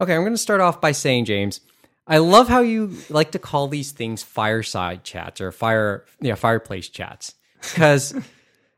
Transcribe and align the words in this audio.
Okay, 0.00 0.14
I'm 0.14 0.22
going 0.22 0.32
to 0.32 0.38
start 0.38 0.60
off 0.60 0.80
by 0.80 0.92
saying, 0.92 1.26
James, 1.26 1.60
I 2.06 2.18
love 2.18 2.48
how 2.48 2.60
you 2.60 2.96
like 3.08 3.32
to 3.32 3.38
call 3.38 3.68
these 3.68 3.92
things 3.92 4.22
fireside 4.22 5.04
chats 5.04 5.40
or 5.40 5.52
fire, 5.52 6.06
yeah, 6.20 6.34
fireplace 6.34 6.88
chats. 6.88 7.34
Because, 7.60 8.14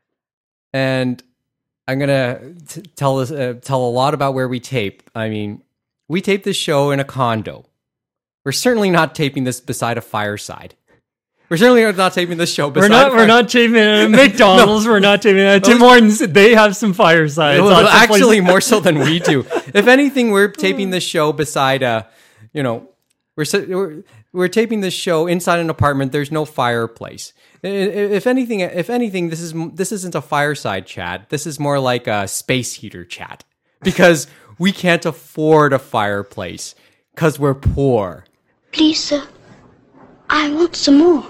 and 0.73 1.23
I'm 1.87 1.99
gonna 1.99 2.53
tell 2.95 3.19
us 3.19 3.31
uh, 3.31 3.55
tell 3.61 3.83
a 3.83 3.89
lot 3.89 4.13
about 4.13 4.33
where 4.33 4.47
we 4.47 4.59
tape. 4.59 5.09
I 5.13 5.29
mean, 5.29 5.63
we 6.07 6.21
tape 6.21 6.43
this 6.43 6.55
show 6.55 6.91
in 6.91 6.99
a 6.99 7.03
condo. 7.03 7.65
We're 8.45 8.51
certainly 8.51 8.89
not 8.89 9.15
taping 9.15 9.43
this 9.43 9.59
beside 9.59 9.97
a 9.97 10.01
fireside. 10.01 10.75
We're 11.53 11.57
certainly 11.57 11.83
not 11.93 12.13
taping 12.13 12.39
this 12.39 12.51
show. 12.51 12.69
We're 12.69 12.87
not. 12.87 13.11
We're 13.17 13.27
not 13.27 13.47
taping 13.47 13.75
it 13.75 13.81
at 14.05 14.09
McDonald's. 14.09 14.87
We're 14.87 14.99
not 14.99 15.21
taping 15.21 15.41
it 15.41 15.45
at 15.45 15.63
Tim 15.63 15.77
Hortons. 15.77 16.17
They 16.17 16.55
have 16.55 16.75
some 16.75 16.93
firesides. 16.93 17.61
Well, 17.61 17.69
Lots 17.69 17.89
of 17.89 17.93
actually, 17.93 18.37
places- 18.41 18.43
more 18.47 18.59
so 18.59 18.79
than 18.79 18.97
we 18.97 19.19
do. 19.19 19.45
If 19.75 19.85
anything, 19.85 20.31
we're 20.31 20.47
taping 20.47 20.89
this 20.89 21.03
show 21.03 21.31
beside 21.31 21.83
a, 21.83 22.07
you 22.53 22.63
know, 22.63 22.89
we're 23.35 23.45
we're, 23.67 24.03
we're 24.31 24.47
taping 24.47 24.81
this 24.81 24.95
show 24.95 25.27
inside 25.27 25.59
an 25.59 25.69
apartment. 25.69 26.11
There's 26.11 26.31
no 26.31 26.43
fireplace. 26.43 27.33
I- 27.63 27.67
I- 27.67 27.71
If 28.17 28.25
anything, 28.25 28.61
if 28.61 28.89
anything, 28.89 29.29
this 29.29 29.39
is 29.39 29.53
this 29.75 29.91
isn't 29.91 30.15
a 30.15 30.21
fireside 30.23 30.87
chat. 30.87 31.29
This 31.29 31.45
is 31.45 31.59
more 31.59 31.77
like 31.79 32.07
a 32.07 32.27
space 32.27 32.73
heater 32.73 33.05
chat 33.05 33.43
because 33.83 34.25
we 34.57 34.71
can't 34.71 35.05
afford 35.05 35.71
a 35.71 35.77
fireplace 35.77 36.73
because 37.13 37.37
we're 37.37 37.53
poor. 37.53 38.25
Please, 38.71 39.03
sir. 39.03 39.21
I 40.31 40.49
want 40.51 40.75
some 40.75 40.97
more. 40.97 41.23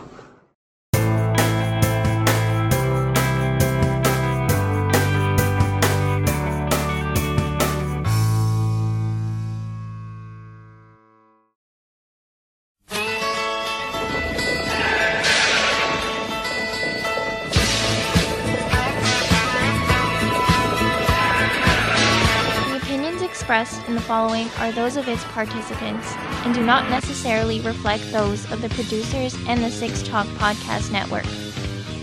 Those 24.75 24.97
of 24.97 25.07
its 25.07 25.23
participants 25.25 26.13
and 26.45 26.53
do 26.53 26.65
not 26.65 26.89
necessarily 26.89 27.59
reflect 27.61 28.11
those 28.11 28.49
of 28.51 28.61
the 28.61 28.69
producers 28.69 29.35
and 29.47 29.63
the 29.63 29.69
Six 29.69 30.03
Talk 30.03 30.27
Podcast 30.37 30.91
Network. 30.91 31.25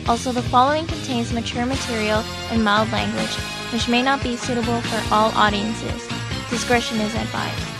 Also, 0.08 0.32
the 0.32 0.42
following 0.42 0.86
contains 0.86 1.32
mature 1.32 1.66
material 1.66 2.20
and 2.50 2.64
mild 2.64 2.90
language, 2.92 3.34
which 3.72 3.88
may 3.88 4.02
not 4.02 4.22
be 4.22 4.36
suitable 4.36 4.80
for 4.82 5.14
all 5.14 5.30
audiences. 5.32 6.08
Discretion 6.48 6.98
is 7.00 7.14
advised. 7.14 7.70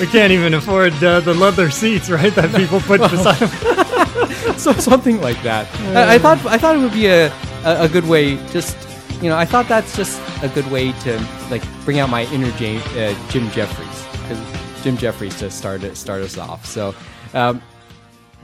we 0.00 0.06
can't 0.06 0.32
even 0.32 0.54
afford 0.54 0.92
uh, 1.02 1.20
the 1.20 1.34
leather 1.34 1.70
seats, 1.70 2.10
right? 2.10 2.34
That 2.34 2.54
people 2.54 2.80
put 2.80 3.00
beside 3.00 3.38
them. 3.38 4.58
so 4.58 4.72
something 4.74 5.20
like 5.20 5.42
that. 5.42 5.66
I, 5.96 6.14
I 6.14 6.18
thought 6.18 6.44
I 6.46 6.58
thought 6.58 6.76
it 6.76 6.80
would 6.80 6.92
be 6.92 7.06
a, 7.06 7.32
a, 7.64 7.84
a 7.84 7.88
good 7.88 8.06
way. 8.06 8.36
Just 8.48 8.76
you 9.22 9.28
know, 9.28 9.36
I 9.36 9.44
thought 9.44 9.68
that's 9.68 9.94
just 9.96 10.18
a 10.42 10.48
good 10.48 10.66
way 10.70 10.92
to 10.92 11.28
like 11.50 11.62
bring 11.84 11.98
out 11.98 12.08
my 12.08 12.24
inner 12.32 12.50
Jim, 12.52 12.80
uh, 12.96 13.14
Jim 13.28 13.50
Jeffries 13.50 14.06
because 14.22 14.82
Jim 14.82 14.96
Jeffries 14.96 15.38
to 15.40 15.50
start 15.50 15.82
it, 15.82 15.96
start 15.96 16.22
us 16.22 16.38
off. 16.38 16.64
So, 16.64 16.94
um, 17.34 17.60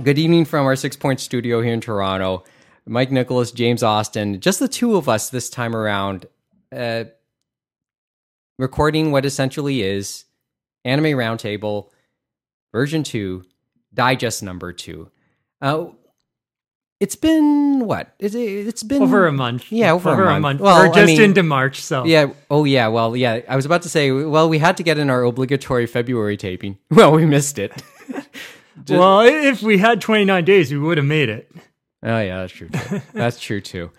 good 0.03 0.19
evening 0.19 0.45
from 0.45 0.67
our 0.67 0.77
Six 0.77 0.95
Point 0.95 1.21
Studio 1.21 1.63
here 1.63 1.73
in 1.73 1.81
Toronto. 1.81 2.45
Mike 2.85 3.11
Nicholas, 3.11 3.53
James 3.53 3.83
Austin, 3.83 4.39
just 4.41 4.59
the 4.59 4.69
two 4.69 4.97
of 4.97 5.09
us 5.09 5.31
this 5.31 5.49
time 5.49 5.75
around, 5.75 6.27
uh, 6.71 7.05
recording 8.59 9.13
what 9.13 9.25
essentially 9.25 9.83
is 9.83 10.27
Anime 10.85 11.17
Roundtable 11.17 11.89
version 12.71 13.03
two, 13.03 13.45
digest 13.95 14.43
number 14.43 14.75
two. 14.75 15.11
Uh, 15.63 15.87
it's 16.99 17.17
been 17.17 17.87
what? 17.87 18.15
It's, 18.19 18.35
it's 18.35 18.83
been 18.83 19.03
over 19.03 19.27
a 19.27 19.33
month. 19.33 19.71
Yeah, 19.71 19.93
over, 19.93 20.11
over 20.11 20.29
a 20.29 20.41
month. 20.41 20.61
Well, 20.61 20.79
We're 20.79 20.91
I 20.91 20.95
just 20.95 21.07
mean, 21.07 21.23
into 21.23 21.43
March, 21.43 21.81
so 21.83 22.05
Yeah. 22.05 22.31
Oh, 22.51 22.65
yeah. 22.65 22.89
Well, 22.89 23.17
yeah. 23.17 23.41
I 23.49 23.57
was 23.57 23.67
about 23.67 23.83
to 23.83 23.89
say. 23.89 24.11
Well, 24.11 24.49
we 24.49 24.59
had 24.59 24.77
to 24.79 24.83
get 24.83 24.99
in 24.99 25.11
our 25.11 25.23
obligatory 25.23 25.87
February 25.87 26.37
taping. 26.37 26.79
Well, 26.91 27.13
we 27.13 27.27
missed 27.27 27.59
it. 27.59 27.73
Just- 28.11 28.29
Well, 28.91 29.21
if 29.23 29.63
we 29.63 29.79
had 29.79 30.01
29 30.01 30.45
days, 30.45 30.71
we 30.71 30.79
would 30.79 30.99
have 30.99 31.07
made 31.07 31.29
it. 31.29 31.51
Oh 32.03 32.21
yeah, 32.21 32.41
that's 32.41 32.53
true. 32.53 32.69
Too. 32.69 33.01
that's 33.15 33.41
true 33.41 33.61
too. 33.61 33.91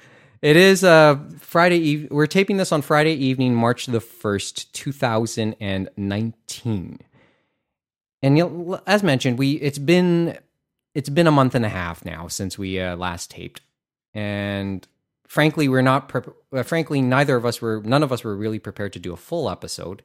It 0.41 0.55
is 0.55 0.83
uh 0.83 1.17
Friday 1.39 1.77
eve- 1.77 2.07
we're 2.11 2.27
taping 2.27 2.57
this 2.57 2.71
on 2.71 2.81
Friday 2.83 3.13
evening, 3.13 3.55
March 3.55 3.87
the 3.87 3.99
1st, 3.99 4.71
2019. 4.71 6.99
And 8.23 8.77
as 8.85 9.03
mentioned, 9.03 9.37
we 9.39 9.53
it's 9.53 9.79
been 9.79 10.37
it's 10.97 11.09
been 11.09 11.27
a 11.27 11.31
month 11.31 11.53
and 11.53 11.63
a 11.63 11.69
half 11.69 12.03
now 12.03 12.27
since 12.27 12.57
we 12.57 12.79
uh, 12.79 12.95
last 12.95 13.29
taped. 13.29 13.61
And 14.15 14.85
frankly, 15.27 15.69
we're 15.69 15.83
not 15.83 16.09
prep 16.09 16.27
uh, 16.51 16.63
frankly 16.63 17.03
neither 17.03 17.35
of 17.35 17.45
us 17.45 17.61
were 17.61 17.83
none 17.85 18.01
of 18.01 18.11
us 18.11 18.23
were 18.23 18.35
really 18.35 18.57
prepared 18.57 18.93
to 18.93 18.99
do 18.99 19.13
a 19.13 19.17
full 19.17 19.47
episode. 19.47 20.01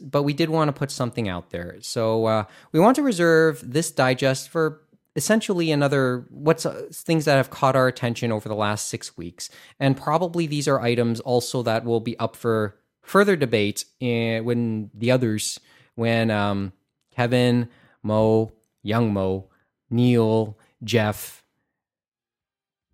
But 0.00 0.22
we 0.22 0.32
did 0.32 0.48
want 0.48 0.68
to 0.68 0.72
put 0.72 0.90
something 0.90 1.28
out 1.28 1.50
there. 1.50 1.76
So 1.82 2.24
uh, 2.24 2.44
we 2.72 2.80
want 2.80 2.96
to 2.96 3.02
reserve 3.02 3.60
this 3.62 3.90
digest 3.90 4.48
for 4.48 4.80
essentially 5.16 5.70
another 5.70 6.24
what's 6.30 6.64
uh, 6.64 6.86
things 6.90 7.26
that 7.26 7.36
have 7.36 7.50
caught 7.50 7.76
our 7.76 7.86
attention 7.86 8.32
over 8.32 8.48
the 8.48 8.54
last 8.54 8.88
six 8.88 9.14
weeks 9.18 9.50
and 9.78 9.94
probably 9.94 10.46
these 10.46 10.66
are 10.66 10.80
items 10.80 11.20
also 11.20 11.62
that 11.62 11.84
will 11.84 12.00
be 12.00 12.18
up 12.18 12.34
for 12.34 12.78
further 13.02 13.36
debate 13.36 13.84
in, 14.00 14.42
when 14.46 14.88
the 14.94 15.10
others 15.10 15.60
when 15.96 16.30
um, 16.30 16.72
kevin 17.14 17.68
mo 18.02 18.50
young 18.82 19.12
mo 19.12 19.50
neil 19.92 20.58
jeff 20.82 21.44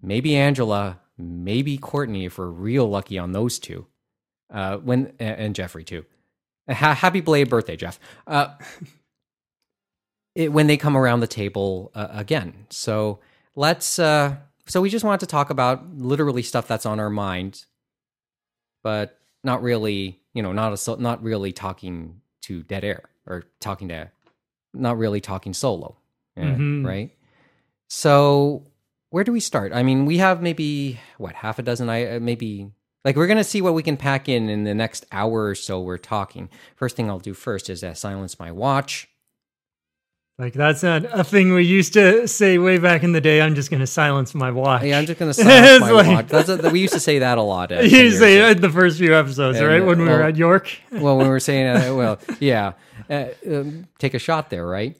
maybe 0.03 0.37
angela 0.37 1.01
maybe 1.17 1.79
courtney 1.79 2.27
if 2.27 2.39
we're 2.39 2.47
real 2.47 2.89
lucky 2.89 3.19
on 3.19 3.33
those 3.33 3.59
two 3.59 3.87
uh, 4.53 4.77
when 4.79 5.13
and 5.19 5.55
jeffrey 5.55 5.85
too 5.85 6.05
ha- 6.69 6.95
happy 6.95 7.21
belated 7.21 7.49
birthday 7.49 7.77
jeff 7.77 7.99
uh, 8.27 8.49
it, 10.39 10.53
when 10.53 10.69
they 10.69 10.77
come 10.77 10.97
around 10.97 11.21
the 11.21 11.27
table 11.27 11.91
uh, 11.95 12.09
again. 12.13 12.67
So 12.71 13.19
let's. 13.57 13.99
Uh, 13.99 14.37
so 14.67 14.81
we 14.81 14.89
just 14.89 15.05
wanted 15.05 15.21
to 15.21 15.27
talk 15.27 15.51
about 15.51 15.97
literally 15.97 16.43
stuff 16.43 16.69
that's 16.69 16.87
on 16.87 17.01
our 17.01 17.11
mind, 17.11 17.65
but 18.85 19.19
not 19.43 19.63
really. 19.63 20.21
You 20.35 20.43
know, 20.43 20.53
not 20.53 20.89
a 20.89 20.97
not 21.01 21.23
really 21.25 21.53
talking 21.53 22.21
to 22.43 22.63
dead 22.63 22.85
air 22.85 23.03
or 23.27 23.45
talking 23.59 23.89
to, 23.89 24.11
not 24.73 24.97
really 24.97 25.21
talking 25.21 25.53
solo, 25.53 25.97
yeah, 26.39 26.55
Mhm. 26.55 26.87
right? 26.87 27.11
So 27.89 28.65
where 29.11 29.25
do 29.25 29.33
we 29.33 29.41
start? 29.41 29.73
I 29.73 29.83
mean, 29.83 30.07
we 30.07 30.19
have 30.19 30.43
maybe 30.43 31.01
what 31.17 31.35
half 31.35 31.59
a 31.59 31.63
dozen. 31.63 31.89
I 31.89 32.17
uh, 32.17 32.21
maybe 32.21 32.71
like 33.05 33.17
we're 33.17 33.27
gonna 33.27 33.45
see 33.45 33.63
what 33.63 33.75
we 33.75 33.83
can 33.83 33.97
pack 33.97 34.29
in 34.29 34.49
in 34.49 34.65
the 34.65 34.75
next 34.75 35.07
hour 35.13 35.47
or 35.47 35.55
so. 35.55 35.81
We're 35.81 35.99
talking. 35.99 36.49
First 36.77 36.97
thing 36.97 37.09
I'll 37.09 37.19
do 37.19 37.35
first 37.35 37.71
is 37.71 37.83
uh, 37.83 37.95
silence 37.95 38.39
my 38.39 38.53
watch. 38.53 39.09
Like 40.41 40.53
that's 40.53 40.85
not 40.85 41.05
a 41.05 41.25
thing 41.25 41.53
we 41.53 41.65
used 41.65 41.95
to 41.95 42.29
say 42.29 42.59
way 42.59 42.79
back 42.79 43.03
in 43.03 43.11
the 43.11 43.21
day. 43.21 43.41
I'm 43.41 43.57
just 43.57 43.71
going 43.71 43.81
to 43.81 43.89
silence 43.89 44.37
my 44.37 44.53
watch. 44.53 44.85
Yeah, 44.85 44.97
I'm 44.99 45.05
just 45.07 45.19
gonna 45.19 45.35
silence 45.35 45.81
my 45.81 45.91
like- 45.91 46.07
watch. 46.07 46.27
That's 46.29 46.49
a, 46.49 46.71
we 46.71 46.79
used 46.79 46.93
to 46.93 47.01
say 47.01 47.19
that 47.19 47.39
a 47.39 47.43
lot. 47.43 47.73
Uh, 47.73 47.77
10 47.81 47.91
you 47.91 48.11
say 48.13 48.39
it 48.39 48.57
in 48.59 48.61
the 48.63 48.71
first 48.71 48.99
few 48.99 49.17
episodes, 49.17 49.59
And, 49.59 49.67
right? 49.67 49.85
When 49.85 49.99
we 50.01 50.05
were 50.05 50.19
well- 50.19 50.29
at 50.29 50.37
York. 50.37 50.71
well, 50.93 51.17
when 51.17 51.27
we 51.27 51.31
were 51.31 51.41
saying, 51.41 51.67
uh, 51.67 51.93
well, 51.97 52.21
yeah, 52.39 52.75
uh, 53.11 53.25
um, 53.51 53.89
take 53.99 54.15
a 54.15 54.21
shot 54.21 54.49
there, 54.49 54.65
right? 54.65 54.97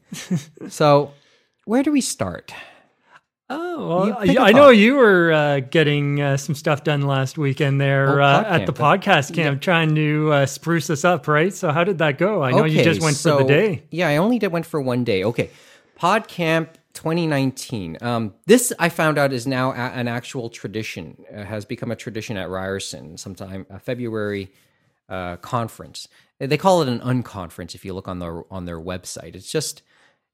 So, 0.71 1.13
where 1.69 1.83
do 1.83 1.93
we 1.93 2.01
start? 2.01 2.53
Oh, 3.51 3.89
well, 3.89 4.17
I, 4.19 4.49
I 4.49 4.53
know 4.53 4.69
you 4.71 4.97
were 4.97 5.33
uh, 5.33 5.61
getting 5.61 6.21
uh, 6.21 6.37
some 6.37 6.55
stuff 6.55 6.85
done 6.85 7.03
last 7.03 7.39
weekend 7.39 7.81
there 7.81 8.21
Oh, 8.21 8.25
uh, 8.25 8.43
pod 8.45 8.61
at 8.61 8.67
the 8.67 8.73
podcast 8.73 9.35
camp, 9.35 9.63
trying 9.63 9.95
to 9.95 10.33
uh, 10.33 10.47
spruce 10.47 10.91
us 10.91 11.05
up, 11.05 11.27
right? 11.29 11.53
So 11.55 11.71
how 11.71 11.85
did 11.85 11.99
that 11.99 12.19
go? 12.19 12.43
I 12.43 12.51
know 12.53 12.65
you 12.65 12.83
just 12.85 13.01
went 13.01 13.17
for 13.17 13.39
the 13.39 13.45
day. 13.45 13.85
Yeah, 13.91 14.09
I 14.09 14.17
only 14.17 14.39
did 14.39 14.53
went 14.53 14.67
for 14.67 14.81
one 14.83 15.05
day. 15.05 15.25
Okay, 15.25 15.51
PodCamp 15.99 16.69
2019. 16.93 17.99
Um, 18.03 18.35
this 18.47 18.73
I 18.79 18.89
found 18.91 19.17
out 19.19 19.33
is 19.33 19.47
now 19.47 19.73
a- 19.73 19.75
an 19.93 20.09
actual 20.09 20.51
tradition. 20.51 21.17
Uh, 21.35 21.45
has 21.45 21.65
become 21.65 21.91
a 21.91 21.97
tradition 21.97 22.37
at 22.37 22.51
Ryerson. 22.51 23.17
Sometime 23.17 23.65
a 23.71 23.79
February 23.79 24.53
uh, 25.09 25.37
conference. 25.37 26.07
They 26.39 26.59
call 26.59 26.83
it 26.83 26.89
an 26.89 27.01
unconference. 27.01 27.75
If 27.75 27.85
you 27.85 27.95
look 27.95 28.09
on 28.09 28.19
their 28.19 28.43
on 28.53 28.67
their 28.67 28.79
website, 28.81 29.35
it's 29.37 29.51
just 29.51 29.83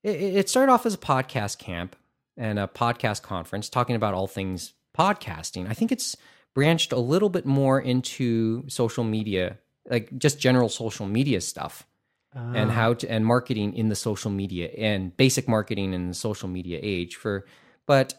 it, 0.05 0.37
it 0.37 0.49
started 0.49 0.71
off 0.71 0.87
as 0.87 0.95
a 0.95 0.99
podcast 0.99 1.59
camp 1.59 1.97
and 2.37 2.59
a 2.59 2.69
podcast 2.69 3.23
conference 3.23 3.69
talking 3.69 3.97
about 3.97 4.15
all 4.15 4.27
things 4.27 4.75
podcasting. 4.97 5.69
I 5.69 5.75
think 5.75 5.91
it's 5.91 6.17
branched 6.55 6.93
a 6.93 6.99
little 6.99 7.29
bit 7.29 7.47
more 7.47 7.81
into 7.81 8.69
social 8.69 9.03
media, 9.03 9.59
like 9.91 10.17
just 10.17 10.39
general 10.39 10.69
social 10.69 11.06
media 11.06 11.41
stuff 11.41 11.87
and 12.35 12.71
ah. 12.71 12.75
how 12.75 12.95
to 12.95 13.09
and 13.09 13.25
marketing 13.25 13.75
in 13.75 13.89
the 13.89 13.95
social 13.95 14.31
media 14.31 14.69
and 14.77 15.17
basic 15.17 15.49
marketing 15.49 15.95
in 15.95 16.09
the 16.09 16.15
social 16.15 16.49
media 16.49 16.81
age 16.83 17.15
for 17.15 17.47
but 17.87 18.15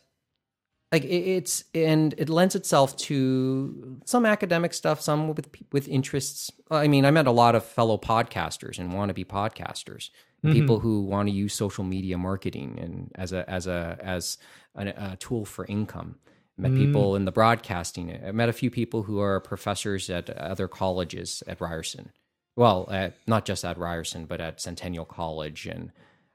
like 0.92 1.04
it, 1.04 1.08
it's 1.08 1.66
and 1.74 2.16
it 2.18 2.30
lends 2.30 2.56
itself 2.56 2.96
to 2.96 4.00
some 4.06 4.26
academic 4.26 4.74
stuff, 4.74 5.02
some 5.02 5.28
with 5.28 5.50
with 5.72 5.88
interests. 5.90 6.52
I 6.72 6.88
mean, 6.88 7.04
I 7.06 7.12
met 7.12 7.28
a 7.28 7.32
lot 7.32 7.56
of 7.56 7.66
fellow 7.66 7.98
podcasters 7.98 8.80
and 8.80 8.94
wannabe 8.94 9.26
podcasters, 9.26 10.10
people 10.53 10.80
who 10.80 11.03
want 11.03 11.27
to 11.30 11.33
use 11.33 11.53
social 11.53 11.83
media 11.83 12.18
marketing 12.18 12.77
and 12.81 13.12
as 13.15 13.31
a 13.31 13.50
as 13.50 13.68
a 13.68 13.97
as 14.01 14.38
a, 14.75 14.88
a 14.88 15.18
tool 15.19 15.45
for 15.45 15.65
income. 15.65 16.15
I 16.57 16.62
met 16.62 16.75
people 16.75 17.18
in 17.18 17.25
the 17.25 17.33
broadcasting. 17.33 18.18
I 18.25 18.31
met 18.31 18.47
a 18.47 18.53
few 18.53 18.71
people 18.71 19.03
who 19.03 19.19
are 19.19 19.42
professors 19.42 20.09
at 20.09 20.30
other 20.30 20.69
colleges 20.69 21.44
at 21.47 21.59
Ryerson. 21.59 22.12
Well, 22.56 22.88
at, 22.89 23.15
not 23.27 23.44
just 23.44 23.65
at 23.65 23.77
Ryerson, 23.77 24.25
but 24.25 24.39
at 24.39 24.62
Centennial 24.62 25.03
College 25.03 25.65
and 25.65 25.92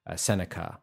uh, 0.07 0.17
Seneca. 0.17 0.79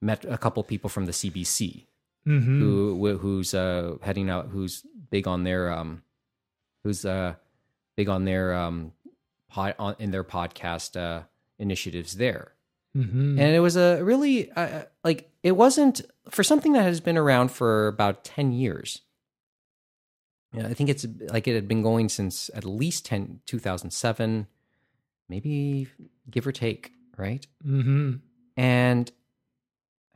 Met 0.00 0.24
a 0.24 0.36
couple 0.36 0.64
people 0.64 0.90
from 0.90 1.06
the 1.06 1.12
CBC 1.12 1.86
who 2.24 2.40
who 2.40 3.18
who's 3.18 3.54
uh, 3.54 3.96
heading 4.02 4.28
out, 4.30 4.48
who's 4.48 4.84
big 5.10 5.28
on 5.28 5.44
their 5.44 5.72
um, 5.72 6.02
who's 6.84 7.04
uh, 7.04 7.34
big 7.96 8.08
on 8.08 8.24
their 8.24 8.54
um, 8.54 8.92
pod, 9.48 9.74
on, 9.78 9.96
in 9.98 10.10
their 10.10 10.24
podcast 10.24 10.98
uh, 10.98 11.22
initiatives 11.58 12.16
there. 12.16 12.52
Mm-hmm. 12.96 13.38
And 13.38 13.54
it 13.54 13.60
was 13.60 13.76
a 13.76 14.02
really 14.02 14.50
uh, 14.52 14.82
like 15.04 15.30
it 15.42 15.52
wasn't 15.52 16.00
for 16.28 16.42
something 16.42 16.72
that 16.72 16.82
has 16.82 17.00
been 17.00 17.16
around 17.16 17.50
for 17.50 17.86
about 17.86 18.24
ten 18.24 18.52
years. 18.52 19.02
Yeah, 20.52 20.66
I 20.66 20.74
think 20.74 20.90
it's 20.90 21.06
like 21.32 21.46
it 21.46 21.54
had 21.54 21.68
been 21.68 21.82
going 21.82 22.08
since 22.08 22.50
at 22.54 22.64
least 22.64 23.06
10, 23.06 23.38
2007, 23.46 24.48
maybe 25.28 25.86
give 26.28 26.44
or 26.44 26.50
take, 26.50 26.90
right? 27.16 27.46
Mm-hmm. 27.64 28.14
and 28.56 29.12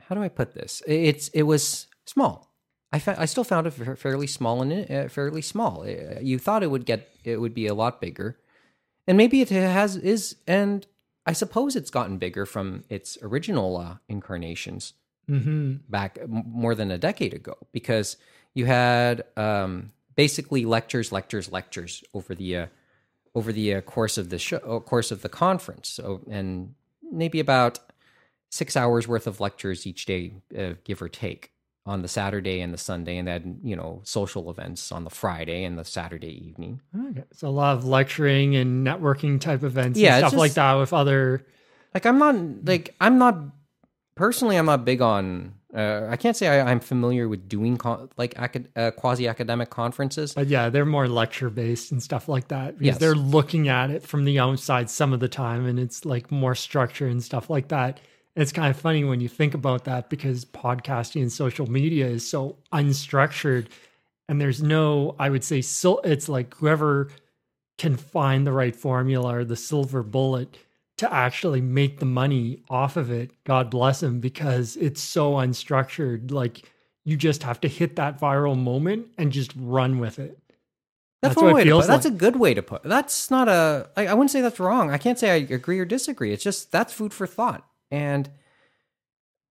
how 0.01 0.13
do 0.13 0.21
I 0.21 0.27
put 0.27 0.53
this? 0.53 0.83
It's 0.85 1.29
it 1.29 1.43
was 1.43 1.87
small. 2.05 2.51
I 2.91 2.99
fa- 2.99 3.15
I 3.17 3.25
still 3.25 3.43
found 3.45 3.65
it 3.65 3.71
fairly 3.97 4.27
small 4.27 4.61
and 4.61 4.91
uh, 4.91 5.07
fairly 5.07 5.41
small. 5.41 5.81
Uh, 5.81 6.19
You 6.21 6.37
thought 6.37 6.61
it 6.63 6.69
would 6.69 6.85
get 6.85 7.09
it 7.23 7.39
would 7.39 7.53
be 7.53 7.65
a 7.67 7.73
lot 7.73 7.99
bigger, 8.01 8.37
and 9.07 9.17
maybe 9.17 9.39
it 9.41 9.49
has 9.49 9.95
is, 9.95 10.35
and 10.45 10.85
I 11.25 11.33
suppose 11.33 11.75
it's 11.75 11.89
gotten 11.89 12.17
bigger 12.17 12.45
from 12.45 12.83
its 12.89 13.17
original 13.21 13.77
uh, 13.77 13.95
incarnations 14.07 14.93
Mm-hmm. 15.29 15.77
back 15.89 16.19
more 16.27 16.75
than 16.75 16.91
a 16.91 16.99
decade 16.99 17.33
ago 17.33 17.57
because 17.71 18.15
you 18.53 18.67
had 18.67 19.23
um, 19.35 19.91
basically 20.15 20.65
lectures, 20.65 21.11
lectures, 21.11 21.51
lectures 21.51 22.03
over 22.13 22.35
the 22.35 22.57
uh, 22.57 22.65
over 23.33 23.51
the 23.51 23.73
uh, 23.73 23.81
course 23.81 24.19
of 24.19 24.29
the 24.29 24.37
show, 24.37 24.57
uh, 24.57 24.79
course 24.79 25.09
of 25.09 25.23
the 25.23 25.29
conference, 25.29 25.89
so 25.89 26.21
and 26.29 26.75
maybe 27.11 27.39
about 27.39 27.79
six 28.51 28.77
hours 28.77 29.07
worth 29.07 29.25
of 29.25 29.39
lectures 29.39 29.87
each 29.87 30.05
day, 30.05 30.33
uh, 30.55 30.73
give 30.83 31.01
or 31.01 31.09
take, 31.09 31.51
on 31.85 32.01
the 32.01 32.07
Saturday 32.07 32.61
and 32.61 32.73
the 32.73 32.77
Sunday, 32.77 33.17
and 33.17 33.27
then 33.27 33.59
you 33.63 33.75
know 33.75 34.01
social 34.03 34.49
events 34.49 34.91
on 34.91 35.03
the 35.03 35.09
Friday 35.09 35.63
and 35.63 35.77
the 35.77 35.85
Saturday 35.85 36.47
evening. 36.47 36.81
Okay. 37.09 37.23
So 37.33 37.47
a 37.47 37.49
lot 37.49 37.77
of 37.77 37.85
lecturing 37.85 38.55
and 38.55 38.85
networking 38.85 39.39
type 39.39 39.63
events 39.63 39.99
Yeah, 39.99 40.17
stuff 40.19 40.33
like 40.33 40.53
that 40.53 40.73
with 40.75 40.93
other. 40.93 41.45
Like 41.93 42.05
I'm 42.05 42.17
not 42.17 42.35
like 42.65 42.95
I'm 42.99 43.17
not 43.17 43.37
personally 44.15 44.55
I'm 44.57 44.65
not 44.65 44.85
big 44.85 45.01
on. 45.01 45.53
Uh, 45.75 46.07
I 46.09 46.15
can't 46.15 46.37
say 46.37 46.47
I, 46.47 46.71
I'm 46.71 46.79
familiar 46.79 47.27
with 47.27 47.49
doing 47.49 47.75
con- 47.75 48.07
like 48.15 48.33
acad- 48.37 48.69
uh, 48.77 48.91
quasi 48.91 49.27
academic 49.27 49.69
conferences. 49.69 50.33
But 50.33 50.47
yeah, 50.47 50.69
they're 50.69 50.85
more 50.85 51.07
lecture 51.09 51.49
based 51.49 51.91
and 51.91 52.01
stuff 52.01 52.29
like 52.29 52.47
that 52.47 52.79
because 52.79 52.93
Yes. 52.93 52.97
they're 52.97 53.13
looking 53.15 53.67
at 53.67 53.91
it 53.91 54.01
from 54.01 54.23
the 54.23 54.39
outside 54.39 54.89
some 54.89 55.11
of 55.11 55.19
the 55.19 55.27
time 55.27 55.65
and 55.65 55.77
it's 55.77 56.05
like 56.05 56.31
more 56.31 56.55
structure 56.55 57.07
and 57.07 57.21
stuff 57.21 57.49
like 57.49 57.67
that. 57.69 57.99
It's 58.35 58.51
kind 58.51 58.69
of 58.69 58.79
funny 58.79 59.03
when 59.03 59.21
you 59.21 59.29
think 59.29 59.53
about 59.53 59.85
that 59.85 60.09
because 60.09 60.43
podcasting 60.45 61.21
and 61.21 61.31
social 61.31 61.67
media 61.67 62.07
is 62.07 62.29
so 62.29 62.57
unstructured 62.73 63.67
and 64.27 64.41
there's 64.41 64.61
no, 64.61 65.15
I 65.19 65.29
would 65.29 65.43
say, 65.43 65.61
sil- 65.63 66.01
it's 66.03 66.27
like 66.27 66.55
whoever 66.55 67.09
can 67.77 67.95
find 67.95 68.45
the 68.45 68.51
right 68.51 68.75
formula 68.75 69.37
or 69.37 69.45
the 69.45 69.55
silver 69.55 70.03
bullet 70.03 70.57
to 70.97 71.13
actually 71.13 71.61
make 71.61 71.99
the 71.99 72.05
money 72.05 72.63
off 72.69 72.95
of 72.97 73.11
it, 73.11 73.31
God 73.43 73.69
bless 73.69 73.99
them, 73.99 74.19
because 74.19 74.77
it's 74.77 75.01
so 75.01 75.33
unstructured. 75.33 76.31
Like 76.31 76.69
you 77.03 77.17
just 77.17 77.43
have 77.43 77.59
to 77.61 77.67
hit 77.67 77.97
that 77.97 78.19
viral 78.19 78.57
moment 78.57 79.07
and 79.17 79.31
just 79.31 79.51
run 79.57 79.99
with 79.99 80.19
it. 80.19 80.39
That's, 81.21 81.35
That's 81.35 81.43
one 81.43 81.45
what 81.45 81.51
it 81.51 81.53
way 81.55 81.63
to 81.65 81.81
put. 81.81 81.87
That's 81.87 82.05
a 82.05 82.11
good 82.11 82.35
way 82.37 82.53
to 82.53 82.61
put. 82.61 82.83
That's 82.83 83.29
not 83.29 83.47
a. 83.47 83.89
I, 83.97 84.07
I 84.07 84.13
wouldn't 84.13 84.31
say 84.31 84.41
that's 84.41 84.59
wrong. 84.59 84.91
I 84.91 84.97
can't 84.97 85.19
say 85.19 85.31
I 85.31 85.35
agree 85.35 85.79
or 85.79 85.85
disagree. 85.85 86.31
It's 86.31 86.43
just 86.43 86.71
that's 86.71 86.93
food 86.93 87.13
for 87.13 87.27
thought, 87.27 87.67
and 87.91 88.29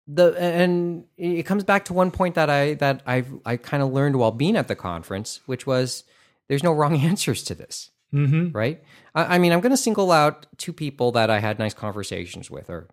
the 0.06 0.34
and 0.38 1.04
it 1.16 1.44
comes 1.44 1.64
back 1.64 1.86
to 1.86 1.94
one 1.94 2.10
point 2.10 2.34
that 2.34 2.50
I 2.50 2.74
that 2.74 3.02
I've 3.06 3.32
I 3.46 3.56
kind 3.56 3.82
of 3.82 3.92
learned 3.92 4.16
while 4.16 4.32
being 4.32 4.56
at 4.56 4.68
the 4.68 4.74
conference, 4.76 5.40
which 5.46 5.66
was 5.66 6.04
there's 6.48 6.62
no 6.62 6.72
wrong 6.72 6.94
answers 7.00 7.42
to 7.44 7.54
this, 7.54 7.90
Mm-hmm. 8.12 8.56
right? 8.56 8.82
I, 9.14 9.36
I 9.36 9.38
mean, 9.38 9.52
I'm 9.52 9.60
going 9.60 9.70
to 9.70 9.76
single 9.76 10.12
out 10.12 10.46
two 10.58 10.72
people 10.72 11.12
that 11.12 11.30
I 11.30 11.38
had 11.40 11.58
nice 11.58 11.74
conversations 11.74 12.50
with, 12.50 12.68
or 12.70 12.88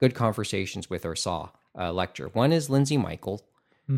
good 0.00 0.14
conversations 0.14 0.88
with, 0.88 1.04
or 1.04 1.16
saw 1.16 1.50
a 1.74 1.92
lecture. 1.92 2.28
One 2.28 2.52
is 2.52 2.70
Lindsay 2.70 2.96
Michael, 2.96 3.42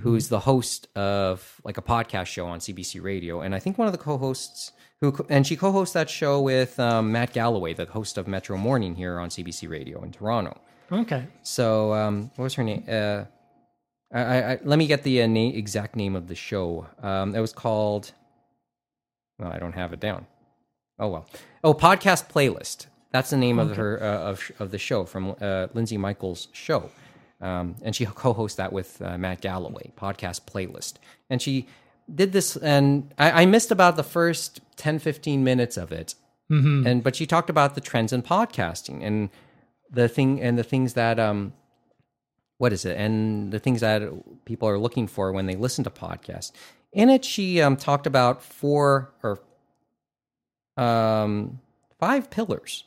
who's 0.02 0.28
the 0.30 0.40
host 0.40 0.88
of 0.96 1.60
like 1.62 1.76
a 1.78 1.82
podcast 1.82 2.26
show 2.26 2.46
on 2.46 2.58
CBC 2.60 3.02
Radio, 3.02 3.40
and 3.42 3.54
I 3.54 3.58
think 3.60 3.76
one 3.78 3.86
of 3.86 3.92
the 3.92 3.98
co-hosts 3.98 4.72
who 5.02 5.14
and 5.28 5.46
she 5.46 5.56
co-hosts 5.56 5.92
that 5.92 6.08
show 6.08 6.40
with 6.40 6.80
um, 6.80 7.12
Matt 7.12 7.34
Galloway, 7.34 7.74
the 7.74 7.84
host 7.84 8.16
of 8.16 8.26
Metro 8.26 8.56
Morning 8.56 8.94
here 8.94 9.20
on 9.20 9.28
CBC 9.28 9.68
Radio 9.68 10.02
in 10.02 10.10
Toronto. 10.10 10.58
Okay. 10.90 11.26
So, 11.42 11.92
um, 11.92 12.30
what 12.36 12.44
was 12.44 12.54
her 12.54 12.62
name? 12.64 12.84
Uh, 12.88 13.24
I, 14.12 14.20
I, 14.20 14.52
I, 14.52 14.58
let 14.62 14.78
me 14.78 14.86
get 14.86 15.02
the 15.02 15.22
uh, 15.22 15.26
exact 15.26 15.96
name 15.96 16.14
of 16.14 16.28
the 16.28 16.34
show. 16.34 16.86
Um, 17.02 17.34
it 17.34 17.40
was 17.40 17.52
called. 17.52 18.12
Well, 19.38 19.52
I 19.52 19.58
don't 19.58 19.74
have 19.74 19.92
it 19.92 20.00
down. 20.00 20.26
Oh 20.98 21.08
well. 21.08 21.26
Oh, 21.62 21.74
podcast 21.74 22.30
playlist. 22.30 22.86
That's 23.10 23.30
the 23.30 23.36
name 23.36 23.58
of 23.58 23.76
her 23.76 24.02
uh, 24.02 24.30
of 24.30 24.50
of 24.58 24.70
the 24.70 24.78
show 24.78 25.04
from 25.04 25.34
uh, 25.40 25.66
Lindsay 25.74 25.96
Michaels' 25.98 26.48
show, 26.52 26.90
um, 27.40 27.76
and 27.82 27.94
she 27.94 28.06
co-hosts 28.06 28.56
that 28.56 28.72
with 28.72 29.00
uh, 29.02 29.18
Matt 29.18 29.40
Galloway. 29.40 29.92
Podcast 29.96 30.42
playlist, 30.42 30.94
and 31.30 31.40
she 31.42 31.66
did 32.14 32.32
this, 32.32 32.56
and 32.56 33.12
I, 33.18 33.42
I 33.42 33.46
missed 33.46 33.70
about 33.72 33.96
the 33.96 34.04
first 34.04 34.60
10, 34.76 35.00
15 35.00 35.42
minutes 35.42 35.76
of 35.76 35.90
it, 35.92 36.14
Mm-hmm. 36.50 36.86
and 36.86 37.02
but 37.02 37.16
she 37.16 37.26
talked 37.26 37.50
about 37.50 37.74
the 37.74 37.80
trends 37.80 38.12
in 38.12 38.22
podcasting 38.22 39.04
and 39.04 39.30
the 39.90 40.08
thing 40.08 40.40
and 40.40 40.58
the 40.58 40.64
things 40.64 40.94
that 40.94 41.18
um 41.18 41.52
what 42.58 42.72
is 42.72 42.84
it 42.84 42.96
and 42.96 43.52
the 43.52 43.58
things 43.58 43.80
that 43.82 44.02
people 44.44 44.68
are 44.68 44.78
looking 44.78 45.06
for 45.06 45.30
when 45.32 45.46
they 45.46 45.54
listen 45.56 45.84
to 45.84 45.90
podcasts 45.90 46.52
in 46.92 47.08
it 47.10 47.24
she 47.24 47.60
um 47.60 47.76
talked 47.76 48.06
about 48.06 48.42
four 48.42 49.12
or 49.22 49.40
um 50.76 51.60
five 51.98 52.30
pillars 52.30 52.84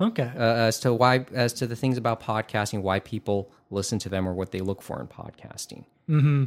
Okay. 0.00 0.30
uh, 0.36 0.40
as 0.40 0.78
to 0.80 0.94
why 0.94 1.26
as 1.34 1.52
to 1.54 1.66
the 1.66 1.74
things 1.74 1.98
about 1.98 2.22
podcasting 2.22 2.82
why 2.82 3.00
people 3.00 3.50
listen 3.70 3.98
to 3.98 4.08
them 4.08 4.28
or 4.28 4.32
what 4.32 4.52
they 4.52 4.60
look 4.60 4.80
for 4.82 5.00
in 5.00 5.06
podcasting 5.08 5.84
Mm-hmm. 6.08 6.44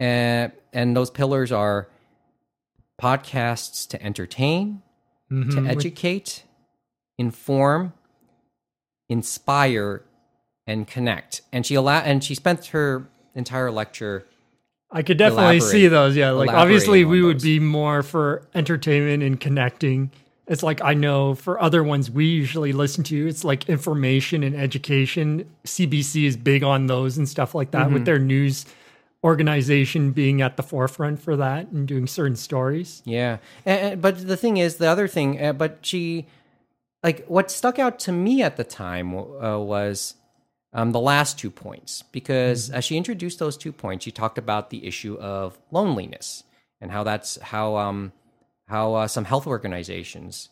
and 0.00 0.52
and 0.72 0.96
those 0.96 1.10
pillars 1.10 1.52
are 1.52 1.88
podcasts 3.00 3.86
to 3.88 4.02
entertain 4.02 4.82
Mm-hmm. 5.30 5.50
to 5.64 5.68
educate, 5.68 6.44
inform, 7.18 7.92
inspire, 9.08 10.02
and 10.66 10.86
connect. 10.86 11.42
And 11.52 11.64
she 11.64 11.74
allow 11.74 11.98
and 12.00 12.22
she 12.24 12.34
spent 12.34 12.66
her 12.66 13.06
entire 13.34 13.70
lecture. 13.70 14.26
I 14.90 15.02
could 15.02 15.16
definitely 15.18 15.60
see 15.60 15.88
those. 15.88 16.16
Yeah. 16.16 16.30
Like 16.30 16.50
obviously 16.50 17.04
we 17.04 17.22
would 17.22 17.36
those. 17.36 17.42
be 17.42 17.58
more 17.60 18.02
for 18.02 18.48
entertainment 18.54 19.22
and 19.22 19.38
connecting. 19.40 20.10
It's 20.48 20.62
like 20.62 20.80
I 20.82 20.94
know 20.94 21.34
for 21.34 21.60
other 21.60 21.82
ones 21.82 22.08
we 22.10 22.26
usually 22.26 22.72
listen 22.72 23.02
to, 23.04 23.26
it's 23.26 23.42
like 23.44 23.68
information 23.68 24.42
and 24.44 24.54
education. 24.56 25.48
CBC 25.64 26.24
is 26.24 26.36
big 26.36 26.62
on 26.62 26.86
those 26.86 27.18
and 27.18 27.28
stuff 27.28 27.54
like 27.54 27.72
that 27.72 27.86
Mm-hmm. 27.86 27.94
with 27.94 28.04
their 28.04 28.18
news 28.20 28.64
organization 29.24 30.12
being 30.12 30.40
at 30.42 30.56
the 30.56 30.62
forefront 30.62 31.20
for 31.20 31.36
that 31.36 31.68
and 31.72 31.88
doing 31.88 32.06
certain 32.06 32.36
stories. 32.36 33.02
Yeah, 33.04 33.38
and, 33.64 33.92
and- 33.92 34.02
but 34.02 34.26
the 34.26 34.36
thing 34.36 34.56
is, 34.56 34.76
the 34.76 34.86
other 34.88 35.08
thing, 35.08 35.42
uh, 35.42 35.52
but 35.52 35.78
she, 35.82 36.26
like, 37.02 37.26
what 37.26 37.50
stuck 37.50 37.78
out 37.78 37.98
to 38.00 38.12
me 38.12 38.42
at 38.42 38.56
the 38.56 38.64
time 38.64 39.14
uh, 39.14 39.58
was 39.58 40.14
um, 40.72 40.92
the 40.92 41.00
last 41.00 41.38
two 41.38 41.50
points. 41.50 42.02
Because 42.12 42.70
as 42.70 42.84
she 42.84 42.96
introduced 42.96 43.38
those 43.38 43.56
two 43.56 43.72
points, 43.72 44.04
she 44.04 44.10
talked 44.10 44.38
about 44.38 44.70
the 44.70 44.86
issue 44.86 45.16
of 45.18 45.58
loneliness 45.70 46.44
and 46.80 46.90
how 46.90 47.02
that's 47.02 47.40
how 47.40 47.76
um 47.76 48.12
how 48.68 48.94
uh, 48.94 49.08
some 49.08 49.24
health 49.24 49.46
organizations 49.46 50.50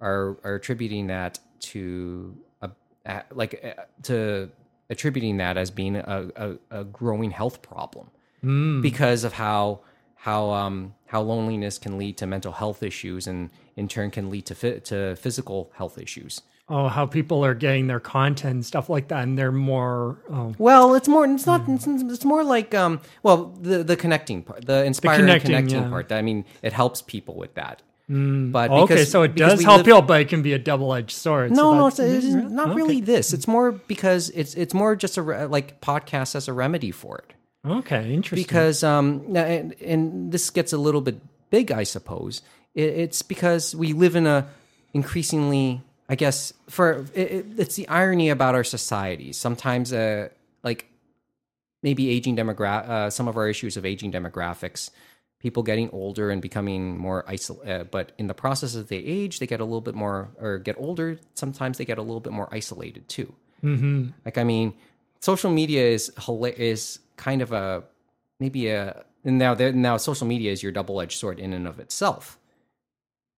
are 0.00 0.36
are 0.44 0.56
attributing 0.56 1.06
that 1.06 1.38
to 1.60 2.36
a, 2.60 2.70
a 3.06 3.22
like 3.32 3.60
uh, 3.64 3.82
to 4.02 4.50
attributing 4.90 5.38
that 5.38 5.56
as 5.56 5.70
being 5.70 5.96
a, 5.96 6.28
a, 6.36 6.80
a 6.80 6.84
growing 6.84 7.30
health 7.30 7.62
problem 7.62 8.10
because 8.82 9.24
of 9.24 9.32
how 9.32 9.80
how 10.26 10.50
um 10.50 10.94
how 11.06 11.20
loneliness 11.20 11.78
can 11.78 11.98
lead 11.98 12.16
to 12.18 12.26
mental 12.26 12.52
health 12.52 12.82
issues 12.82 13.26
and 13.26 13.50
in 13.76 13.86
turn 13.88 14.10
can 14.10 14.30
lead 14.30 14.44
to 14.46 14.54
phy- 14.54 14.78
to 14.90 15.16
physical 15.16 15.70
health 15.78 15.96
issues 15.98 16.42
Oh, 16.68 16.86
how 16.88 17.04
people 17.06 17.44
are 17.44 17.54
getting 17.54 17.88
their 17.88 18.00
content 18.00 18.54
and 18.54 18.64
stuff 18.64 18.88
like 18.88 19.08
that, 19.08 19.24
and 19.24 19.36
they're 19.36 19.52
more. 19.52 20.16
Oh, 20.30 20.54
Well, 20.58 20.94
it's 20.94 21.08
more. 21.08 21.26
It's 21.26 21.44
not. 21.44 21.68
It's, 21.68 21.86
it's 21.86 22.24
more 22.24 22.44
like 22.44 22.72
um. 22.72 23.00
Well, 23.24 23.38
the 23.60 23.82
the 23.84 23.96
connecting 23.96 24.42
part, 24.44 24.64
the 24.64 24.84
inspiring 24.84 25.20
connecting, 25.20 25.50
connecting, 25.56 25.82
yeah. 25.82 25.88
part. 25.90 26.12
I 26.12 26.22
mean, 26.22 26.44
it 26.62 26.72
helps 26.72 27.02
people 27.02 27.34
with 27.34 27.52
that. 27.54 27.82
But 28.08 28.70
okay, 28.70 29.04
so 29.04 29.22
it 29.22 29.34
does 29.34 29.62
help 29.62 29.78
live- 29.78 29.86
people, 29.86 30.02
but 30.02 30.20
it 30.20 30.28
can 30.28 30.40
be 30.40 30.52
a 30.54 30.58
double-edged 30.58 31.10
sword. 31.24 31.50
No, 31.50 31.56
so 31.56 31.74
no, 31.74 31.86
it's, 31.88 31.98
it's 31.98 32.26
Mm, 32.26 32.50
not 32.52 32.68
okay. 32.68 32.76
really 32.76 33.00
this. 33.00 33.32
It's 33.32 33.48
more 33.48 33.72
because 33.72 34.30
it's 34.30 34.54
it's 34.54 34.72
more 34.72 34.94
just 34.96 35.18
a 35.18 35.22
like 35.48 35.80
podcast 35.80 36.34
as 36.36 36.46
a 36.48 36.52
remedy 36.52 36.92
for 36.92 37.18
it. 37.18 37.34
Okay, 37.64 38.12
interesting. 38.12 38.44
because 38.44 38.82
um 38.82 39.36
and, 39.36 39.74
and 39.80 40.32
this 40.32 40.50
gets 40.50 40.72
a 40.72 40.78
little 40.78 41.00
bit 41.00 41.20
big 41.50 41.70
i 41.70 41.84
suppose 41.84 42.42
it, 42.74 42.82
it's 42.82 43.22
because 43.22 43.74
we 43.76 43.92
live 43.92 44.16
in 44.16 44.26
a 44.26 44.48
increasingly 44.94 45.80
i 46.08 46.14
guess 46.14 46.52
for 46.68 47.06
it, 47.14 47.30
it, 47.30 47.46
it's 47.58 47.76
the 47.76 47.86
irony 47.88 48.30
about 48.30 48.54
our 48.54 48.64
society. 48.64 49.32
sometimes 49.32 49.92
uh 49.92 50.28
like 50.64 50.88
maybe 51.82 52.08
aging 52.10 52.36
demogra- 52.36 52.88
uh, 52.88 53.10
some 53.10 53.28
of 53.28 53.36
our 53.36 53.48
issues 53.48 53.76
of 53.76 53.86
aging 53.86 54.10
demographics 54.10 54.90
people 55.38 55.62
getting 55.62 55.88
older 55.90 56.30
and 56.30 56.42
becoming 56.42 56.98
more 56.98 57.24
isolated 57.28 57.70
uh, 57.70 57.84
but 57.84 58.12
in 58.18 58.26
the 58.26 58.34
process 58.34 58.74
as 58.74 58.86
they 58.86 58.96
age 58.98 59.38
they 59.38 59.46
get 59.46 59.60
a 59.60 59.64
little 59.64 59.80
bit 59.80 59.94
more 59.94 60.30
or 60.40 60.58
get 60.58 60.74
older 60.78 61.18
sometimes 61.34 61.78
they 61.78 61.84
get 61.84 61.98
a 61.98 62.02
little 62.02 62.20
bit 62.20 62.32
more 62.32 62.48
isolated 62.52 63.06
too 63.08 63.32
hmm 63.60 64.08
like 64.24 64.36
I 64.38 64.44
mean, 64.44 64.74
social 65.20 65.50
media 65.50 65.86
is 65.86 66.12
is 66.56 66.98
kind 67.26 67.40
of 67.42 67.50
a 67.52 67.64
maybe 68.40 68.62
a 68.68 69.04
and 69.24 69.38
now 69.38 69.52
now 69.88 69.96
social 69.98 70.26
media 70.26 70.50
is 70.54 70.62
your 70.64 70.72
double 70.78 71.00
edged 71.02 71.18
sword 71.22 71.38
in 71.38 71.52
and 71.58 71.66
of 71.68 71.76
itself. 71.84 72.38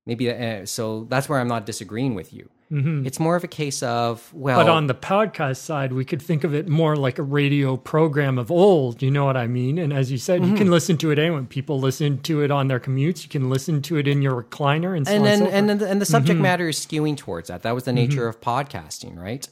Maybe 0.06 0.24
uh, 0.30 0.66
so 0.66 1.06
that's 1.10 1.28
where 1.28 1.38
I'm 1.40 1.48
not 1.48 1.64
disagreeing 1.66 2.14
with 2.20 2.30
you. 2.38 2.46
hmm 2.68 3.06
It's 3.08 3.18
more 3.26 3.36
of 3.36 3.44
a 3.44 3.52
case 3.62 3.80
of 3.82 4.14
well, 4.34 4.58
But 4.62 4.68
on 4.78 4.86
the 4.86 4.94
podcast 5.12 5.60
side, 5.70 5.90
we 6.00 6.04
could 6.10 6.22
think 6.28 6.44
of 6.44 6.52
it 6.58 6.68
more 6.68 6.94
like 7.06 7.18
a 7.18 7.22
radio 7.40 7.76
program 7.92 8.38
of 8.42 8.50
old. 8.50 9.02
You 9.02 9.10
know 9.16 9.24
what 9.28 9.36
I 9.44 9.46
mean? 9.46 9.78
And 9.82 9.90
as 10.00 10.06
you 10.12 10.18
said, 10.18 10.36
you 10.40 10.48
Mm-hmm. 10.48 10.56
can 10.62 10.70
listen 10.70 10.96
to 10.98 11.10
it 11.12 11.18
anywhere. 11.18 11.42
People 11.58 11.76
listen 11.88 12.18
to 12.28 12.42
it 12.44 12.50
on 12.50 12.68
their 12.70 12.80
commutes. 12.86 13.22
You 13.24 13.30
can 13.36 13.48
listen 13.54 13.80
to 13.88 13.96
it 14.00 14.06
in 14.12 14.18
your 14.26 14.34
recliner, 14.42 14.90
and 14.96 15.06
so 15.06 15.12
and 15.14 15.24
then 15.24 15.40
and 15.42 15.50
so 15.50 15.56
and 15.56 15.64
then 15.70 15.78
and 15.92 16.00
the 16.02 16.10
subject 16.16 16.38
matter 16.48 16.66
is 16.72 16.76
skewing 16.86 17.16
towards 17.24 17.48
that. 17.48 17.60
That 17.62 17.74
was 17.78 17.84
the 17.84 17.92
nature 18.02 18.26
of 18.30 18.40
podcasting, 18.40 19.14
right? 19.28 19.44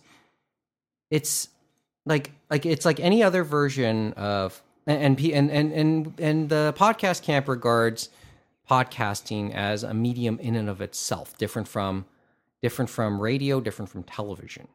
It's 1.10 1.48
like 2.06 2.32
like 2.50 2.66
it's 2.66 2.84
like 2.84 3.00
any 3.00 3.22
other 3.22 3.44
version 3.44 4.12
of 4.14 4.62
and 4.86 5.18
and 5.20 5.50
and 5.50 5.72
and 5.72 6.14
and, 6.20 6.48
the 6.48 6.74
podcast 6.76 7.22
camp 7.22 7.48
regards 7.48 8.08
podcasting 8.70 9.52
as 9.54 9.82
a 9.82 9.94
medium 9.94 10.38
in 10.40 10.54
and 10.56 10.68
of 10.68 10.80
itself, 10.80 11.36
different 11.38 11.68
from 11.68 12.04
different 12.62 12.90
from 12.90 13.20
radio, 13.20 13.60
different 13.60 13.90
from 13.90 14.02
television, 14.04 14.68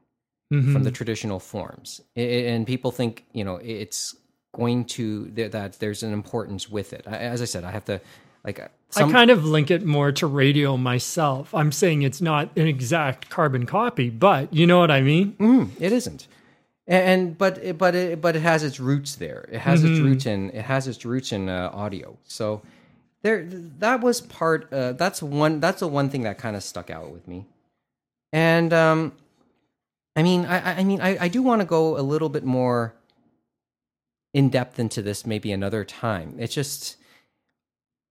Mm-hmm. 0.53 0.71
from 0.71 0.83
the 0.83 0.91
traditional 0.91 1.39
forms. 1.41 1.99
I- 2.15 2.21
I- 2.21 2.23
and 2.53 2.65
people 2.65 2.91
think 2.91 3.25
you 3.33 3.43
know 3.43 3.57
it's 3.57 4.15
going 4.55 4.85
to 4.85 5.25
that 5.31 5.51
that 5.51 5.73
there's 5.79 6.03
an 6.03 6.13
importance 6.13 6.69
with 6.69 6.93
it. 6.93 7.05
As 7.05 7.41
I 7.41 7.45
said, 7.45 7.63
I 7.65 7.71
have 7.71 7.83
to 7.85 7.99
like. 8.45 8.59
some- 8.89 9.09
I 9.09 9.11
kind 9.11 9.29
of 9.29 9.43
link 9.43 9.69
it 9.71 9.83
more 9.85 10.13
to 10.13 10.25
radio 10.25 10.77
myself. 10.77 11.53
I'm 11.53 11.73
saying 11.73 12.03
it's 12.03 12.21
not 12.21 12.55
an 12.57 12.65
exact 12.67 13.29
carbon 13.29 13.65
copy, 13.65 14.09
but 14.09 14.53
you 14.53 14.65
know 14.65 14.79
what 14.79 14.89
I 14.89 15.01
mean? 15.01 15.33
Mm, 15.37 15.71
it 15.81 15.91
isn't. 15.91 16.27
And, 16.89 17.37
but 17.37 17.57
it, 17.57 17.77
but 17.77 17.95
it, 17.95 18.21
but 18.21 18.37
it 18.37 18.41
has 18.41 18.63
its 18.63 18.79
roots 18.79 19.15
there. 19.15 19.49
It 19.51 19.59
has 19.59 19.83
its 19.83 19.99
roots 19.99 20.25
in 20.25 20.51
it 20.51 20.61
has 20.63 20.87
its 20.87 21.03
roots 21.03 21.33
in 21.33 21.49
uh, 21.49 21.69
audio. 21.73 22.17
So 22.23 22.61
there 23.23 23.45
that 23.79 23.99
was 24.01 24.21
part. 24.21 24.71
Uh, 24.71 24.93
that's 24.93 25.21
one. 25.21 25.59
That's 25.59 25.81
the 25.81 25.87
one 25.87 26.09
thing 26.09 26.21
that 26.23 26.37
kind 26.37 26.55
of 26.55 26.63
stuck 26.63 26.89
out 26.89 27.11
with 27.11 27.27
me. 27.27 27.45
And 28.31 28.71
um, 28.71 29.11
I 30.15 30.23
mean, 30.23 30.45
I 30.45 30.79
I- 30.79 30.83
mean, 30.85 31.01
I, 31.01 31.25
I 31.25 31.27
do 31.27 31.41
want 31.41 31.59
to 31.61 31.65
go 31.65 31.97
a 31.97 32.01
little 32.01 32.29
bit 32.29 32.45
more 32.45 32.93
in 34.33 34.49
depth 34.49 34.79
into 34.79 35.01
this 35.01 35.25
maybe 35.25 35.51
another 35.51 35.83
time. 35.83 36.35
It's 36.39 36.53
just 36.53 36.95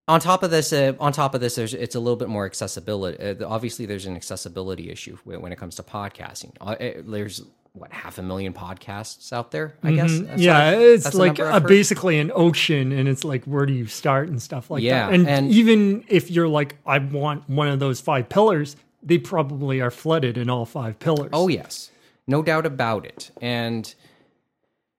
on 0.09 0.21
top 0.21 0.43
of 0.43 0.51
this, 0.51 0.73
uh, 0.73 0.93
on 1.01 1.13
top 1.13 1.35
of 1.35 1.41
this, 1.41 1.55
there's 1.55 1.73
it's 1.73 1.95
a 1.95 2.01
little 2.01 2.17
bit 2.17 2.29
more 2.29 2.45
accessibility. 2.45 3.19
Uh, 3.23 3.49
obviously, 3.49 3.87
there's 3.87 4.05
an 4.07 4.17
accessibility 4.17 4.91
issue 4.91 5.17
when, 5.25 5.41
when 5.41 5.53
it 5.53 5.57
comes 5.57 5.77
to 5.77 5.83
podcasting. 5.83 6.53
Uh, 6.61 6.65
uh, 6.79 6.93
there's 7.07 7.43
what 7.77 7.93
half 7.93 8.19
a 8.19 8.23
million 8.23 8.53
podcasts 8.53 9.33
out 9.33 9.51
there. 9.51 9.77
I 9.83 9.93
guess. 9.93 10.11
That's 10.11 10.23
Mm-hmm. 10.31 10.39
yeah, 10.41 10.73
what- 10.73 10.83
it's 10.83 11.15
like 11.15 11.39
a, 11.39 11.61
basically 11.61 12.19
an 12.19 12.33
ocean, 12.35 12.93
and 12.93 13.09
it's 13.09 13.25
like 13.25 13.45
where 13.45 13.67
do 13.67 13.73
you 13.73 13.87
start 13.87 14.29
and 14.29 14.41
stuff 14.41 14.71
like 14.71 14.83
Yeah, 14.83 15.07
that. 15.07 15.15
And, 15.15 15.29
and- 15.29 15.51
even 15.51 16.05
if 16.09 16.31
you're 16.31 16.49
like, 16.49 16.77
I 16.87 16.99
want 16.99 17.49
one 17.49 17.69
of 17.69 17.79
those 17.79 18.01
five 18.01 18.29
pillars, 18.29 18.77
they 19.03 19.19
probably 19.19 19.81
are 19.81 19.91
flooded 19.91 20.37
in 20.39 20.51
all 20.51 20.65
five 20.67 20.99
pillars. 20.99 21.31
Oh 21.33 21.49
yes, 21.49 21.91
no 22.27 22.43
doubt 22.43 22.67
about 22.67 23.05
it. 23.07 23.31
And 23.41 23.95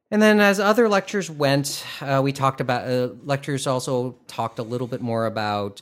and 0.10 0.22
then 0.22 0.39
as 0.39 0.60
other 0.60 0.88
lectures 0.88 1.29
went, 1.29 1.84
uh, 2.01 2.22
we 2.24 2.31
talked 2.31 2.62
about 2.62 2.88
uh, 2.88 3.10
lectures 3.25 3.67
also 3.67 4.15
talked 4.27 4.57
a 4.60 4.63
little 4.63 4.88
bit 4.88 5.01
more 5.01 5.25
about 5.25 5.81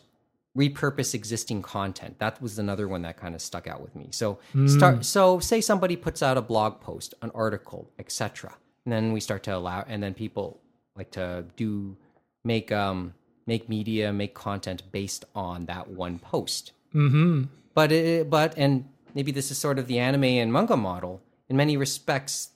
repurpose 0.57 1.13
existing 1.13 1.61
content. 1.61 2.17
That 2.19 2.41
was 2.41 2.57
another 2.59 2.87
one 2.87 3.01
that 3.01 3.17
kind 3.17 3.35
of 3.35 3.41
stuck 3.41 3.67
out 3.67 3.81
with 3.81 3.95
me. 3.95 4.07
So 4.11 4.39
start. 4.67 5.05
So 5.05 5.39
say 5.39 5.59
somebody 5.61 5.95
puts 5.95 6.23
out 6.23 6.37
a 6.37 6.41
blog 6.41 6.79
post, 6.81 7.13
an 7.21 7.31
article, 7.35 7.89
etc. 7.99 8.55
And 8.85 8.91
then 8.93 9.11
we 9.13 9.19
start 9.19 9.43
to 9.43 9.55
allow, 9.55 9.83
and 9.87 10.01
then 10.01 10.13
people 10.13 10.59
like 10.95 11.11
to 11.11 11.45
do 11.57 11.97
make 12.43 12.71
um 12.71 13.13
make 13.47 13.67
media, 13.69 14.13
make 14.13 14.33
content 14.33 14.83
based 14.91 15.25
on 15.35 15.65
that 15.65 15.89
one 15.89 16.19
post 16.19 16.71
Mm-hmm. 16.95 17.43
but 17.73 17.91
it, 17.91 18.29
but 18.29 18.53
and 18.57 18.85
maybe 19.13 19.31
this 19.33 19.51
is 19.51 19.57
sort 19.57 19.77
of 19.79 19.87
the 19.87 19.99
anime 19.99 20.23
and 20.23 20.53
manga 20.53 20.77
model 20.77 21.21
in 21.49 21.57
many 21.57 21.75
respects 21.75 22.51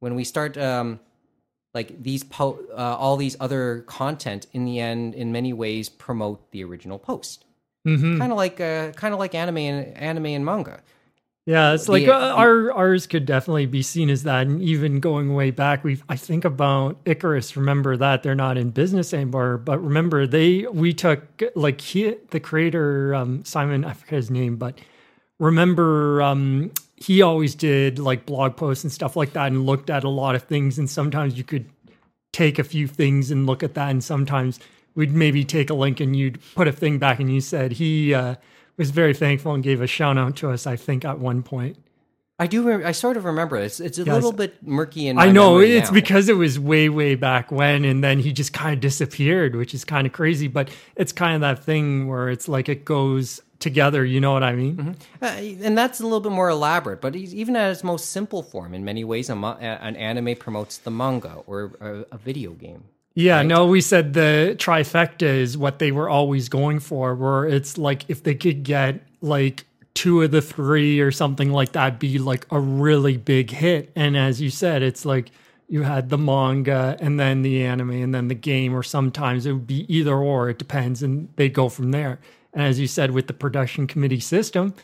when 0.00 0.16
we 0.16 0.24
start 0.24 0.56
um 0.58 0.98
like 1.78 1.90
these 2.08 2.24
po- 2.24 2.58
uh, 2.82 2.96
all 3.02 3.16
these 3.24 3.36
other 3.46 3.84
content 3.86 4.42
in 4.56 4.62
the 4.68 4.76
end 4.90 5.14
in 5.14 5.30
many 5.38 5.52
ways 5.52 5.84
promote 5.88 6.38
the 6.50 6.60
original 6.68 6.98
post 6.98 7.44
hmm 7.84 8.18
kind 8.18 8.32
of 8.32 8.38
like 8.44 8.56
uh, 8.60 8.90
kind 9.02 9.12
of 9.14 9.20
like 9.24 9.34
anime 9.42 9.58
and 9.70 9.96
anime 10.10 10.26
and 10.38 10.44
manga 10.44 10.76
Yeah, 11.46 11.72
it's 11.74 11.88
like 11.88 12.08
uh, 12.08 12.34
our 12.36 12.70
ours 12.72 13.06
could 13.06 13.24
definitely 13.24 13.64
be 13.64 13.82
seen 13.82 14.10
as 14.10 14.22
that. 14.24 14.46
And 14.46 14.60
even 14.60 15.00
going 15.00 15.28
way 15.40 15.50
back, 15.50 15.82
we 15.82 15.92
I 16.14 16.16
think 16.28 16.44
about 16.44 16.98
Icarus. 17.06 17.56
Remember 17.56 17.96
that 17.96 18.22
they're 18.22 18.42
not 18.46 18.58
in 18.58 18.68
business 18.70 19.14
anymore, 19.14 19.56
but 19.56 19.78
remember 19.90 20.26
they 20.26 20.66
we 20.66 20.92
took 20.92 21.20
like 21.54 21.80
he 21.80 22.16
the 22.34 22.40
creator 22.40 23.14
um, 23.14 23.44
Simon 23.44 23.80
I 23.90 23.94
forget 23.94 24.16
his 24.16 24.30
name, 24.30 24.56
but 24.56 24.74
remember 25.38 26.20
um, 26.20 26.70
he 27.00 27.22
always 27.22 27.54
did 27.54 27.98
like 27.98 28.26
blog 28.26 28.56
posts 28.56 28.84
and 28.84 28.92
stuff 28.92 29.16
like 29.16 29.32
that, 29.32 29.46
and 29.48 29.66
looked 29.66 29.90
at 29.90 30.04
a 30.04 30.08
lot 30.08 30.34
of 30.34 30.42
things. 30.44 30.78
And 30.78 30.88
sometimes 30.90 31.36
you 31.38 31.44
could 31.44 31.66
take 32.32 32.58
a 32.58 32.64
few 32.64 32.86
things 32.86 33.30
and 33.30 33.46
look 33.46 33.62
at 33.62 33.74
that, 33.74 33.90
and 33.90 34.02
sometimes 34.04 34.60
we'd 34.94 35.12
maybe 35.14 35.44
take 35.44 35.70
a 35.70 35.74
link 35.74 36.00
and 36.00 36.14
you'd 36.16 36.38
put 36.54 36.68
a 36.68 36.72
thing 36.72 36.98
back, 36.98 37.20
and 37.20 37.32
you 37.32 37.40
said 37.40 37.72
he. 37.72 38.14
Uh, 38.14 38.34
was 38.76 38.92
very 38.92 39.12
thankful 39.12 39.52
and 39.54 39.64
gave 39.64 39.80
a 39.80 39.88
shout 39.88 40.16
out 40.16 40.36
to 40.36 40.48
us. 40.52 40.64
I 40.64 40.76
think 40.76 41.04
at 41.04 41.18
one 41.18 41.42
point. 41.42 41.76
i 42.38 42.46
do 42.46 42.62
re- 42.62 42.84
i 42.84 42.92
sort 42.92 43.16
of 43.16 43.24
remember 43.24 43.56
it's 43.56 43.80
it's 43.80 43.98
a 43.98 44.04
Yes. 44.04 44.14
little 44.14 44.30
bit 44.30 44.54
murky 44.62 45.08
and 45.08 45.18
I 45.18 45.32
know 45.32 45.58
it's 45.58 45.88
now. 45.90 45.94
because 45.94 46.28
it 46.28 46.36
was 46.36 46.60
way 46.60 46.88
way 46.88 47.16
back 47.16 47.50
when, 47.50 47.84
and 47.84 48.04
then 48.04 48.20
he 48.20 48.32
just 48.32 48.52
kind 48.52 48.74
of 48.74 48.78
disappeared, 48.80 49.56
which 49.56 49.74
is 49.74 49.84
kind 49.84 50.06
of 50.06 50.12
crazy. 50.12 50.46
But 50.46 50.70
it's 50.94 51.10
kind 51.10 51.34
of 51.34 51.40
that 51.40 51.64
thing 51.64 52.06
where 52.06 52.28
it's 52.30 52.46
like 52.48 52.68
it 52.68 52.84
goes 52.84 53.40
together. 53.58 54.04
You 54.04 54.20
know 54.20 54.32
what 54.32 54.42
I 54.42 54.54
mean? 54.54 54.96
Uh, 55.20 55.26
and 55.26 55.76
that's 55.76 56.00
a 56.00 56.04
little 56.04 56.20
bit 56.20 56.32
more 56.32 56.48
elaborate, 56.48 57.00
but 57.00 57.16
even 57.16 57.56
at 57.56 57.70
its 57.70 57.82
most 57.82 58.10
simple 58.10 58.42
form, 58.42 58.74
in 58.74 58.84
many 58.84 59.04
ways, 59.04 59.28
a 59.28 59.34
mo- 59.34 59.56
an 59.60 59.96
anime 59.96 60.36
promotes 60.36 60.78
the 60.78 60.90
manga 60.90 61.42
or 61.46 61.72
a, 61.80 62.14
a 62.14 62.18
video 62.18 62.52
game. 62.52 62.84
Yeah, 63.14 63.42
no, 63.42 63.66
we 63.66 63.80
said 63.80 64.12
the 64.12 64.54
trifecta 64.58 65.22
is 65.22 65.58
what 65.58 65.80
they 65.80 65.90
were 65.90 66.08
always 66.08 66.48
going 66.48 66.78
for, 66.78 67.16
where 67.16 67.46
it's 67.46 67.76
like 67.76 68.04
if 68.08 68.22
they 68.22 68.36
could 68.36 68.62
get 68.62 69.00
like 69.20 69.64
two 69.94 70.22
of 70.22 70.30
the 70.30 70.40
three 70.40 71.00
or 71.00 71.10
something 71.10 71.50
like 71.50 71.72
that 71.72 71.98
be 71.98 72.20
like 72.20 72.46
a 72.52 72.60
really 72.60 73.16
big 73.16 73.50
hit. 73.50 73.90
And 73.96 74.16
as 74.16 74.40
you 74.40 74.50
said, 74.50 74.82
it's 74.82 75.04
like 75.04 75.32
you 75.68 75.82
had 75.82 76.10
the 76.10 76.18
manga 76.18 76.96
and 77.00 77.18
then 77.18 77.42
the 77.42 77.64
anime 77.64 77.90
and 77.90 78.14
then 78.14 78.28
the 78.28 78.36
game, 78.36 78.72
or 78.72 78.84
sometimes 78.84 79.46
it 79.46 79.52
would 79.52 79.66
be 79.66 79.84
either 79.92 80.14
or, 80.14 80.48
it 80.48 80.58
depends, 80.58 81.02
and 81.02 81.28
they'd 81.34 81.52
go 81.52 81.68
from 81.68 81.90
there. 81.90 82.20
And 82.58 82.66
as 82.66 82.80
you 82.80 82.88
said, 82.88 83.12
with 83.12 83.28
the 83.28 83.32
production 83.32 83.86
committee 83.86 84.18
system, 84.18 84.74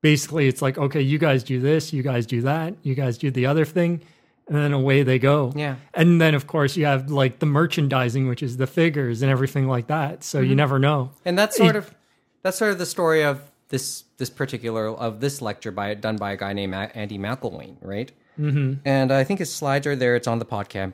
basically 0.00 0.46
it's 0.46 0.62
like, 0.62 0.78
okay, 0.78 1.00
you 1.00 1.18
guys 1.18 1.42
do 1.42 1.58
this, 1.60 1.92
you 1.92 2.04
guys 2.04 2.24
do 2.24 2.40
that, 2.42 2.74
you 2.84 2.94
guys 2.94 3.18
do 3.18 3.32
the 3.32 3.46
other 3.46 3.64
thing, 3.64 4.00
and 4.46 4.56
then 4.56 4.72
away 4.72 5.02
they 5.02 5.18
go. 5.18 5.52
Yeah. 5.56 5.74
And 5.92 6.20
then, 6.20 6.36
of 6.36 6.46
course, 6.46 6.76
you 6.76 6.84
have 6.86 7.10
like 7.10 7.40
the 7.40 7.46
merchandising, 7.46 8.28
which 8.28 8.44
is 8.44 8.58
the 8.58 8.66
figures 8.68 9.22
and 9.22 9.30
everything 9.30 9.66
like 9.66 9.88
that. 9.88 10.22
So 10.22 10.38
Mm-hmm. 10.38 10.48
you 10.50 10.54
never 10.54 10.78
know. 10.78 11.10
And 11.24 11.36
that's 11.36 11.56
sort 11.56 11.74
of 11.74 11.92
that's 12.42 12.56
sort 12.56 12.70
of 12.70 12.78
the 12.78 12.86
story 12.86 13.24
of 13.24 13.40
this 13.70 14.04
this 14.18 14.30
particular 14.30 14.88
of 14.88 15.18
this 15.20 15.42
lecture 15.42 15.72
by 15.72 15.94
done 15.94 16.16
by 16.18 16.30
a 16.30 16.36
guy 16.36 16.52
named 16.52 16.74
Andy 16.74 17.18
McIlwain, 17.18 17.74
right? 17.80 18.12
Mm-hmm. 18.38 18.74
And 18.84 19.10
I 19.10 19.24
think 19.24 19.40
his 19.40 19.52
slides 19.52 19.84
are 19.88 19.96
there. 19.96 20.14
It's 20.14 20.28
on 20.28 20.38
the 20.38 20.46
podcast 20.46 20.92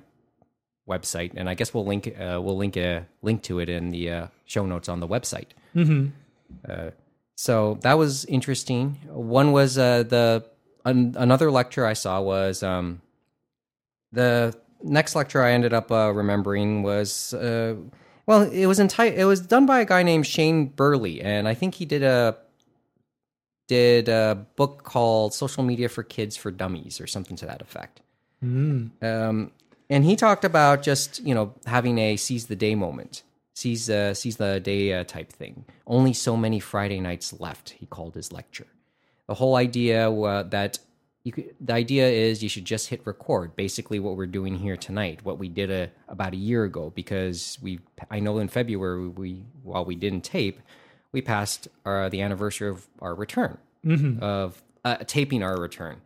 website, 0.89 1.33
and 1.37 1.49
I 1.51 1.55
guess 1.55 1.75
we'll 1.75 1.85
link 1.85 2.09
uh, 2.19 2.41
we'll 2.43 2.57
link 2.57 2.79
a 2.79 3.07
link 3.21 3.43
to 3.43 3.59
it 3.59 3.69
in 3.69 3.91
the 3.91 4.11
uh, 4.11 4.27
show 4.47 4.65
notes 4.65 4.89
on 4.89 5.01
the 5.01 5.09
website. 5.09 5.49
Mm-hmm. 5.77 6.07
Uh, 6.69 6.91
so 7.35 7.79
that 7.83 7.95
was 7.95 8.25
interesting. 8.27 8.99
One 9.09 9.53
was 9.53 9.79
uh, 9.79 10.05
the 10.05 10.45
an, 10.85 11.15
another 11.19 11.51
lecture 11.51 11.87
I 11.87 11.93
saw 11.93 12.21
was 12.21 12.63
um, 12.63 13.01
the 14.13 14.55
next 14.83 15.15
lecture 15.15 15.43
I 15.43 15.53
ended 15.53 15.73
up 15.73 15.91
uh, 15.91 16.13
remembering 16.13 16.83
was 16.83 17.35
uh, 17.35 17.77
well, 18.27 18.43
it 18.43 18.67
was 18.67 18.79
enti- 18.79 19.17
It 19.17 19.25
was 19.25 19.41
done 19.41 19.67
by 19.67 19.81
a 19.81 19.85
guy 19.85 20.03
named 20.03 20.27
Shane 20.27 20.67
Burley, 20.67 21.21
and 21.21 21.49
I 21.49 21.55
think 21.55 21.75
he 21.75 21.85
did 21.85 22.03
a 22.03 22.37
did 23.69 24.09
a 24.09 24.47
book 24.57 24.85
called 24.85 25.35
Social 25.35 25.63
Media 25.63 25.89
for 25.89 26.03
Kids 26.03 26.37
for 26.37 26.51
Dummies 26.51 27.01
or 27.01 27.07
something 27.07 27.37
to 27.39 27.47
that 27.47 27.63
effect. 27.63 28.01
Um, 29.03 29.51
and 29.89 30.05
he 30.05 30.17
talked 30.17 30.45
about 30.45 30.83
just 30.83 31.21
you 31.25 31.35
know 31.35 31.55
having 31.67 31.99
a 31.99 32.17
seize 32.17 32.47
the 32.47 32.57
day 32.57 32.75
moment, 32.75 33.23
seize 33.55 33.91
uh, 33.91 34.15
seize 34.15 34.37
the 34.37 34.61
day 34.61 34.93
uh, 34.93 35.05
type 35.05 35.33
thing. 35.33 35.65
Only 35.87 36.13
so 36.13 36.37
many 36.37 36.61
Friday 36.61 37.01
nights 37.01 37.39
left. 37.39 37.71
He 37.71 37.87
called 37.87 38.15
his 38.15 38.33
lecture. 38.33 38.67
The 39.27 39.35
whole 39.35 39.57
idea 39.57 40.11
uh, 40.11 40.43
that 40.45 40.79
you 41.25 41.33
could, 41.33 41.55
the 41.61 41.73
idea 41.73 42.09
is 42.09 42.43
you 42.43 42.49
should 42.49 42.65
just 42.65 42.89
hit 42.89 43.01
record. 43.07 43.55
Basically, 43.55 44.01
what 44.01 44.17
we're 44.17 44.27
doing 44.27 44.57
here 44.57 44.77
tonight, 44.77 45.21
what 45.25 45.39
we 45.39 45.49
did 45.49 45.71
a, 45.71 45.91
about 46.09 46.33
a 46.33 46.37
year 46.37 46.65
ago, 46.65 46.91
because 46.95 47.59
we 47.63 47.79
I 48.11 48.19
know 48.21 48.39
in 48.39 48.49
February 48.49 49.09
we 49.09 49.45
while 49.63 49.85
we 49.85 49.95
didn't 49.95 50.23
tape, 50.23 50.61
we 51.13 51.23
passed 51.23 51.69
our, 51.85 52.11
the 52.11 52.23
anniversary 52.23 52.69
of 52.69 52.89
our 53.01 53.15
return 53.15 53.59
of 54.21 54.63
uh, 54.85 54.97
taping 55.07 55.43
our 55.43 55.61
return 55.61 56.01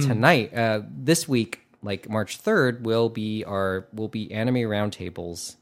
tonight. 0.00 0.52
Uh, 0.54 0.82
this 0.88 1.28
week, 1.28 1.60
like 1.82 2.08
March 2.08 2.36
third, 2.36 2.84
will 2.84 3.08
be 3.08 3.44
our 3.44 3.86
will 3.92 4.08
be 4.08 4.30
Anime 4.32 4.56
Roundtables. 4.56 5.56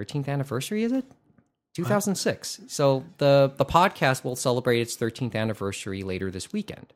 Thirteenth 0.00 0.30
anniversary 0.30 0.82
is 0.82 0.92
it? 0.92 1.04
2006. 1.74 2.62
So 2.68 3.04
the 3.18 3.52
the 3.58 3.66
podcast 3.66 4.24
will 4.24 4.34
celebrate 4.34 4.80
its 4.80 4.96
13th 4.96 5.34
anniversary 5.34 6.02
later 6.02 6.30
this 6.30 6.54
weekend. 6.54 6.94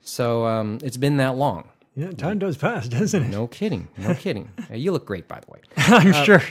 So 0.00 0.44
um, 0.44 0.78
it's 0.82 0.96
been 0.96 1.18
that 1.18 1.36
long. 1.36 1.68
Yeah, 1.94 2.10
time 2.10 2.40
does 2.40 2.56
pass, 2.56 2.88
doesn't 2.88 3.22
it? 3.22 3.28
No 3.28 3.46
kidding. 3.46 3.86
No 3.96 4.14
kidding. 4.24 4.50
Uh, 4.68 4.74
you 4.74 4.90
look 4.90 5.06
great, 5.06 5.28
by 5.28 5.38
the 5.38 5.52
way. 5.52 5.60
I'm 5.76 6.24
sure. 6.24 6.42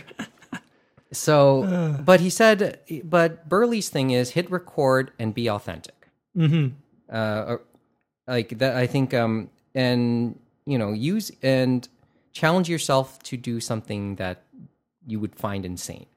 So, 1.12 1.98
but 2.06 2.22
he 2.22 2.30
said, 2.30 2.80
but 3.04 3.50
Burley's 3.50 3.90
thing 3.90 4.12
is 4.12 4.30
hit 4.30 4.50
record 4.50 5.12
and 5.20 5.34
be 5.34 5.50
authentic. 5.50 6.08
Mm-hmm. 6.38 6.74
Uh, 7.14 7.58
like 8.30 8.60
that, 8.60 8.78
I 8.78 8.88
think, 8.88 9.14
um, 9.14 9.50
and 9.76 10.40
you 10.66 10.78
know, 10.78 10.94
use 10.94 11.34
and 11.44 11.86
challenge 12.32 12.70
yourself 12.70 13.22
to 13.24 13.36
do 13.36 13.60
something 13.60 14.16
that 14.16 14.44
you 15.10 15.20
would 15.20 15.36
find 15.36 15.66
insane. 15.66 16.06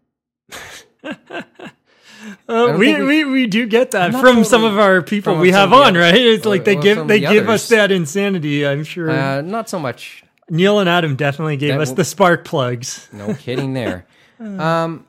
Uh, 2.49 2.77
we, 2.79 3.03
we, 3.03 3.25
we 3.25 3.47
do 3.49 3.67
get 3.67 3.91
that 3.91 4.13
from 4.13 4.45
some 4.45 4.63
of 4.63 4.79
our 4.79 5.03
people 5.03 5.37
we 5.39 5.51
have 5.51 5.73
on, 5.73 5.97
others. 5.97 6.01
right? 6.13 6.15
It's 6.21 6.47
Or- 6.47 6.51
like 6.51 6.65
they 6.65 6.77
give 6.77 7.09
they 7.09 7.19
the 7.19 7.27
give 7.27 7.49
us 7.49 7.69
that 7.71 7.91
insanity. 7.91 8.65
I'm 8.65 8.85
sure 8.85 9.11
Uh, 9.11 9.41
not 9.41 9.69
so 9.69 9.81
much. 9.81 10.23
Neil 10.49 10.79
and 10.79 10.89
Adam 10.89 11.17
definitely 11.17 11.57
gave 11.57 11.71
that 11.75 11.81
us 11.81 11.89
will- 11.89 11.97
the 11.97 12.05
spark 12.05 12.45
plugs. 12.45 13.09
No 13.13 13.35
kidding 13.35 13.75
there. 13.75 14.07
Um, 14.41 15.07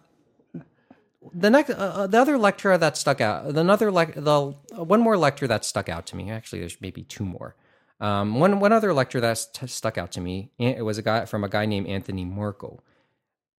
the 1.36 1.50
next, 1.52 1.72
uh, 1.72 1.74
uh, 1.74 2.08
the 2.08 2.20
other 2.20 2.38
lecture 2.38 2.76
that 2.78 2.98
stuck 2.98 3.20
out, 3.22 3.52
the 3.54 3.62
another 3.62 3.90
lec- 3.92 4.14
the 4.16 4.56
uh, 4.78 4.84
one 4.84 5.00
more 5.02 5.18
lecture 5.18 5.48
that 5.48 5.66
stuck 5.66 5.90
out 5.90 6.06
to 6.08 6.16
me. 6.16 6.30
Actually, 6.32 6.60
there's 6.60 6.78
maybe 6.82 7.04
two 7.04 7.26
more. 7.26 7.56
Um, 8.00 8.40
one 8.40 8.60
one 8.60 8.72
other 8.72 8.94
lecture 8.94 9.20
that 9.22 9.38
st- 9.40 9.70
stuck 9.72 9.98
out 9.98 10.12
to 10.14 10.22
me. 10.22 10.52
eh, 10.60 10.76
It 10.78 10.82
was 10.84 10.98
a 11.00 11.02
guy 11.02 11.26
from 11.26 11.44
a 11.44 11.50
guy 11.50 11.66
named 11.66 11.88
Anthony 11.88 12.26
Marco, 12.26 12.84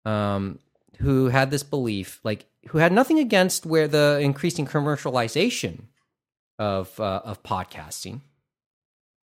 um, 0.04 0.58
who 0.99 1.28
had 1.28 1.50
this 1.50 1.62
belief, 1.62 2.20
like 2.25 2.46
who 2.68 2.78
had 2.78 2.92
nothing 2.92 3.18
against 3.18 3.66
where 3.66 3.88
the 3.88 4.18
increasing 4.23 4.66
commercialization 4.66 5.84
of 6.58 6.99
uh, 7.00 7.20
of 7.25 7.42
podcasting. 7.42 8.20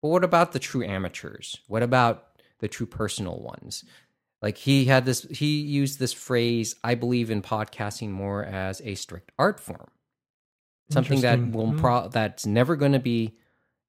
But 0.02 0.08
what 0.08 0.24
about 0.24 0.52
the 0.52 0.58
true 0.58 0.84
amateurs? 0.84 1.58
What 1.66 1.82
about 1.82 2.24
the 2.60 2.68
true 2.68 2.86
personal 2.86 3.38
ones? 3.40 3.84
Like 4.40 4.56
he 4.56 4.84
had 4.84 5.04
this, 5.04 5.22
he 5.22 5.60
used 5.60 5.98
this 5.98 6.12
phrase, 6.12 6.76
I 6.84 6.94
believe 6.94 7.28
in 7.28 7.42
podcasting 7.42 8.10
more 8.10 8.44
as 8.44 8.80
a 8.84 8.94
strict 8.94 9.32
art 9.38 9.58
form. 9.58 9.88
Something 10.90 11.20
that 11.22 11.50
will 11.50 11.72
Hmm. 11.72 11.78
pro- 11.78 12.08
that's 12.08 12.46
never 12.46 12.76
going 12.76 12.92
to 12.92 13.00
be 13.00 13.36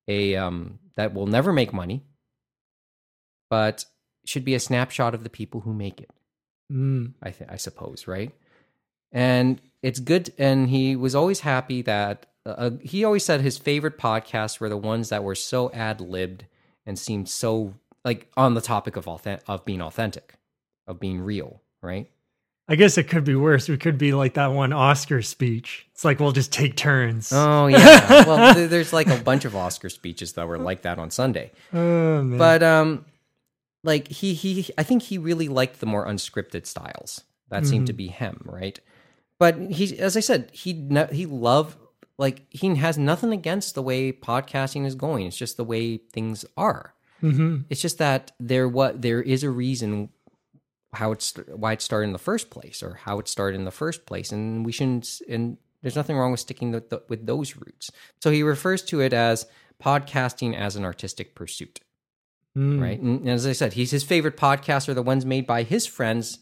a 0.08 0.36
um 0.36 0.80
that 0.96 1.14
will 1.14 1.28
never 1.28 1.54
make 1.54 1.72
money, 1.72 2.04
but 3.50 3.86
should 4.26 4.44
be 4.44 4.56
a 4.56 4.60
snapshot 4.60 5.14
of 5.14 5.24
the 5.24 5.30
people 5.30 5.62
who 5.62 5.74
make 5.74 6.02
it. 6.02 6.10
Mm. 6.72 7.14
I 7.22 7.32
th- 7.32 7.50
I 7.50 7.58
suppose, 7.58 8.08
right? 8.08 8.32
And 9.12 9.60
it's 9.82 10.00
good. 10.00 10.34
And 10.38 10.70
he 10.70 10.96
was 10.96 11.16
always 11.16 11.42
happy 11.42 11.82
that 11.84 12.26
uh, 12.46 12.72
he 12.82 13.04
always 13.04 13.24
said 13.24 13.42
his 13.42 13.58
favorite 13.58 13.98
podcasts 13.98 14.60
were 14.60 14.70
the 14.70 14.78
ones 14.78 15.10
that 15.10 15.24
were 15.24 15.36
so 15.36 15.72
ad 15.72 16.02
libbed 16.02 16.46
and 16.86 16.98
seemed 16.98 17.30
so 17.30 17.74
like 18.06 18.30
on 18.38 18.54
the 18.54 18.62
topic 18.62 18.96
of 18.96 19.08
authentic, 19.08 19.44
of 19.48 19.66
being 19.66 19.82
authentic, 19.82 20.36
of 20.88 21.00
being 21.00 21.20
real, 21.22 21.62
right? 21.82 22.10
I 22.72 22.76
guess 22.76 23.00
it 23.00 23.06
could 23.06 23.24
be 23.24 23.36
worse. 23.36 23.68
We 23.68 23.78
could 23.78 23.98
be 23.98 24.14
like 24.14 24.36
that 24.36 24.48
one 24.48 24.74
Oscar 24.74 25.24
speech. 25.24 25.88
It's 25.92 26.06
like 26.06 26.20
we'll 26.20 26.32
just 26.32 26.54
take 26.54 26.76
turns. 26.76 27.32
Oh 27.34 27.66
yeah. 27.66 28.26
well, 28.28 28.54
th- 28.54 28.70
there's 28.70 28.94
like 28.94 29.08
a 29.08 29.18
bunch 29.18 29.44
of 29.46 29.56
Oscar 29.56 29.90
speeches 29.90 30.34
that 30.34 30.48
were 30.48 30.60
like 30.60 30.84
that 30.84 31.00
on 31.00 31.10
Sunday. 31.10 31.52
Oh, 31.74 32.22
man. 32.22 32.38
but 32.38 32.62
um 32.62 33.06
like 33.84 34.08
he 34.08 34.34
he 34.34 34.68
i 34.78 34.84
think 34.84 35.04
he 35.04 35.18
really 35.18 35.48
liked 35.48 35.80
the 35.80 35.86
more 35.86 36.06
unscripted 36.06 36.66
styles 36.66 37.24
that 37.50 37.66
seemed 37.66 37.88
to 37.88 37.94
be 37.94 38.08
him 38.08 38.42
right? 38.46 38.80
But 39.40 39.58
he 39.72 39.98
as 40.00 40.18
i 40.18 40.20
said 40.20 40.50
he 40.52 40.74
he 41.12 41.26
loved 41.26 41.78
like 42.18 42.46
he 42.50 42.76
has 42.76 42.98
nothing 42.98 43.32
against 43.32 43.76
the 43.76 43.82
way 43.82 44.12
podcasting 44.12 44.86
is 44.86 44.94
going. 44.96 45.26
It's 45.26 45.38
just 45.38 45.56
the 45.58 45.64
way 45.64 45.98
things 45.98 46.44
are. 46.58 46.94
Mhm. 47.24 47.66
it's 47.70 47.82
just 47.82 47.98
that 47.98 48.32
there 48.40 48.68
what 48.68 49.02
there 49.02 49.22
is 49.22 49.44
a 49.44 49.50
reason 49.50 50.10
how 50.94 51.12
it's 51.12 51.34
why 51.54 51.74
it 51.74 51.82
started 51.82 52.08
in 52.08 52.14
the 52.14 52.18
first 52.20 52.50
place 52.50 52.82
or 52.82 52.96
how 52.96 53.20
it 53.20 53.28
started 53.28 53.58
in 53.60 53.66
the 53.66 53.72
first 53.72 54.06
place. 54.06 54.32
And 54.32 54.66
we 54.66 54.72
shouldn't 54.72 55.22
and 55.30 55.58
there's 55.82 55.96
nothing 55.96 56.18
wrong 56.18 56.32
with 56.32 56.42
sticking 56.42 56.72
with, 56.72 56.90
the, 56.90 57.02
with 57.08 57.26
those 57.26 57.56
roots. 57.56 57.90
So 58.22 58.32
he 58.32 58.44
refers 58.44 58.84
to 58.86 59.00
it 59.02 59.14
as 59.14 59.46
podcasting 59.82 60.56
as 60.56 60.76
an 60.76 60.84
artistic 60.84 61.36
pursuit 61.36 61.80
Mm. 62.60 62.82
right? 62.82 63.00
And 63.00 63.30
as 63.30 63.46
I 63.48 63.54
said, 63.54 63.74
he's 63.74 63.92
his 63.92 64.04
favorite 64.04 64.36
podcasts 64.36 64.90
are 64.90 64.94
the 64.94 65.02
ones 65.04 65.26
made 65.26 65.48
by 65.48 65.64
his 65.64 65.86
friends 65.88 66.40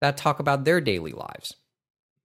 that 0.00 0.16
talk 0.16 0.38
about 0.38 0.64
their 0.64 0.80
daily 0.80 1.12
lives. 1.12 1.56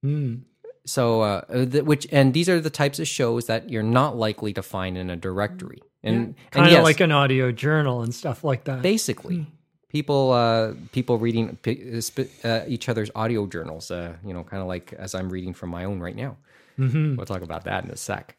Mm. 0.05 0.41
So, 0.85 1.21
uh, 1.21 1.41
th- 1.65 1.83
which 1.83 2.05
and 2.11 2.33
these 2.33 2.47
are 2.47 2.61
the 2.61 2.69
types 2.69 2.99
of 2.99 3.07
shows 3.07 3.47
that 3.47 3.69
you're 3.71 3.81
not 4.01 4.15
likely 4.17 4.53
to 4.53 4.61
find 4.61 4.97
in 4.99 5.09
a 5.09 5.15
directory, 5.15 5.81
and 6.03 6.35
Kind 6.51 6.67
of 6.67 6.71
yes, 6.71 6.83
like 6.83 6.99
an 6.99 7.11
audio 7.11 7.51
journal 7.51 8.03
and 8.03 8.13
stuff 8.13 8.43
like 8.43 8.65
that. 8.65 8.83
basically 8.83 9.47
people 9.89 10.31
uh, 10.31 10.73
people 10.91 11.17
reading 11.17 11.57
uh, 11.65 12.47
uh, 12.47 12.65
each 12.67 12.87
other's 12.87 13.09
audio 13.15 13.47
journals. 13.47 13.89
Uh, 13.89 14.13
you 14.23 14.33
know, 14.33 14.43
kind 14.43 14.61
of 14.61 14.67
like 14.67 14.93
as 14.93 15.15
I'm 15.15 15.29
reading 15.31 15.53
from 15.55 15.71
my 15.71 15.85
own 15.85 15.99
right 16.01 16.15
now. 16.15 16.37
Mhm. 16.77 17.15
We'll 17.17 17.25
talk 17.25 17.41
about 17.41 17.63
that 17.63 17.83
in 17.85 17.89
a 17.89 17.97
sec. 17.97 18.35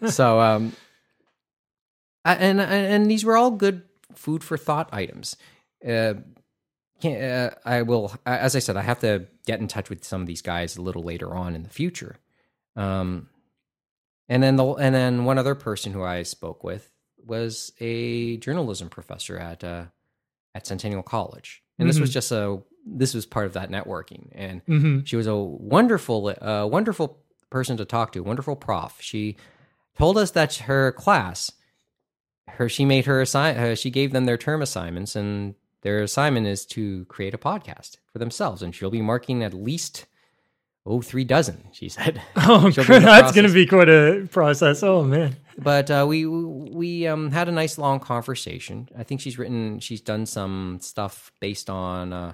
so, 0.08 0.40
um, 0.40 0.72
I- 0.72 0.76
and 2.24 2.60
and 2.60 3.10
these 3.10 3.24
were 3.24 3.36
all 3.36 3.50
good 3.50 3.82
food 4.14 4.42
for 4.44 4.56
thought 4.56 4.88
items. 4.92 5.36
Uh, 5.86 6.14
uh, 7.04 7.50
I 7.64 7.82
will, 7.82 8.14
as 8.24 8.56
I 8.56 8.60
said, 8.60 8.76
I 8.76 8.82
have 8.82 9.00
to 9.00 9.26
get 9.46 9.60
in 9.60 9.68
touch 9.68 9.90
with 9.90 10.04
some 10.04 10.22
of 10.22 10.26
these 10.26 10.40
guys 10.42 10.76
a 10.76 10.82
little 10.82 11.02
later 11.02 11.34
on 11.34 11.54
in 11.54 11.62
the 11.62 11.68
future. 11.68 12.16
Um, 12.76 13.28
and 14.28 14.42
then 14.42 14.56
the 14.56 14.64
and 14.74 14.94
then 14.94 15.24
one 15.24 15.36
other 15.38 15.54
person 15.54 15.92
who 15.92 16.02
I 16.02 16.22
spoke 16.22 16.64
with 16.64 16.90
was 17.26 17.72
a 17.80 18.36
journalism 18.38 18.88
professor 18.88 19.36
at 19.38 19.62
uh, 19.62 19.84
at 20.54 20.66
Centennial 20.66 21.02
College, 21.02 21.62
and 21.78 21.88
this 21.88 21.98
was 22.00 22.12
just 22.12 22.32
a 22.32 22.62
this 22.86 23.12
was 23.14 23.26
part 23.26 23.46
of 23.46 23.52
that 23.54 23.70
networking, 23.70 24.28
and 24.32 24.64
Mhm. 24.66 25.06
she 25.06 25.16
was 25.16 25.26
a 25.26 25.36
wonderful, 25.36 26.34
uh, 26.40 26.66
wonderful 26.66 27.18
person 27.50 27.76
to 27.78 27.84
talk 27.86 28.12
to, 28.12 28.22
wonderful 28.22 28.56
prof. 28.56 28.96
She 29.00 29.36
told 29.96 30.18
us 30.18 30.30
that 30.32 30.54
her 30.56 30.92
class, 30.92 31.50
her 32.48 32.68
she 32.68 32.84
made 32.84 33.06
her 33.06 33.20
assign, 33.20 33.56
uh, 33.56 33.74
she 33.74 33.90
gave 33.90 34.12
them 34.12 34.24
their 34.26 34.36
term 34.38 34.62
assignments, 34.62 35.16
and 35.16 35.54
their 35.82 36.02
assignment 36.02 36.46
is 36.46 36.64
to 36.66 37.04
create 37.06 37.34
a 37.34 37.38
podcast 37.38 37.98
for 38.12 38.18
themselves, 38.18 38.62
and 38.62 38.74
she'll 38.74 38.90
be 38.90 39.02
marking 39.02 39.42
at 39.42 39.52
least 39.54 40.06
oh 40.86 41.00
three 41.00 41.24
dozen. 41.24 41.68
She 41.72 41.88
said. 41.88 42.20
Oh, 42.36 42.70
She'll 42.70 42.86
be 42.86 42.94
in 42.96 43.02
the 43.02 43.06
that's 43.06 43.32
going 43.32 43.46
to 43.46 43.52
be 43.52 43.66
quite 43.66 43.88
a 43.88 44.28
process. 44.30 44.82
Oh 44.82 45.02
man. 45.02 45.36
but 45.58 45.90
uh, 45.90 46.04
we 46.08 46.26
we 46.26 47.06
um, 47.06 47.30
had 47.30 47.48
a 47.48 47.52
nice 47.52 47.78
long 47.78 48.00
conversation. 48.00 48.88
I 48.96 49.02
think 49.02 49.20
she's 49.20 49.38
written, 49.38 49.80
she's 49.80 50.00
done 50.02 50.26
some 50.26 50.78
stuff 50.82 51.32
based 51.40 51.70
on 51.70 52.12
uh, 52.12 52.32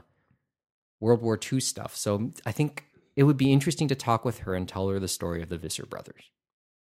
World 0.99 1.23
War 1.23 1.39
II 1.53 1.61
stuff. 1.61 1.95
So 1.97 2.33
I 2.45 2.53
think 2.53 2.87
it 3.17 3.23
would 3.25 3.37
be 3.37 3.53
interesting 3.53 3.89
to 3.89 3.95
talk 3.95 4.25
with 4.25 4.41
her 4.41 4.55
and 4.55 4.69
tell 4.69 4.89
her 4.89 4.99
the 4.99 5.09
story 5.09 5.43
of 5.43 5.49
the 5.49 5.59
Visser 5.59 5.87
brothers, 5.87 6.31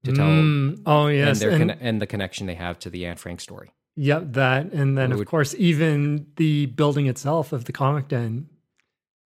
to 0.04 0.12
tell 0.12 0.26
Mm. 0.26 0.82
Oh 0.86 1.06
yes, 1.08 1.40
and 1.42 1.52
and, 1.52 1.70
conne- 1.70 1.78
and 1.80 2.02
the 2.02 2.06
connection 2.06 2.46
they 2.46 2.54
have 2.56 2.78
to 2.80 2.90
the 2.90 3.06
Anne 3.06 3.16
Frank 3.16 3.40
story. 3.40 3.70
yep, 3.96 4.24
that, 4.32 4.72
and 4.72 4.96
then 4.98 5.12
of 5.12 5.18
would- 5.18 5.28
course 5.28 5.54
even 5.58 6.26
the 6.36 6.66
building 6.66 7.06
itself 7.06 7.52
of 7.52 7.64
the 7.66 7.72
comic 7.72 8.08
den. 8.08 8.46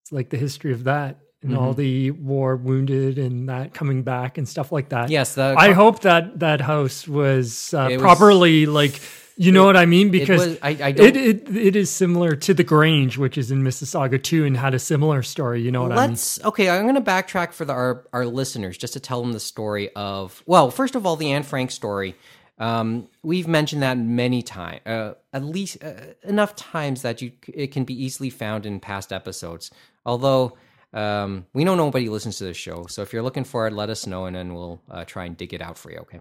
It's 0.03 0.13
like 0.13 0.31
the 0.31 0.37
history 0.37 0.73
of 0.73 0.85
that 0.85 1.19
and 1.43 1.57
all 1.57 1.73
the 1.73 2.11
war 2.13 2.57
wounded 2.57 3.19
and 3.19 3.49
that 3.49 3.73
coming 3.75 4.03
back 4.03 4.37
and 4.39 4.49
stuff 4.49 4.71
like 4.73 4.89
that. 4.91 5.11
Yes, 5.11 5.35
the 5.35 5.55
I 5.57 5.73
hope 5.73 6.01
that 6.01 6.41
that 6.41 6.61
house 6.61 7.07
was, 7.09 7.73
uh, 7.75 7.89
It 7.91 7.95
was- 7.97 8.03
properly 8.03 8.67
like 8.67 9.01
you 9.37 9.53
know 9.53 9.65
what 9.67 9.77
I 9.77 9.87
mean 9.87 10.11
because 10.11 10.47
was- 10.47 10.59
I- 10.63 10.79
I 10.83 10.93
don't- 10.93 11.07
it, 11.07 11.17
it 11.17 11.57
it 11.57 11.77
is 11.77 11.91
similar 11.91 12.35
to 12.37 12.55
the 12.55 12.65
Grange, 12.65 13.19
which 13.19 13.37
is 13.37 13.51
in 13.51 13.63
Mississauga 13.63 14.23
too, 14.23 14.45
and 14.45 14.57
had 14.57 14.75
a 14.75 14.79
similar 14.79 15.23
story. 15.23 15.61
You 15.63 15.71
know 15.71 15.83
what 15.83 15.93
I 15.93 15.97
mean? 16.03 16.11
Let's 16.11 16.43
okay. 16.45 16.69
I'm 16.71 16.83
going 16.85 16.95
to 16.95 17.01
backtrack 17.01 17.53
for 17.53 17.65
the, 17.65 17.73
our 17.73 18.07
our 18.13 18.27
listeners 18.27 18.79
just 18.79 18.95
to 18.95 19.01
tell 19.01 19.21
them 19.23 19.33
the 19.33 19.41
story 19.41 19.91
of 19.95 20.43
well, 20.47 20.71
first 20.71 20.95
of 20.95 21.05
all, 21.07 21.17
the 21.17 21.33
Anne 21.33 21.43
Frank 21.43 21.71
story. 21.71 22.15
Um, 22.59 23.09
we've 23.23 23.47
mentioned 23.47 23.83
that 23.83 23.99
many 23.99 24.41
times, 24.41 24.81
uh, 24.87 25.13
at 25.35 25.45
least 25.45 25.85
uh, 25.85 25.93
enough 26.23 26.57
times 26.57 27.03
that 27.03 27.21
you 27.21 27.33
it 27.49 27.67
can 27.73 27.85
be 27.85 27.93
easily 28.03 28.31
found 28.31 28.65
in 28.65 28.81
past 28.81 29.13
episodes. 29.13 29.71
Although 30.07 30.57
um, 30.95 31.45
we 31.53 31.65
know 31.65 31.75
nobody 31.75 32.09
listens 32.09 32.39
to 32.39 32.45
this 32.45 32.57
show, 32.57 32.87
so 32.87 33.03
if 33.03 33.13
you're 33.13 33.23
looking 33.23 33.45
for 33.45 33.67
it, 33.67 33.75
let 33.75 33.91
us 33.91 34.07
know, 34.07 34.25
and 34.25 34.35
then 34.35 34.55
we'll 34.55 34.81
uh, 34.91 35.05
try 35.05 35.27
and 35.27 35.37
dig 35.37 35.53
it 35.53 35.61
out 35.61 35.77
for 35.77 35.91
you. 35.91 35.99
Okay. 35.99 36.21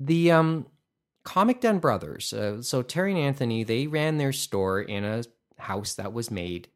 The 0.00 0.30
um, 0.30 0.66
Comic 1.28 1.60
Den 1.60 1.78
brothers, 1.78 2.32
uh, 2.32 2.62
so 2.62 2.80
Terry 2.82 3.12
and 3.12 3.20
Anthony, 3.20 3.62
they 3.62 3.86
ran 3.86 4.16
their 4.16 4.32
store 4.32 4.80
in 4.80 5.04
a 5.04 5.24
house 5.58 5.94
that 5.96 6.12
was 6.14 6.30
made 6.30 6.68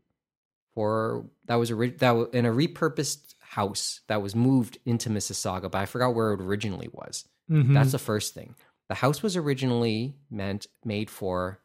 for 0.75 1.25
that 1.47 1.55
was 1.57 1.71
ori- 1.71 1.91
that 1.99 2.11
wa- 2.13 2.27
in 2.33 2.45
a 2.45 2.51
repurposed 2.53 3.35
house 3.41 4.01
that 4.09 4.21
was 4.21 4.35
moved 4.35 4.77
into 4.85 5.09
Mississauga, 5.11 5.71
but 5.71 5.79
I 5.79 5.87
forgot 5.87 6.15
where 6.15 6.33
it 6.35 6.41
originally 6.43 6.89
was. 6.93 7.25
Mhm. 7.51 7.73
That's 7.73 7.93
the 7.93 7.99
first 7.99 8.35
thing. 8.35 8.55
The 8.89 8.95
house 8.97 9.23
was 9.23 9.37
originally 9.37 10.17
meant 10.31 10.67
made 10.85 11.09
for 11.11 11.61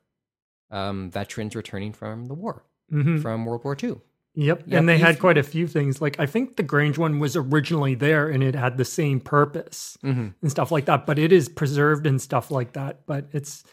um, 0.70 1.10
veterans 1.12 1.56
returning 1.56 1.94
from 1.94 2.26
the 2.26 2.34
war, 2.34 2.64
Mhm. 2.92 3.22
from 3.22 3.46
World 3.46 3.64
War 3.64 3.76
II. 3.82 4.02
Yep. 4.40 4.64
Yep, 4.68 4.78
And 4.80 4.88
they 4.88 5.00
had 5.00 5.18
quite 5.20 5.38
a 5.38 5.44
few 5.44 5.66
things. 5.68 6.00
Like 6.00 6.20
I 6.20 6.26
think 6.28 6.56
the 6.58 6.64
Grange 6.64 6.98
one 6.98 7.18
was 7.20 7.36
originally 7.36 7.96
there 7.96 8.30
and 8.30 8.44
it 8.44 8.54
had 8.56 8.78
the 8.78 8.86
same 8.86 9.20
purpose 9.20 9.98
Mhm. 10.06 10.34
and 10.42 10.52
stuff 10.52 10.72
like 10.72 10.86
that, 10.86 11.06
but 11.08 11.18
it 11.18 11.32
is 11.32 11.50
preserved 11.50 12.06
and 12.06 12.22
stuff 12.22 12.52
like 12.52 12.74
that. 12.74 13.06
But 13.08 13.30
it's 13.34 13.64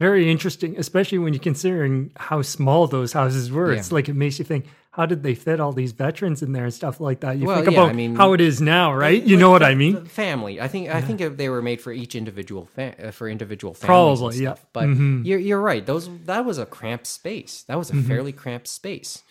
very 0.00 0.30
interesting, 0.30 0.76
especially 0.78 1.18
when 1.18 1.34
you're 1.34 1.42
considering 1.42 2.10
how 2.16 2.40
small 2.42 2.86
those 2.86 3.12
houses 3.12 3.50
were. 3.52 3.72
Yeah. 3.72 3.78
It's 3.78 3.92
like 3.92 4.08
it 4.08 4.14
makes 4.16 4.38
you 4.38 4.44
think, 4.44 4.64
how 4.92 5.06
did 5.06 5.22
they 5.22 5.34
fit 5.34 5.60
all 5.60 5.72
these 5.72 5.92
veterans 5.92 6.42
in 6.42 6.52
there 6.52 6.64
and 6.64 6.72
stuff 6.74 7.00
like 7.00 7.20
that? 7.20 7.36
You 7.36 7.46
Well, 7.46 7.56
think 7.62 7.72
yeah, 7.72 7.78
about 7.82 7.90
I 7.90 7.94
mean- 7.94 8.14
how 8.16 8.32
it 8.32 8.40
is 8.40 8.60
now, 8.60 8.94
right? 8.94 9.22
You 9.22 9.36
know 9.36 9.50
what 9.50 9.62
I 9.62 9.74
mean? 9.74 10.04
Family. 10.06 10.60
I 10.60 10.68
think 10.68 10.88
I 10.88 11.00
think 11.00 11.36
they 11.36 11.48
were 11.48 11.60
made 11.62 11.80
for 11.80 11.92
each 11.92 12.14
individual 12.14 12.66
fa- 12.74 12.94
uh, 13.08 13.10
for 13.10 13.28
individual 13.28 13.74
families. 13.74 14.18
Probably, 14.20 14.36
yeah. 14.38 14.54
stuff. 14.54 14.66
But 14.72 14.84
Mhm. 14.88 15.26
you're 15.26 15.38
you're 15.38 15.60
right. 15.60 15.84
Those 15.84 16.08
that 16.26 16.44
was 16.46 16.58
a 16.58 16.66
cramped 16.66 17.06
space. 17.06 17.64
That 17.68 17.76
was 17.76 17.90
a 17.90 17.94
Mm-hmm. 17.94 18.08
fairly 18.08 18.32
cramped 18.32 18.68
space. 18.68 19.22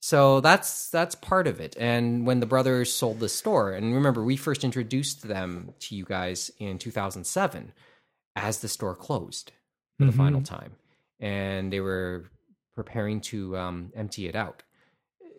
So 0.00 0.40
that's 0.40 0.88
that's 0.90 1.14
part 1.14 1.46
of 1.46 1.60
it. 1.60 1.76
And 1.78 2.26
when 2.26 2.40
the 2.40 2.46
brothers 2.46 2.92
sold 2.92 3.20
the 3.20 3.28
store, 3.28 3.72
and 3.72 3.94
remember, 3.94 4.24
we 4.24 4.36
first 4.36 4.64
introduced 4.64 5.22
them 5.28 5.74
to 5.80 5.94
you 5.94 6.04
guys 6.04 6.50
in 6.58 6.78
2007 6.78 7.72
as 8.36 8.60
the 8.60 8.68
store 8.68 8.94
closed 8.94 9.52
for 9.98 10.06
the 10.06 10.12
Mm-hmm. 10.12 10.18
final 10.18 10.42
time, 10.42 10.72
and 11.20 11.72
they 11.72 11.80
were 11.80 12.30
preparing 12.74 13.20
to 13.20 13.56
um, 13.58 13.92
empty 13.94 14.26
it 14.26 14.34
out 14.34 14.62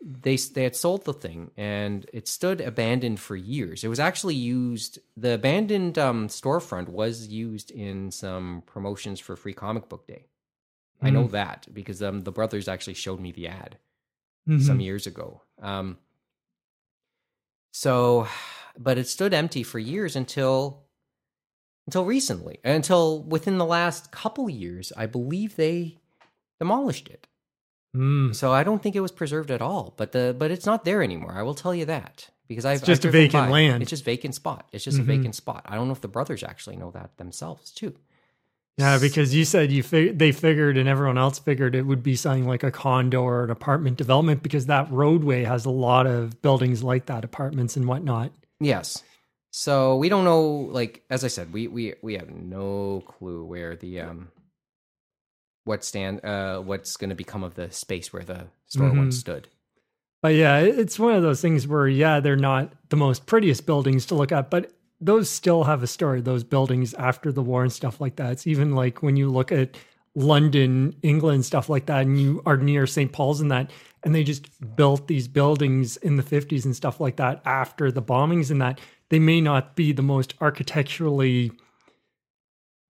they 0.04 0.36
they 0.36 0.64
had 0.64 0.76
sold 0.76 1.06
the 1.06 1.14
thing 1.14 1.52
and 1.56 2.08
it 2.12 2.28
stood 2.28 2.60
abandoned 2.60 3.20
for 3.20 3.36
years. 3.36 3.84
It 3.84 3.88
was 3.88 4.00
actually 4.00 4.36
used. 4.36 5.00
The 5.16 5.36
abandoned 5.36 5.98
um, 5.98 6.28
storefront 6.28 6.90
was 6.90 7.28
used 7.28 7.70
in 7.72 8.12
some 8.12 8.64
promotions 8.66 9.20
for 9.20 9.36
Free 9.36 9.54
Comic 9.54 9.90
Book 9.90 10.08
Day. 10.08 10.26
I 11.04 11.10
know 11.10 11.28
that 11.30 11.68
because 11.74 12.02
um, 12.04 12.22
the 12.22 12.32
brothers 12.32 12.68
actually 12.68 12.94
showed 12.94 13.20
me 13.20 13.32
the 13.32 13.48
ad 13.48 13.78
some 14.48 14.80
Mhm. 14.80 14.84
years 14.84 15.08
ago. 15.08 15.42
Um, 15.62 15.98
so, 17.74 18.28
but 18.78 18.98
it 18.98 19.08
stood 19.08 19.34
empty 19.34 19.64
for 19.64 19.80
years 19.80 20.16
until 20.16 20.84
until 21.88 22.06
recently, 22.06 22.60
until 22.64 23.24
within 23.24 23.58
the 23.58 23.66
last 23.66 24.12
couple 24.12 24.50
years, 24.50 24.94
I 24.96 25.08
believe 25.08 25.56
they 25.56 25.98
demolished 26.60 27.08
it. 27.10 27.28
Mm. 27.96 28.36
So 28.36 28.54
I 28.54 28.64
don't 28.64 28.82
think 28.84 28.96
it 28.96 29.00
was 29.02 29.12
preserved 29.12 29.50
at 29.52 29.62
all. 29.62 29.94
But 29.98 30.12
the 30.12 30.36
but 30.38 30.52
it's 30.52 30.66
not 30.66 30.86
there 30.86 31.02
anymore. 31.04 31.34
I 31.34 31.42
will 31.42 31.56
tell 31.56 31.74
you 31.76 31.86
that 31.86 32.30
because 32.48 32.66
I've 32.66 32.84
just 32.84 33.04
I've 33.06 33.10
a 33.10 33.12
vacant 33.12 33.46
by. 33.48 33.50
land. 33.50 33.82
It's 33.82 33.90
just 33.90 34.06
vacant 34.06 34.36
spot. 34.36 34.70
It's 34.72 34.84
just 34.84 34.98
Mhm. 34.98 35.02
a 35.02 35.04
vacant 35.04 35.36
spot. 35.36 35.66
I 35.68 35.76
don't 35.76 35.88
know 35.88 35.94
if 35.94 36.02
the 36.02 36.08
brothers 36.08 36.44
actually 36.44 36.76
know 36.78 36.92
that 36.92 37.18
themselves 37.18 37.72
too. 37.72 37.96
Yeah, 38.78 38.98
because 39.00 39.36
you 39.36 39.46
said 39.46 39.72
you 39.72 39.84
fig- 39.84 40.18
they 40.18 40.32
figured 40.32 40.78
and 40.78 40.88
everyone 40.90 41.18
else 41.18 41.38
figured 41.40 41.76
it 41.76 41.86
would 41.86 42.02
be 42.02 42.16
something 42.16 42.48
like 42.48 42.64
a 42.64 42.72
condo 42.72 43.22
or 43.22 43.44
an 43.44 43.50
apartment 43.52 43.98
development 43.98 44.42
because 44.42 44.66
that 44.68 44.92
roadway 44.92 45.44
has 45.44 45.66
a 45.66 45.70
lot 45.70 46.08
of 46.08 46.42
buildings 46.42 46.82
like 46.84 47.06
that, 47.08 47.24
apartments 47.24 47.76
and 47.78 47.88
whatnot. 47.88 48.32
Yes. 48.60 49.04
So 49.52 49.98
we 49.98 50.08
don't 50.10 50.24
know. 50.24 50.48
Like 50.72 51.04
as 51.10 51.24
I 51.24 51.28
said, 51.28 51.52
we 51.54 51.68
we 51.68 51.94
we 52.02 52.14
have 52.16 52.30
no 52.30 53.04
clue 53.06 53.44
where 53.44 53.76
the 53.76 54.00
um 54.02 54.30
what 55.66 55.84
stand 55.84 56.24
uh 56.26 56.60
what's 56.60 56.98
going 56.98 57.10
to 57.10 57.16
become 57.16 57.44
of 57.44 57.54
the 57.56 57.70
space 57.72 58.12
where 58.12 58.24
the 58.24 58.48
store 58.68 58.90
Mhm. 58.90 58.98
once 58.98 59.18
stood. 59.20 59.48
But 60.24 60.36
yeah, 60.36 60.60
it's 60.60 60.98
one 60.98 61.14
of 61.16 61.22
those 61.24 61.42
things 61.42 61.68
where 61.68 61.88
yeah, 61.88 62.20
they're 62.20 62.36
not 62.36 62.72
the 62.90 62.96
most 62.96 63.26
prettiest 63.26 63.66
buildings 63.66 64.06
to 64.08 64.16
look 64.16 64.32
at, 64.32 64.50
but 64.50 64.72
those 65.02 65.30
still 65.30 65.64
have 65.64 65.82
a 65.84 65.88
story. 65.88 66.22
Those 66.22 66.44
buildings 66.44 66.94
after 66.94 67.32
the 67.32 67.42
war 67.42 67.64
and 67.64 67.74
stuff 67.74 68.00
like 68.00 68.16
that. 68.18 68.32
It's 68.32 68.48
even 68.48 68.76
like 68.76 69.02
when 69.02 69.16
you 69.18 69.30
look 69.30 69.52
at 69.52 69.76
London, 70.16 70.96
England, 71.02 71.46
stuff 71.46 71.70
like 71.70 71.88
that, 71.88 72.02
and 72.06 72.20
you 72.22 72.42
are 72.46 72.58
near 72.58 72.86
St. 72.86 73.12
Paul's 73.12 73.42
and 73.42 73.52
that, 73.52 73.72
and 74.04 74.14
they 74.14 74.24
just 74.24 74.48
built 74.76 75.08
these 75.08 75.28
buildings 75.28 75.98
in 75.98 76.18
the 76.18 76.24
50s 76.24 76.66
and 76.66 76.76
stuff 76.76 77.00
like 77.00 77.16
that 77.16 77.42
after 77.46 77.92
the 77.92 78.02
bombings 78.02 78.52
and 78.52 78.62
that. 78.62 78.80
They 79.10 79.20
may 79.20 79.42
not 79.42 79.76
be 79.76 79.92
the 79.92 80.02
most 80.02 80.34
architecturally 80.40 81.52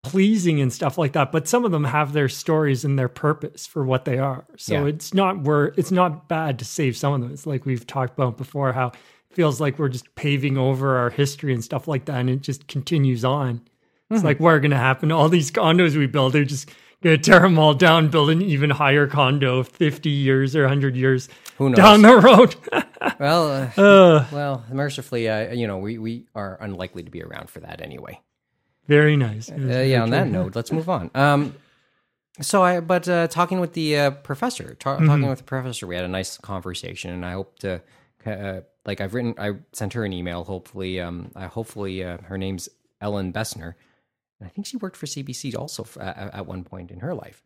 pleasing 0.03 0.61
and 0.61 0.73
stuff 0.73 0.97
like 0.97 1.13
that, 1.13 1.31
but 1.31 1.47
some 1.47 1.65
of 1.65 1.73
them 1.73 1.85
have 1.85 2.13
their 2.15 2.29
stories 2.29 2.85
and 2.85 2.99
their 2.99 3.09
purpose 3.09 3.67
for 3.67 3.85
what 3.85 4.07
they 4.07 4.19
are. 4.19 4.47
So 4.57 4.75
Yeah. 4.75 4.87
it's 4.87 5.13
not 5.13 5.43
where 5.43 5.75
it's 5.77 5.91
not 5.93 6.27
bad 6.27 6.59
to 6.61 6.65
save 6.65 6.97
some 6.97 7.13
of 7.13 7.21
them. 7.21 7.31
It's 7.31 7.47
like 7.47 7.67
we've 7.67 7.87
talked 7.87 8.15
about 8.19 8.39
before 8.39 8.73
how 8.73 8.93
feels 9.33 9.61
like 9.61 9.79
we're 9.79 9.89
just 9.89 10.15
paving 10.15 10.59
over 10.59 10.99
our 10.99 11.11
history 11.11 11.53
and 11.55 11.63
stuff 11.63 11.87
like 11.89 12.05
that 12.07 12.17
and 12.21 12.31
it 12.31 12.41
just 12.43 12.67
continues 12.69 13.25
on. 13.25 13.63
It's 14.11 14.25
like 14.25 14.41
what's 14.41 14.61
going 14.61 14.73
to 14.73 14.77
happen 14.77 15.13
all 15.13 15.29
these 15.29 15.53
condos 15.53 15.97
we 15.97 16.07
build? 16.09 16.33
They're 16.33 16.45
just 16.45 16.69
going 17.01 17.17
to 17.17 17.23
tear 17.23 17.41
them 17.41 17.59
all 17.61 17.75
down, 17.75 18.09
build 18.09 18.31
an 18.31 18.43
even 18.43 18.71
higher 18.71 19.07
condo 19.07 19.63
50 19.63 20.11
years 20.11 20.57
or 20.57 20.63
100 20.63 20.97
years 20.97 21.29
Who 21.59 21.71
knows? 21.71 21.77
down 21.77 22.03
the 22.03 22.17
road. 22.17 22.57
well, 23.21 23.51
uh, 23.53 23.71
uh, 23.81 24.27
well, 24.33 24.65
mercifully, 24.73 25.29
uh, 25.29 25.53
you 25.53 25.67
know, 25.69 25.79
we 25.79 25.97
we 25.99 26.27
are 26.35 26.59
unlikely 26.61 27.05
to 27.05 27.11
be 27.11 27.23
around 27.23 27.49
for 27.51 27.61
that 27.61 27.81
anyway. 27.81 28.21
very 28.89 29.17
nice. 29.17 29.49
Uh, 29.49 29.55
very 29.57 29.93
yeah. 29.93 30.03
On 30.03 30.11
that 30.11 30.27
note, 30.27 30.57
let's 30.57 30.73
move 30.73 30.89
on. 30.89 31.11
Um, 31.15 31.55
so 32.41 32.63
I, 32.65 32.81
but 32.81 33.09
uh, 33.09 33.29
talking 33.29 33.61
with 33.61 33.75
the 33.75 33.97
uh, 33.97 34.11
professor, 34.11 34.75
ta- 34.75 34.99
talking 34.99 35.29
with 35.29 35.39
the 35.39 35.45
professor, 35.45 35.87
we 35.87 35.95
had 35.95 36.05
a 36.05 36.09
nice 36.09 36.37
conversation, 36.39 37.13
and 37.13 37.25
I 37.25 37.33
hope 37.33 37.59
to, 37.61 37.81
uh, 38.27 38.61
like, 38.85 39.01
I've 39.01 39.15
written, 39.15 39.35
I 39.39 39.53
sent 39.73 39.93
her 39.95 40.05
an 40.05 40.13
email. 40.13 40.45
Hopefully, 40.45 41.01
um, 41.01 41.31
I 41.37 41.47
hopefully 41.47 42.03
uh, 42.05 42.19
her 42.23 42.37
name's 42.39 42.69
Ellen 43.01 43.33
Bessner, 43.33 43.75
and 44.41 44.47
I 44.47 44.49
think 44.49 44.67
she 44.67 44.77
worked 44.77 44.97
for 44.97 45.07
CBC 45.07 45.57
also 45.57 45.83
f- 45.85 45.97
at, 46.01 46.35
at 46.35 46.47
one 46.47 46.65
point 46.65 46.91
in 46.91 47.01
her 47.01 47.15
life. 47.15 47.43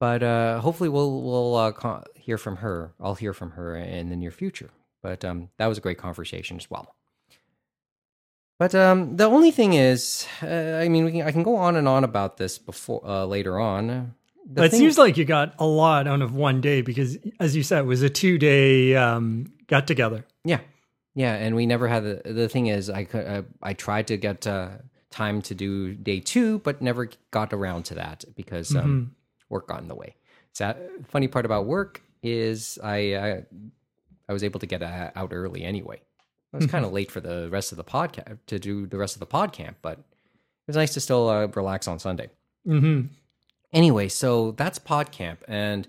But 0.00 0.22
uh, 0.22 0.60
hopefully, 0.60 0.88
we'll 0.88 1.22
we'll 1.22 1.54
uh, 1.56 2.02
hear 2.16 2.36
from 2.38 2.56
her. 2.56 2.92
I'll 3.00 3.14
hear 3.14 3.32
from 3.32 3.52
her 3.52 3.76
in 3.76 4.10
the 4.10 4.16
near 4.16 4.30
future. 4.30 4.70
But 5.02 5.24
um, 5.24 5.50
that 5.58 5.66
was 5.66 5.78
a 5.78 5.80
great 5.80 5.98
conversation 5.98 6.56
as 6.56 6.68
well. 6.70 6.94
But 8.58 8.74
um, 8.74 9.16
the 9.16 9.24
only 9.24 9.50
thing 9.50 9.74
is, 9.74 10.26
uh, 10.42 10.46
I 10.80 10.88
mean, 10.88 11.04
we 11.04 11.12
can, 11.12 11.22
I 11.22 11.32
can 11.32 11.42
go 11.42 11.56
on 11.56 11.76
and 11.76 11.88
on 11.88 12.04
about 12.04 12.36
this 12.36 12.56
before 12.58 13.02
uh, 13.04 13.24
later 13.24 13.58
on. 13.58 14.14
The 14.50 14.64
it 14.64 14.70
thing- 14.70 14.80
seems 14.80 14.96
like 14.98 15.16
you 15.16 15.24
got 15.24 15.54
a 15.58 15.66
lot 15.66 16.06
out 16.06 16.22
of 16.22 16.34
one 16.34 16.60
day 16.60 16.80
because, 16.80 17.18
as 17.40 17.56
you 17.56 17.62
said, 17.62 17.80
it 17.80 17.86
was 17.86 18.02
a 18.02 18.10
two 18.10 18.38
day 18.38 18.94
um, 18.94 19.52
get 19.66 19.86
together. 19.86 20.24
yeah, 20.44 20.60
yeah, 21.14 21.34
and 21.34 21.54
we 21.54 21.66
never 21.66 21.88
had 21.88 22.04
the. 22.04 22.22
The 22.24 22.48
thing 22.48 22.66
is, 22.66 22.90
I 22.90 23.04
could, 23.04 23.26
uh, 23.26 23.42
I 23.62 23.72
tried 23.74 24.08
to 24.08 24.16
get 24.16 24.46
uh, 24.46 24.70
time 25.10 25.42
to 25.42 25.54
do 25.54 25.94
day 25.94 26.20
two, 26.20 26.58
but 26.60 26.82
never 26.82 27.08
got 27.30 27.52
around 27.52 27.84
to 27.86 27.94
that 27.94 28.24
because 28.34 28.74
um, 28.74 29.14
work 29.48 29.68
got 29.68 29.80
in 29.80 29.88
the 29.88 29.94
way. 29.94 30.16
So, 30.52 30.74
funny 31.08 31.28
part 31.28 31.44
about 31.44 31.66
work 31.66 32.02
is 32.22 32.78
I 32.82 32.96
I, 33.14 33.42
I 34.28 34.32
was 34.32 34.42
able 34.42 34.60
to 34.60 34.66
get 34.66 34.82
uh, 34.82 35.10
out 35.14 35.30
early 35.32 35.62
anyway. 35.62 36.00
I 36.52 36.56
was 36.56 36.66
kind 36.66 36.84
of 36.84 36.92
late 36.92 37.10
for 37.10 37.20
the 37.20 37.48
rest 37.50 37.72
of 37.72 37.78
the 37.78 37.84
podcast 37.84 38.38
to 38.46 38.58
do 38.60 38.86
the 38.86 38.96
rest 38.96 39.16
of 39.16 39.20
the 39.20 39.26
podcamp, 39.26 39.74
but 39.82 39.98
it 39.98 40.68
was 40.68 40.76
nice 40.76 40.94
to 40.94 41.00
still 41.00 41.28
uh, 41.28 41.48
relax 41.48 41.88
on 41.88 41.98
Sunday. 41.98 42.30
Mm-hmm. 42.66 43.08
anyway, 43.72 44.08
so 44.08 44.52
that's 44.52 44.78
PodCamp, 44.78 45.38
and 45.46 45.86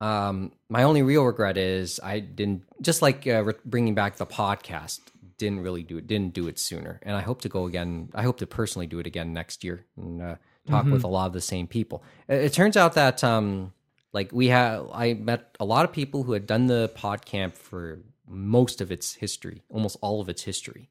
um, 0.00 0.52
my 0.68 0.82
only 0.82 1.02
real 1.02 1.24
regret 1.24 1.56
is 1.56 2.00
I 2.02 2.20
didn't 2.20 2.62
just 2.82 3.02
like 3.02 3.26
uh, 3.26 3.42
re- 3.44 3.54
bringing 3.64 3.94
back 3.94 4.16
the 4.16 4.26
podcast. 4.26 5.00
Didn't 5.38 5.60
really 5.60 5.82
do 5.82 5.98
it. 5.98 6.06
Didn't 6.06 6.32
do 6.32 6.48
it 6.48 6.58
sooner, 6.58 6.98
and 7.02 7.16
I 7.16 7.20
hope 7.20 7.42
to 7.42 7.48
go 7.48 7.66
again. 7.66 8.08
I 8.14 8.22
hope 8.22 8.38
to 8.38 8.46
personally 8.46 8.86
do 8.86 8.98
it 8.98 9.06
again 9.06 9.32
next 9.32 9.64
year 9.64 9.84
and 9.96 10.22
uh, 10.22 10.36
talk 10.66 10.86
with 10.86 11.04
a 11.04 11.08
lot 11.08 11.26
of 11.26 11.32
the 11.34 11.40
same 11.40 11.66
people. 11.66 12.02
It, 12.26 12.44
it 12.44 12.52
turns 12.54 12.76
out 12.76 12.94
that 12.94 13.22
um, 13.22 13.72
Like 14.12 14.32
we 14.32 14.48
have, 14.48 14.88
I 14.94 15.12
met 15.12 15.54
a 15.60 15.64
lot 15.66 15.84
of 15.84 15.92
people 15.92 16.22
who 16.22 16.32
had 16.32 16.46
done 16.46 16.66
the 16.68 16.90
PodCamp 16.96 17.54
for 17.54 18.00
most 18.26 18.80
of 18.80 18.90
its 18.90 19.14
history, 19.14 19.62
almost 19.68 19.98
all 20.00 20.22
of 20.22 20.28
its 20.30 20.42
history, 20.42 20.88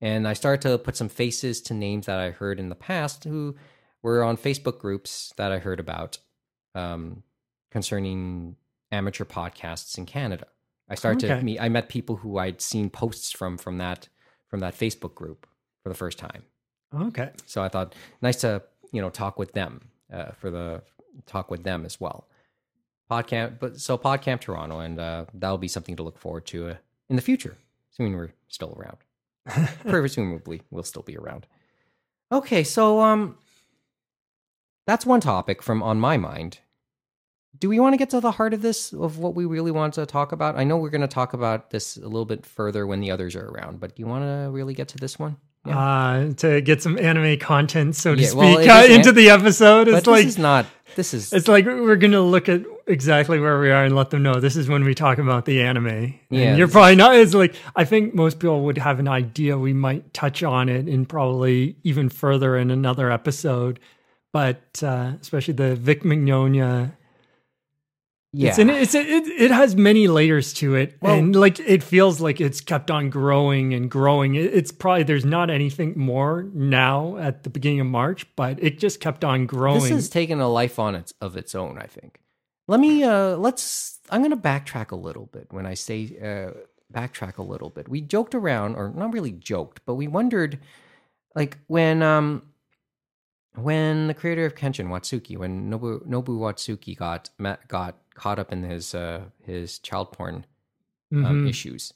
and 0.00 0.28
I 0.28 0.34
started 0.34 0.68
to 0.68 0.76
put 0.78 0.96
some 0.96 1.08
faces 1.08 1.62
to 1.62 1.74
names 1.74 2.04
that 2.04 2.18
I 2.20 2.30
heard 2.30 2.60
in 2.60 2.68
the 2.68 2.74
past 2.74 3.24
who 3.24 3.56
were 4.02 4.22
on 4.22 4.36
Facebook 4.36 4.78
groups 4.78 5.32
that 5.36 5.52
I 5.52 5.58
heard 5.58 5.80
about 5.80 6.18
um, 6.74 7.22
concerning 7.70 8.56
amateur 8.92 9.24
podcasts 9.24 9.96
in 9.98 10.06
Canada. 10.06 10.46
I 10.88 10.94
started 10.96 11.24
Okay. 11.24 11.38
to 11.38 11.44
meet. 11.44 11.60
I 11.60 11.68
met 11.68 11.88
people 11.88 12.16
who 12.16 12.38
I'd 12.38 12.60
seen 12.60 12.90
posts 12.90 13.30
from 13.32 13.56
from 13.58 13.78
that 13.78 14.08
from 14.48 14.60
that 14.60 14.74
Facebook 14.74 15.14
group 15.14 15.46
for 15.82 15.88
the 15.88 15.94
first 15.94 16.18
time. 16.18 16.42
Okay. 16.94 17.30
So 17.46 17.62
I 17.62 17.68
thought 17.68 17.94
nice 18.20 18.36
to 18.40 18.62
you 18.92 19.00
know 19.00 19.10
talk 19.10 19.38
with 19.38 19.52
them 19.52 19.90
uh, 20.12 20.32
for 20.32 20.50
the 20.50 20.82
talk 21.26 21.50
with 21.50 21.62
them 21.62 21.84
as 21.84 22.00
well. 22.00 22.26
Podcamp, 23.10 23.58
but 23.58 23.80
so 23.80 23.98
Podcamp 23.98 24.40
Toronto, 24.40 24.78
and 24.80 24.98
uh, 24.98 25.24
that'll 25.34 25.58
be 25.58 25.68
something 25.68 25.96
to 25.96 26.02
look 26.02 26.18
forward 26.18 26.46
to 26.46 26.68
uh, 26.70 26.74
in 27.08 27.16
the 27.16 27.22
future, 27.22 27.56
assuming 27.92 28.16
we're 28.16 28.32
still 28.48 28.76
around. 28.78 28.98
Presumably, 29.88 30.62
we'll 30.70 30.84
still 30.84 31.02
be 31.02 31.16
around. 31.16 31.46
Okay, 32.30 32.62
so 32.62 33.00
um, 33.00 33.36
that's 34.86 35.04
one 35.04 35.20
topic 35.20 35.60
from 35.62 35.82
on 35.82 35.98
my 35.98 36.16
mind. 36.16 36.58
Do 37.58 37.68
we 37.68 37.80
want 37.80 37.92
to 37.94 37.96
get 37.96 38.10
to 38.10 38.20
the 38.20 38.30
heart 38.30 38.54
of 38.54 38.62
this 38.62 38.92
of 38.92 39.18
what 39.18 39.34
we 39.34 39.44
really 39.44 39.70
want 39.70 39.94
to 39.94 40.06
talk 40.06 40.32
about? 40.32 40.56
I 40.56 40.64
know 40.64 40.76
we're 40.76 40.90
going 40.90 41.00
to 41.00 41.08
talk 41.08 41.32
about 41.34 41.70
this 41.70 41.96
a 41.96 42.02
little 42.02 42.24
bit 42.24 42.46
further 42.46 42.86
when 42.86 43.00
the 43.00 43.10
others 43.10 43.34
are 43.36 43.46
around, 43.48 43.80
but 43.80 43.96
do 43.96 44.00
you 44.02 44.06
want 44.06 44.24
to 44.24 44.50
really 44.50 44.72
get 44.72 44.88
to 44.88 44.98
this 44.98 45.18
one? 45.18 45.36
Uh, 45.66 46.32
to 46.34 46.62
get 46.62 46.80
some 46.80 46.98
anime 46.98 47.38
content, 47.38 47.94
so 47.94 48.14
to 48.14 48.22
Yeah, 48.22 48.28
speak, 48.28 48.38
well, 48.40 48.58
it 48.58 48.68
uh, 48.68 48.78
is 48.80 48.90
an- 48.90 48.96
into 48.96 49.12
the 49.12 49.28
episode. 49.30 49.88
It's 49.88 50.06
like 50.06 50.24
this 50.24 50.34
is 50.34 50.38
not. 50.38 50.66
This 50.96 51.12
is 51.14 51.32
it's 51.32 51.48
like 51.48 51.66
we're 51.66 51.96
gonna 51.96 52.22
look 52.22 52.48
at 52.48 52.62
exactly 52.86 53.38
where 53.38 53.60
we 53.60 53.70
are 53.70 53.84
and 53.84 53.94
let 53.94 54.10
them 54.10 54.22
know 54.22 54.40
this 54.40 54.56
is 54.56 54.68
when 54.68 54.82
we 54.84 54.94
talk 54.94 55.18
about 55.18 55.44
the 55.44 55.60
anime. 55.62 55.86
And 55.86 56.14
Yeah, 56.30 56.56
you're 56.56 56.66
this 56.66 56.72
probably 56.72 56.96
not. 56.96 57.14
It's 57.14 57.34
like 57.34 57.54
I 57.76 57.84
think 57.84 58.14
most 58.14 58.40
people 58.40 58.62
would 58.64 58.78
have 58.78 58.98
an 58.98 59.06
idea. 59.06 59.58
We 59.58 59.72
might 59.72 60.12
touch 60.14 60.42
on 60.42 60.68
it 60.68 60.86
and 60.86 61.08
probably 61.08 61.76
even 61.84 62.08
further 62.08 62.56
in 62.56 62.70
another 62.70 63.10
episode. 63.12 63.78
But 64.32 64.82
uh, 64.82 65.12
especially 65.20 65.54
the 65.54 65.76
Vic 65.76 66.02
Mignogna 66.04 66.92
yeah. 68.32 68.50
It's 68.50 68.58
an, 68.58 68.70
it's 68.70 68.94
a, 68.94 69.00
it, 69.00 69.26
it 69.26 69.50
has 69.50 69.74
many 69.74 70.06
layers 70.06 70.52
to 70.54 70.74
it, 70.76 70.96
Well- 71.00 71.14
and 71.18 71.34
like 71.34 71.58
it 71.60 71.82
feels 71.82 72.20
like 72.20 72.40
it's 72.40 72.60
kept 72.60 72.90
on 72.90 73.10
growing 73.10 73.74
and 73.74 73.90
growing. 73.90 74.34
It, 74.36 74.54
it's 74.54 74.70
probably 74.72 75.02
there's 75.02 75.24
not 75.24 75.50
anything 75.50 75.94
more 75.96 76.46
now 76.54 77.16
at 77.16 77.42
the 77.42 77.50
beginning 77.50 77.80
of 77.80 77.86
March, 77.88 78.26
but 78.36 78.62
it 78.62 78.78
just 78.78 79.00
kept 79.00 79.24
on 79.24 79.46
growing. 79.46 79.80
this 79.80 79.90
has 79.90 80.08
taken 80.08 80.40
a 80.40 80.48
life 80.48 80.78
on 80.78 80.94
its 80.94 81.12
of 81.20 81.36
its 81.36 81.54
own. 81.54 81.78
I 81.78 81.86
think. 81.86 82.20
Let 82.68 82.78
me. 82.80 83.02
uh 83.02 83.36
Let's. 83.36 83.98
I'm 84.10 84.20
going 84.22 84.30
to 84.30 84.36
backtrack 84.36 84.90
a 84.92 84.96
little 84.96 85.26
bit 85.26 85.48
when 85.50 85.66
I 85.66 85.74
say 85.74 86.16
uh 86.22 86.58
backtrack 86.92 87.38
a 87.38 87.42
little 87.42 87.70
bit. 87.70 87.88
We 87.88 88.00
joked 88.00 88.34
around, 88.34 88.76
or 88.76 88.92
not 88.94 89.12
really 89.12 89.32
joked, 89.32 89.80
but 89.86 89.94
we 89.94 90.06
wondered, 90.06 90.58
like 91.34 91.58
when 91.66 92.02
um 92.02 92.42
when 93.56 94.06
the 94.06 94.14
creator 94.14 94.46
of 94.46 94.54
Kenshin 94.54 94.86
Watsuki, 94.88 95.36
when 95.36 95.70
Nobu 95.70 96.06
Nobu 96.06 96.38
Watsuki 96.38 96.96
got 96.96 97.30
met, 97.38 97.66
got 97.66 97.96
caught 98.22 98.38
up 98.42 98.50
in 98.52 98.62
his 98.72 98.94
uh 98.94 99.20
his 99.52 99.78
child 99.88 100.12
porn 100.16 100.36
um, 101.12 101.24
Mhm. 101.24 101.48
issues 101.48 101.92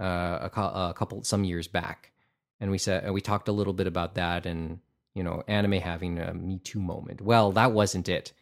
uh, 0.00 0.38
a, 0.42 0.50
cou- 0.50 0.74
a 0.90 0.94
couple 0.96 1.22
some 1.22 1.44
years 1.44 1.68
back, 1.68 2.12
and 2.60 2.70
we 2.70 2.78
said 2.78 3.10
we 3.10 3.20
talked 3.20 3.48
a 3.48 3.52
little 3.52 3.72
bit 3.74 3.86
about 3.86 4.14
that, 4.14 4.46
and 4.46 4.78
you 5.14 5.22
know, 5.22 5.42
anime 5.46 5.72
having 5.92 6.18
a 6.18 6.32
Me 6.32 6.58
Too 6.58 6.80
moment. 6.80 7.20
Well, 7.20 7.52
that 7.52 7.72
wasn't 7.72 8.08
it. 8.08 8.32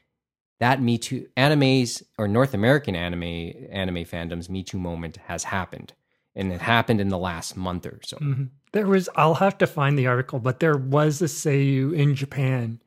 That 0.61 0.81
Me 0.81 0.99
Too 0.99 1.27
animes 1.37 2.03
or 2.19 2.29
North 2.29 2.55
American 2.55 2.95
anime 2.95 3.53
anime 3.71 4.05
fandoms 4.05 4.49
Me 4.49 4.63
Too 4.63 4.79
moment 4.79 5.17
has 5.27 5.45
happened, 5.45 5.93
and 6.37 6.53
it 6.53 6.61
happened 6.61 7.01
in 7.01 7.09
the 7.09 7.19
last 7.19 7.57
month 7.57 7.87
or 7.87 7.99
so. 8.05 8.19
Mhm. 8.19 8.51
There 8.73 8.87
was 8.87 9.09
I'll 9.17 9.35
have 9.47 9.59
to 9.59 9.67
find 9.67 9.99
the 9.99 10.07
article, 10.07 10.39
but 10.39 10.61
there 10.61 10.77
was 10.77 11.21
a 11.21 11.27
Seiyu 11.29 11.93
in 11.93 12.15
Japan 12.15 12.81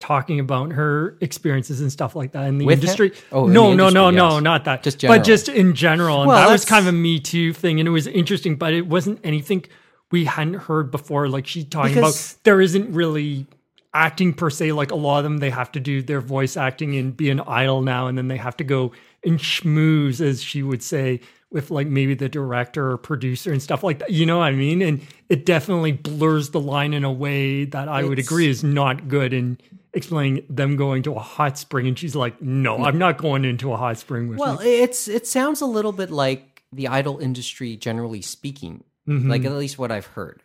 talking 0.00 0.40
about 0.40 0.72
her 0.72 1.16
experiences 1.20 1.80
and 1.80 1.90
stuff 1.90 2.14
like 2.14 2.32
that 2.32 2.46
in 2.48 2.58
the 2.58 2.66
With 2.66 2.78
him? 2.78 2.80
industry. 2.80 3.12
Oh, 3.32 3.46
in 3.46 3.52
no, 3.52 3.70
the 3.70 3.76
no, 3.76 3.88
no, 3.90 4.08
industry, 4.08 4.16
no, 4.16 4.34
yes. 4.34 4.42
not 4.42 4.64
that. 4.66 4.82
Just 4.82 5.00
but 5.02 5.24
just 5.24 5.48
in 5.48 5.74
general, 5.74 6.20
and 6.22 6.28
Well, 6.28 6.36
that 6.46 6.52
was 6.52 6.64
kind 6.64 6.86
of 6.86 6.94
a 6.94 6.96
Me 6.96 7.18
Too 7.18 7.52
thing, 7.52 7.80
and 7.80 7.86
it 7.88 7.92
was 7.92 8.06
interesting, 8.06 8.56
but 8.56 8.72
it 8.74 8.86
wasn't 8.86 9.20
anything 9.24 9.64
we 10.10 10.24
hadn't 10.26 10.54
heard 10.54 10.90
before. 10.90 11.28
Like 11.28 11.46
she 11.46 11.64
talking 11.64 11.94
Because- 11.94 12.32
about 12.32 12.44
there 12.44 12.60
isn't 12.60 12.92
really 12.92 13.46
acting 13.94 14.34
per 14.34 14.50
se. 14.50 14.72
Like 14.72 14.90
a 14.90 14.96
lot 14.96 15.18
of 15.18 15.24
them, 15.24 15.38
they 15.38 15.50
have 15.50 15.72
to 15.72 15.80
do 15.80 16.02
their 16.02 16.20
voice 16.20 16.56
acting 16.56 16.94
and 16.96 17.16
be 17.16 17.30
an 17.30 17.40
idol 17.40 17.80
now, 17.80 18.06
and 18.06 18.18
then 18.18 18.28
they 18.28 18.36
have 18.36 18.56
to 18.58 18.64
go 18.64 18.92
and 19.24 19.38
schmooze, 19.38 20.20
as 20.20 20.42
she 20.42 20.62
would 20.62 20.82
say, 20.82 21.20
with 21.50 21.70
like 21.70 21.86
maybe 21.86 22.14
the 22.14 22.28
director 22.28 22.90
or 22.90 22.98
producer 22.98 23.50
and 23.50 23.62
stuff 23.62 23.82
like 23.82 24.00
that. 24.00 24.10
You 24.10 24.26
know 24.26 24.38
what 24.38 24.44
I 24.44 24.52
mean? 24.52 24.82
And 24.82 25.00
it 25.30 25.46
definitely 25.46 25.92
blurs 25.92 26.50
the 26.50 26.60
line 26.60 26.92
in 26.92 27.02
a 27.04 27.10
way 27.10 27.64
that 27.64 27.88
I 27.88 28.04
would 28.04 28.18
agree 28.18 28.48
is 28.48 28.62
not 28.62 29.08
good 29.08 29.32
in 29.32 29.56
explaining 29.96 30.44
them 30.48 30.76
going 30.76 31.02
to 31.04 31.14
a 31.14 31.18
hot 31.20 31.58
spring. 31.58 31.88
And 31.88 31.98
she's 31.98 32.14
like, 32.14 32.40
"No, 32.40 32.84
I'm 32.84 32.98
not 32.98 33.18
going 33.18 33.44
into 33.44 33.72
a 33.72 33.76
hot 33.76 33.98
spring 33.98 34.28
with 34.28 34.38
Well, 34.38 34.62
you." 34.62 34.70
it's 34.70 35.08
it 35.08 35.26
sounds 35.26 35.60
a 35.60 35.66
little 35.66 35.92
bit 35.92 36.10
like 36.10 36.62
the 36.72 36.88
idol 36.88 37.18
industry, 37.18 37.76
generally 37.76 38.22
speaking. 38.22 38.84
Like 39.08 39.44
at 39.44 39.52
least 39.52 39.78
what 39.78 39.92
I've 39.92 40.06
heard. 40.06 40.42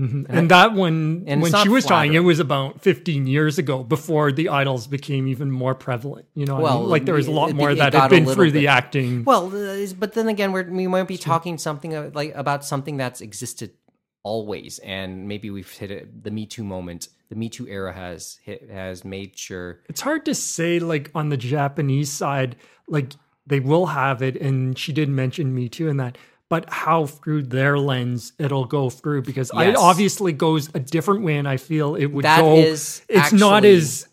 Mhm. 0.00 0.26
And 0.28 0.48
that 0.50 0.72
one, 0.72 1.24
and 1.26 1.42
when 1.42 1.52
she 1.52 1.68
was 1.68 1.84
talking, 1.84 2.14
it 2.14 2.20
was 2.20 2.38
about 2.40 2.80
15 2.82 3.26
years 3.28 3.58
ago 3.58 3.82
before 3.84 4.30
the 4.32 4.48
idols 4.48 4.86
became 4.88 5.26
even 5.28 5.50
more 5.52 5.74
prevalent. 5.74 6.26
You 6.34 6.46
know, 6.46 6.54
what 6.54 6.60
I 6.60 6.62
Well, 6.62 6.80
mean? 6.80 6.88
like 6.90 7.04
there 7.06 7.14
was 7.16 7.26
a 7.28 7.32
lot 7.32 7.50
it- 7.50 7.56
more 7.56 7.70
it 7.72 7.76
that 7.78 7.92
had 7.92 8.10
been 8.10 8.26
through 8.26 8.52
the 8.52 8.68
acting. 8.68 9.24
Well, 9.24 9.46
uh, 9.54 9.86
but 9.98 10.14
then 10.14 10.28
again, 10.28 10.52
we're, 10.52 10.62
we 10.70 10.86
might 10.88 11.08
be 11.08 11.16
talking 11.18 11.58
something 11.58 12.12
like 12.12 12.32
about 12.36 12.64
something 12.64 12.96
that's 12.96 13.20
existed 13.20 13.70
always, 14.24 14.78
and 14.80 15.26
maybe 15.28 15.50
we've 15.50 15.70
hit 15.70 15.90
it, 15.90 16.22
the 16.24 16.30
Me 16.30 16.46
Too 16.46 16.64
moment. 16.64 17.08
The 17.28 17.36
Me 17.36 17.48
Too 17.48 17.66
era 17.66 17.92
has 17.92 18.38
hit, 18.44 18.70
has 18.70 19.04
made 19.04 19.36
sure. 19.38 19.80
it's 19.88 20.00
hard 20.00 20.24
to 20.26 20.34
say 20.34 20.78
like 20.78 21.10
on 21.14 21.28
the 21.30 21.36
japanese 21.36 22.10
side 22.10 22.56
like 22.88 23.12
they 23.46 23.60
will 23.60 23.86
have 23.86 24.22
it 24.22 24.36
and 24.36 24.78
she 24.78 24.92
did 24.92 25.08
mention 25.08 25.54
me 25.54 25.68
too 25.68 25.88
in 25.88 25.96
that 25.98 26.16
but 26.48 26.70
how 26.72 27.06
through 27.06 27.42
their 27.42 27.78
lens 27.78 28.32
it'll 28.38 28.66
go 28.66 28.90
through 28.90 29.22
because 29.22 29.50
it 29.54 29.76
obviously 29.76 30.32
goes 30.32 30.68
a 30.74 30.78
different 30.78 31.22
way 31.22 31.36
and 31.36 31.48
i 31.48 31.56
feel 31.56 31.94
it 31.94 32.06
would 32.06 32.24
That 32.24 32.40
go 32.40 32.56
is 32.56 33.02
it's 33.08 33.32
not 33.32 33.64
as 33.64 34.06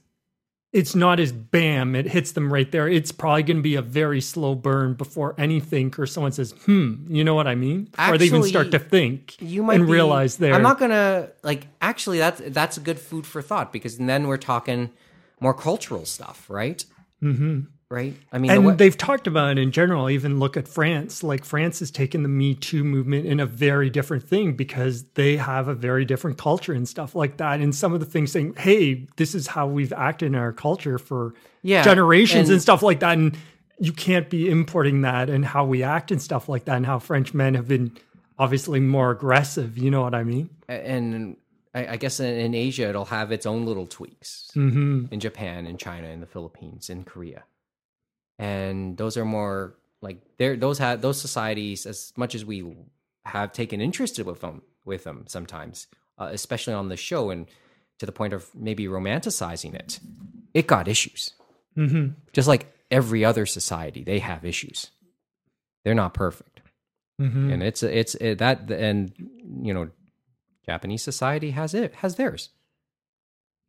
it's 0.73 0.95
not 0.95 1.19
as 1.19 1.31
bam 1.31 1.95
it 1.95 2.05
hits 2.07 2.31
them 2.31 2.51
right 2.51 2.71
there 2.71 2.87
it's 2.87 3.11
probably 3.11 3.43
going 3.43 3.57
to 3.57 3.63
be 3.63 3.75
a 3.75 3.81
very 3.81 4.21
slow 4.21 4.55
burn 4.55 4.93
before 4.93 5.35
anything 5.37 5.93
or 5.97 6.05
someone 6.05 6.31
says 6.31 6.53
hmm 6.65 6.93
you 7.09 7.23
know 7.23 7.35
what 7.35 7.45
i 7.47 7.55
mean 7.55 7.89
or 7.99 8.17
they 8.17 8.25
even 8.25 8.43
start 8.43 8.71
to 8.71 8.79
think 8.79 9.35
You 9.41 9.63
might 9.63 9.75
and 9.75 9.85
be- 9.85 9.91
realize 9.91 10.37
there 10.37 10.53
I'm 10.53 10.63
not 10.63 10.79
gonna 10.79 11.29
like. 11.43 11.67
Actually, 11.81 12.19
that's 12.19 12.41
that's 12.47 12.77
good 12.77 12.99
food 12.99 13.25
for 13.25 13.41
thought 13.41 13.73
because 13.73 13.97
then 13.97 14.27
we're 14.27 14.37
talking 14.37 14.91
more 15.39 15.53
cultural 15.53 16.05
stuff, 16.05 16.49
right? 16.49 16.83
Mm-hmm. 17.21 17.61
Right. 17.91 18.15
I 18.31 18.37
mean, 18.37 18.49
the 18.49 18.69
and 18.69 18.77
they've 18.77 18.97
talked 18.97 19.27
about 19.27 19.51
it 19.51 19.61
in 19.61 19.71
general 19.71 20.09
even 20.09 20.39
look 20.39 20.55
at 20.55 20.65
france 20.65 21.23
like 21.23 21.43
france 21.43 21.79
has 21.79 21.91
taken 21.91 22.23
the 22.23 22.29
me 22.29 22.55
too 22.55 22.85
movement 22.85 23.25
in 23.25 23.41
a 23.41 23.45
very 23.45 23.89
different 23.89 24.23
thing 24.23 24.53
because 24.53 25.03
they 25.15 25.35
have 25.35 25.67
a 25.67 25.73
very 25.75 26.05
different 26.05 26.37
culture 26.37 26.71
and 26.71 26.87
stuff 26.87 27.15
like 27.15 27.35
that 27.35 27.59
and 27.59 27.75
some 27.75 27.93
of 27.93 27.99
the 27.99 28.05
things 28.05 28.31
saying 28.31 28.53
hey 28.57 29.05
this 29.17 29.35
is 29.35 29.45
how 29.45 29.67
we've 29.67 29.91
acted 29.91 30.27
in 30.27 30.35
our 30.35 30.53
culture 30.53 30.97
for 30.97 31.33
Yeah, 31.63 31.83
generations 31.83 32.47
and, 32.47 32.53
and- 32.53 32.61
stuff 32.61 32.81
like 32.81 33.01
that 33.01 33.17
and 33.17 33.37
you 33.77 33.91
can't 33.91 34.29
be 34.29 34.49
importing 34.49 35.01
that 35.01 35.29
and 35.29 35.43
how 35.43 35.65
we 35.65 35.83
act 35.83 36.11
and 36.11 36.21
stuff 36.21 36.47
like 36.47 36.63
that 36.65 36.77
and 36.77 36.85
how 36.85 36.97
french 36.97 37.33
men 37.33 37.55
have 37.55 37.67
been 37.67 37.91
obviously 38.39 38.79
more 38.79 39.11
aggressive 39.11 39.77
you 39.77 39.91
know 39.91 40.01
what 40.01 40.15
i 40.15 40.23
mean 40.23 40.49
and 40.69 41.35
I, 41.73 41.95
guess 41.95 42.19
in, 42.19 42.53
Asia 42.53 42.89
it'll 42.89 43.05
have 43.05 43.31
its 43.31 43.45
own 43.45 43.65
little 43.65 43.87
tweaks. 43.87 44.51
mm-hmm. 44.55 45.05
In 45.09 45.19
Japan, 45.21 45.65
in 45.65 45.77
China, 45.77 46.07
in 46.09 46.19
the 46.19 46.25
Philippines, 46.25 46.89
in 46.89 47.05
Korea, 47.05 47.43
and 48.41 48.97
those 48.97 49.15
are 49.17 49.25
more 49.25 49.75
like 50.01 50.17
they're 50.37 50.57
those 50.57 50.79
have 50.79 51.01
those 51.01 51.21
societies 51.21 51.85
as 51.85 52.11
much 52.17 52.35
as 52.35 52.43
we 52.43 52.75
have 53.25 53.53
taken 53.53 53.79
interest 53.79 54.17
with 54.19 54.41
them 54.41 54.61
with 54.83 55.03
them 55.03 55.25
sometimes, 55.27 55.87
uh, 56.17 56.29
especially 56.31 56.73
on 56.73 56.89
the 56.89 56.97
show 56.97 57.29
and 57.29 57.47
to 57.99 58.05
the 58.07 58.11
point 58.11 58.33
of 58.33 58.49
maybe 58.55 58.85
romanticizing 58.87 59.75
it. 59.75 59.99
It 60.53 60.67
got 60.67 60.87
issues, 60.87 61.31
Mm-hmm. 61.77 62.13
just 62.33 62.47
like 62.47 62.65
every 62.89 63.23
other 63.23 63.45
society. 63.45 64.03
They 64.03 64.19
have 64.19 64.43
issues. 64.43 64.91
They're 65.85 65.95
not 65.95 66.13
perfect 66.13 66.61
Mm-hmm. 67.21 67.51
and 67.51 67.61
it's 67.63 67.83
it's 67.83 68.15
it, 68.15 68.39
that 68.39 68.71
and 68.71 69.11
you 69.61 69.73
know 69.75 69.89
japanese 70.65 71.03
society 71.03 71.51
has 71.51 71.75
it 71.75 71.93
has 72.01 72.15
theirs 72.15 72.49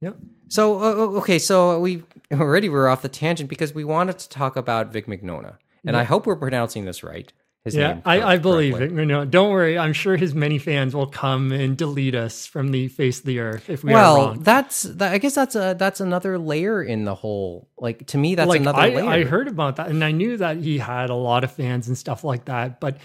Yep. 0.02 0.16
so 0.48 0.78
uh, 0.82 1.18
okay 1.20 1.38
so 1.38 1.80
we 1.80 2.02
already 2.32 2.68
were 2.68 2.88
off 2.88 3.00
the 3.02 3.08
tangent 3.08 3.48
because 3.48 3.72
we 3.74 3.84
wanted 3.84 4.18
to 4.18 4.28
talk 4.28 4.56
about 4.56 4.92
Vic 4.92 5.06
Mignogna 5.06 5.56
and 5.86 5.96
i 5.96 6.04
hope 6.04 6.26
we're 6.26 6.36
pronouncing 6.36 6.84
this 6.84 7.02
right 7.02 7.32
his 7.64 7.76
Yeah, 7.76 7.92
name. 7.92 8.02
I, 8.04 8.22
I 8.22 8.38
believe 8.38 8.74
correctly. 8.74 9.02
it. 9.04 9.06
Know, 9.06 9.24
don't 9.24 9.52
worry. 9.52 9.78
I'm 9.78 9.92
sure 9.92 10.16
his 10.16 10.34
many 10.34 10.58
fans 10.58 10.96
will 10.96 11.06
come 11.06 11.52
and 11.52 11.76
delete 11.76 12.16
us 12.16 12.44
from 12.44 12.72
the 12.72 12.88
face 12.88 13.20
of 13.20 13.24
the 13.26 13.38
earth 13.38 13.70
if 13.70 13.84
we 13.84 13.92
are 13.92 14.02
wrong. 14.02 14.18
well, 14.18 14.34
that's 14.34 14.82
that, 14.82 15.12
I 15.12 15.18
guess 15.18 15.36
that's 15.36 15.54
a 15.54 15.76
that's 15.78 16.00
another 16.00 16.38
layer 16.38 16.82
in 16.82 17.04
the 17.04 17.14
whole. 17.14 17.68
Like 17.78 18.04
to 18.08 18.18
me, 18.18 18.34
that's 18.34 18.48
like 18.48 18.62
another 18.62 18.80
I, 18.80 18.88
layer. 18.88 19.04
I 19.08 19.22
heard 19.22 19.46
about 19.46 19.76
that, 19.76 19.90
and 19.90 20.02
I 20.02 20.10
knew 20.10 20.36
that 20.38 20.56
he 20.56 20.78
had 20.78 21.08
a 21.08 21.14
lot 21.14 21.44
of 21.44 21.52
fans 21.52 21.86
and 21.86 21.96
stuff 21.96 22.24
like 22.24 22.46
that. 22.46 22.80
But 22.80 22.96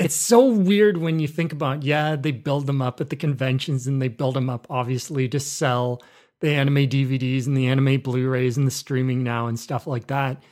it's 0.00 0.16
so 0.16 0.44
weird 0.50 0.96
when 0.96 1.20
you 1.20 1.28
think 1.28 1.52
about. 1.52 1.84
Yeah, 1.84 2.16
they 2.16 2.32
build 2.32 2.66
them 2.66 2.82
up 2.82 3.00
at 3.00 3.10
the 3.10 3.16
conventions, 3.16 3.86
and 3.86 4.02
they 4.02 4.08
build 4.08 4.34
them 4.34 4.50
up 4.50 4.66
obviously 4.68 5.28
to 5.28 5.38
sell 5.38 6.02
the 6.40 6.50
anime 6.50 6.88
DVDs 6.88 7.46
and 7.46 7.56
the 7.56 7.66
anime 7.66 8.00
Blu-rays 8.00 8.56
and 8.56 8.66
the 8.66 8.72
streaming 8.72 9.22
now 9.22 9.46
and 9.46 9.58
stuff 9.58 9.86
like 9.86 10.08
that. 10.08 10.42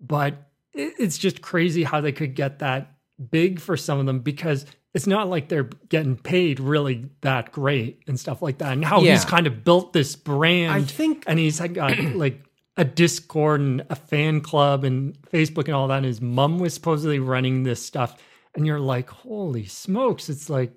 But 0.00 0.34
it, 0.72 0.94
it's 0.98 1.18
just 1.18 1.42
crazy 1.42 1.84
how 1.84 2.00
they 2.00 2.12
could 2.12 2.34
get 2.34 2.60
that 2.60 2.92
big 3.30 3.60
for 3.60 3.76
some 3.76 3.98
of 3.98 4.06
them 4.06 4.20
because. 4.20 4.66
It's 4.94 5.06
not 5.06 5.28
like 5.28 5.50
they're 5.50 5.68
getting 5.90 6.16
paid 6.16 6.58
really 6.58 7.10
that 7.20 7.52
great 7.52 8.02
and 8.08 8.18
stuff 8.18 8.40
like 8.40 8.58
that. 8.58 8.72
And 8.72 8.82
how 8.82 9.00
he's 9.02 9.24
kind 9.24 9.46
of 9.46 9.62
built 9.62 9.92
this 9.92 10.16
brand 10.16 10.72
I 10.72 10.82
think 10.82 11.24
and 11.26 11.38
he's 11.38 11.60
got 11.60 11.96
uh, 11.96 12.02
like 12.14 12.42
a 12.78 12.84
Discord 12.84 13.60
and 13.60 13.84
a 13.90 13.96
fan 13.96 14.40
club 14.40 14.84
and 14.84 15.20
Facebook 15.22 15.64
and 15.64 15.74
all 15.74 15.88
that. 15.88 15.98
And 15.98 16.06
his 16.06 16.22
mom 16.22 16.60
was 16.60 16.72
supposedly 16.72 17.18
running 17.18 17.64
this 17.64 17.84
stuff, 17.84 18.16
and 18.54 18.64
you're 18.64 18.80
like, 18.80 19.10
holy 19.10 19.66
smokes! 19.66 20.30
It's 20.30 20.48
like, 20.48 20.72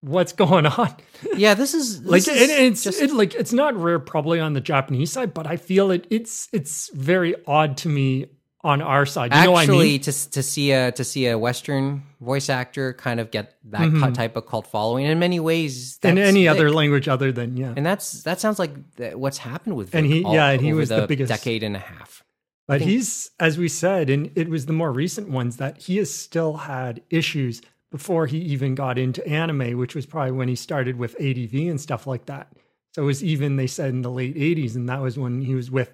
what's 0.00 0.32
going 0.32 0.66
on? 0.66 0.94
yeah, 1.36 1.54
this 1.54 1.74
is 1.74 2.02
Like, 2.02 2.24
this 2.24 2.28
and 2.50 2.74
is 2.74 2.86
it's 2.86 3.00
it, 3.00 3.12
like 3.12 3.34
it's 3.34 3.52
not 3.52 3.74
rare 3.76 3.98
probably 3.98 4.40
on 4.40 4.52
the 4.54 4.60
Japanese 4.60 5.12
side, 5.12 5.34
but 5.34 5.46
I 5.46 5.56
feel 5.56 5.90
it. 5.90 6.06
It's 6.10 6.48
it's 6.52 6.90
very 6.94 7.34
odd 7.46 7.76
to 7.78 7.88
me 7.88 8.26
on 8.62 8.82
our 8.82 9.06
side. 9.06 9.32
You 9.34 9.42
know 9.44 9.52
what 9.52 9.60
I 9.60 9.62
actually 9.62 9.88
mean? 9.92 10.00
to 10.02 10.30
to 10.32 10.42
see 10.42 10.72
a 10.72 10.92
to 10.92 11.02
see 11.04 11.26
a 11.26 11.38
Western 11.38 12.02
voice 12.20 12.50
actor 12.50 12.92
kind 12.92 13.18
of 13.18 13.30
get 13.30 13.56
that 13.70 13.80
Mhm. 13.80 14.02
cu- 14.08 14.12
type 14.12 14.36
of 14.36 14.46
cult 14.46 14.66
following. 14.66 15.06
In 15.06 15.18
many 15.18 15.40
ways, 15.40 15.98
In 16.02 16.18
any 16.18 16.46
other 16.46 16.70
language 16.70 17.08
other 17.08 17.32
than 17.32 17.56
yeah. 17.56 17.72
and 17.74 17.86
that's 17.86 18.22
that 18.24 18.38
sounds 18.40 18.58
like 18.58 18.72
what's 19.14 19.38
happened 19.38 19.76
with 19.76 19.94
And 19.94 20.04
he- 20.06 20.24
all 20.24 20.34
yeah, 20.34 20.50
and 20.50 20.60
he 20.60 20.74
was 20.74 20.90
the 20.90 21.06
biggest- 21.06 21.30
decade 21.30 21.62
and 21.62 21.74
a 21.74 21.78
half. 21.78 22.22
But 22.68 22.78
think- 22.80 22.90
he's, 22.90 23.30
as 23.40 23.58
we 23.58 23.66
said, 23.68 24.10
and 24.10 24.30
it 24.36 24.48
was 24.48 24.66
the 24.66 24.72
more 24.72 24.92
recent 24.92 25.28
ones 25.30 25.56
that 25.56 25.78
he 25.78 25.96
has 25.96 26.14
still 26.14 26.56
had 26.58 27.00
issues 27.10 27.62
before 27.90 28.26
he 28.26 28.38
even 28.38 28.74
got 28.74 28.98
into 28.98 29.26
anime, 29.26 29.76
which 29.76 29.94
was 29.94 30.06
probably 30.06 30.32
when 30.32 30.48
he 30.48 30.54
started 30.54 30.96
with 30.96 31.20
ADV 31.20 31.54
and 31.54 31.80
stuff 31.80 32.06
like 32.06 32.26
that. 32.26 32.48
So 32.94 33.02
it 33.02 33.06
was 33.06 33.22
even, 33.22 33.56
they 33.56 33.66
said, 33.66 33.90
in 33.90 34.02
the 34.02 34.10
late 34.10 34.36
80s. 34.36 34.74
And 34.76 34.88
that 34.88 35.00
was 35.00 35.18
when 35.18 35.42
he 35.42 35.54
was 35.54 35.70
with, 35.70 35.92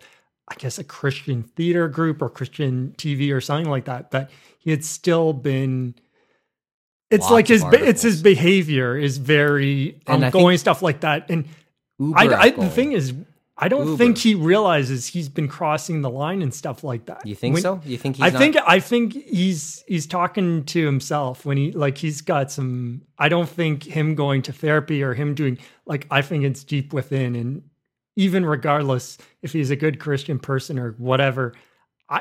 I 0.49 0.55
guess, 0.57 0.79
a 0.79 0.85
Christian 0.85 1.43
theater 1.43 1.89
group 1.89 2.23
or 2.23 2.29
Christian 2.29 2.95
TV 2.97 3.35
or 3.35 3.41
something 3.41 3.71
like 3.71 3.87
that. 3.87 4.11
But 4.11 4.31
he 4.59 4.71
had 4.71 4.85
still 4.85 5.33
been. 5.33 5.95
It's 7.11 7.23
Lots 7.23 7.33
like 7.33 7.49
his 7.49 7.65
it's 7.73 8.03
his 8.03 8.21
behavior 8.21 8.97
is 8.97 9.19
very 9.19 10.01
outgoing 10.09 10.59
stuff 10.59 10.83
like 10.83 11.01
that. 11.01 11.31
And 11.31 11.47
Uber 12.01 12.19
I, 12.19 12.25
I, 12.35 12.51
the 12.51 12.69
thing 12.69 12.93
is, 12.93 13.15
I 13.59 13.69
don't 13.69 13.87
Uber. 13.87 13.97
think 13.97 14.19
he 14.19 14.35
realizes 14.35 15.07
he's 15.07 15.31
been 15.31 15.49
crossing 15.49 16.03
the 16.03 16.11
line 16.11 16.43
and 16.43 16.53
stuff 16.53 16.85
like 16.85 17.07
that. 17.07 17.27
you 17.27 17.35
think 17.35 17.55
When- 17.55 17.63
so? 17.63 17.81
You 17.87 17.97
think 17.97 18.17
he's 18.17 18.25
I 18.25 18.29
not- 18.31 18.39
think 18.39 18.57
I 18.67 18.81
think 18.81 19.15
he's 19.15 19.83
he's 19.89 20.07
talking 20.07 20.65
to 20.65 20.85
himself 20.85 21.47
when 21.47 21.57
he 21.57 21.73
like 21.73 21.97
he's 21.97 22.21
got 22.21 22.53
some. 22.53 23.03
I 23.19 23.29
don't 23.31 23.49
think 23.49 23.85
him 23.85 24.15
going 24.15 24.43
to 24.43 24.53
therapy 24.53 25.03
or 25.03 25.15
him 25.15 25.35
doing 25.35 25.57
like 25.87 26.07
I 26.11 26.21
think 26.21 26.45
it's 26.45 26.65
deep 26.65 26.93
within, 26.93 27.35
and 27.35 27.63
even 28.17 28.45
regardless 28.45 29.17
if 29.43 29.53
he's 29.55 29.71
a 29.71 29.77
good 29.77 30.01
Christian 30.01 30.39
person 30.39 30.79
or 30.79 30.93
whatever, 30.99 31.55
I 32.11 32.21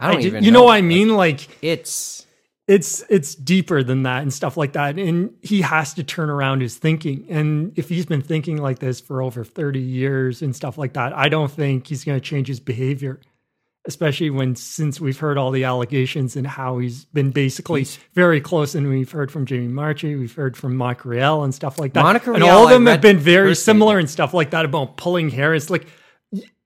I 0.00 0.12
don't 0.12 0.22
ju- 0.22 0.28
even 0.28 0.44
you 0.44 0.50
know, 0.50 0.60
know. 0.60 0.64
what 0.66 0.74
I 0.76 0.80
mean 0.80 1.14
like 1.14 1.46
it's 1.62 2.23
it's 2.66 3.04
it's 3.10 3.34
deeper 3.34 3.82
than 3.82 4.04
that 4.04 4.22
and 4.22 4.32
stuff 4.32 4.56
like 4.56 4.72
that. 4.72 4.98
And 4.98 5.34
he 5.42 5.60
has 5.60 5.92
to 5.94 6.02
turn 6.02 6.30
around 6.30 6.62
his 6.62 6.78
thinking. 6.78 7.26
And 7.28 7.78
if 7.78 7.90
he's 7.90 8.06
been 8.06 8.22
thinking 8.22 8.56
like 8.56 8.78
this 8.78 9.00
for 9.00 9.20
over 9.20 9.44
30 9.44 9.80
years 9.80 10.40
and 10.40 10.54
stuff 10.56 10.78
like 10.78 10.94
that 10.94 11.16
i 11.16 11.28
don't 11.28 11.50
think 11.50 11.86
he's 11.86 12.04
going 12.04 12.18
to 12.18 12.24
change 12.24 12.48
his 12.48 12.60
behavior 12.60 13.20
especially 13.86 14.30
when 14.30 14.56
since 14.56 14.98
we've 14.98 15.18
heard 15.18 15.36
all 15.36 15.50
the 15.50 15.64
allegations 15.64 16.36
and 16.36 16.46
how 16.46 16.78
he's 16.78 17.04
been 17.06 17.30
basically 17.30 17.80
He's- 17.80 17.98
very 18.14 18.40
close. 18.40 18.74
And 18.74 18.88
we've 18.88 19.10
heard 19.10 19.30
from 19.30 19.44
jamie 19.44 19.68
marchi 19.68 20.16
we've 20.16 20.34
heard 20.34 20.56
from 20.56 20.76
monica 20.76 21.08
rial 21.08 21.44
and 21.44 21.54
stuff 21.54 21.78
like 21.78 21.92
that. 21.92 22.02
Monica 22.02 22.32
and 22.32 22.42
all 22.42 22.64
of 22.64 22.70
them 22.70 22.86
have 22.86 23.02
been 23.02 23.18
very 23.18 23.54
similar 23.54 23.98
and 23.98 24.08
stuff 24.08 24.32
like 24.32 24.50
that 24.50 24.64
about 24.64 24.96
pulling 24.96 25.28
hair 25.28 25.54
it's 25.54 25.68
like 25.68 25.86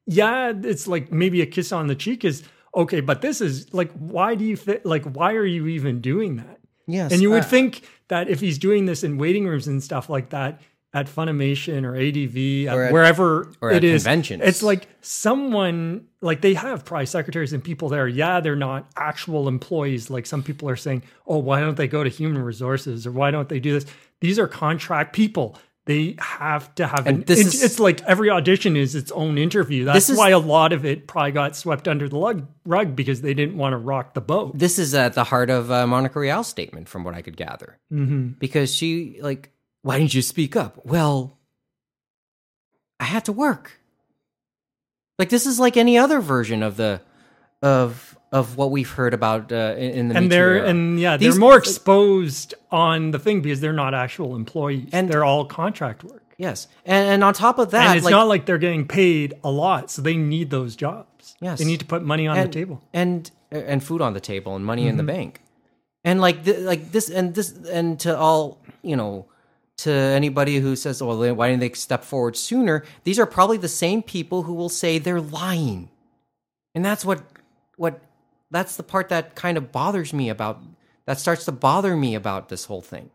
yeah 0.07 0.53
it's 0.63 0.87
like 0.87 1.11
maybe 1.11 1.43
a 1.43 1.47
kiss 1.47 1.73
on 1.73 1.89
the 1.89 1.97
cheek 1.97 2.25
is 2.25 2.45
okay 2.75 3.01
but 3.01 3.21
this 3.23 3.41
is 3.41 3.73
like 3.75 3.91
why 3.93 4.35
do 4.35 4.45
you 4.45 4.57
fit 4.57 4.85
like 4.87 5.05
why 5.05 5.35
are 5.35 5.45
you 5.47 5.67
even 5.67 6.01
doing 6.01 6.37
that 6.37 6.59
yes, 6.87 7.13
and 7.13 7.21
you 7.23 7.31
would 7.31 7.43
uh, 7.45 7.47
think 7.47 7.83
that 8.09 8.29
if 8.29 8.41
he's 8.41 8.59
doing 8.59 8.87
this 8.87 9.05
in 9.05 9.19
waiting 9.19 9.47
rooms 9.47 9.67
and 9.67 9.83
stuff 9.83 10.09
like 10.09 10.31
that 10.31 10.61
at 10.95 11.07
Funimation 11.07 11.85
or 11.85 11.95
ADV, 11.95 12.75
Or 12.75 12.85
at 12.85 12.93
wherever 12.95 13.53
or 13.61 13.71
it 13.71 13.77
at 13.77 13.85
is, 13.85 14.05
conventions. 14.05 14.43
it's 14.43 14.63
like 14.63 14.89
someone 15.03 16.07
like 16.23 16.41
they 16.41 16.55
have 16.55 16.85
probably 16.87 17.05
secretaries 17.05 17.53
and 17.53 17.63
people 17.63 17.91
there. 17.91 18.09
Yeah, 18.09 18.41
they're 18.41 18.57
not 18.57 18.91
actual 18.97 19.49
employees. 19.49 20.09
Like 20.09 20.25
some 20.25 20.43
people 20.43 20.69
are 20.71 20.77
saying, 20.77 21.03
oh, 21.27 21.39
why 21.39 21.61
don't 21.61 21.77
they 21.77 21.89
go 21.89 22.03
to 22.03 22.09
human 22.09 22.43
resources 22.43 23.07
or 23.07 23.13
why 23.13 23.31
don't 23.31 23.51
they 23.51 23.61
do 23.61 23.75
this? 23.75 23.85
These 24.21 24.39
are 24.39 24.49
contract 24.49 25.15
people. 25.15 25.59
They 25.89 26.17
have 26.19 26.75
to 26.75 26.87
have 26.87 27.07
And 27.07 27.19
an. 27.21 27.25
this 27.25 27.41
It's, 27.41 27.55
is- 27.55 27.63
it's 27.63 27.81
like 27.81 28.03
every 28.03 28.29
audition 28.29 28.77
is 28.77 28.95
its 28.95 29.11
own 29.11 29.39
interview. 29.39 29.87
That's 29.87 30.11
is- 30.11 30.19
why 30.19 30.31
a 30.31 30.39
lot 30.39 30.75
of 30.75 30.85
it 30.85 31.07
probably 31.09 31.33
got 31.33 31.57
swept 31.57 31.89
under 31.89 32.11
the 32.11 32.19
lug, 32.19 32.47
rug 32.67 32.95
because 32.95 33.23
they 33.23 33.33
didn't 33.33 33.57
want 33.57 33.73
to 33.73 33.79
rock 33.79 34.13
the 34.13 34.21
boat. 34.21 34.57
this 34.59 34.79
is 34.79 34.95
at 34.95 35.15
the 35.15 35.25
heart 35.25 35.49
of 35.49 35.71
uh, 35.71 35.87
Monica 35.87 36.21
Rial's 36.21 36.47
statement, 36.47 36.91
from 36.91 37.05
what 37.05 37.15
I 37.15 37.23
could 37.23 37.39
gather, 37.39 37.79
hmm 37.91 38.29
because 38.39 38.75
she 38.75 39.19
like, 39.23 39.51
why 39.81 39.99
didn't 39.99 40.13
you 40.13 40.21
speak 40.21 40.57
up? 40.57 40.79
Well, 40.85 41.39
I 43.01 43.05
had 43.05 43.25
to 43.25 43.33
work. 43.33 43.81
Like 45.19 45.31
this 45.31 45.47
is 45.47 45.59
like 45.59 45.79
any 45.79 45.97
other 45.97 46.21
version 46.21 46.63
of 46.63 46.77
the 46.77 47.01
of 47.63 48.18
of 48.33 48.57
what 48.57 48.71
we've 48.71 48.91
heard 48.91 49.15
about 49.15 49.51
uh, 49.53 49.75
in, 49.79 49.91
in 49.91 50.09
the 50.09 50.17
and 50.17 50.31
they're 50.33 50.57
era. 50.59 50.69
and 50.69 51.01
yeah 51.01 51.17
These- 51.17 51.33
they're 51.35 51.41
more 51.41 51.57
exposed 51.57 52.55
on 52.71 53.11
the 53.13 53.19
thing 53.19 53.41
because 53.41 53.61
they're 53.61 53.73
not 53.73 53.95
actual 53.95 54.37
employees. 54.37 54.89
And- 54.93 55.09
they're 55.09 55.25
all 55.25 55.45
contract 55.45 56.05
work. 56.05 56.23
Yes, 56.37 56.69
and, 56.87 57.09
and 57.09 57.25
on 57.25 57.35
top 57.35 57.59
of 57.59 57.73
that, 57.73 57.89
and 57.89 57.97
it's 57.97 58.05
like, 58.05 58.13
not 58.13 58.29
like 58.29 58.47
they're 58.47 58.59
getting 58.59 58.87
paid 58.87 59.35
a 59.43 59.51
lot 59.51 59.91
so 59.91 60.03
they 60.03 60.17
need 60.17 60.51
those 60.51 60.77
jobs. 60.77 61.35
Yes. 61.41 61.59
they 61.59 61.65
need 61.65 61.81
to 61.81 61.87
put 61.87 62.03
money 62.05 62.29
on 62.29 62.39
and, 62.39 62.49
the 62.49 62.53
table. 62.55 62.81
and 62.93 63.29
and 63.51 63.83
food 63.83 64.01
on 64.01 64.13
the 64.13 64.21
table 64.21 64.55
and 64.55 64.65
money 64.65 64.87
in 64.87 64.97
the 64.99 65.03
Mm-hmm. 65.03 65.17
bank. 65.17 65.41
And 66.05 66.21
like 66.21 66.45
th- 66.45 66.61
like 66.61 66.93
this 66.93 67.11
and 67.11 67.35
this 67.35 67.51
and 67.69 67.99
to 68.01 68.17
all 68.17 68.61
you 68.83 68.95
know 68.95 69.27
to 69.79 69.91
anybody 69.91 70.59
who 70.61 70.77
says 70.77 71.03
well 71.03 71.19
then 71.19 71.35
why 71.37 71.49
didn't 71.49 71.61
they 71.61 71.71
step 71.73 72.05
forward 72.05 72.37
sooner? 72.37 72.85
These 73.03 73.19
are 73.19 73.27
probably 73.27 73.57
the 73.57 73.69
same 73.69 74.01
people 74.03 74.45
who 74.45 74.55
will 74.55 74.69
say 74.69 74.99
they're 74.99 75.21
lying. 75.21 75.89
And 76.75 76.85
that's 76.85 77.05
what 77.05 77.23
what 77.77 78.01
that's 78.51 78.77
the 78.77 78.83
part 78.83 79.09
that 79.11 79.35
kind 79.35 79.57
of 79.59 79.71
bothers 79.73 80.13
me 80.13 80.29
about 80.29 80.63
that 81.07 81.19
starts 81.19 81.45
to 81.47 81.53
bother 81.53 81.97
me 81.97 82.15
about 82.15 82.49
this 82.49 82.65
whole 82.67 82.83
thing. 82.83 83.11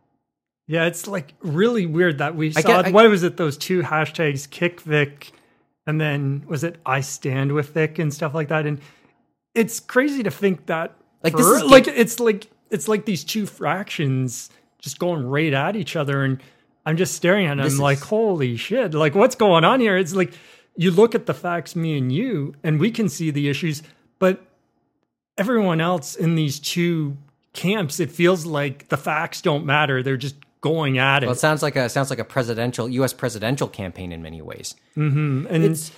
Yeah 0.67 0.85
it's 0.85 1.07
like 1.07 1.33
really 1.41 1.85
weird 1.85 2.19
that 2.19 2.35
we 2.35 2.49
I 2.49 2.61
saw 2.61 2.67
get- 2.67 2.85
I- 2.87 2.91
what 2.91 3.09
was 3.09 3.23
it 3.23 3.37
those 3.37 3.57
two 3.57 3.81
hashtags 3.81 4.49
kick 4.49 4.81
vic 4.81 5.31
and 5.85 5.99
then 5.99 6.43
was 6.47 6.63
it 6.63 6.77
i 6.85 7.01
stand 7.01 7.51
with 7.51 7.73
vic 7.73 7.99
and 7.99 8.13
stuff 8.13 8.33
like 8.33 8.47
that? 8.49 8.65
And 8.65 8.79
it's 9.53 9.79
crazy 9.79 10.23
to 10.23 10.31
think 10.31 10.65
that 10.67 10.95
Like, 11.23 11.35
this 11.35 11.45
is 11.45 11.63
like 11.63 11.87
it's 11.87 12.19
like 12.19 12.47
it's 12.69 12.87
like 12.87 13.05
these 13.05 13.23
two 13.23 13.45
fractions 13.45 14.49
just 14.79 14.99
going 14.99 15.25
right 15.25 15.53
at 15.53 15.75
each 15.75 15.95
other 15.95 16.23
and 16.23 16.41
i'm 16.85 16.97
just 16.97 17.13
staring 17.15 17.45
at 17.47 17.59
it 17.59 17.65
i'm 17.65 17.77
like 17.77 17.99
holy 17.99 18.57
shit 18.57 18.93
like 18.93 19.15
what's 19.15 19.35
going 19.35 19.63
on 19.63 19.79
here? 19.79 19.97
It's 19.97 20.13
like 20.15 20.33
you 20.75 20.89
look 20.91 21.13
at 21.15 21.25
the 21.27 21.33
facts 21.33 21.75
me 21.75 21.97
and 21.97 22.11
you 22.11 22.55
and 22.63 22.79
we 22.79 22.89
can 22.89 23.09
see 23.09 23.29
the 23.31 23.47
issues 23.49 23.83
but 24.19 24.41
everyone 25.37 25.81
else 25.81 26.15
in 26.15 26.35
these 26.35 26.59
two 26.59 27.17
camps 27.53 27.99
it 27.99 28.11
feels 28.11 28.45
like 28.45 28.87
the 28.89 28.97
facts 28.97 29.41
don't 29.41 29.65
matter. 29.65 30.01
They're 30.01 30.17
just 30.17 30.35
going 30.61 30.97
at 30.97 31.23
it. 31.23 31.27
Well 31.27 31.35
it 31.35 31.39
sounds 31.39 31.61
like 31.61 31.75
a 31.75 31.87
sounds 31.89 32.09
like 32.09 32.19
a 32.19 32.23
presidential 32.25 32.87
us 33.03 33.13
presidential 33.13 33.67
campaign 33.67 34.11
in 34.11 34.21
many 34.21 34.41
ways. 34.41 34.75
Mm-hmm. 34.97 35.47
And 35.49 35.63
it's- 35.63 35.91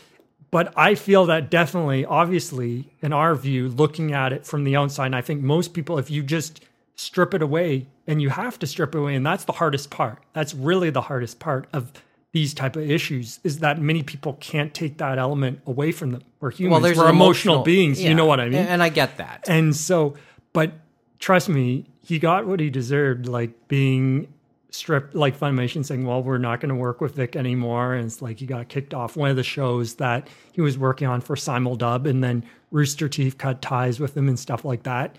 but 0.52 0.74
I 0.78 0.96
feel 0.96 1.26
that 1.26 1.50
definitely, 1.50 2.06
obviously, 2.06 2.90
in 3.02 3.12
our 3.12 3.36
view, 3.36 3.68
looking 3.68 4.14
at 4.14 4.32
it 4.32 4.46
from 4.46 4.64
the 4.64 4.76
outside, 4.78 5.08
and 5.08 5.16
I 5.16 5.20
think 5.22 5.42
most 5.42 5.74
people, 5.74 5.98
if 5.98 6.10
you 6.10 6.24
just 6.24 6.64
strip 6.96 7.34
it 7.34 7.42
away, 7.42 7.88
and 8.08 8.22
you 8.22 8.30
have 8.30 8.58
to 8.60 8.68
strip 8.68 8.96
it 8.96 9.00
away, 9.00 9.16
and 9.16 9.26
that's 9.26 9.44
the 9.44 9.52
hardest 9.54 9.90
part. 9.90 10.20
That's 10.32 10.54
really 10.54 10.92
the 10.92 11.02
hardest 11.02 11.40
part 11.40 11.68
of 11.74 11.92
these 12.36 12.54
type 12.54 12.76
of 12.76 12.90
issues 12.92 13.40
is 13.46 13.60
that 13.60 13.80
many 13.80 14.04
people 14.04 14.34
can't 14.42 14.74
take 14.74 14.98
that 14.98 15.18
element 15.18 15.62
away 15.66 15.92
from 15.94 16.12
them. 16.12 16.22
We're 16.42 16.52
humans. 16.52 16.72
well 16.72 16.82
there's 16.82 16.98
We're 16.98 17.10
emotional, 17.10 17.64
beings. 17.64 18.02
yeah, 18.02 18.10
You 18.10 18.16
know 18.16 18.26
what 18.26 18.42
I 18.42 18.46
mean? 18.50 18.56
and, 18.60 18.68
and 18.70 18.84
i 18.84 18.90
get 18.90 19.18
that 19.18 19.46
And 19.48 19.74
so, 19.74 20.16
but 20.52 20.74
trust 21.20 21.48
me, 21.48 21.86
he 22.02 22.20
got 22.20 22.46
what 22.46 22.60
he 22.60 22.70
deserved, 22.70 23.28
like 23.28 23.52
being 23.70 24.28
stripped, 24.70 25.16
like 25.16 25.40
Funimation 25.40 25.86
saying, 25.86 26.06
well, 26.06 26.22
we're 26.22 26.38
not 26.38 26.60
going 26.60 26.70
to 26.70 26.76
work 26.76 27.00
with 27.00 27.16
Vic 27.16 27.38
anymore. 27.38 27.94
And 27.94 28.06
it's 28.06 28.22
like 28.22 28.38
he 28.40 28.46
got 28.46 28.68
kicked 28.68 28.94
off 28.94 29.16
one 29.16 29.30
of 29.30 29.38
the 29.38 29.44
shows 29.44 29.96
that 29.96 30.28
he 30.52 30.60
was 30.60 30.78
working 30.78 31.08
on 31.08 31.22
for 31.22 31.38
Simuldub. 31.38 32.06
And 32.06 32.22
then 32.22 32.44
Rooster 32.72 33.08
Teeth 33.08 33.38
cut 33.38 33.62
ties 33.62 33.98
with 34.00 34.18
him 34.18 34.28
and 34.28 34.38
stuff 34.38 34.66
like 34.66 34.84
that. 34.84 35.16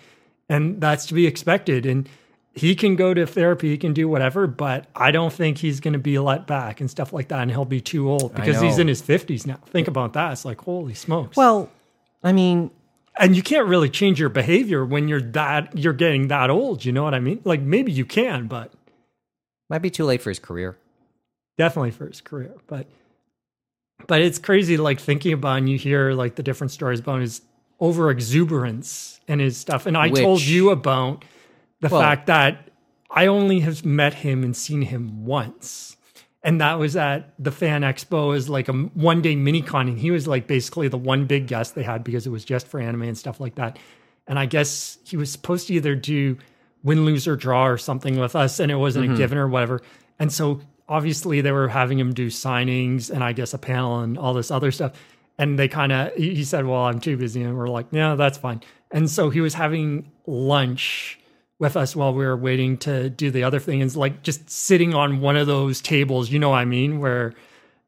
and 0.50 0.80
that's 0.82 1.06
to 1.06 1.14
be 1.14 1.26
expected. 1.26 1.86
And 1.86 2.06
he 2.56 2.74
can 2.74 2.96
go 2.96 3.12
to 3.12 3.26
therapy, 3.26 3.68
he 3.68 3.76
can 3.76 3.92
do 3.92 4.08
whatever, 4.08 4.46
but 4.46 4.86
I 4.96 5.10
don't 5.10 5.32
think 5.32 5.58
he's 5.58 5.78
going 5.78 5.92
to 5.92 5.98
be 5.98 6.18
let 6.18 6.46
back 6.46 6.80
and 6.80 6.90
stuff 6.90 7.12
like 7.12 7.28
that. 7.28 7.40
And 7.40 7.50
he'll 7.50 7.66
be 7.66 7.82
too 7.82 8.10
old 8.10 8.34
because 8.34 8.60
he's 8.60 8.78
in 8.78 8.88
his 8.88 9.02
50s 9.02 9.46
now. 9.46 9.60
Think 9.66 9.88
about 9.88 10.14
that. 10.14 10.32
It's 10.32 10.46
like, 10.46 10.62
holy 10.62 10.94
smokes. 10.94 11.36
Well, 11.36 11.70
I 12.24 12.32
mean, 12.32 12.70
and 13.18 13.36
you 13.36 13.42
can't 13.42 13.66
really 13.66 13.90
change 13.90 14.18
your 14.18 14.30
behavior 14.30 14.84
when 14.84 15.06
you're 15.06 15.20
that, 15.20 15.76
you're 15.76 15.92
getting 15.92 16.28
that 16.28 16.48
old. 16.48 16.84
You 16.84 16.92
know 16.92 17.04
what 17.04 17.14
I 17.14 17.20
mean? 17.20 17.42
Like 17.44 17.60
maybe 17.60 17.92
you 17.92 18.06
can, 18.06 18.46
but 18.46 18.72
might 19.68 19.82
be 19.82 19.90
too 19.90 20.04
late 20.04 20.22
for 20.22 20.30
his 20.30 20.38
career. 20.38 20.78
definitely 21.58 21.90
for 21.90 22.06
his 22.06 22.20
career. 22.20 22.54
But, 22.66 22.86
but 24.06 24.20
it's 24.20 24.38
crazy, 24.38 24.76
like 24.76 25.00
thinking 25.00 25.32
about, 25.32 25.58
and 25.58 25.68
you 25.68 25.78
hear 25.78 26.12
like 26.12 26.36
the 26.36 26.42
different 26.42 26.70
stories 26.70 27.00
about 27.00 27.20
his 27.20 27.42
over 27.80 28.10
exuberance 28.10 29.20
and 29.28 29.40
his 29.40 29.56
stuff. 29.56 29.86
And 29.86 29.96
I 29.96 30.08
told 30.10 30.42
you 30.42 30.70
about 30.70 31.24
the 31.80 31.88
Well- 31.88 32.00
fact 32.00 32.26
that 32.26 32.70
I 33.10 33.26
only 33.26 33.60
have 33.60 33.84
met 33.84 34.14
him 34.14 34.42
and 34.42 34.56
seen 34.56 34.82
him 34.82 35.24
once. 35.24 35.96
And 36.42 36.60
that 36.60 36.78
was 36.78 36.96
at 36.96 37.32
the 37.38 37.50
fan 37.50 37.82
expo 37.82 38.36
as 38.36 38.48
like 38.48 38.68
a 38.68 38.72
one 38.72 39.20
day 39.20 39.34
mini 39.34 39.62
con. 39.62 39.88
And 39.88 39.98
he 39.98 40.10
was 40.10 40.28
like 40.28 40.46
basically 40.46 40.86
the 40.88 40.98
one 40.98 41.26
big 41.26 41.46
guest 41.46 41.74
they 41.74 41.82
had 41.82 42.04
because 42.04 42.26
it 42.26 42.30
was 42.30 42.44
just 42.44 42.68
for 42.68 42.78
anime 42.78 43.02
and 43.02 43.18
stuff 43.18 43.40
like 43.40 43.56
that. 43.56 43.78
And 44.28 44.38
I 44.38 44.46
guess 44.46 44.98
he 45.04 45.16
was 45.16 45.30
supposed 45.30 45.68
to 45.68 45.74
either 45.74 45.94
do 45.94 46.36
win, 46.82 47.04
lose, 47.04 47.26
or 47.26 47.36
draw 47.36 47.66
or 47.66 47.78
something 47.78 48.18
with 48.18 48.36
us, 48.36 48.60
and 48.60 48.70
it 48.70 48.76
wasn't 48.76 49.04
a 49.04 49.08
mm-hmm. 49.08 49.16
given 49.16 49.38
or 49.38 49.48
whatever. 49.48 49.82
And 50.20 50.32
so 50.32 50.60
obviously 50.88 51.40
they 51.40 51.52
were 51.52 51.68
having 51.68 51.98
him 51.98 52.14
do 52.14 52.28
signings 52.28 53.10
and 53.10 53.24
I 53.24 53.32
guess 53.32 53.52
a 53.54 53.58
panel 53.58 54.00
and 54.00 54.16
all 54.16 54.34
this 54.34 54.50
other 54.50 54.70
stuff. 54.70 54.92
And 55.38 55.58
they 55.58 55.68
kind 55.68 55.90
of, 55.92 56.14
he 56.14 56.34
he 56.34 56.44
said, 56.44 56.64
Well, 56.64 56.82
I'm 56.82 57.00
too 57.00 57.16
busy. 57.16 57.42
And 57.42 57.56
we're 57.58 57.68
like, 57.68 57.86
Yeah, 57.90 58.14
that's 58.14 58.38
fine. 58.38 58.62
And 58.90 59.10
so 59.10 59.30
he 59.30 59.40
was 59.40 59.54
having 59.54 60.10
lunch 60.26 61.18
with 61.58 61.76
us 61.76 61.96
while 61.96 62.12
we 62.12 62.24
were 62.24 62.36
waiting 62.36 62.76
to 62.78 63.08
do 63.08 63.30
the 63.30 63.44
other 63.44 63.58
thing. 63.58 63.80
is 63.80 63.96
like 63.96 64.22
just 64.22 64.50
sitting 64.50 64.94
on 64.94 65.20
one 65.20 65.36
of 65.36 65.46
those 65.46 65.80
tables, 65.80 66.30
you 66.30 66.38
know 66.38 66.50
what 66.50 66.58
I 66.58 66.64
mean? 66.64 67.00
Where 67.00 67.34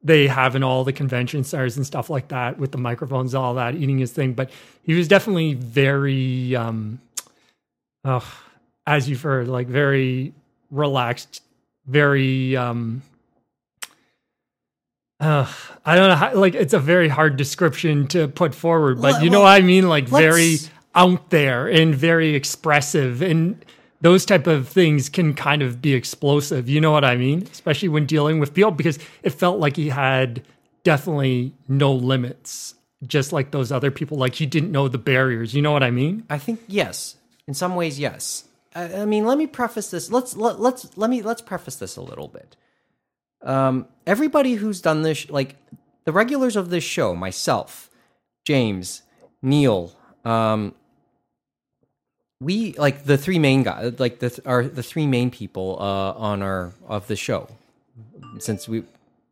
they 0.03 0.29
have 0.29 0.55
in 0.55 0.63
all 0.63 0.85
the 0.85 0.93
convention 0.93 1.45
centers 1.45 1.77
and 1.77 1.85
stuff 1.87 2.09
like 2.09 2.29
that 2.29 2.59
with 2.59 2.73
the 2.73 2.79
microphones 2.79 3.35
and 3.35 3.43
all 3.43 3.55
that, 3.55 3.75
eating 3.75 3.99
his 3.99 4.13
thing. 4.13 4.33
But 4.33 4.51
he 4.83 4.95
was 4.95 5.09
definitely 5.09 5.55
very, 5.55 6.55
um, 6.55 7.01
oh, 8.05 8.25
as 8.87 9.09
you've 9.09 9.23
heard, 9.23 9.49
like 9.49 9.67
very 9.67 10.33
relaxed, 10.71 11.43
very, 11.87 12.57
um, 12.57 13.03
uh, 15.21 15.53
I 15.85 15.97
don't 15.97 16.09
know 16.09 16.15
how, 16.15 16.35
like, 16.37 16.55
it's 16.55 16.75
a 16.75 16.79
very 16.79 17.09
hard 17.09 17.37
description 17.37 18.07
to 18.09 18.29
put 18.29 18.55
forward, 18.55 19.03
but 19.03 19.15
Well, 19.15 19.25
you 19.25 19.31
know 19.31 19.39
well, 19.39 19.53
what 19.53 19.63
I 19.63 19.67
mean? 19.67 19.89
Like, 19.89 20.07
very 20.07 20.59
out 20.99 21.31
there 21.31 21.67
and 21.67 21.95
very 21.95 22.35
expressive 22.35 23.23
and 23.23 23.65
those 24.01 24.27
type 24.27 24.47
of 24.47 24.69
things 24.69 25.09
can 25.09 25.33
kind 25.35 25.63
of 25.63 25.81
be 25.81 25.95
explosive 25.95 26.69
you 26.69 26.81
know 26.81 26.91
what 26.91 27.05
i 27.05 27.17
mean 27.17 27.47
especially 27.53 27.89
when 27.89 28.05
dealing 28.05 28.39
with 28.41 28.53
people 28.53 28.71
because 28.71 28.99
it 29.23 29.31
felt 29.31 29.59
like 29.59 29.77
he 29.77 29.89
had 29.89 30.43
definitely 30.85 31.55
no 31.69 31.93
limits 31.93 32.75
just 33.07 33.33
like 33.33 33.53
those 33.53 33.73
other 33.73 33.91
people 33.91 34.19
like 34.19 34.35
he 34.35 34.45
didn't 34.45 34.73
know 34.73 34.89
the 34.89 34.99
barriers 34.99 35.55
you 35.55 35.63
know 35.63 35.73
what 35.73 35.83
i 35.83 35.91
mean 35.91 36.25
I 36.29 36.39
think 36.39 36.61
yes. 36.67 37.15
In 37.49 37.55
some 37.55 37.75
ways, 37.75 37.99
yes. 37.99 38.45
I, 38.75 39.03
I 39.03 39.05
mean, 39.07 39.25
let 39.25 39.39
me 39.39 39.47
preface 39.47 39.91
this. 39.91 40.13
Let's 40.13 40.37
let, 40.37 40.61
let's 40.61 40.97
let 40.97 41.11
me 41.11 41.23
let's 41.23 41.41
preface 41.41 41.77
this 41.77 41.97
a 41.97 42.03
little 42.03 42.29
bit. 42.29 42.57
Um, 43.43 43.87
everybody 44.07 44.55
who's 44.55 44.83
done 44.83 45.03
this, 45.03 45.29
like 45.31 45.57
the 46.05 46.13
regulars 46.13 46.57
of 46.57 46.69
this 46.69 46.85
show, 46.85 47.15
myself, 47.17 47.91
James, 48.45 49.03
Neil, 49.41 49.97
um, 50.27 50.75
we 52.41 52.73
like 52.75 53.05
the 53.05 53.19
three 53.19 53.39
main 53.39 53.63
guys, 53.63 53.99
like 53.99 54.21
the 54.21 54.31
th- 54.31 54.47
are 54.47 54.65
the 54.65 54.83
three 54.83 55.07
main 55.07 55.31
people 55.31 55.77
uh, 55.81 56.13
on 56.13 56.43
our 56.43 56.73
of 56.87 57.07
the 57.09 57.17
show. 57.17 57.49
Since 58.39 58.69
we, 58.69 58.85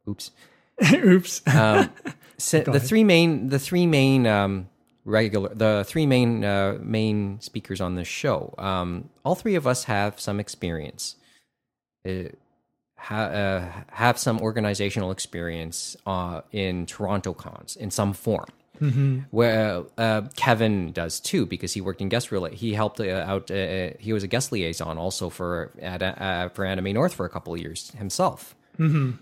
oops, 0.09 0.31
oops. 0.93 1.43
Um, 1.47 1.91
si- 2.39 2.61
the 2.61 2.81
three 2.81 3.05
main 3.05 3.49
the 3.49 3.59
three 3.59 3.87
main 3.87 4.27
um, 4.27 4.69
regular 5.05 5.55
the 5.55 5.85
three 5.87 6.07
main 6.07 6.45
uh, 6.45 6.79
main 6.81 7.41
speakers 7.41 7.81
on 7.81 7.95
this 7.95 8.09
show 8.09 8.55
um, 8.59 9.09
all 9.25 9.35
three 9.35 9.55
of 9.55 9.67
us 9.67 9.85
have 9.85 10.21
some 10.21 10.41
experience. 10.41 11.17
Uh, 12.05 12.29
ha- 12.99 13.25
uh, 13.25 13.73
have 13.93 14.19
some 14.19 14.41
organizational 14.41 15.11
experience 15.11 15.97
uh, 16.07 16.41
in 16.53 16.87
Toronto 16.87 17.35
cons 17.35 17.77
in 17.77 17.91
some 17.91 18.13
form 18.13 18.49
where 19.31 19.85
uh, 19.99 20.23
Kevin 20.37 20.93
does 20.93 21.21
too 21.21 21.47
because 21.47 21.73
he 21.75 21.81
worked 21.81 22.01
in 22.01 22.09
guest 22.09 22.31
rela- 22.31 22.53
he 22.53 22.75
helped 22.75 23.01
uh, 23.01 23.25
out 23.27 23.51
uh, 23.51 23.91
he 23.99 24.13
was 24.13 24.23
a 24.23 24.27
guest 24.29 24.53
liaison 24.53 24.99
also 24.99 25.31
for 25.31 25.73
at, 25.81 26.03
uh, 26.03 26.49
for 26.51 26.65
Anime 26.65 26.93
North 26.93 27.15
for 27.15 27.27
a 27.27 27.31
couple 27.31 27.55
of 27.55 27.61
years 27.61 27.91
himself. 27.93 28.55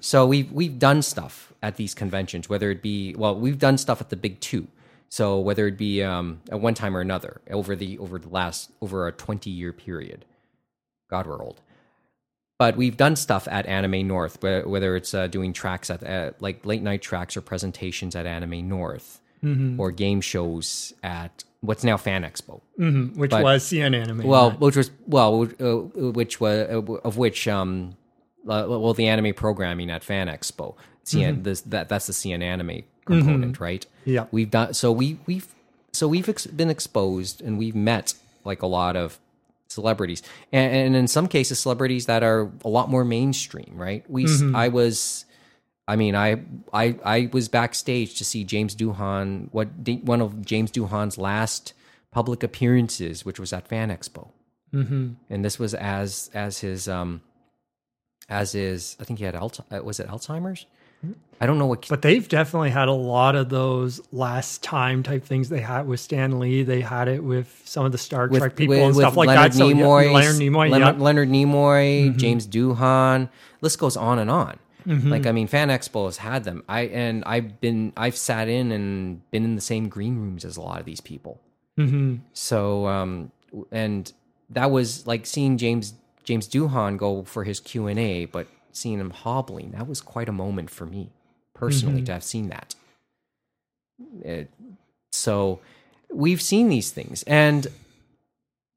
So 0.01 0.27
we've 0.27 0.51
we've 0.51 0.79
done 0.79 1.01
stuff 1.03 1.53
at 1.63 1.77
these 1.77 1.95
conventions, 1.95 2.49
whether 2.49 2.71
it 2.71 2.83
be 2.83 3.15
well, 3.15 3.35
we've 3.39 3.59
done 3.59 3.79
stuff 3.79 4.01
at 4.01 4.11
the 4.11 4.17
big 4.17 4.41
two. 4.41 4.67
So 5.11 5.39
whether 5.39 5.69
it 5.69 5.79
be 5.79 6.03
um, 6.03 6.41
at 6.51 6.59
one 6.59 6.75
time 6.75 6.97
or 6.97 7.01
another 7.01 7.41
over 7.49 7.77
the 7.77 7.97
over 7.99 8.19
the 8.19 8.29
last 8.29 8.73
over 8.81 9.07
a 9.07 9.13
twenty 9.13 9.51
year 9.51 9.73
period, 9.73 10.25
God 11.09 11.27
we're 11.29 11.41
old. 11.41 11.61
But 12.59 12.77
we've 12.77 12.97
done 12.97 13.17
stuff 13.17 13.47
at 13.49 13.67
Anime 13.67 14.07
North, 14.09 14.43
whether 14.43 14.97
it's 14.97 15.13
uh, 15.15 15.27
doing 15.29 15.53
tracks 15.53 15.91
at 15.91 16.03
uh, 16.05 16.33
like 16.41 16.65
late 16.67 16.83
night 16.83 17.03
tracks 17.03 17.37
or 17.37 17.41
presentations 17.41 18.17
at 18.17 18.27
Anime 18.27 18.69
North, 18.69 19.21
or 19.79 19.91
game 19.91 20.21
shows 20.21 20.93
at 21.03 21.45
what's 21.61 21.85
now 21.85 21.97
Fan 21.97 22.23
Expo. 22.23 22.61
Mhm, 22.79 23.17
which 23.17 23.31
but- 23.31 23.43
was 23.43 23.65
cn 23.65 23.95
anime 23.95 24.27
Well, 24.27 24.51
not- 24.51 24.61
which 24.61 24.77
was 24.77 24.91
well, 25.07 25.49
uh, 25.61 25.77
which 26.13 26.41
was 26.41 26.69
uh, 26.69 26.93
of 27.09 27.17
which 27.17 27.47
um, 27.49 27.97
uh, 28.49 28.67
well, 28.69 28.95
the 28.95 29.07
anime 29.09 29.35
programming 29.35 29.91
at 29.91 30.03
Fan 30.05 30.29
Expo. 30.29 30.75
CN, 31.05 31.43
this 31.45 31.61
that 31.63 31.89
that's 31.91 32.07
the 32.07 32.13
CN 32.15 32.43
anime 32.43 32.83
component, 33.05 33.61
right? 33.61 33.85
Yeah. 34.07 34.27
we've 34.31 34.51
done 34.51 34.73
so 34.75 34.91
we 34.91 35.19
we've 35.27 35.49
so 35.93 36.09
we've 36.09 36.29
ex- 36.29 36.47
been 36.47 36.71
exposed 36.71 37.43
and 37.43 37.59
we've 37.59 37.75
met 37.75 38.15
like 38.45 38.63
a 38.63 38.67
lot 38.67 38.97
of 38.97 39.19
celebrities, 39.69 40.23
and, 40.53 40.75
and 40.75 40.97
in 40.97 41.09
some 41.09 41.27
cases, 41.29 41.59
celebrities 41.59 42.07
that 42.07 42.23
are 42.23 42.51
a 42.65 42.69
lot 42.69 42.89
more 42.91 43.05
mainstream, 43.05 43.73
right? 43.77 44.05
We 44.09 44.27
I 44.27 44.67
I 44.67 44.69
was. 44.69 45.25
I 45.87 45.97
mean, 45.97 46.15
I, 46.15 46.43
I 46.73 46.97
I 47.05 47.31
was 47.33 47.49
backstage 47.49 48.17
to 48.19 48.25
see 48.25 48.45
James 48.45 48.75
Doohan. 48.75 49.49
What 49.53 49.69
one 50.03 50.21
of 50.21 50.45
James 50.45 50.71
Doohan's 50.71 51.19
last 51.19 51.75
public 52.11 52.43
appearances, 52.43 53.25
which 53.25 53.39
was 53.39 53.53
at 53.53 53.69
Fan 53.69 53.91
Expo, 53.91 54.29
mm-hmm. 54.73 55.13
and 55.29 55.45
this 55.45 55.59
was 55.59 55.75
as 55.75 56.31
as 56.33 56.61
his 56.61 56.89
um 56.89 57.21
as 58.29 58.53
his 58.53 58.97
I 58.99 59.05
think 59.05 59.19
he 59.19 59.25
had 59.27 59.35
Alz- 59.35 59.61
uh, 59.71 59.83
was 59.83 60.01
it 60.01 60.09
Alzheimer's? 60.09 60.67
I 61.41 61.47
don't 61.47 61.59
know 61.59 61.67
what. 61.67 61.87
But 61.89 62.03
they've 62.03 62.27
definitely 62.27 62.71
had 62.71 62.89
a 62.89 62.93
lot 62.93 63.35
of 63.35 63.49
those 63.49 64.01
last 64.13 64.63
time 64.63 65.03
type 65.03 65.25
things. 65.25 65.49
They 65.49 65.61
had 65.61 65.87
with 65.87 66.01
Stan 66.01 66.39
Lee. 66.39 66.63
They 66.63 66.81
had 66.81 67.09
it 67.09 67.23
with 67.23 67.63
some 67.65 67.85
of 67.85 67.93
the 67.93 67.99
Star 67.99 68.29
Trek 68.29 68.57
people 68.57 68.77
and 68.77 68.95
stuff 68.95 69.17
like 69.17 69.27
Leonard 69.27 69.53
that. 69.53 69.57
So, 69.57 69.69
yeah, 69.69 69.75
Nimoy, 69.75 70.13
Leonard 70.13 70.37
Nimoy, 70.37 70.71
Leonard, 70.71 71.29
yeah. 71.29 71.45
Mm-hmm. 71.45 72.19
James 72.19 72.47
Doohan. 72.47 73.29
List 73.61 73.79
goes 73.79 73.97
on 73.97 74.19
and 74.19 74.31
on. 74.31 74.59
Like 74.87 75.27
I 75.27 75.33
mean, 75.33 75.47
Fan 75.47 75.69
Expo 75.69 76.05
has 76.07 76.19
had 76.19 76.45
them. 76.45 76.63
I 76.69 76.83
and 76.83 77.23
I've 77.25 77.61
been 77.61 77.93
I've 77.97 78.17
sat 78.17 78.49
in 78.49 78.71
and 78.73 79.29
been 79.31 79.45
in 79.45 79.55
the 79.55 79.61
same 79.63 79.89
green 79.89 80.17
rooms 80.19 80.45
as 80.45 80.57
a 80.57 80.61
lot 80.61 80.79
of 80.81 80.85
these 80.87 81.01
people. 81.01 81.41
Mhm. 81.79 82.21
So 82.35 82.87
um 82.87 83.33
and 83.73 84.13
that 84.51 84.71
was 84.71 85.07
like 85.07 85.25
seeing 85.27 85.57
James 85.59 85.95
James 86.25 86.49
Doohan 86.49 86.97
go 86.99 87.23
for 87.25 87.45
his 87.45 87.61
Q 87.61 87.87
and 87.87 87.99
A, 87.99 88.27
but 88.27 88.47
seeing 88.73 88.99
him 88.99 89.11
hobbling 89.11 89.71
that 89.71 89.87
was 89.89 90.01
quite 90.01 90.29
a 90.29 90.33
moment 90.33 90.69
for 90.71 90.85
me 90.87 91.11
personally 91.55 92.03
to 92.03 92.13
have 92.13 92.25
seen 92.25 92.49
that. 92.49 92.75
It- 94.23 94.51
so 95.13 95.61
we've 96.13 96.43
seen 96.43 96.69
these 96.69 96.91
things 96.91 97.23
and 97.25 97.67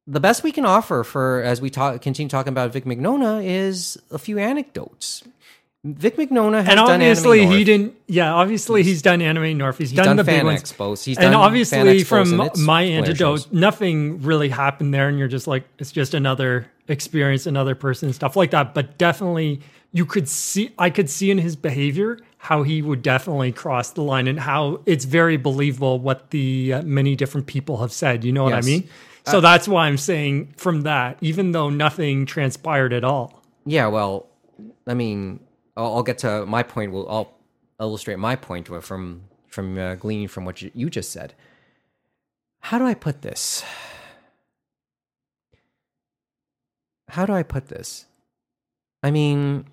the 0.05 0.19
best 0.19 0.43
we 0.43 0.51
can 0.51 0.63
offer 0.65 1.03
for 1.03 1.41
as 1.41 1.59
we 1.59 1.69
talk 1.69 2.01
continue 2.01 2.29
talking 2.29 2.53
about 2.53 2.71
Vic 2.71 2.85
Mignogna 2.85 3.43
is 3.43 3.97
a 4.11 4.17
few 4.17 4.37
anecdotes. 4.37 5.23
Vic 5.95 6.17
Mignogna 6.17 6.57
has 6.59 6.69
And 6.69 6.77
done 6.77 6.91
obviously, 6.91 7.45
he 7.47 7.63
didn't. 7.63 7.95
Yeah, 8.07 8.33
obviously, 8.33 8.83
he's 8.83 9.01
done 9.01 9.21
Anime 9.21 9.57
North. 9.57 9.77
He's, 9.77 9.91
He's 9.91 9.97
done, 9.97 10.05
done 10.07 10.15
the 10.17 10.23
big 10.23 10.43
ones. 10.43 10.61
expos. 10.63 11.03
He's 11.03 11.17
and 11.17 11.33
obviously, 11.35 12.03
from 12.03 12.49
my 12.59 12.81
antidote, 12.83 13.17
shows. 13.41 13.51
nothing 13.51 14.21
really 14.21 14.49
happened 14.49 14.93
there, 14.93 15.07
and 15.09 15.17
you're 15.19 15.27
just 15.27 15.47
like, 15.47 15.63
it's 15.79 15.91
just 15.91 16.13
another 16.13 16.67
experience, 16.88 17.45
another 17.45 17.75
person, 17.75 18.11
stuff 18.13 18.35
like 18.35 18.51
that. 18.51 18.73
But 18.73 18.97
definitely, 18.97 19.61
you 19.91 20.05
could 20.05 20.27
see, 20.27 20.71
I 20.77 20.89
could 20.89 21.09
see 21.09 21.31
in 21.31 21.38
his 21.38 21.55
behavior 21.55 22.19
how 22.39 22.63
he 22.63 22.81
would 22.81 23.01
definitely 23.01 23.51
cross 23.51 23.91
the 23.91 24.01
line, 24.03 24.27
and 24.27 24.39
how 24.39 24.81
it's 24.85 25.05
very 25.05 25.38
believable 25.38 25.99
what 25.99 26.29
the 26.31 26.73
uh, 26.73 26.81
many 26.83 27.15
different 27.15 27.47
people 27.47 27.77
have 27.77 27.91
said. 27.91 28.23
You 28.23 28.31
know 28.31 28.43
what 28.43 28.53
Yes. 28.53 28.63
I 28.65 28.67
mean? 28.67 28.89
So 29.25 29.41
that's 29.41 29.67
why 29.67 29.88
I'm 29.88 29.97
saying 29.97 30.53
from 30.55 30.83
that, 30.83 31.17
even 31.19 31.51
though 31.51 31.69
nothing 31.69 32.25
transpired 32.25 32.93
at 32.93 33.03
all. 33.03 33.43
Yeah, 33.65 33.88
well, 33.88 34.27
I 34.88 34.93
mean, 34.93 35.41
I'll, 35.78 35.95
I'll 35.95 36.03
get 36.03 36.17
to 36.19 36.45
my 36.45 36.63
point. 36.63 36.91
Will 36.91 37.09
I'll 37.09 37.34
illustrate 37.80 38.19
my 38.19 38.36
point 38.36 38.67
from 38.84 39.21
from 39.47 39.78
uh, 39.78 39.95
gleaning 39.95 40.28
from 40.28 40.43
what 40.43 40.61
you, 40.61 40.71
you 40.73 40.89
just 40.89 41.11
said. 41.11 41.34
How 42.59 42.78
do 42.78 42.86
I 42.86 42.95
put 42.95 43.21
this? 43.21 43.63
how 47.09 47.25
do 47.25 47.34
I 47.34 47.43
put 47.43 47.67
this? 47.67 48.05
I 49.01 49.11
mean, 49.11 49.65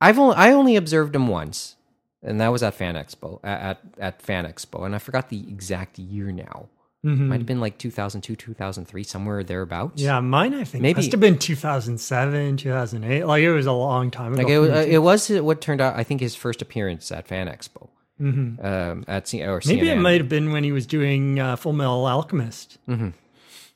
I've 0.00 0.18
only 0.18 0.36
I 0.36 0.52
only 0.52 0.76
observed 0.76 1.16
him 1.16 1.28
once, 1.28 1.76
and 2.22 2.40
that 2.40 2.52
was 2.52 2.62
at 2.62 2.74
Fan 2.74 2.94
Expo 2.94 3.40
at 3.42 3.80
at 3.98 4.22
Fan 4.22 4.44
Expo, 4.44 4.84
and 4.84 4.94
I 4.94 4.98
forgot 4.98 5.28
the 5.28 5.40
exact 5.40 5.98
year 5.98 6.30
now. 6.32 6.68
Mhm. 7.06 7.28
Might 7.28 7.36
have 7.38 7.46
been 7.46 7.60
like 7.60 7.78
2002, 7.78 8.34
2003, 8.36 9.04
somewhere 9.04 9.44
thereabouts. 9.44 10.02
Yeah, 10.02 10.18
mine 10.20 10.52
I 10.54 10.64
think 10.64 10.82
Maybe- 10.82 10.96
must 10.98 11.12
have 11.12 11.20
been 11.20 11.38
2007, 11.38 12.56
2008. 12.56 13.24
Like 13.26 13.42
it 13.42 13.52
was 13.52 13.66
a 13.66 13.72
long 13.72 14.10
time 14.10 14.32
ago. 14.34 14.42
like 14.42 14.50
it, 14.50 14.58
was- 14.58 14.70
uh, 14.70 14.84
it 14.88 14.98
was 14.98 15.28
what 15.30 15.60
turned 15.60 15.80
out. 15.80 15.94
I 15.96 16.02
think 16.02 16.20
his 16.20 16.34
first 16.34 16.60
appearance 16.62 17.12
at 17.12 17.28
Fan 17.28 17.46
Expo 17.46 17.88
Mhm. 18.20 18.64
um, 18.64 19.04
at 19.06 19.28
C- 19.28 19.42
or 19.44 19.60
Maybe 19.66 19.88
it 19.88 19.98
might 19.98 20.20
have 20.20 20.28
been 20.28 20.50
when 20.50 20.64
he 20.64 20.72
was 20.72 20.86
doing 20.86 21.38
uh, 21.38 21.54
Full 21.56 21.72
Metal 21.74 22.04
Alchemist. 22.06 22.78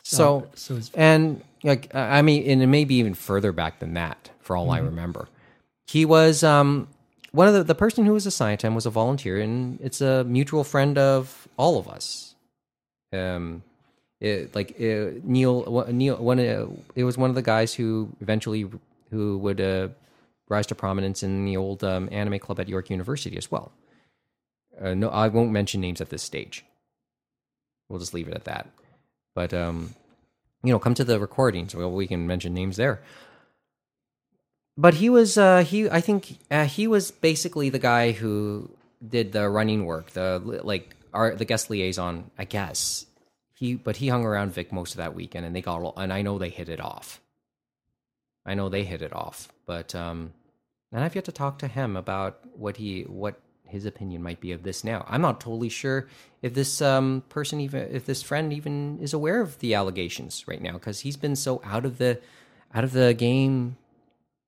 So 0.02 0.46
so 0.54 0.76
it's, 0.76 0.90
and 0.94 1.42
like 1.62 1.90
uh, 1.94 1.98
I 1.98 2.22
mean, 2.22 2.44
and 2.50 2.62
it 2.62 2.66
may 2.66 2.84
be 2.84 2.96
even 2.96 3.14
further 3.14 3.52
back 3.52 3.78
than 3.80 3.94
that, 3.94 4.30
for 4.40 4.56
all 4.56 4.70
I 4.70 4.78
remember. 4.78 5.28
He 5.86 6.04
was 6.04 6.42
um, 6.42 6.88
one 7.32 7.46
of 7.48 7.54
the 7.54 7.62
the 7.62 7.74
person 7.74 8.06
who 8.06 8.12
was 8.14 8.26
assigned 8.26 8.60
to 8.60 8.66
him 8.66 8.74
was 8.74 8.86
a 8.86 8.90
volunteer, 8.90 9.38
and 9.38 9.78
it's 9.80 10.00
a 10.00 10.24
mutual 10.24 10.64
friend 10.64 10.96
of 10.98 11.46
all 11.56 11.78
of 11.78 11.86
us. 11.86 12.29
Um, 13.12 13.62
it, 14.20 14.54
like 14.54 14.78
Neil, 14.78 15.86
Neil, 15.90 16.16
one 16.16 16.38
uh, 16.38 16.66
it 16.94 17.04
was 17.04 17.16
one 17.16 17.30
of 17.30 17.36
the 17.36 17.42
guys 17.42 17.74
who 17.74 18.10
eventually 18.20 18.70
who 19.10 19.38
would 19.38 19.60
uh, 19.60 19.88
rise 20.48 20.66
to 20.66 20.74
prominence 20.74 21.22
in 21.22 21.44
the 21.44 21.56
old 21.56 21.82
um, 21.82 22.08
anime 22.12 22.38
club 22.38 22.60
at 22.60 22.68
York 22.68 22.90
University 22.90 23.36
as 23.36 23.50
well. 23.50 23.72
Uh, 24.80 24.94
no, 24.94 25.08
I 25.08 25.28
won't 25.28 25.50
mention 25.50 25.80
names 25.80 26.00
at 26.00 26.10
this 26.10 26.22
stage. 26.22 26.64
We'll 27.88 27.98
just 27.98 28.14
leave 28.14 28.28
it 28.28 28.34
at 28.34 28.44
that. 28.44 28.68
But 29.34 29.54
um, 29.54 29.94
you 30.62 30.72
know, 30.72 30.78
come 30.78 30.94
to 30.94 31.04
the 31.04 31.18
recordings. 31.18 31.74
Well, 31.74 31.90
we 31.90 32.06
can 32.06 32.26
mention 32.26 32.54
names 32.54 32.76
there. 32.76 33.00
But 34.76 34.94
he 34.94 35.08
was 35.10 35.36
uh, 35.36 35.64
he. 35.64 35.88
I 35.88 36.00
think 36.00 36.38
uh, 36.50 36.64
he 36.64 36.86
was 36.86 37.10
basically 37.10 37.70
the 37.70 37.78
guy 37.78 38.12
who 38.12 38.70
did 39.06 39.32
the 39.32 39.48
running 39.48 39.84
work, 39.84 40.10
the 40.10 40.60
like 40.62 40.94
our 41.12 41.34
the 41.34 41.44
guest 41.44 41.70
liaison. 41.70 42.30
I 42.38 42.44
guess 42.44 43.06
he, 43.54 43.74
but 43.74 43.96
he 43.96 44.08
hung 44.08 44.24
around 44.24 44.52
Vic 44.52 44.72
most 44.72 44.92
of 44.92 44.96
that 44.98 45.14
weekend, 45.14 45.44
and 45.46 45.54
they 45.54 45.60
got 45.62 45.94
and 45.96 46.12
I 46.12 46.22
know 46.22 46.38
they 46.38 46.50
hit 46.50 46.68
it 46.68 46.80
off. 46.80 47.20
I 48.46 48.54
know 48.54 48.68
they 48.68 48.84
hit 48.84 49.02
it 49.02 49.14
off, 49.14 49.48
but 49.66 49.94
um, 49.94 50.32
and 50.92 51.04
I've 51.04 51.14
yet 51.14 51.24
to 51.26 51.32
talk 51.32 51.58
to 51.58 51.68
him 51.68 51.96
about 51.96 52.40
what 52.56 52.78
he 52.78 53.02
what 53.02 53.38
his 53.68 53.86
opinion 53.86 54.22
might 54.22 54.40
be 54.40 54.50
of 54.52 54.62
this 54.64 54.82
now. 54.82 55.04
I'm 55.08 55.20
not 55.20 55.40
totally 55.40 55.68
sure 55.68 56.08
if 56.42 56.54
this 56.54 56.82
um, 56.82 57.22
person 57.28 57.60
even 57.60 57.88
if 57.92 58.06
this 58.06 58.22
friend 58.22 58.52
even 58.52 58.98
is 59.00 59.12
aware 59.12 59.40
of 59.40 59.58
the 59.60 59.74
allegations 59.74 60.48
right 60.48 60.60
now 60.60 60.72
because 60.72 61.00
he's 61.00 61.16
been 61.16 61.36
so 61.36 61.60
out 61.64 61.84
of 61.84 61.98
the 61.98 62.18
out 62.74 62.82
of 62.82 62.92
the 62.92 63.14
game 63.14 63.76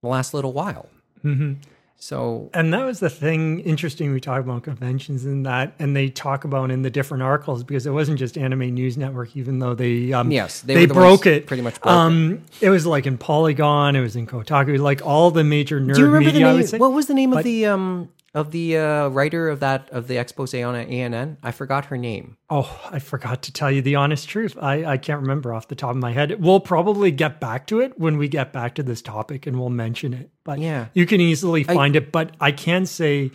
the 0.02 0.08
last 0.08 0.34
little 0.34 0.52
while. 0.52 0.88
Mhm. 1.22 1.58
So 2.02 2.50
And 2.52 2.74
that 2.74 2.84
was 2.84 2.98
the 2.98 3.08
thing 3.08 3.60
interesting 3.60 4.12
we 4.12 4.20
talk 4.20 4.40
about 4.40 4.64
conventions 4.64 5.24
and 5.24 5.46
that, 5.46 5.72
and 5.78 5.94
they 5.94 6.08
talk 6.08 6.42
about 6.42 6.72
in 6.72 6.82
the 6.82 6.90
different 6.90 7.22
articles 7.22 7.62
because 7.62 7.86
it 7.86 7.92
wasn't 7.92 8.18
just 8.18 8.36
Anime 8.36 8.74
News 8.74 8.98
Network, 8.98 9.36
even 9.36 9.60
though 9.60 9.74
they 9.76 10.12
um, 10.12 10.32
Yes, 10.32 10.62
they 10.62 10.74
they, 10.74 10.86
the 10.86 10.94
broke 10.94 11.26
it 11.26 11.46
pretty 11.46 11.62
much 11.62 11.80
broke 11.80 11.94
um, 11.94 12.42
it. 12.60 12.70
was 12.70 12.86
like 12.86 13.06
in 13.06 13.18
Polygon, 13.18 13.94
it 13.94 14.00
was 14.00 14.16
in 14.16 14.26
Kotaku, 14.26 14.80
like 14.80 15.06
all 15.06 15.30
the 15.30 15.44
major 15.44 15.80
nerd 15.80 15.94
do 15.94 16.00
you 16.00 16.06
remember 16.06 16.32
media. 16.32 16.52
the 16.52 16.72
name? 16.72 16.80
What 16.80 16.92
was 16.92 17.06
the 17.06 17.14
name 17.14 17.32
of 17.34 17.44
the 17.44 17.66
um 17.66 18.08
of 18.34 18.50
the 18.50 18.78
uh, 18.78 19.08
writer 19.08 19.48
of 19.48 19.60
that 19.60 19.88
of 19.90 20.08
the 20.08 20.16
expose 20.16 20.54
on 20.54 20.74
ANN? 20.74 21.36
I 21.42 21.50
forgot 21.50 21.86
her 21.86 21.98
name. 21.98 22.36
Oh, 22.48 22.80
I 22.90 22.98
forgot 22.98 23.42
to 23.42 23.52
tell 23.52 23.70
you 23.70 23.82
the 23.82 23.96
honest 23.96 24.28
truth. 24.28 24.56
I, 24.60 24.84
I 24.84 24.96
can't 24.96 25.20
remember 25.20 25.52
off 25.52 25.68
the 25.68 25.74
top 25.74 25.90
of 25.90 25.96
my 25.96 26.12
head. 26.12 26.40
We'll 26.42 26.60
probably 26.60 27.10
get 27.10 27.40
back 27.40 27.66
to 27.68 27.80
it 27.80 27.98
when 27.98 28.16
we 28.16 28.28
get 28.28 28.52
back 28.52 28.74
to 28.76 28.82
this 28.82 29.02
topic 29.02 29.46
and 29.46 29.58
we'll 29.60 29.70
mention 29.70 30.14
it. 30.14 30.30
But 30.44 30.58
Yeah. 30.60 30.86
you 30.94 31.04
can 31.06 31.20
easily 31.20 31.62
find 31.64 31.94
it. 31.96 32.10
But 32.12 32.34
I 32.40 32.52
can 32.52 32.86
say 32.86 33.32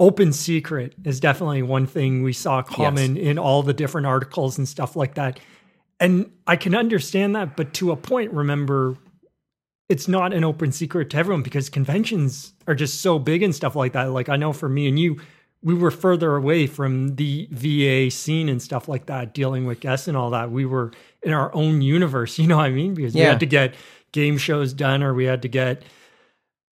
open 0.00 0.32
secret 0.32 0.94
is 1.04 1.20
definitely 1.20 1.62
one 1.62 1.86
thing 1.86 2.22
we 2.22 2.32
saw 2.32 2.62
common 2.62 3.16
in 3.16 3.38
all 3.38 3.62
the 3.62 3.74
different 3.74 4.06
articles 4.06 4.58
and 4.58 4.66
stuff 4.66 4.96
like 4.96 5.14
that. 5.14 5.38
And 6.00 6.32
I 6.46 6.56
can 6.56 6.74
understand 6.74 7.36
that, 7.36 7.56
but 7.56 7.74
to 7.74 7.92
a 7.92 7.96
point, 7.96 8.32
remember, 8.32 8.96
it's 9.92 10.08
not 10.08 10.32
an 10.32 10.42
open 10.42 10.72
secret 10.72 11.10
to 11.10 11.18
everyone 11.18 11.42
because 11.42 11.68
conventions 11.68 12.54
are 12.66 12.74
just 12.74 13.02
so 13.02 13.18
big 13.18 13.42
and 13.42 13.54
stuff 13.54 13.76
like 13.76 13.92
that. 13.92 14.04
Like 14.04 14.30
I 14.30 14.36
know 14.36 14.54
for 14.54 14.66
me 14.66 14.88
and 14.88 14.98
you, 14.98 15.20
we 15.62 15.74
were 15.74 15.90
further 15.90 16.34
away 16.34 16.66
from 16.66 17.16
the 17.16 17.46
VA 17.50 18.10
scene 18.10 18.48
and 18.48 18.62
stuff 18.62 18.88
like 18.88 19.04
that, 19.06 19.34
dealing 19.34 19.66
with 19.66 19.80
guests 19.80 20.08
and 20.08 20.16
all 20.16 20.30
that. 20.30 20.50
We 20.50 20.64
were 20.64 20.92
in 21.22 21.34
our 21.34 21.54
own 21.54 21.82
universe, 21.82 22.38
you 22.38 22.46
know 22.46 22.56
what 22.56 22.64
I 22.64 22.70
mean? 22.70 22.94
Because 22.94 23.12
we 23.12 23.20
had 23.20 23.40
to 23.40 23.46
get 23.46 23.74
game 24.12 24.38
shows 24.38 24.72
done 24.72 25.02
or 25.02 25.12
we 25.12 25.26
had 25.26 25.42
to 25.42 25.48
get 25.48 25.82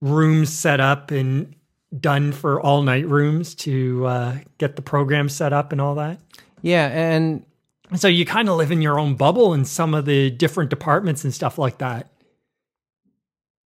rooms 0.01 0.53
set 0.53 0.81
up 0.81 1.13
and 1.13 1.55
done 2.01 2.33
for 2.33 2.61
all 2.61 2.83
night 2.83 3.07
rooms 3.07 3.55
to 3.55 4.07
uh, 4.07 4.39
get 4.59 4.75
the 4.75 4.83
program 4.83 5.29
set 5.29 5.53
up 5.53 5.71
and 5.71 5.81
all 5.81 5.95
that. 5.95 6.19
Yeah, 6.63 6.89
and 6.89 7.47
So 7.95 8.09
you 8.09 8.25
kind 8.25 8.49
of 8.49 8.57
live 8.57 8.73
in 8.73 8.83
your 8.83 8.99
own 8.99 9.15
bubble 9.15 9.55
in 9.55 9.65
some 9.65 9.95
of 9.95 10.05
the 10.05 10.31
different 10.31 10.69
departments 10.69 11.23
and 11.23 11.33
stuff 11.33 11.59
like 11.59 11.79
that. 11.79 12.11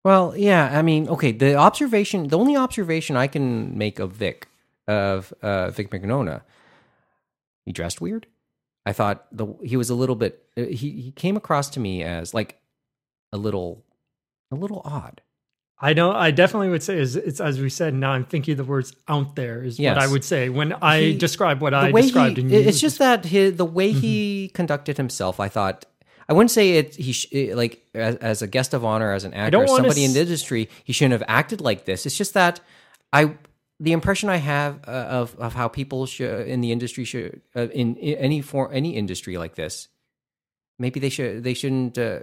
Well, 0.08 0.34
yeah, 0.38 0.64
I 0.80 0.82
mean, 0.84 1.10
okay, 1.10 1.34
the 1.34 1.56
observation, 1.56 2.30
the 2.30 2.38
only 2.38 2.56
observation 2.56 3.18
I 3.18 3.28
can 3.28 3.78
make 3.78 4.00
of 4.00 4.10
Vic, 4.14 4.48
of 4.88 5.34
uh, 5.42 5.70
Vic 5.72 5.92
Mignogna, 5.92 6.44
he 7.66 7.74
dressed 7.74 8.00
weird. 8.00 8.26
I 8.86 8.94
thought 8.94 9.26
the 9.34 9.48
he 9.72 9.76
was 9.76 9.90
a 9.90 9.96
little 9.96 10.16
bit. 10.16 10.34
uh, 10.56 10.62
He 10.82 10.88
he 11.06 11.12
came 11.12 11.36
across 11.36 11.70
to 11.72 11.82
me 11.82 12.04
as 12.04 12.34
like 12.34 12.56
a 13.34 13.38
little, 13.38 13.84
a 14.50 14.56
little 14.56 14.82
odd. 14.86 15.20
I 15.88 15.92
don't. 15.92 16.16
I 16.16 16.32
definitely 16.32 16.70
would 16.70 16.84
say 16.84 16.98
is 16.98 17.18
it's 17.18 17.42
as 17.42 17.60
we 17.60 17.70
said. 17.70 17.94
Now 17.94 18.12
I'm 18.14 18.24
thinking 18.24 18.56
the 18.56 18.64
words 18.64 18.96
"out 19.10 19.36
there 19.36 19.62
is 19.62 19.78
Yes. 19.78 19.98
what 19.98 20.04
I 20.06 20.08
would 20.14 20.24
say 20.24 20.48
when 20.48 20.72
I 20.72 21.02
He- 21.02 21.18
describe 21.18 21.60
what 21.62 21.74
I 21.74 21.92
described. 21.92 22.38
he, 22.38 22.44
in 22.44 22.50
it- 22.50 22.62
you. 22.64 22.70
it's 22.70 22.80
just 22.80 22.98
that 23.00 23.26
his, 23.26 23.58
the 23.58 23.66
way 23.80 23.92
he 23.92 24.52
conducted 24.54 24.96
himself. 24.96 25.42
I 25.42 25.50
thought 25.50 25.86
I 26.30 26.34
wouldn't 26.34 26.52
say 26.52 26.78
it. 26.78 26.96
He 26.96 27.14
sh- 27.14 27.32
like 27.54 27.86
as, 27.94 28.16
as 28.18 28.42
a 28.42 28.48
guest 28.48 28.74
of 28.74 28.84
honor, 28.84 29.12
as 29.14 29.24
an 29.24 29.34
actor, 29.34 29.52
somebody 29.78 30.04
in 30.06 30.14
the 30.14 30.20
industry, 30.20 30.70
he 30.84 30.92
shouldn't 30.94 31.14
have 31.14 31.24
acted 31.28 31.62
like 31.62 31.86
this. 31.86 32.06
It's 32.06 32.18
just 32.18 32.34
that 32.34 32.60
I 33.14 33.36
the 33.80 33.92
impression 33.94 34.28
I 34.30 34.38
have 34.38 34.80
uh, 34.88 34.92
of 34.92 35.36
of 35.40 35.54
how 35.54 35.68
people 35.68 36.06
should 36.06 36.48
in 36.48 36.62
the 36.62 36.72
industry 36.72 37.06
should 37.06 37.42
uh, 37.56 37.68
in, 37.70 37.96
in 37.96 38.18
any 38.18 38.42
form 38.42 38.72
any 38.74 38.96
industry 38.96 39.38
like 39.38 39.56
this. 39.56 39.88
Maybe 40.80 41.00
they 41.00 41.10
should 41.10 41.44
they 41.44 41.54
shouldn't. 41.54 41.98
Uh, 41.98 42.20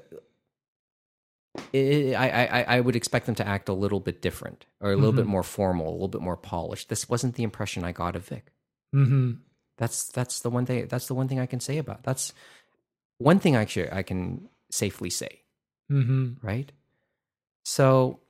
I, 1.72 2.14
I 2.14 2.46
I- 2.60 2.64
I 2.76 2.80
would 2.80 2.96
expect 2.96 3.26
them 3.26 3.34
to 3.36 3.46
act 3.46 3.68
a 3.68 3.72
little 3.72 4.00
bit 4.00 4.20
different 4.20 4.66
or 4.80 4.90
a 4.92 4.96
little 4.96 5.12
bit 5.12 5.26
more 5.26 5.42
formal, 5.44 5.88
a 5.90 5.92
little 5.92 6.08
bit 6.08 6.20
more 6.20 6.36
polished. 6.36 6.88
This 6.88 7.08
wasn't 7.08 7.36
the 7.36 7.42
impression 7.44 7.84
I 7.84 7.92
got 7.92 8.16
of 8.16 8.26
Vic. 8.26 8.52
Mhm. 8.94 9.38
That's 9.78 10.06
that's 10.06 10.40
the 10.40 10.50
one 10.50 10.66
thing. 10.66 10.88
That's 10.88 11.06
the 11.06 11.14
one 11.14 11.28
thing 11.28 11.38
I 11.40 11.46
can 11.46 11.60
say 11.60 11.78
about. 11.78 12.02
That's 12.02 12.32
one 13.18 13.38
thing 13.38 13.56
I 13.56 13.64
I 13.92 14.02
can 14.02 14.48
safely 14.70 15.10
say, 15.10 15.42
Mhm. 15.90 16.36
right? 16.42 16.70
So, 17.64 18.20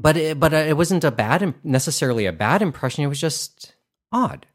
but 0.00 0.16
it, 0.16 0.40
but 0.40 0.52
it 0.52 0.76
wasn't 0.76 1.04
a 1.04 1.10
bad 1.10 1.54
necessarily 1.64 2.26
a 2.26 2.32
bad 2.32 2.62
impression. 2.62 3.04
It 3.04 3.08
was 3.08 3.20
just 3.20 3.74
odd. 4.12 4.46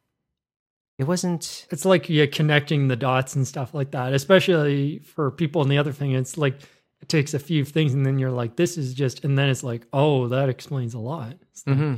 It 1.00 1.06
wasn't. 1.06 1.66
It's 1.72 1.86
like 1.86 2.08
yeah, 2.10 2.26
connecting 2.28 2.88
the 2.88 2.96
dots 2.96 3.36
and 3.36 3.48
stuff 3.48 3.74
like 3.74 3.92
that. 3.92 4.14
Especially 4.14 5.00
for 5.00 5.32
people. 5.32 5.62
And 5.62 5.72
the 5.72 5.78
other 5.78 5.92
thing, 5.92 6.12
it's 6.12 6.38
like 6.38 6.62
it 7.02 7.10
takes 7.10 7.34
a 7.34 7.40
few 7.40 7.66
things, 7.66 7.94
and 7.94 8.06
then 8.06 8.20
you're 8.20 8.32
like, 8.32 8.56
"This 8.56 8.78
is 8.78 8.94
just," 8.94 9.24
and 9.26 9.38
then 9.38 9.50
it's 9.50 9.64
like, 9.64 9.86
"Oh, 9.92 10.28
that 10.30 10.50
explains 10.50 10.94
a 10.94 11.00
lot." 11.00 11.36
Mhm. 11.68 11.98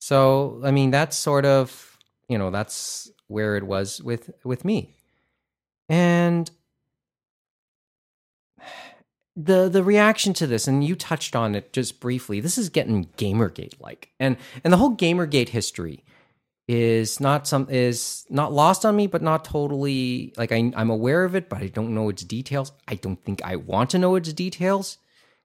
So 0.00 0.60
I 0.64 0.70
mean, 0.70 0.90
that's 0.90 1.16
sort 1.16 1.44
of 1.46 1.98
you 2.28 2.38
know 2.38 2.50
that's 2.50 3.10
where 3.26 3.56
it 3.56 3.64
was 3.64 4.02
with 4.02 4.30
with 4.44 4.64
me, 4.64 4.93
and 5.88 6.50
the 9.36 9.68
the 9.68 9.82
reaction 9.82 10.32
to 10.34 10.46
this, 10.46 10.68
and 10.68 10.84
you 10.84 10.94
touched 10.94 11.34
on 11.34 11.54
it 11.54 11.72
just 11.72 12.00
briefly. 12.00 12.40
This 12.40 12.58
is 12.58 12.68
getting 12.68 13.06
GamerGate 13.16 13.80
like, 13.80 14.10
and 14.20 14.36
and 14.62 14.72
the 14.72 14.76
whole 14.76 14.96
GamerGate 14.96 15.48
history 15.48 16.04
is 16.66 17.20
not 17.20 17.46
some 17.46 17.68
is 17.70 18.24
not 18.30 18.52
lost 18.52 18.86
on 18.86 18.96
me, 18.96 19.06
but 19.06 19.22
not 19.22 19.44
totally 19.44 20.32
like 20.36 20.52
I, 20.52 20.72
I'm 20.76 20.90
aware 20.90 21.24
of 21.24 21.34
it, 21.34 21.48
but 21.48 21.60
I 21.60 21.66
don't 21.66 21.94
know 21.94 22.08
its 22.08 22.22
details. 22.22 22.72
I 22.88 22.94
don't 22.94 23.22
think 23.22 23.42
I 23.44 23.56
want 23.56 23.90
to 23.90 23.98
know 23.98 24.14
its 24.14 24.32
details 24.32 24.98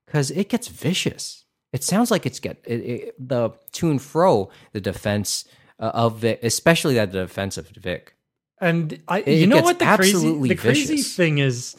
because 0.05 0.31
it 0.31 0.49
gets 0.49 0.67
vicious. 0.67 1.45
It 1.73 1.83
sounds 1.83 2.09
like 2.09 2.25
it's 2.25 2.39
get 2.39 2.63
it, 2.65 2.73
it, 2.73 3.29
the 3.29 3.51
to 3.73 3.91
and 3.91 4.01
fro 4.01 4.49
the 4.71 4.81
defense 4.81 5.45
uh, 5.79 5.91
of 5.93 6.19
Vic, 6.19 6.39
especially 6.43 6.95
that 6.95 7.11
the 7.11 7.23
defense 7.23 7.57
of 7.57 7.67
Vic. 7.69 8.15
And 8.61 8.99
I, 9.07 9.19
It 9.21 9.39
you 9.39 9.47
know 9.47 9.61
what 9.61 9.79
the 9.79 9.85
crazy, 9.85 10.39
the 10.47 10.55
crazy 10.55 10.95
vicious. 10.97 11.15
thing 11.15 11.37
is, 11.37 11.75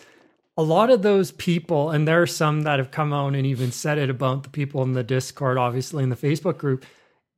a 0.57 0.63
lot 0.63 0.91
of 0.91 1.03
those 1.03 1.31
people, 1.33 1.91
and 1.91 2.07
there 2.07 2.21
are 2.23 2.27
some 2.27 2.63
that 2.63 2.79
have 2.79 2.91
come 2.91 3.13
out 3.13 3.35
and 3.35 3.47
even 3.47 3.73
said 3.73 3.99
it 3.99 4.11
about 4.11 4.43
the 4.43 4.49
people 4.49 4.83
in 4.83 4.93
the 4.93 5.03
Discord, 5.03 5.59
obviously 5.59 6.03
in 6.03 6.09
the 6.11 6.17
Facebook 6.17 6.59
group, 6.59 6.85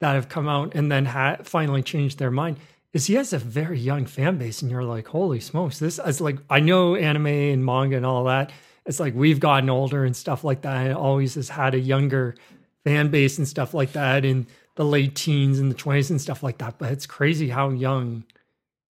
that 0.00 0.14
have 0.14 0.28
come 0.28 0.48
out 0.48 0.74
and 0.74 0.90
then 0.90 1.06
ha- 1.06 1.38
finally 1.42 1.82
changed 1.82 2.18
their 2.18 2.30
mind. 2.30 2.56
Is 2.92 3.06
he 3.06 3.14
has 3.14 3.32
a 3.32 3.38
very 3.38 3.78
young 3.78 4.06
fan 4.06 4.38
base, 4.38 4.62
and 4.62 4.70
you're 4.70 4.84
like, 4.84 5.08
holy 5.08 5.40
smokes, 5.40 5.78
this 5.78 5.98
is 5.98 6.20
like 6.20 6.38
I 6.50 6.60
know 6.60 6.94
anime 6.94 7.26
and 7.26 7.64
manga 7.64 7.96
and 7.96 8.06
all 8.06 8.24
that, 8.24 8.52
it's 8.86 9.00
like 9.00 9.14
we've 9.14 9.40
gotten 9.40 9.70
older 9.70 10.04
and 10.04 10.14
stuff 10.16 10.44
like 10.44 10.62
that. 10.62 10.88
It 10.88 10.96
always 10.96 11.34
has 11.36 11.48
had 11.48 11.74
a 11.74 11.78
younger 11.80 12.34
fan 12.84 13.08
base 13.10 13.38
and 13.38 13.46
stuff 13.46 13.74
like 13.74 13.92
that 13.92 14.24
in 14.24 14.46
the 14.74 14.84
late 14.84 15.14
teens 15.14 15.58
and 15.58 15.70
the 15.70 15.74
20s 15.74 16.10
and 16.10 16.20
stuff 16.20 16.42
like 16.42 16.58
that. 16.58 16.78
But 16.78 16.90
it's 16.92 17.06
crazy 17.06 17.48
how 17.48 17.70
young 17.70 18.24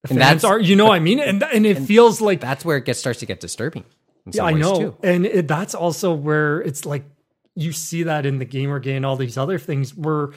the 0.02 0.10
And 0.10 0.20
that's- 0.20 0.44
are. 0.44 0.60
You 0.60 0.76
know 0.76 0.90
I 0.92 0.98
mean? 1.00 1.20
And 1.20 1.42
and 1.42 1.66
it 1.66 1.78
feels 1.80 2.20
like 2.20 2.40
That's 2.40 2.64
where 2.64 2.76
it 2.76 2.84
gets 2.84 2.98
starts 3.00 3.20
to 3.20 3.26
get 3.26 3.40
disturbing. 3.40 3.84
in 4.26 4.32
yeah, 4.34 4.44
I 4.44 4.52
know. 4.52 4.78
Too. 4.80 4.96
And 5.02 5.26
it, 5.26 5.48
that's 5.48 5.74
also 5.74 6.12
where 6.14 6.60
it's 6.60 6.84
like 6.84 7.04
you 7.54 7.72
see 7.72 8.02
that 8.04 8.26
in 8.26 8.38
the 8.38 8.44
gamer 8.44 8.78
game 8.78 8.96
and 8.98 9.06
all 9.06 9.16
these 9.16 9.38
other 9.38 9.58
things 9.58 9.94
where 9.96 10.30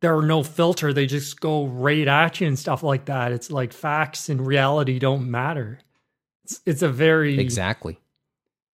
there 0.00 0.16
are 0.16 0.22
no 0.26 0.42
filter. 0.42 0.92
They 0.92 1.06
just 1.06 1.40
go 1.40 1.66
right 1.66 2.08
at 2.08 2.40
you 2.40 2.46
and 2.48 2.58
stuff 2.58 2.82
like 2.82 3.04
that. 3.06 3.30
It's 3.32 3.50
like 3.50 3.72
facts 3.72 4.28
and 4.28 4.44
reality 4.46 4.98
don't 4.98 5.30
matter. 5.30 5.78
It's, 6.44 6.60
it's 6.66 6.82
a 6.82 6.88
very 6.88 7.38
Exactly. 7.38 7.98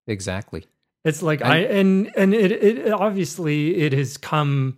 Exactly. 0.06 0.64
It's 1.04 1.22
like 1.22 1.40
And- 1.40 1.52
I 1.52 1.56
and 1.58 2.10
and 2.16 2.34
it 2.34 2.52
it 2.52 2.92
obviously 2.92 3.76
it 3.76 3.92
has 3.92 4.16
come 4.16 4.76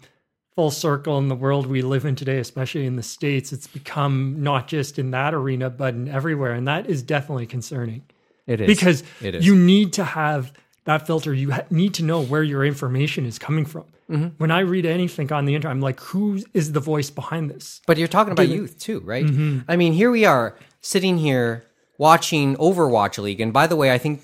full 0.56 0.70
circle 0.70 1.18
in 1.18 1.28
the 1.28 1.34
world 1.34 1.66
we 1.66 1.82
live 1.82 2.04
in 2.04 2.16
today, 2.16 2.38
especially 2.38 2.86
in 2.86 2.96
the 2.96 3.02
states. 3.02 3.52
It's 3.52 3.66
become 3.66 4.42
not 4.42 4.68
just 4.68 4.98
in 4.98 5.10
that 5.12 5.32
arena, 5.34 5.70
but 5.70 5.94
in 5.94 6.08
everywhere, 6.08 6.52
and 6.52 6.66
that 6.68 6.88
is 6.88 7.02
definitely 7.02 7.46
concerning 7.46 8.02
It 8.46 8.60
is 8.60 8.66
because 8.66 9.02
It 9.22 9.34
is. 9.36 9.46
you 9.46 9.54
need 9.54 9.92
to 9.94 10.04
have 10.04 10.52
that 10.84 11.06
filter. 11.06 11.32
You 11.32 11.52
ha- 11.52 11.62
need 11.70 11.94
to 11.94 12.04
know 12.04 12.22
where 12.22 12.42
your 12.42 12.64
information 12.64 13.26
is 13.26 13.38
coming 13.38 13.64
from. 13.64 13.84
Mm-hmm. 14.10 14.28
When 14.38 14.50
I 14.50 14.60
read 14.60 14.86
anything 14.86 15.32
on 15.32 15.44
the 15.44 15.54
internet, 15.54 15.70
I'm 15.72 15.80
like, 15.80 16.00
who 16.00 16.42
is 16.52 16.72
the 16.72 16.80
voice 16.80 17.10
behind 17.10 17.48
this? 17.48 17.80
But 17.86 17.96
you're 17.96 18.08
talking 18.08 18.32
about 18.32 18.48
youth 18.48 18.78
too, 18.78 19.00
right? 19.00 19.24
Mm-hmm. 19.24 19.60
I 19.68 19.76
mean, 19.76 19.92
here 19.92 20.10
we 20.10 20.24
are 20.24 20.56
sitting 20.80 21.16
here 21.18 21.64
watching 21.96 22.56
Overwatch 22.56 23.18
League, 23.18 23.40
and 23.40 23.52
by 23.52 23.66
the 23.68 23.76
way, 23.76 23.92
I 23.92 23.98
think 23.98 24.20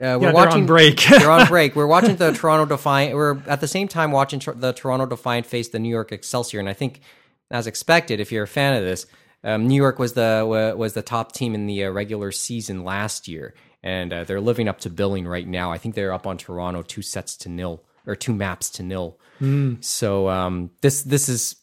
uh, 0.00 0.16
we're 0.16 0.18
they're 0.18 0.32
watching 0.32 0.60
on 0.62 0.66
break. 0.66 1.00
they're 1.02 1.30
on 1.30 1.46
break. 1.48 1.74
We're 1.76 1.86
watching 1.86 2.16
the 2.16 2.32
Toronto 2.32 2.66
Defiant. 2.66 3.14
We're 3.14 3.38
at 3.46 3.60
the 3.60 3.68
same 3.68 3.88
time 3.88 4.12
watching 4.12 4.40
tr- 4.40 4.52
the 4.52 4.72
Toronto 4.72 5.06
Defiant 5.06 5.46
face 5.46 5.68
the 5.68 5.78
New 5.78 5.88
York 5.88 6.12
Excelsior, 6.12 6.60
and 6.60 6.68
I 6.68 6.72
think, 6.74 7.00
as 7.50 7.66
expected, 7.66 8.20
if 8.20 8.30
you're 8.32 8.44
a 8.44 8.48
fan 8.48 8.74
of 8.76 8.82
this, 8.84 9.06
um, 9.44 9.66
New 9.66 9.76
York 9.76 9.98
was 9.98 10.12
the 10.14 10.44
wa- 10.46 10.74
was 10.74 10.94
the 10.94 11.02
top 11.02 11.32
team 11.32 11.54
in 11.54 11.66
the 11.66 11.84
uh, 11.84 11.90
regular 11.90 12.30
season 12.32 12.84
last 12.84 13.28
year, 13.28 13.54
and 13.82 14.12
uh, 14.12 14.24
they're 14.24 14.40
living 14.40 14.68
up 14.68 14.80
to 14.80 14.90
billing 14.90 15.26
right 15.26 15.46
now. 15.46 15.72
I 15.72 15.78
think 15.78 15.94
they're 15.94 16.12
up 16.12 16.26
on 16.26 16.36
Toronto 16.38 16.82
two 16.82 17.02
sets 17.02 17.36
to 17.38 17.48
nil 17.48 17.82
or 18.06 18.14
two 18.16 18.34
maps 18.34 18.70
to 18.70 18.82
nil. 18.82 19.18
So 19.80 20.28
um, 20.28 20.70
this 20.80 21.02
this 21.02 21.28
is 21.28 21.56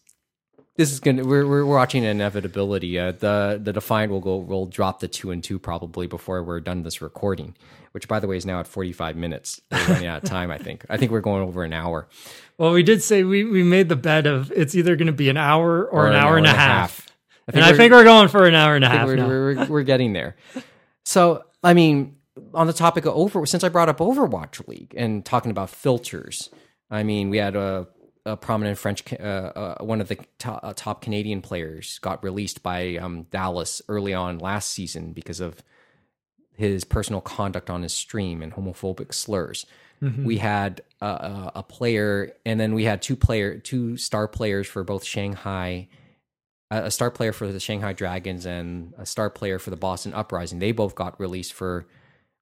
this 0.76 0.92
is 0.92 1.00
gonna 1.00 1.24
we're 1.24 1.48
we're 1.48 1.66
watching 1.66 2.04
inevitability. 2.04 3.00
Uh, 3.00 3.12
the 3.14 3.60
the 3.62 3.74
Defiant 3.74 4.12
will 4.12 4.20
go 4.22 4.38
will 4.38 4.66
drop 4.66 5.00
the 5.00 5.08
two 5.08 5.32
and 5.32 5.44
two 5.44 5.60
probably 5.60 6.08
before 6.08 6.44
we're 6.44 6.60
done 6.60 6.84
this 6.84 7.02
recording, 7.02 7.56
which 7.94 8.08
by 8.08 8.20
the 8.20 8.28
way 8.28 8.38
is 8.38 8.46
now 8.46 8.60
at 8.60 8.68
forty 8.68 8.92
five 8.92 9.16
minutes. 9.16 9.62
We're 9.72 9.86
running 9.88 10.08
out 10.08 10.24
of 10.24 10.30
time. 10.30 10.52
I 10.52 10.58
think 10.58 10.86
I 10.90 10.98
think 10.98 11.12
we're 11.12 11.22
going 11.22 11.44
over 11.44 11.64
an 11.64 11.74
hour 11.74 12.08
Well, 12.58 12.72
we 12.74 12.84
did 12.84 13.02
say 13.04 13.24
we 13.24 13.44
we 13.46 13.64
made 13.64 13.90
the 13.90 13.96
bet 13.96 14.28
of 14.28 14.52
it's 14.52 14.76
either 14.76 14.96
going 14.96 15.08
to 15.08 15.14
be 15.14 15.30
an 15.30 15.38
hour 15.38 15.86
or, 15.86 16.08
an, 16.08 16.16
hour, 16.16 16.38
and 16.38 16.46
a 16.46 16.54
half. 16.54 17.08
and 17.48 17.64
I 17.64 17.68
we're- 17.70 17.78
think 17.78 17.92
we're 17.94 18.04
going 18.04 18.28
for 18.28 18.46
an 18.46 18.56
hour 18.56 18.76
and 18.76 18.84
a 18.84 18.90
I 18.90 18.92
half 18.92 19.08
we're, 19.08 19.18
we're, 19.56 19.66
we're 19.68 19.84
getting 19.84 20.14
there. 20.14 20.36
So, 21.06 21.44
I 21.64 21.74
mean, 21.74 22.16
on 22.54 22.68
the 22.68 22.74
topic 22.74 23.06
of 23.06 23.14
over, 23.16 23.46
since 23.46 23.64
I 23.64 23.70
brought 23.70 23.90
up 23.90 24.00
Overwatch 24.00 24.68
League 24.68 24.94
and 24.98 25.24
talking 25.24 25.52
about 25.52 25.70
filters, 25.70 26.50
I 26.90 27.04
mean, 27.04 27.30
we 27.30 27.38
had 27.38 27.56
a, 27.56 27.88
a 28.26 28.36
prominent 28.36 28.78
French, 28.78 29.04
uh, 29.14 29.16
uh, 29.16 29.84
one 29.84 30.02
of 30.02 30.08
the 30.08 30.18
to- 30.40 30.52
uh, 30.52 30.74
top 30.76 31.02
Canadian 31.02 31.42
players 31.42 32.00
got 32.00 32.24
released 32.24 32.64
by 32.64 32.98
um, 32.98 33.24
Dallas 33.32 33.82
early 33.88 34.14
on 34.14 34.40
last 34.40 34.72
season 34.72 35.14
because 35.14 35.40
of 35.40 35.64
his 36.54 36.84
personal 36.84 37.22
conduct 37.22 37.70
on 37.70 37.84
his 37.84 37.94
stream 37.94 38.42
and 38.42 38.54
homophobic 38.54 39.14
slurs. 39.14 39.66
We 40.26 40.38
had 40.38 40.82
a, 41.02 41.06
a, 41.06 41.52
a 41.56 41.64
player, 41.64 42.34
and 42.46 42.60
then 42.60 42.74
we 42.74 42.84
had 42.84 43.02
two 43.02 43.16
player, 43.16 43.58
two 43.58 43.98
star 43.98 44.28
players 44.28 44.68
for 44.68 44.84
both 44.84 45.04
Shanghai 45.04 45.88
a 46.72 46.86
a 46.86 46.92
star 46.92 47.12
player 47.12 47.32
for 47.32 47.52
the 47.52 47.60
Shanghai 47.60 47.94
Dragons 47.94 48.46
and 48.46 48.94
a 48.98 49.06
star 49.06 49.30
player 49.30 49.60
for 49.60 49.70
the 49.70 49.76
Boston 49.76 50.14
Uprising. 50.14 50.60
They 50.60 50.72
both 50.72 50.96
got 50.96 51.20
released 51.20 51.54
for, 51.54 51.88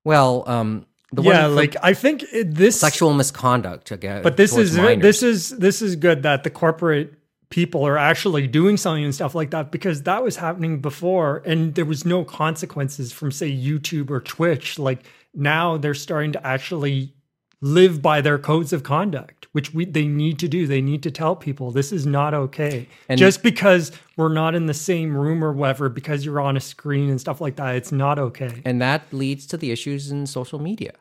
well, 0.04 0.44
um, 0.48 0.86
the 1.16 1.22
yeah, 1.24 1.46
like 1.48 1.76
I 1.84 1.94
think 1.94 2.24
it- 2.32 2.56
this 2.56 2.80
sexual 2.80 3.14
misconduct. 3.14 3.92
Again, 3.92 4.24
But 4.24 4.38
this 4.38 4.56
is 4.58 4.78
uh, 4.78 4.82
minors. 4.84 5.02
this 5.04 5.24
is 5.24 5.50
this 5.58 5.82
is 5.82 5.96
good 5.96 6.24
that 6.24 6.44
the 6.44 6.50
corporate 6.50 7.14
people 7.50 7.86
are 7.86 7.98
actually 8.00 8.48
doing 8.48 8.78
something 8.78 9.04
and 9.04 9.14
stuff 9.14 9.36
like 9.36 9.52
that 9.52 9.72
because 9.72 10.04
that 10.04 10.24
was 10.24 10.38
happening 10.38 10.80
before 10.82 11.44
and 11.46 11.76
there 11.76 11.86
was 11.86 12.04
no 12.04 12.24
consequences 12.24 13.12
from 13.12 13.32
say 13.32 13.52
YouTube 13.52 14.10
or 14.10 14.20
Twitch. 14.20 14.80
Like 14.80 15.04
now 15.36 15.78
they're 15.78 15.94
starting 15.94 16.32
to 16.32 16.46
actually 16.46 17.14
live 17.62 18.02
by 18.02 18.20
their 18.22 18.38
codes 18.38 18.74
of 18.74 18.84
conduct, 18.84 19.48
which 19.54 19.74
we 19.74 19.86
they 19.86 20.06
need 20.08 20.38
to 20.40 20.48
do. 20.50 20.66
They 20.68 20.82
need 20.82 21.02
to 21.04 21.12
tell 21.12 21.36
people 21.36 21.72
this 21.72 21.92
is 21.94 22.06
not 22.06 22.34
okay. 22.34 22.88
And- 23.08 23.20
Just 23.20 23.44
because 23.44 23.92
we're 24.18 24.34
not 24.34 24.54
in 24.56 24.66
the 24.66 24.74
same 24.74 25.16
room 25.16 25.44
or 25.44 25.54
whatever, 25.54 25.90
because 25.90 26.26
you're 26.26 26.42
on 26.42 26.58
a 26.58 26.60
screen 26.60 27.10
and 27.10 27.22
stuff 27.22 27.40
like 27.40 27.56
that, 27.58 27.76
it's 27.76 27.92
not 27.92 28.20
okay. 28.20 28.62
and 28.66 28.82
that 28.82 29.02
leads 29.14 29.46
to 29.48 29.58
the 29.58 29.72
issues 29.72 30.12
in 30.12 30.26
social 30.28 30.60
media. 30.60 30.94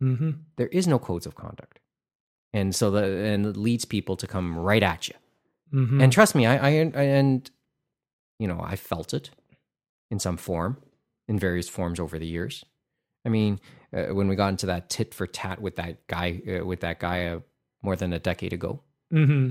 Hmm 0.00 0.30
There 0.56 0.68
is 0.68 0.86
no 0.86 0.98
codes 0.98 1.26
of 1.26 1.34
conduct, 1.34 1.80
and 2.52 2.74
so 2.74 2.90
the 2.90 3.04
and 3.04 3.46
it 3.46 3.56
leads 3.56 3.84
people 3.84 4.16
to 4.16 4.26
come 4.26 4.58
right 4.58 4.82
at 4.82 5.08
you. 5.08 5.14
hmm 5.70 6.00
And 6.00 6.12
trust 6.12 6.34
me, 6.34 6.46
I, 6.46 6.56
I 6.56 6.70
and 6.70 7.50
you 8.38 8.48
know 8.48 8.60
I 8.62 8.76
felt 8.76 9.12
it 9.14 9.30
in 10.10 10.18
some 10.18 10.36
form, 10.36 10.78
in 11.28 11.38
various 11.38 11.68
forms 11.68 12.00
over 12.00 12.18
the 12.18 12.26
years. 12.26 12.64
I 13.26 13.28
mean, 13.28 13.60
uh, 13.92 14.14
when 14.14 14.28
we 14.28 14.36
got 14.36 14.48
into 14.48 14.66
that 14.66 14.88
tit 14.88 15.12
for 15.14 15.26
tat 15.26 15.60
with 15.60 15.76
that 15.76 16.06
guy, 16.06 16.40
uh, 16.48 16.64
with 16.64 16.80
that 16.80 16.98
guy 17.00 17.26
uh, 17.26 17.40
more 17.82 17.96
than 17.96 18.12
a 18.12 18.18
decade 18.18 18.52
ago, 18.52 18.82
hmm 19.10 19.50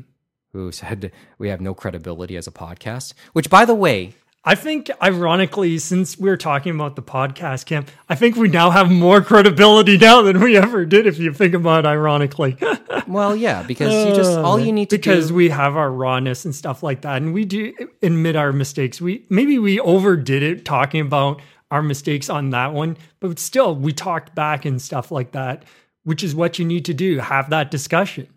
who 0.54 0.72
said 0.72 1.12
we 1.38 1.50
have 1.50 1.62
no 1.62 1.74
credibility 1.74 2.38
as 2.38 2.48
a 2.48 2.52
podcast. 2.52 3.14
Which, 3.34 3.50
by 3.50 3.66
the 3.66 3.76
way, 3.76 4.14
I 4.48 4.56
think, 4.56 4.90
ironically, 5.04 5.78
since 5.78 6.18
we're 6.18 6.38
talking 6.38 6.74
about 6.74 6.96
the 6.96 7.02
podcast 7.02 7.66
camp, 7.66 7.92
I 8.08 8.16
think 8.16 8.38
we 8.38 8.48
now 8.48 8.70
have 8.70 8.90
more 8.90 9.20
credibility 9.22 9.98
now 9.98 10.22
than 10.22 10.40
we 10.40 10.56
ever 10.56 10.86
did. 10.86 11.06
If 11.06 11.20
you 11.20 11.34
think 11.34 11.54
about, 11.54 11.84
it, 11.84 11.88
ironically, 11.90 12.56
well, 13.08 13.36
yeah, 13.36 13.64
because 13.64 13.94
you 13.94 14.16
just 14.16 14.38
all 14.38 14.58
you 14.58 14.72
need 14.72 14.90
to 14.92 14.98
because 14.98 15.28
do. 15.28 15.34
we 15.36 15.50
have 15.50 15.76
our 15.76 15.92
rawness 15.92 16.46
and 16.46 16.56
stuff 16.56 16.82
like 16.82 17.02
that, 17.02 17.22
and 17.22 17.34
we 17.34 17.44
do 17.44 17.74
admit 18.02 18.38
our 18.38 18.54
mistakes. 18.54 19.02
We 19.02 19.26
maybe 19.30 19.60
we 19.60 19.82
overdid 19.82 20.44
it 20.44 20.64
talking 20.64 21.02
about 21.02 21.42
our 21.70 21.84
mistakes 21.84 22.30
on 22.30 22.52
that 22.52 22.72
one, 22.72 22.96
but 23.20 23.40
still, 23.40 23.76
we 23.76 23.92
talked 23.92 24.34
back 24.34 24.64
and 24.64 24.82
stuff 24.82 25.12
like 25.12 25.34
that, 25.34 25.66
which 26.06 26.24
is 26.24 26.34
what 26.34 26.58
you 26.58 26.64
need 26.64 26.86
to 26.86 26.94
do. 26.94 27.20
Have 27.20 27.50
that 27.50 27.70
discussion. 27.70 28.30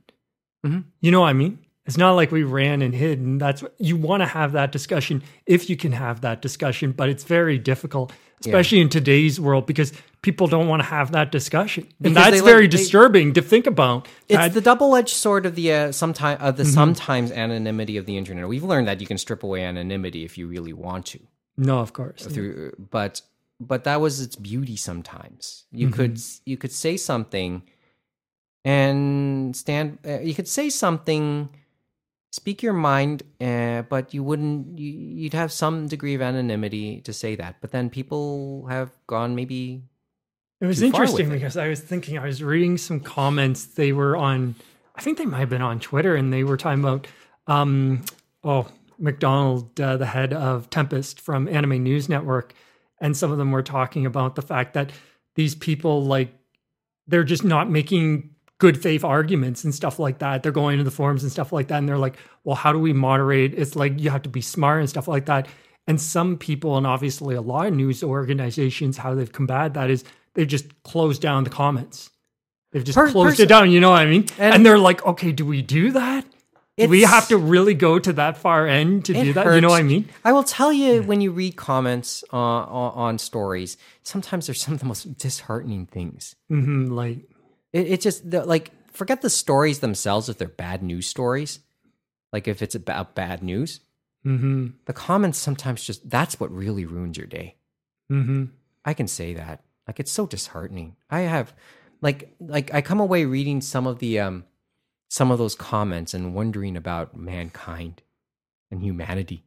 Mhm. 0.66 0.86
You 1.00 1.12
know 1.12 1.20
what 1.20 1.28
I 1.28 1.34
mean? 1.34 1.60
It's 1.90 1.98
not 1.98 2.12
like 2.12 2.30
we 2.30 2.44
ran 2.44 2.82
and 2.82 2.94
hid, 2.94 3.18
and 3.18 3.40
that's 3.40 3.62
what 3.64 3.74
you 3.78 3.96
want 3.96 4.20
to 4.22 4.26
have 4.26 4.52
that 4.52 4.70
discussion 4.70 5.24
if 5.44 5.68
you 5.68 5.76
can 5.76 5.90
have 5.90 6.20
that 6.20 6.40
discussion, 6.40 6.92
but 6.92 7.08
it's 7.08 7.24
very 7.24 7.58
difficult, 7.58 8.12
especially 8.46 8.78
in 8.80 8.88
today's 8.88 9.40
world, 9.40 9.66
because 9.66 9.92
people 10.22 10.46
don't 10.46 10.68
want 10.68 10.82
to 10.82 10.88
have 10.88 11.10
that 11.10 11.32
discussion, 11.32 11.82
and 11.82 12.14
Because 12.14 12.14
that's 12.30 12.42
very 12.42 12.62
like- 12.62 12.70
they- 12.70 12.76
disturbing 12.76 13.32
to 13.32 13.42
think 13.42 13.66
about. 13.66 14.06
it's 14.28 14.36
That- 14.38 14.54
the 14.54 14.60
double-edged 14.60 15.16
sword 15.24 15.46
of 15.46 15.56
the 15.56 15.72
uh, 15.72 15.90
sometime 15.90 16.36
of 16.40 16.54
Mm-hmm. 16.54 16.62
the 16.62 16.64
sometimes 16.66 17.32
anonymity 17.32 17.96
of 17.96 18.06
the 18.06 18.16
internet. 18.16 18.46
We've 18.46 18.62
learned 18.62 18.86
that 18.86 19.00
you 19.00 19.08
can 19.08 19.18
strip 19.18 19.42
away 19.42 19.64
anonymity 19.64 20.24
if 20.24 20.38
you 20.38 20.46
really 20.46 20.72
want 20.72 21.06
to. 21.06 21.18
no, 21.56 21.80
of 21.80 21.92
course, 21.92 22.24
through 22.24 22.70
but 22.92 23.22
but 23.58 23.82
that 23.82 24.00
was 24.00 24.20
its 24.20 24.36
beauty 24.36 24.76
sometimes 24.76 25.64
you 25.72 25.88
Mm-hmm. 25.88 25.96
could 25.96 26.20
you 26.46 26.56
could 26.56 26.72
say 26.84 26.96
something 26.96 27.62
and 28.64 29.56
stand 29.56 29.98
uh, 30.06 30.20
you 30.20 30.34
could 30.34 30.48
say 30.48 30.70
something 30.70 31.48
speak 32.30 32.62
your 32.62 32.72
mind 32.72 33.22
uh, 33.40 33.82
but 33.82 34.14
you 34.14 34.22
wouldn't 34.22 34.78
you, 34.78 34.92
you'd 34.92 35.34
have 35.34 35.50
some 35.52 35.88
degree 35.88 36.14
of 36.14 36.22
anonymity 36.22 37.00
to 37.00 37.12
say 37.12 37.34
that 37.34 37.56
but 37.60 37.70
then 37.72 37.90
people 37.90 38.66
have 38.68 38.90
gone 39.06 39.34
maybe 39.34 39.82
It 40.60 40.66
was 40.66 40.78
too 40.78 40.90
far 40.90 41.00
with 41.02 41.10
interesting 41.10 41.30
it. 41.32 41.34
because 41.34 41.56
I 41.56 41.68
was 41.68 41.80
thinking, 41.80 42.18
I 42.18 42.26
was 42.26 42.42
reading 42.42 42.76
some 42.78 43.00
comments. 43.00 43.64
They 43.64 43.92
were 43.92 44.14
on, 44.16 44.54
I 44.94 45.00
think 45.00 45.16
they 45.18 45.24
might 45.24 45.38
have 45.40 45.48
been 45.48 45.62
on 45.62 45.80
Twitter, 45.80 46.14
and 46.14 46.30
they 46.32 46.44
were 46.44 46.58
talking 46.58 46.80
about, 46.80 47.06
um, 47.46 48.02
oh, 48.44 48.68
McDonald, 48.98 49.80
uh, 49.80 49.96
the 49.96 50.04
head 50.04 50.34
of 50.34 50.68
Tempest 50.68 51.18
from 51.18 51.48
Anime 51.48 51.82
News 51.82 52.08
Network, 52.10 52.52
and 53.00 53.16
some 53.16 53.32
of 53.32 53.38
them 53.38 53.50
were 53.52 53.62
talking 53.62 54.04
about 54.04 54.34
the 54.34 54.42
fact 54.42 54.74
that 54.74 54.90
these 55.34 55.54
people, 55.54 56.04
like, 56.04 56.28
they're 57.06 57.24
just 57.24 57.42
not 57.44 57.70
making 57.70 58.34
good 58.60 58.80
faith 58.80 59.02
arguments 59.02 59.64
and 59.64 59.74
stuff 59.74 59.98
like 59.98 60.20
that. 60.20 60.42
They're 60.44 60.52
going 60.52 60.78
to 60.78 60.84
the 60.84 60.90
forums 60.92 61.24
and 61.24 61.32
stuff 61.32 61.52
like 61.52 61.66
that, 61.68 61.78
and 61.78 61.88
they're 61.88 61.98
like, 61.98 62.16
well, 62.44 62.54
how 62.54 62.72
do 62.72 62.78
we 62.78 62.92
moderate? 62.92 63.54
It's 63.54 63.74
like 63.74 63.98
you 63.98 64.10
have 64.10 64.22
to 64.22 64.28
be 64.28 64.40
smart 64.40 64.78
and 64.80 64.88
stuff 64.88 65.08
like 65.08 65.26
that. 65.26 65.48
And 65.88 66.00
some 66.00 66.36
people, 66.38 66.76
and 66.76 66.86
obviously 66.86 67.34
a 67.34 67.40
lot 67.40 67.66
of 67.66 67.74
news 67.74 68.04
organizations, 68.04 68.96
how 68.96 69.14
they've 69.16 69.32
combated 69.32 69.74
that 69.74 69.90
is 69.90 70.04
they've 70.34 70.46
just 70.46 70.66
closed 70.84 71.20
down 71.20 71.42
the 71.42 71.50
comments. 71.50 72.10
They've 72.72 72.84
just 72.84 72.96
Per- 72.96 73.10
closed 73.10 73.30
person- 73.30 73.44
it 73.46 73.48
down. 73.48 73.70
You 73.72 73.80
know 73.80 73.90
what 73.90 74.02
I 74.02 74.06
mean? 74.06 74.26
And, 74.38 74.54
And- 74.54 74.64
they're 74.66 74.78
like, 74.78 75.04
okay, 75.04 75.32
do 75.32 75.44
we 75.44 75.62
do 75.62 75.90
that? 75.92 76.24
Do 76.78 76.88
we 76.88 77.02
have 77.02 77.28
to 77.28 77.36
really 77.36 77.74
go 77.74 77.98
to 77.98 78.12
that 78.14 78.38
far 78.38 78.66
end 78.66 79.04
to 79.06 79.12
do 79.12 79.34
that? 79.34 79.54
You 79.54 79.60
know 79.60 79.68
what 79.68 79.80
I 79.80 79.82
mean? 79.82 80.08
I 80.24 80.32
will 80.32 80.44
tell 80.44 80.72
you 80.72 81.02
when 81.02 81.20
you 81.20 81.30
read 81.30 81.56
comments 81.56 82.24
uh, 82.32 82.36
on, 82.38 82.92
on 82.94 83.18
stories, 83.18 83.76
sometimes 84.02 84.46
there's 84.46 84.62
some 84.62 84.72
of 84.72 84.80
the 84.80 84.86
most 84.86 85.18
disheartening 85.18 85.84
things. 85.84 86.36
hmm 86.48 86.86
like, 86.86 87.18
It, 87.72 87.86
it 87.88 88.00
just 88.00 88.30
the, 88.30 88.44
like 88.44 88.70
forget 88.92 89.22
the 89.22 89.30
stories 89.30 89.78
themselves 89.80 90.28
if 90.28 90.38
they're 90.38 90.48
bad 90.48 90.82
news 90.82 91.06
stories, 91.06 91.60
like 92.32 92.48
if 92.48 92.62
it's 92.62 92.74
about 92.74 93.14
bad 93.14 93.42
news. 93.42 93.80
hmm 94.24 94.68
The 94.86 94.92
comments 94.92 95.38
sometimes 95.38 95.84
just 95.84 96.08
that's 96.10 96.38
what 96.40 96.50
really 96.52 96.84
ruins 96.84 97.16
your 97.16 97.26
day. 97.26 97.56
hmm 98.08 98.44
I 98.84 98.94
can 98.94 99.08
say 99.08 99.34
that. 99.34 99.62
Like 99.86 100.00
it's 100.00 100.12
so 100.12 100.26
disheartening. 100.26 100.96
I 101.10 101.20
have 101.20 101.52
like 102.00 102.34
like 102.40 102.72
I 102.74 102.80
come 102.80 103.00
away 103.00 103.24
reading 103.24 103.60
some 103.60 103.86
of 103.86 103.98
the 103.98 104.20
um 104.20 104.44
some 105.08 105.30
of 105.30 105.38
those 105.38 105.54
comments 105.56 106.14
and 106.14 106.34
wondering 106.34 106.76
about 106.76 107.16
mankind 107.16 108.02
and 108.70 108.82
humanity. 108.82 109.44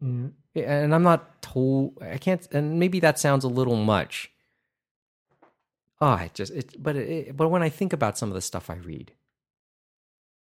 yeah. 0.00 0.28
and 0.82 0.94
I'm 0.94 1.02
not 1.02 1.42
told 1.42 1.98
I 2.02 2.18
can't 2.18 2.46
and 2.52 2.78
maybe 2.78 3.00
that 3.00 3.18
sounds 3.18 3.44
a 3.44 3.48
little 3.48 3.76
much. 3.76 4.30
Oh, 6.00 6.14
it 6.16 6.34
just 6.34 6.52
it 6.52 6.82
but 6.82 6.96
it, 6.96 7.36
but 7.36 7.48
when 7.48 7.62
I 7.62 7.68
think 7.68 7.92
about 7.92 8.18
some 8.18 8.28
of 8.28 8.34
the 8.34 8.40
stuff 8.42 8.68
I 8.70 8.74
read, 8.76 9.12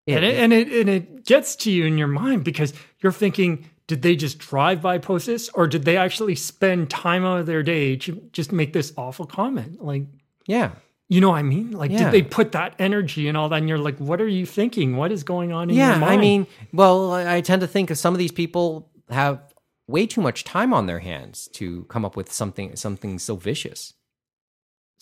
it- 0.06 0.14
and 0.14 0.24
it, 0.24 0.38
and 0.38 0.52
it 0.52 0.68
and 0.72 0.88
it 0.88 1.24
gets 1.26 1.56
to 1.56 1.70
you 1.70 1.84
in 1.86 1.98
your 1.98 2.08
mind 2.08 2.44
because 2.44 2.72
you're 3.00 3.12
thinking, 3.12 3.68
did 3.86 4.02
they 4.02 4.14
just 4.16 4.38
drive 4.38 4.80
by 4.80 4.98
post 4.98 5.26
this, 5.26 5.48
or 5.50 5.66
did 5.66 5.84
they 5.84 5.96
actually 5.96 6.34
spend 6.36 6.88
time 6.90 7.24
out 7.24 7.38
of 7.40 7.46
their 7.46 7.62
day 7.62 7.96
to 7.96 8.22
just 8.32 8.52
make 8.52 8.72
this 8.72 8.92
awful 8.96 9.26
comment? 9.26 9.82
Like, 9.84 10.04
yeah, 10.46 10.72
you 11.08 11.20
know 11.20 11.30
what 11.30 11.38
I 11.38 11.42
mean? 11.42 11.72
Like, 11.72 11.90
Yeah. 11.90 12.04
did 12.04 12.12
they 12.12 12.22
put 12.22 12.52
that 12.52 12.74
energy 12.78 13.26
and 13.26 13.36
all 13.36 13.48
that? 13.48 13.56
And 13.56 13.68
you're 13.68 13.78
like, 13.78 13.98
what 13.98 14.20
are 14.20 14.28
you 14.28 14.46
thinking? 14.46 14.96
What 14.96 15.10
is 15.10 15.24
going 15.24 15.52
on 15.52 15.68
in 15.70 15.76
yeah. 15.76 15.90
your 15.90 15.98
mind? 15.98 16.12
I 16.12 16.16
mean, 16.16 16.46
well, 16.72 17.12
I 17.12 17.36
I 17.36 17.40
tend 17.40 17.60
to 17.62 17.66
think 17.66 17.90
of 17.90 17.98
some 17.98 18.14
of 18.14 18.18
these 18.18 18.32
people 18.32 18.88
have 19.08 19.40
way 19.88 20.06
too 20.06 20.20
much 20.20 20.44
time 20.44 20.72
on 20.72 20.86
their 20.86 21.00
hands 21.00 21.48
to 21.54 21.82
come 21.88 22.04
up 22.04 22.14
with 22.16 22.32
something 22.32 22.76
something 22.76 23.18
so 23.18 23.34
vicious. 23.34 23.94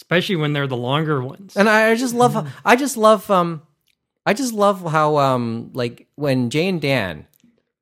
Especially 0.00 0.36
when 0.36 0.52
they're 0.52 0.66
the 0.66 0.76
longer 0.76 1.22
ones. 1.22 1.56
And 1.56 1.68
I 1.68 1.90
I 1.90 1.94
just 1.96 2.14
love, 2.14 2.32
Mm-hmm. 2.34 2.48
I 2.64 2.76
just 2.76 2.96
love, 2.96 3.30
um, 3.30 3.62
I 4.24 4.32
just 4.34 4.52
love 4.52 4.82
how, 4.90 5.18
um, 5.18 5.70
like 5.74 6.06
when 6.14 6.50
Jay 6.50 6.68
and 6.68 6.80
Dan, 6.80 7.26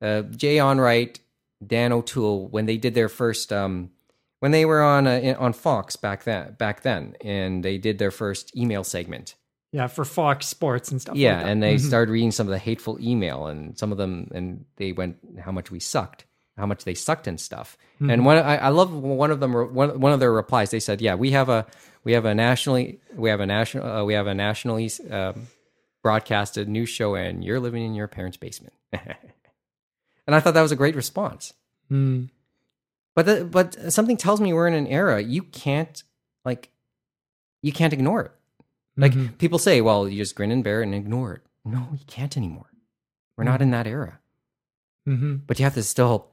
uh, 0.01 0.21
Jay 0.23 0.57
Onrait, 0.57 1.19
Dan 1.65 1.91
O'Toole, 1.91 2.47
when 2.47 2.65
they 2.65 2.77
did 2.77 2.93
their 2.95 3.09
first, 3.09 3.51
um, 3.53 3.91
when 4.39 4.51
they 4.51 4.65
were 4.65 4.81
on 4.83 5.07
uh, 5.07 5.35
on 5.39 5.53
Fox 5.53 5.95
back 5.95 6.23
then, 6.23 6.53
back 6.53 6.81
then, 6.81 7.15
and 7.21 7.63
they 7.65 7.77
did 7.79 7.97
their 7.97 8.11
first 8.11 8.55
email 8.55 8.83
segment. 8.83 9.35
yeah, 9.71 9.87
for 9.87 10.05
Fox 10.05 10.47
Sports 10.47 10.91
and 10.91 11.01
stuff. 11.01 11.15
yeah, 11.15 11.35
like 11.37 11.43
that. 11.45 11.51
and 11.51 11.63
they 11.63 11.75
Mhm. 11.75 11.79
started 11.87 12.11
reading 12.11 12.31
some 12.31 12.47
of 12.47 12.51
the 12.51 12.59
hateful 12.59 12.97
email, 13.01 13.47
and 13.47 13.77
some 13.77 13.91
of 13.91 13.97
them, 13.97 14.29
and 14.33 14.65
they 14.77 14.91
went 14.91 15.17
how 15.43 15.51
much 15.51 15.71
we 15.71 15.79
sucked, 15.79 16.25
how 16.55 16.65
much 16.67 16.83
they 16.85 16.93
sucked 16.93 17.27
and 17.27 17.39
stuff. 17.39 17.77
Mm-hmm. 17.95 18.09
And 18.11 18.25
one, 18.25 18.37
I, 18.37 18.57
I 18.57 18.69
love 18.69 18.93
one 18.93 19.31
of 19.31 19.39
them. 19.39 19.53
One, 19.53 19.99
one 19.99 20.13
of 20.13 20.19
their 20.19 20.31
replies. 20.31 20.69
They 20.69 20.79
said, 20.79 21.01
"Yeah, 21.01 21.15
we 21.15 21.31
have 21.31 21.49
a 21.49 21.65
we 22.07 22.13
have 22.13 22.23
a 22.23 22.33
nationally 22.33 23.01
we 23.17 23.29
have 23.29 23.41
a 23.41 23.45
national 23.45 23.85
uh, 23.85 24.03
we 24.05 24.13
have 24.13 24.27
a 24.27 24.33
nationally 24.33 24.89
um, 25.11 25.47
broadcasted 26.01 26.69
news 26.69 26.87
show, 26.87 27.15
and 27.15 27.43
you're 27.43 27.59
living 27.59 27.83
in 27.83 27.93
your 27.95 28.07
parents' 28.07 28.37
basement." 28.37 28.73
and 28.93 30.33
I 30.35 30.39
thought 30.39 30.53
that 30.53 30.61
was 30.61 30.71
a 30.71 30.77
great 30.77 30.95
response. 30.95 31.53
Mm. 31.91 32.29
But 33.13 33.25
the, 33.25 33.43
but 33.43 33.91
something 33.91 34.15
tells 34.15 34.39
me 34.39 34.53
we're 34.53 34.69
in 34.69 34.73
an 34.73 34.87
era 34.87 35.21
you 35.21 35.43
can't 35.43 36.01
like 36.45 36.69
you 37.61 37.73
can't 37.73 37.91
ignore 37.91 38.21
it. 38.21 38.31
Like 38.95 39.11
Mhm. 39.11 39.37
people 39.37 39.59
say, 39.59 39.81
well, 39.81 40.07
you 40.07 40.17
just 40.17 40.33
grin 40.35 40.49
and 40.51 40.63
bear 40.63 40.79
it 40.81 40.85
and 40.85 40.95
ignore 40.95 41.33
it. 41.33 41.41
No, 41.65 41.89
you 41.91 42.05
can't 42.07 42.37
anymore. 42.37 42.71
We're 43.35 43.43
not 43.43 43.61
in 43.61 43.71
that 43.71 43.85
era. 43.85 44.19
Mhm. 45.05 45.41
But 45.45 45.59
you 45.59 45.65
have 45.65 45.73
to 45.73 45.83
still 45.83 46.31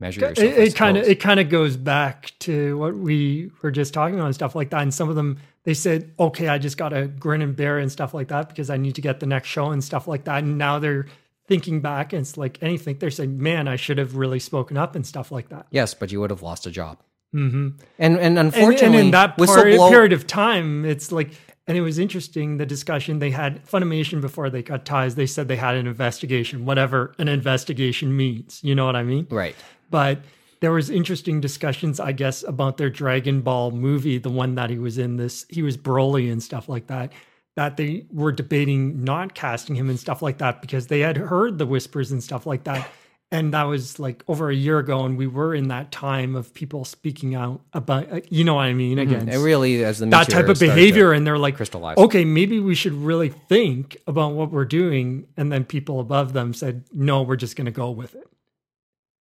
measure 0.00 0.24
it, 0.24 0.38
yourself. 0.38 0.58
It 0.58 0.74
kind 0.74 0.96
of 0.96 1.04
it 1.04 1.20
kind 1.20 1.40
of 1.40 1.48
goes 1.48 1.76
back 1.76 2.32
to 2.40 2.76
what 2.78 2.96
we 2.96 3.50
were 3.62 3.70
just 3.70 3.94
talking 3.94 4.14
about 4.16 4.26
and 4.26 4.34
stuff 4.34 4.54
like 4.54 4.70
that. 4.70 4.82
And 4.82 4.92
some 4.92 5.08
of 5.08 5.16
them 5.16 5.38
they 5.64 5.74
said, 5.74 6.12
"Okay, 6.18 6.48
I 6.48 6.58
just 6.58 6.78
got 6.78 6.90
to 6.90 7.08
grin 7.08 7.42
and 7.42 7.56
bear 7.56 7.78
and 7.78 7.90
stuff 7.90 8.14
like 8.14 8.28
that 8.28 8.48
because 8.48 8.70
I 8.70 8.76
need 8.76 8.94
to 8.94 9.00
get 9.00 9.20
the 9.20 9.26
next 9.26 9.48
show 9.48 9.70
and 9.70 9.82
stuff 9.82 10.06
like 10.06 10.24
that." 10.24 10.44
And 10.44 10.58
now 10.58 10.78
they're 10.78 11.06
thinking 11.48 11.80
back, 11.80 12.12
and 12.12 12.22
it's 12.22 12.36
like 12.36 12.58
anything. 12.62 12.98
They're 12.98 13.10
saying, 13.10 13.40
"Man, 13.40 13.68
I 13.68 13.76
should 13.76 13.98
have 13.98 14.16
really 14.16 14.38
spoken 14.38 14.76
up 14.76 14.94
and 14.94 15.06
stuff 15.06 15.32
like 15.32 15.48
that." 15.48 15.66
yes, 15.70 15.94
but 15.94 16.12
you 16.12 16.20
would 16.20 16.30
have 16.30 16.42
lost 16.42 16.66
a 16.66 16.70
job. 16.70 16.98
hmm 17.32 17.70
And 17.98 18.16
and 18.16 18.18
And, 18.18 18.38
unfortunately, 18.38 18.86
and 18.86 19.06
in 19.06 19.10
that 19.12 19.36
part, 19.36 19.64
period 19.90 20.12
of 20.12 20.26
time, 20.26 20.84
it's 20.84 21.10
like, 21.10 21.32
and 21.66 21.76
it 21.76 21.80
was 21.80 21.98
interesting 21.98 22.58
the 22.58 22.66
discussion 22.66 23.18
they 23.18 23.32
had. 23.32 23.64
Funimation 23.66 24.20
before 24.20 24.50
they 24.50 24.62
cut 24.62 24.84
ties, 24.84 25.16
they 25.16 25.26
said 25.26 25.48
they 25.48 25.56
had 25.56 25.74
an 25.74 25.88
investigation, 25.88 26.64
whatever 26.64 27.12
an 27.18 27.26
investigation 27.28 28.16
means. 28.16 28.60
You 28.62 28.76
know 28.76 28.86
what 28.86 28.94
I 28.94 29.02
mean? 29.02 29.26
right? 29.30 29.56
But 29.90 30.20
there 30.60 30.72
was 30.72 30.90
interesting 30.90 31.40
discussions 31.40 32.00
i 32.00 32.12
guess 32.12 32.42
about 32.42 32.76
their 32.76 32.90
dragon 32.90 33.40
ball 33.42 33.70
movie 33.70 34.18
the 34.18 34.30
one 34.30 34.54
that 34.54 34.70
he 34.70 34.78
was 34.78 34.98
in 34.98 35.16
this 35.16 35.44
he 35.48 35.62
was 35.62 35.76
broly 35.76 36.30
and 36.30 36.42
stuff 36.42 36.68
like 36.68 36.86
that 36.86 37.12
that 37.56 37.76
they 37.76 38.04
were 38.12 38.32
debating 38.32 39.02
not 39.02 39.34
casting 39.34 39.74
him 39.74 39.88
and 39.88 39.98
stuff 39.98 40.22
like 40.22 40.38
that 40.38 40.60
because 40.60 40.86
they 40.86 41.00
had 41.00 41.16
heard 41.16 41.58
the 41.58 41.66
whispers 41.66 42.12
and 42.12 42.22
stuff 42.22 42.46
like 42.46 42.64
that. 42.64 42.86
And 43.32 43.54
that 43.54 43.64
was 43.64 43.98
like 43.98 44.22
over 44.28 44.50
a 44.50 44.54
year 44.54 44.78
ago 44.78 45.04
and 45.04 45.18
we 45.18 45.26
were 45.26 45.52
in 45.54 45.68
that 45.68 45.90
time 45.90 46.36
of 46.36 46.54
people 46.54 46.84
speaking 46.84 47.34
out 47.34 47.60
about 47.72 48.12
uh, 48.12 48.20
you 48.30 48.44
know 48.44 48.54
what 48.54 48.66
i 48.66 48.72
mean 48.72 49.00
again 49.00 49.28
It 49.28 49.38
really, 49.38 49.82
as 49.84 49.98
the 49.98 50.06
that 50.06 50.28
type 50.28 50.48
of 50.48 50.60
behavior 50.60 51.12
and 51.12 51.26
they're 51.26 51.36
like 51.36 51.56
crystallize. 51.56 51.96
okay 51.96 52.24
maybe 52.24 52.60
we 52.60 52.76
should 52.76 52.92
really 52.92 53.30
think 53.30 53.96
about 54.06 54.34
what 54.34 54.52
we're 54.52 54.64
doing. 54.64 55.26
And 55.36 55.50
then 55.50 55.64
people 55.64 55.98
above 55.98 56.34
them 56.34 56.54
said 56.54 56.84
no 56.92 57.22
we're 57.22 57.36
just 57.36 57.56
going 57.56 57.64
to 57.64 57.72
go 57.72 57.90
with 57.90 58.14
it 58.14 58.28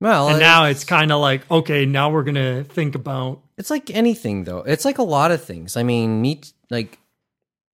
Well, 0.01 0.29
and 0.29 0.39
now 0.39 0.65
it's 0.65 0.83
kind 0.83 1.11
of 1.11 1.21
like, 1.21 1.49
okay, 1.49 1.85
now 1.85 2.09
we're 2.09 2.23
going 2.23 2.35
to 2.35 2.63
think 2.63 2.95
about 2.95 3.41
it's 3.57 3.69
like 3.69 3.89
anything 3.95 4.43
though. 4.43 4.59
It's 4.59 4.83
like 4.85 4.97
a 4.97 5.03
lot 5.03 5.31
of 5.31 5.41
things. 5.43 5.77
I 5.77 5.83
mean, 5.83 6.21
me 6.21 6.41
like 6.69 6.99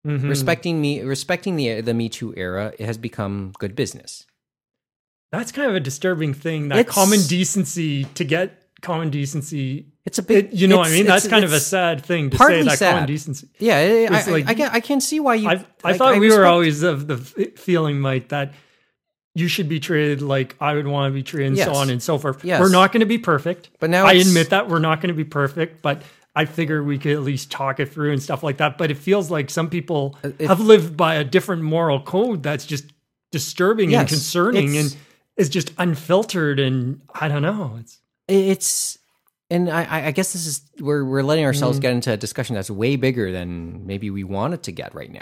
Mhm. 0.07 0.29
respecting 0.29 0.79
me 0.81 1.01
respecting 1.01 1.55
the 1.57 1.81
the 1.81 1.93
Me 1.93 2.07
Too 2.09 2.33
era 2.37 2.73
it 2.79 2.85
has 2.85 2.97
become 2.97 3.51
good 3.59 3.75
business. 3.75 4.25
That's 5.31 5.51
kind 5.51 5.69
of 5.69 5.75
a 5.75 5.79
disturbing 5.79 6.33
thing 6.33 6.69
that 6.69 6.79
It's- 6.79 6.93
common 6.95 7.19
decency 7.27 8.05
to 8.15 8.23
get 8.23 8.63
common 8.81 9.09
decency. 9.09 9.87
It's 10.05 10.17
a 10.17 10.23
big, 10.23 10.45
It, 10.45 10.53
you 10.53 10.67
know 10.67 10.77
what 10.77 10.87
I 10.87 10.91
mean? 10.91 11.05
That's 11.05 11.27
kind 11.27 11.43
of 11.45 11.51
a 11.53 11.59
sad 11.59 12.03
thing 12.03 12.29
to 12.31 12.37
say 12.37 12.63
that 12.63 12.79
common 12.79 13.05
decency. 13.07 13.47
Yeah, 13.59 13.75
I, 13.77 14.05
I, 14.15 14.31
like- 14.31 14.47
I, 14.47 14.53
can, 14.55 14.69
I 14.73 14.79
can 14.79 15.01
see 15.01 15.19
why 15.19 15.35
you. 15.35 15.47
I, 15.49 15.53
I 15.53 15.65
like, 15.91 15.97
thought 15.97 16.17
we 16.17 16.29
were 16.29 16.45
always 16.45 16.81
of 16.81 17.07
the 17.07 17.17
feeling, 17.17 17.99
Mike, 17.99 18.29
that 18.29 18.53
you 19.39 19.47
should 19.47 19.69
be 19.69 19.79
treated 19.79 20.21
like 20.21 20.55
I 20.59 20.73
would 20.73 20.87
want 20.87 21.11
to 21.11 21.13
be 21.13 21.23
treated 21.23 21.47
and 21.49 21.57
so 21.57 21.73
on 21.73 21.89
and 21.89 22.01
so 22.01 22.17
forth. 22.17 22.43
Yes. 22.43 22.59
We're 22.61 22.69
not 22.71 22.91
going 22.91 22.99
to 23.01 23.05
be 23.05 23.17
perfect. 23.17 23.69
But 23.79 23.89
now 23.89 24.05
I 24.05 24.13
admit 24.13 24.49
that 24.49 24.67
we're 24.69 24.79
not 24.79 25.01
going 25.01 25.09
to 25.09 25.17
be 25.17 25.23
perfect, 25.23 25.81
but 25.81 26.01
I 26.35 26.45
figure 26.45 26.83
we 26.83 26.97
could 26.97 27.13
at 27.13 27.21
least 27.21 27.51
talk 27.51 27.79
it 27.79 27.87
through 27.91 28.11
and 28.11 28.21
stuff 28.21 28.43
like 28.43 28.57
that. 28.57 28.77
But 28.77 28.91
it 28.91 28.97
feels 28.97 29.29
like 29.31 29.49
some 29.49 29.69
people 29.69 30.17
Uh, 30.23 30.29
if- 30.39 30.47
have 30.47 30.59
lived 30.59 30.95
by 30.95 31.15
a 31.15 31.23
different 31.23 31.63
moral 31.63 32.01
code 32.01 32.43
that's 32.43 32.65
just 32.65 32.85
disturbing 33.31 33.93
and 33.95 34.07
concerning 34.07 34.77
and 34.77 34.95
is 35.37 35.49
just 35.49 35.71
unfiltered. 35.77 36.59
And 36.59 37.01
I 37.13 37.27
don't 37.27 37.41
know. 37.41 37.77
It's 37.79 37.99
it's 38.27 38.97
and 39.49 39.69
I- 39.69 40.07
I, 40.07 40.11
guess 40.11 40.33
this 40.33 40.45
is 40.45 40.61
we're 40.79 41.03
we're 41.03 41.23
letting 41.23 41.45
ourselves 41.45 41.79
Mm. 41.79 41.81
get 41.81 41.91
into 41.93 42.13
a 42.13 42.17
discussion 42.17 42.53
that's 42.55 42.69
way 42.69 42.95
bigger 42.95 43.31
than 43.31 43.85
maybe 43.87 44.09
we 44.11 44.23
wanted 44.23 44.61
to 44.63 44.71
get 44.71 44.93
right 44.93 45.11
now. 45.11 45.21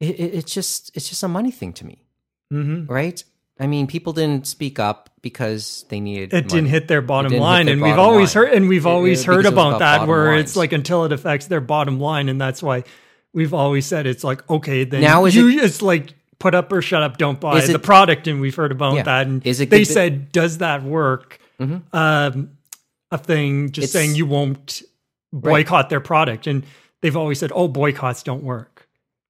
It, 0.00 0.20
it, 0.20 0.34
it's 0.34 0.52
just 0.52 0.90
it's 0.94 1.08
just 1.08 1.22
a 1.22 1.28
money 1.28 1.50
thing 1.50 1.72
to 1.74 1.86
me, 1.86 2.04
mhm. 2.52 2.88
right? 2.88 3.24
I 3.58 3.66
mean, 3.66 3.86
people 3.86 4.12
didn't 4.12 4.46
speak 4.46 4.78
up 4.78 5.08
because 5.22 5.84
they 5.88 5.98
needed. 5.98 6.34
it 6.34 6.48
didn't 6.48 6.68
hit 6.68 6.88
their 6.88 7.00
bottom 7.02 7.32
line 7.32 7.66
their 7.66 7.72
and 7.72 7.82
we've 7.82 7.98
always 7.98 8.34
line. 8.36 8.46
heard 8.46 8.54
and 8.54 8.68
we've 8.68 8.84
It- 8.86 8.88
always 8.88 9.22
it- 9.22 9.26
heard 9.26 9.46
it 9.46 9.52
about 9.52 9.76
about 9.76 9.78
that 10.00 10.08
where 10.08 10.32
lines. 10.32 10.50
it's 10.50 10.56
like 10.56 10.72
until 10.72 11.04
it 11.04 11.12
affects 11.12 11.46
their 11.46 11.60
bottom 11.62 11.98
line 11.98 12.28
and 12.28 12.40
that's 12.40 12.62
why 12.62 12.84
we've 13.32 13.54
always 13.54 13.86
said 13.86 14.06
it's 14.06 14.22
like 14.22 14.48
okay 14.50 14.84
then 14.84 15.00
Now 15.00 15.24
is 15.24 15.34
you 15.34 15.48
it's 15.48 15.80
like 15.82 16.14
put 16.38 16.54
up 16.54 16.70
or 16.72 16.80
shut 16.82 17.02
up 17.02 17.16
don't 17.18 17.40
buy 17.40 17.60
the 17.60 17.78
product 17.78 18.28
and 18.28 18.40
we've 18.40 18.54
heard 18.54 18.72
about 18.72 18.96
Yeah. 18.96 19.02
that 19.04 19.26
and 19.26 19.44
Is 19.46 19.60
it 19.60 19.70
they 19.70 19.84
said 19.84 20.30
does 20.32 20.58
that 20.58 20.82
work 20.84 21.38
um 21.58 22.50
a 23.10 23.18
thing 23.18 23.70
just 23.72 23.88
It's- 23.88 23.92
saying 23.92 24.14
you 24.16 24.26
won't 24.26 24.82
boycott 25.32 25.88
their 25.88 26.00
product 26.00 26.46
and 26.46 26.62
they've 27.00 27.16
always 27.16 27.38
said 27.38 27.50
oh 27.54 27.68
boycotts 27.68 28.22
don't 28.22 28.42
work 28.44 28.75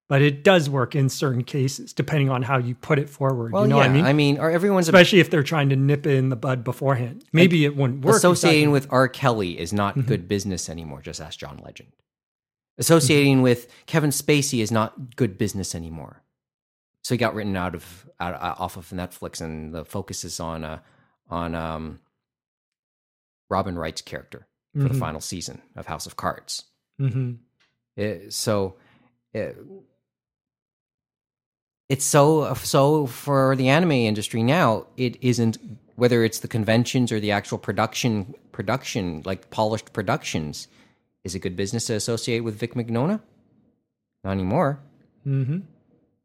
but 0.09 0.23
it 0.23 0.45
does 0.45 0.71
work 0.71 0.95
in 0.95 1.09
certain 1.09 1.43
cases 1.45 1.93
depending 1.93 2.31
on 2.31 2.43
how 2.43 2.59
you 2.59 2.75
put 2.75 2.99
it 2.99 3.11
forward 3.11 3.53
Well, 3.53 3.63
you 3.65 3.69
know 3.69 3.77
yeah, 3.77 3.83
what 3.83 3.91
i 3.91 3.93
mean 3.93 4.05
i 4.07 4.13
mean 4.13 4.39
or 4.39 4.51
everyone's 4.51 4.89
especially 4.89 5.21
if 5.21 5.31
they're 5.31 5.43
trying 5.43 5.69
to 5.71 5.77
nip 5.77 6.07
it 6.07 6.15
in 6.17 6.29
the 6.29 6.37
bud 6.37 6.63
beforehand. 6.65 7.25
Maybe 7.33 7.65
it 7.65 7.77
wouldn't 7.77 8.05
work. 8.05 8.17
associating 8.17 8.71
with 8.71 8.87
R. 8.91 9.09
Kelly 9.09 9.59
is 9.59 9.73
not 9.73 9.97
Mm-hmm. 9.97 10.09
good 10.09 10.29
business 10.29 10.69
anymore. 10.69 11.01
Just 11.03 11.21
ask 11.21 11.39
John 11.39 11.61
Legend. 11.65 11.89
Mm-hmm. 11.91 12.81
Associating 12.81 13.43
with 13.43 13.67
Kevin 13.87 14.11
Spacey 14.11 14.61
is 14.61 14.71
not 14.71 15.17
good 15.17 15.39
business 15.39 15.75
anymore. 15.75 16.23
So 17.03 17.15
he 17.15 17.19
got 17.19 17.35
written 17.35 17.57
out 17.57 17.75
of 17.75 18.07
out, 18.21 18.35
uh, 18.35 18.55
off 18.59 18.77
of 18.77 18.89
Netflix, 18.91 19.41
and 19.41 19.73
the 19.75 19.85
focus 19.85 20.25
is 20.25 20.41
on 20.41 20.63
uh, 20.65 20.79
on 21.31 21.55
um, 21.55 22.01
Robin 23.49 23.79
Wright's 23.79 24.03
character 24.03 24.47
for 24.75 24.83
the 24.89 24.95
Mhm. 24.95 24.99
final 24.99 25.21
season 25.21 25.63
of 25.77 25.87
House 25.87 26.07
of 26.07 26.17
Cards. 26.17 26.65
Mhm. 27.01 27.39
Uh, 27.99 28.29
so, 28.31 28.77
uh, 29.35 29.53
it's 31.89 32.05
so 32.05 32.55
so 32.55 33.07
for 33.07 33.55
the 33.57 33.69
anime 33.69 33.93
industry 33.93 34.43
now. 34.43 34.87
It 34.97 35.17
isn't 35.23 35.59
whether 35.97 36.25
it's 36.25 36.41
the 36.41 36.49
conventions 36.49 37.11
or 37.13 37.21
the 37.21 37.31
actual 37.33 37.59
production 37.59 38.35
production 38.53 39.23
like 39.25 39.51
polished 39.51 39.93
productions. 39.93 40.69
Is 41.25 41.35
it 41.35 41.41
good 41.41 41.57
business 41.57 41.87
to 41.87 41.95
associate 41.95 42.41
with 42.41 42.57
Vic 42.59 42.75
Mignogna? 42.75 43.21
Not 44.25 44.33
anymore. 44.33 44.81
Mm-hmm. 45.27 45.59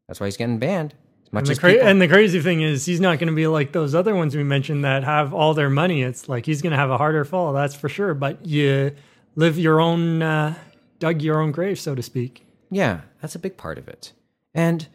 That's 0.07 0.19
why 0.19 0.27
he's 0.27 0.37
getting 0.37 0.59
banned. 0.59 0.93
As 1.25 1.33
much 1.33 1.41
And 1.41 1.47
the, 1.47 1.51
as 1.51 1.59
cra- 1.59 1.71
people- 1.73 1.87
and 1.87 2.01
the 2.01 2.07
crazy 2.07 2.39
thing 2.41 2.61
is, 2.61 2.85
he's 2.85 2.99
not 2.99 3.17
going 3.19 3.29
to 3.29 3.35
be 3.35 3.47
like 3.47 3.71
those 3.71 3.95
other 3.95 4.13
ones 4.15 4.35
we 4.35 4.43
mentioned 4.43 4.83
that 4.85 5.03
have 5.03 5.33
all 5.33 5.53
their 5.53 5.69
money. 5.69 6.01
It's 6.03 6.27
like 6.29 6.45
he's 6.45 6.61
going 6.61 6.71
to 6.71 6.77
have 6.77 6.91
a 6.91 6.97
harder 6.97 7.23
fall, 7.25 7.53
that's 7.53 7.73
for 7.75 7.89
sure. 7.89 8.13
But 8.13 8.45
you 8.45 8.91
live 9.35 9.57
your 9.57 9.79
own, 9.79 10.21
uh, 10.21 10.55
dug 10.99 11.21
your 11.21 11.39
own 11.41 11.51
grave, 11.51 11.79
so 11.79 11.95
to 11.95 12.01
speak. 12.03 12.45
Yeah, 12.69 13.01
that's 13.21 13.33
a 13.35 13.39
big 13.39 13.57
part 13.57 13.77
of 13.77 13.87
it. 13.87 14.11
And 14.53 14.87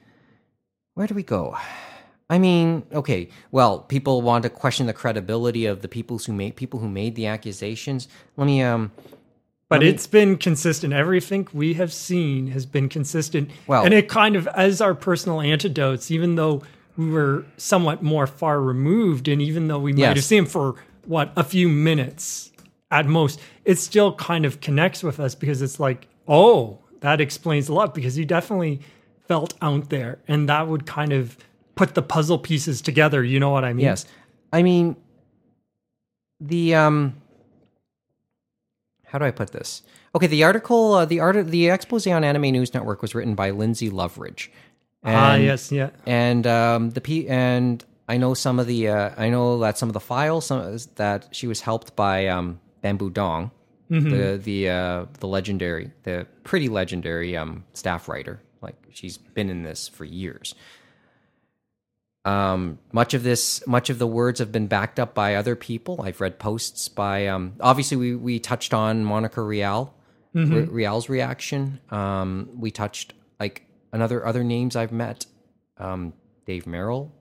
where 0.96 1.06
do 1.06 1.14
we 1.14 1.22
go? 1.22 1.56
I 2.28 2.38
mean, 2.40 2.82
okay, 2.92 3.28
well, 3.52 3.78
people 3.78 4.20
want 4.20 4.42
to 4.42 4.50
question 4.50 4.86
the 4.88 4.92
credibility 4.92 5.64
of 5.64 5.80
the 5.80 5.86
people 5.86 6.18
who 6.18 6.32
made 6.32 6.56
people 6.56 6.80
who 6.80 6.88
made 6.88 7.14
the 7.14 7.26
accusations. 7.26 8.08
Let 8.36 8.46
me 8.46 8.62
um 8.62 8.90
But 9.68 9.80
me- 9.82 9.88
it's 9.88 10.08
been 10.08 10.36
consistent. 10.36 10.92
Everything 10.92 11.46
we 11.52 11.74
have 11.74 11.92
seen 11.92 12.48
has 12.48 12.66
been 12.66 12.88
consistent. 12.88 13.50
Well- 13.68 13.84
and 13.84 13.94
it 13.94 14.08
kind 14.08 14.34
of, 14.34 14.48
as 14.48 14.80
our 14.80 14.92
personal 14.94 15.40
antidotes, 15.40 16.10
even 16.10 16.34
though 16.34 16.62
we 16.96 17.08
were 17.10 17.44
somewhat 17.58 18.02
more 18.02 18.26
far 18.26 18.60
removed, 18.60 19.28
and 19.28 19.40
even 19.40 19.68
though 19.68 19.78
we 19.78 19.92
might 19.92 20.00
Yes. 20.00 20.16
have 20.16 20.24
seen 20.24 20.38
him 20.40 20.46
for 20.46 20.74
what 21.04 21.30
a 21.36 21.44
few 21.44 21.68
minutes 21.68 22.50
at 22.90 23.06
most, 23.06 23.38
it 23.64 23.78
still 23.78 24.14
kind 24.14 24.44
of 24.44 24.60
connects 24.60 25.02
with 25.04 25.20
us 25.20 25.36
because 25.36 25.62
it's 25.62 25.78
like, 25.78 26.08
oh, 26.26 26.78
that 27.02 27.20
explains 27.20 27.68
a 27.68 27.72
lot 27.74 27.94
because 27.94 28.16
he 28.16 28.24
definitely 28.24 28.80
felt 29.28 29.54
out 29.62 29.90
there, 29.90 30.18
and 30.28 30.48
that 30.48 30.68
would 30.68 30.86
kind 30.86 31.12
of 31.12 31.36
put 31.74 31.94
the 31.94 32.02
puzzle 32.02 32.38
pieces 32.38 32.80
together. 32.80 33.22
You 33.24 33.38
know 33.40 33.50
what 33.50 33.64
I 33.64 33.72
mean? 33.72 33.84
yes. 33.84 34.06
I 34.52 34.62
mean 34.62 34.96
the 36.40 36.74
um 36.74 37.14
how 39.06 39.18
do 39.18 39.24
I 39.24 39.30
put 39.30 39.52
this? 39.52 39.82
Okay, 40.14 40.26
the 40.26 40.44
article 40.44 40.94
uh, 40.94 41.04
the 41.04 41.20
art 41.20 41.46
the 41.48 41.68
expose 41.70 42.06
on 42.06 42.24
Anime 42.24 42.50
News 42.52 42.72
Network 42.74 43.02
was 43.02 43.14
written 43.14 43.34
by 43.34 43.50
Lindsay 43.50 43.90
Loveridge. 43.90 44.48
Ah, 45.04 45.34
And- 45.34 45.44
yes, 45.44 45.70
yeah. 45.70 45.90
and 46.06 46.46
um, 46.46 46.90
the 46.90 47.00
P 47.00 47.28
and 47.28 47.84
I 48.08 48.16
know 48.18 48.34
some 48.34 48.58
of 48.58 48.66
the 48.66 48.88
uh, 48.88 49.10
I 49.16 49.28
know 49.30 49.58
that 49.60 49.78
some 49.78 49.88
of 49.88 49.92
the 49.92 50.00
files 50.00 50.46
some, 50.46 50.76
that 50.96 51.28
she 51.32 51.46
was 51.46 51.60
helped 51.60 51.94
by 51.96 52.26
um, 52.28 52.60
Bamboo 52.82 53.10
Dong, 53.10 53.50
the 53.90 54.40
the 54.42 54.68
uh, 54.70 55.06
the 55.20 55.26
legendary, 55.28 55.90
the 56.04 56.26
pretty 56.44 56.68
legendary 56.68 57.36
um, 57.36 57.64
staff 57.72 58.08
writer. 58.08 58.40
Like 58.60 58.76
she's 58.92 59.18
been 59.18 59.50
in 59.50 59.62
this 59.62 59.88
for 59.88 60.04
years. 60.04 60.54
Um, 62.24 62.80
much 62.90 63.14
of 63.14 63.22
this, 63.22 63.64
much 63.68 63.88
of 63.88 64.00
the 64.00 64.06
words 64.06 64.40
have 64.40 64.50
been 64.50 64.66
backed 64.66 64.98
up 64.98 65.14
by 65.14 65.36
other 65.36 65.54
people. 65.54 66.02
I've 66.02 66.20
read 66.20 66.40
posts 66.40 66.88
by, 66.88 67.28
um, 67.28 67.54
obviously 67.60 67.96
we, 67.96 68.16
we 68.16 68.40
touched 68.40 68.74
on 68.74 69.04
Monica 69.04 69.40
Rial, 69.40 69.94
Re- 70.34 70.64
Rial's 70.64 71.08
reaction. 71.08 71.80
Um, 71.90 72.48
we 72.58 72.72
touched 72.72 73.14
like 73.38 73.62
another 73.92 74.26
other 74.26 74.42
names 74.42 74.74
I've 74.74 74.92
met. 74.92 75.26
Um, 75.78 76.14
Dave 76.46 76.66
Merrill, 76.66 77.12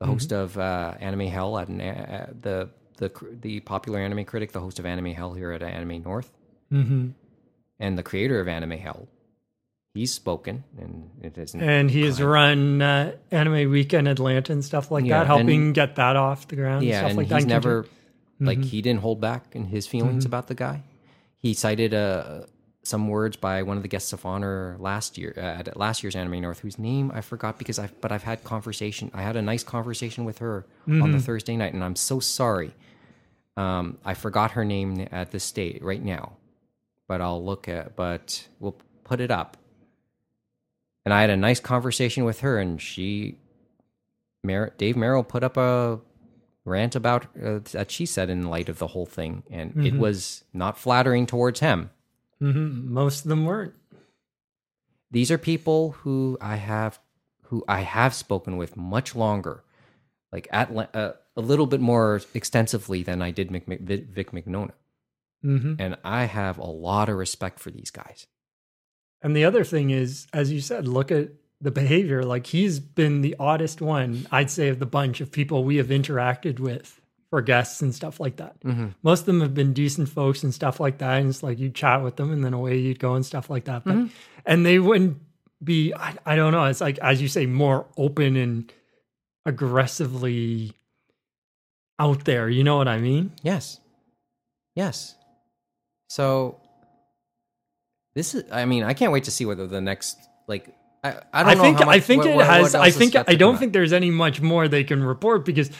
the 0.00 0.06
host 0.06 0.32
of 0.32 0.56
uh, 0.56 0.94
Anime 0.98 1.26
Hell 1.26 1.58
at 1.58 1.68
an, 1.68 1.80
uh, 1.80 2.32
the 2.40 2.70
the 2.96 3.10
the 3.40 3.60
popular 3.60 3.98
anime 3.98 4.24
critic, 4.24 4.52
the 4.52 4.60
host 4.60 4.78
of 4.78 4.86
Anime 4.86 5.14
Hell 5.14 5.34
here 5.34 5.52
at 5.52 5.62
Anime 5.62 6.02
North, 6.02 6.32
hmm 6.70 7.08
and 7.80 7.96
the 7.96 8.02
creator 8.02 8.40
of 8.40 8.48
Anime 8.48 8.72
Hell. 8.72 9.08
He's 9.98 10.12
spoken, 10.14 10.62
and 10.78 11.10
it 11.22 11.36
isn't. 11.36 11.60
And 11.60 11.90
he 11.90 12.02
has 12.04 12.22
run 12.22 12.80
uh, 12.80 13.16
Anime 13.32 13.68
Weekend 13.70 14.06
Atlanta 14.06 14.52
and 14.52 14.64
stuff 14.64 14.90
like 14.92 15.04
Yeah, 15.04 15.18
that, 15.18 15.26
helping 15.26 15.62
and- 15.66 15.74
get 15.74 15.96
that 15.96 16.14
off 16.14 16.46
the 16.46 16.54
ground. 16.56 16.84
yeah, 16.84 16.98
and 16.98 16.98
stuff 17.00 17.08
and 17.10 17.18
like 17.18 17.26
he's 17.36 17.44
that. 17.46 17.48
never 17.50 17.82
Mm-hmm. 17.82 18.46
like 18.46 18.62
he 18.62 18.80
didn't 18.82 19.00
hold 19.00 19.20
back 19.20 19.56
in 19.56 19.64
his 19.64 19.88
feelings 19.88 20.24
about 20.24 20.46
the 20.46 20.54
guy. 20.54 20.84
He 21.38 21.54
cited 21.54 21.92
uh, 21.92 22.42
some 22.84 23.08
words 23.08 23.36
by 23.36 23.64
one 23.64 23.76
of 23.76 23.82
the 23.82 23.88
guests 23.88 24.12
of 24.12 24.24
honor 24.24 24.76
last 24.78 25.18
year 25.18 25.34
uh, 25.36 25.40
at 25.40 25.76
last 25.76 26.04
year's 26.04 26.14
Anime 26.14 26.40
North, 26.42 26.60
whose 26.60 26.78
name 26.78 27.10
I 27.12 27.20
forgot 27.20 27.58
because 27.58 27.80
I 27.80 27.88
but 28.00 28.12
I've 28.12 28.22
had 28.22 28.44
conversation. 28.44 29.10
I 29.12 29.22
had 29.22 29.34
a 29.34 29.42
nice 29.42 29.64
conversation 29.64 30.24
with 30.24 30.38
her 30.38 30.64
on 30.86 30.92
Mm-hmm. 30.94 31.12
the 31.12 31.18
Thursday 31.20 31.56
night, 31.56 31.74
and 31.74 31.82
I'm 31.82 31.96
so 31.96 32.20
sorry. 32.20 32.70
Um, 33.56 33.98
I 34.04 34.14
forgot 34.14 34.52
her 34.52 34.64
name 34.64 35.08
at 35.10 35.32
this 35.32 35.42
state 35.42 35.82
right 35.82 36.00
now, 36.02 36.36
but 37.08 37.20
I'll 37.20 37.44
look 37.44 37.66
at. 37.68 37.96
But 37.96 38.46
we'll 38.60 38.76
put 39.02 39.20
it 39.20 39.32
up. 39.32 39.56
And 41.08 41.14
I 41.14 41.22
had 41.22 41.30
a 41.30 41.38
nice 41.38 41.58
conversation 41.58 42.26
with 42.26 42.40
her, 42.40 42.58
and 42.58 42.78
she, 42.78 43.38
Mer- 44.44 44.74
Dave 44.76 44.94
Merrill, 44.94 45.24
put 45.24 45.42
up 45.42 45.56
a 45.56 46.00
rant 46.66 46.94
about 46.94 47.24
uh, 47.42 47.60
that 47.72 47.90
she 47.90 48.04
said 48.04 48.28
in 48.28 48.46
light 48.50 48.68
of 48.68 48.78
the 48.78 48.88
whole 48.88 49.06
thing, 49.06 49.42
and 49.50 49.70
it 49.70 49.94
Mm-hmm. 49.94 49.98
was 50.00 50.44
not 50.52 50.76
flattering 50.76 51.24
towards 51.24 51.60
him. 51.60 51.88
hmm 52.40 52.92
Most 52.92 53.24
of 53.24 53.30
them 53.30 53.46
weren't. 53.46 53.72
These 55.10 55.30
are 55.30 55.38
people 55.38 55.92
who 56.02 56.36
I 56.42 56.56
have, 56.56 56.98
who 57.44 57.64
I 57.66 57.80
have 57.80 58.12
spoken 58.12 58.58
with 58.58 58.76
much 58.76 59.16
longer, 59.16 59.64
like 60.30 60.46
at 60.50 60.70
uh, 60.94 61.12
a 61.34 61.40
little 61.40 61.66
bit 61.66 61.80
more 61.80 62.20
extensively 62.34 63.02
than 63.02 63.22
I 63.22 63.30
did 63.30 63.50
Mc, 63.50 63.64
Vic 63.80 64.08
Vic 64.10 64.32
Mignogna, 64.32 64.72
hmm 65.40 65.72
and 65.78 65.96
I 66.04 66.24
have 66.26 66.58
a 66.58 66.66
lot 66.66 67.08
of 67.08 67.16
respect 67.16 67.60
for 67.60 67.70
these 67.70 67.90
guys. 67.90 68.26
And 69.22 69.34
the 69.36 69.44
other 69.44 69.64
thing 69.64 69.90
is, 69.90 70.26
as 70.32 70.52
you 70.52 70.60
said, 70.60 70.86
look 70.86 71.10
at 71.10 71.30
the 71.60 71.70
behavior. 71.72 72.22
Like 72.22 72.46
he's 72.46 72.78
been 72.78 73.20
the 73.20 73.34
oddest 73.40 73.80
one, 73.80 74.26
I'd 74.30 74.50
say, 74.50 74.68
of 74.68 74.78
the 74.78 74.86
bunch 74.86 75.20
of 75.20 75.32
people 75.32 75.64
we 75.64 75.76
have 75.76 75.88
interacted 75.88 76.60
with 76.60 77.00
for 77.30 77.42
guests 77.42 77.82
and 77.82 77.94
stuff 77.94 78.20
like 78.20 78.36
that. 78.36 78.60
Mm-hmm. 78.60 78.88
Most 79.02 79.20
of 79.20 79.26
them 79.26 79.40
have 79.40 79.54
been 79.54 79.72
decent 79.72 80.08
folks 80.08 80.42
and 80.44 80.54
stuff 80.54 80.78
like 80.80 80.98
that. 80.98 81.20
And 81.20 81.28
it's 81.28 81.42
like 81.42 81.58
you 81.58 81.68
chat 81.68 82.02
with 82.02 82.16
them 82.16 82.32
and 82.32 82.44
then 82.44 82.54
away 82.54 82.78
you'd 82.78 83.00
go 83.00 83.14
and 83.14 83.26
stuff 83.26 83.50
like 83.50 83.64
that. 83.64 83.84
But 83.84 83.96
Mm-hmm. 83.96 84.06
and 84.46 84.64
they 84.64 84.78
wouldn't 84.78 85.18
be 85.62 85.92
I, 85.92 86.14
I 86.24 86.36
don't 86.36 86.52
know, 86.52 86.64
it's 86.66 86.80
like 86.80 86.98
as 86.98 87.20
you 87.20 87.26
say, 87.28 87.44
more 87.44 87.86
open 87.96 88.36
and 88.36 88.72
aggressively 89.44 90.72
out 91.98 92.24
there. 92.24 92.48
You 92.48 92.62
know 92.62 92.76
what 92.76 92.86
I 92.88 92.98
mean? 92.98 93.32
Yes. 93.42 93.80
Yes. 94.76 95.16
So 96.08 96.60
this 98.14 98.34
is 98.34 98.44
I 98.50 98.64
mean, 98.64 98.82
I 98.84 98.94
can't 98.94 99.12
wait 99.12 99.24
to 99.24 99.30
see 99.30 99.44
whether 99.44 99.66
the 99.66 99.80
next 99.80 100.18
like 100.46 100.74
I, 101.04 101.10
I 101.32 101.42
don't 101.42 101.50
I 101.50 101.54
know 101.54 101.62
think 101.62 101.78
how 101.78 101.86
much, 101.86 101.96
I 101.96 102.00
think 102.00 102.22
what- 102.24 102.30
it 102.30 102.36
what- 102.36 102.46
has. 102.46 102.72
what 102.74 102.82
I 102.82 102.90
think 102.90 103.14
I 103.16 103.34
don't 103.34 103.56
think 103.58 103.72
there's 103.72 103.92
any 103.92 104.10
much 104.10 104.40
more 104.40 104.66
they 104.68 104.84
can 104.84 105.02
report 105.02 105.44
because 105.44 105.70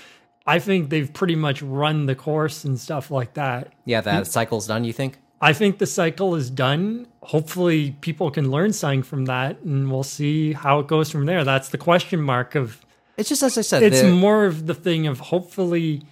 I 0.46 0.58
think 0.60 0.88
they've 0.90 1.12
pretty 1.12 1.34
much 1.36 1.60
run 1.60 2.06
the 2.06 2.14
course 2.14 2.64
and 2.64 2.78
stuff 2.80 3.10
like 3.10 3.34
that. 3.34 3.72
Yeah, 3.84 4.00
that 4.02 4.26
cycle's 4.26 4.66
done, 4.66 4.84
you 4.84 4.92
think? 4.94 5.18
I 5.40 5.52
think 5.52 5.78
the 5.78 5.86
cycle 5.86 6.34
is 6.36 6.48
done. 6.50 7.06
Hopefully, 7.22 7.94
people 8.00 8.30
can 8.30 8.50
learn 8.50 8.72
something 8.72 9.02
from 9.02 9.26
that, 9.26 9.60
and 9.60 9.90
we'll 9.90 10.02
see 10.02 10.52
how 10.54 10.78
it 10.80 10.86
goes 10.88 11.10
from 11.10 11.26
there. 11.26 11.44
That's 11.44 11.68
the 11.68 11.78
question 11.78 12.20
mark 12.22 12.54
of. 12.54 12.84
It's 13.18 13.28
just 13.28 13.42
as 13.42 13.58
I 13.58 13.60
said, 13.60 13.82
It's 13.82 14.02
more 14.02 14.46
of 14.46 14.66
the 14.66 14.74
thing 14.74 15.06
of 15.06 15.20
hopefully. 15.20 16.02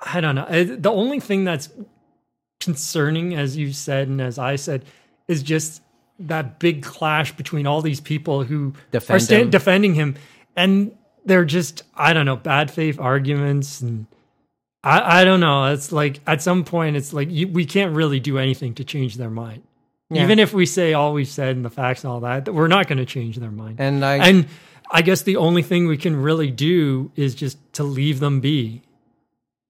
I 0.00 0.20
don't 0.20 0.34
know. 0.34 0.42
Uh, 0.44 0.64
The 0.78 0.90
only 0.90 1.20
thing 1.20 1.44
that's 1.44 1.68
concerning, 2.64 3.34
as 3.34 3.56
you 3.56 3.72
said 3.72 4.08
and 4.08 4.20
as 4.20 4.38
I 4.38 4.56
said, 4.56 4.84
is 5.28 5.42
just 5.42 5.82
that 6.18 6.58
big 6.58 6.82
clash 6.82 7.32
between 7.36 7.66
all 7.66 7.82
these 7.82 8.00
people 8.00 8.44
who 8.44 8.74
Defend 8.90 9.16
are 9.16 9.20
sta- 9.24 9.36
him. 9.42 9.50
defending 9.50 9.94
him, 9.94 10.14
and 10.56 10.96
they're 11.24 11.44
just 11.44 11.82
I 11.94 12.12
don't 12.12 12.26
know 12.26 12.36
bad 12.36 12.70
faith 12.70 12.98
arguments, 13.00 13.80
and 13.80 14.06
I 14.84 15.20
I 15.20 15.24
don't 15.24 15.40
know. 15.40 15.72
It's 15.72 15.92
like 15.92 16.20
at 16.26 16.42
some 16.42 16.64
point 16.64 16.96
it's 16.96 17.12
like 17.12 17.30
you, 17.30 17.48
we 17.48 17.64
can't 17.64 17.94
really 17.94 18.20
do 18.20 18.38
anything 18.38 18.74
to 18.74 18.84
change 18.84 19.16
their 19.16 19.30
mind. 19.30 19.62
Yeah. 20.10 20.24
Even 20.24 20.38
if 20.38 20.52
we 20.52 20.66
say 20.66 20.92
all 20.92 21.14
we've 21.14 21.26
said 21.26 21.56
and 21.56 21.64
the 21.64 21.70
facts 21.70 22.04
and 22.04 22.12
all 22.12 22.20
that, 22.20 22.52
we're 22.52 22.68
not 22.68 22.86
going 22.86 22.98
to 22.98 23.06
change 23.06 23.36
their 23.36 23.50
mind. 23.50 23.76
and 23.80 24.04
I 24.04 24.16
And 24.28 24.46
I 24.90 25.00
guess 25.00 25.22
the 25.22 25.36
only 25.36 25.62
thing 25.62 25.86
we 25.86 25.96
can 25.96 26.16
really 26.20 26.50
do 26.50 27.10
is 27.16 27.34
just 27.34 27.56
to 27.74 27.82
leave 27.82 28.20
them 28.20 28.40
be. 28.40 28.82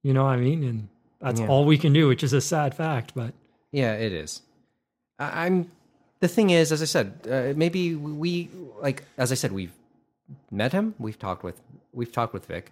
You 0.02 0.12
know 0.12 0.24
what 0.24 0.30
I 0.30 0.36
mean? 0.38 0.64
And 0.64 0.88
that's 1.22 1.40
Yeah. 1.40 1.46
all 1.48 1.64
we 1.64 1.78
can 1.78 1.92
do, 1.92 2.08
which 2.08 2.22
is 2.22 2.32
a 2.32 2.40
sad 2.40 2.74
fact. 2.74 3.12
But 3.14 3.32
Yeah, 3.70 3.94
it 3.94 4.12
is. 4.12 4.42
I, 5.18 5.46
I'm. 5.46 5.70
The 6.20 6.28
thing 6.28 6.50
is, 6.50 6.70
as 6.72 6.82
I 6.82 6.84
said, 6.86 7.12
uh, 7.30 7.52
maybe 7.56 7.94
we 7.94 8.48
like 8.80 9.04
as 9.18 9.32
I 9.32 9.34
said, 9.34 9.52
we've 9.52 9.72
met 10.50 10.72
him. 10.72 10.94
We've 10.98 11.18
talked 11.18 11.42
with 11.44 11.60
we've 11.92 12.12
talked 12.12 12.32
with 12.34 12.46
Vic. 12.46 12.70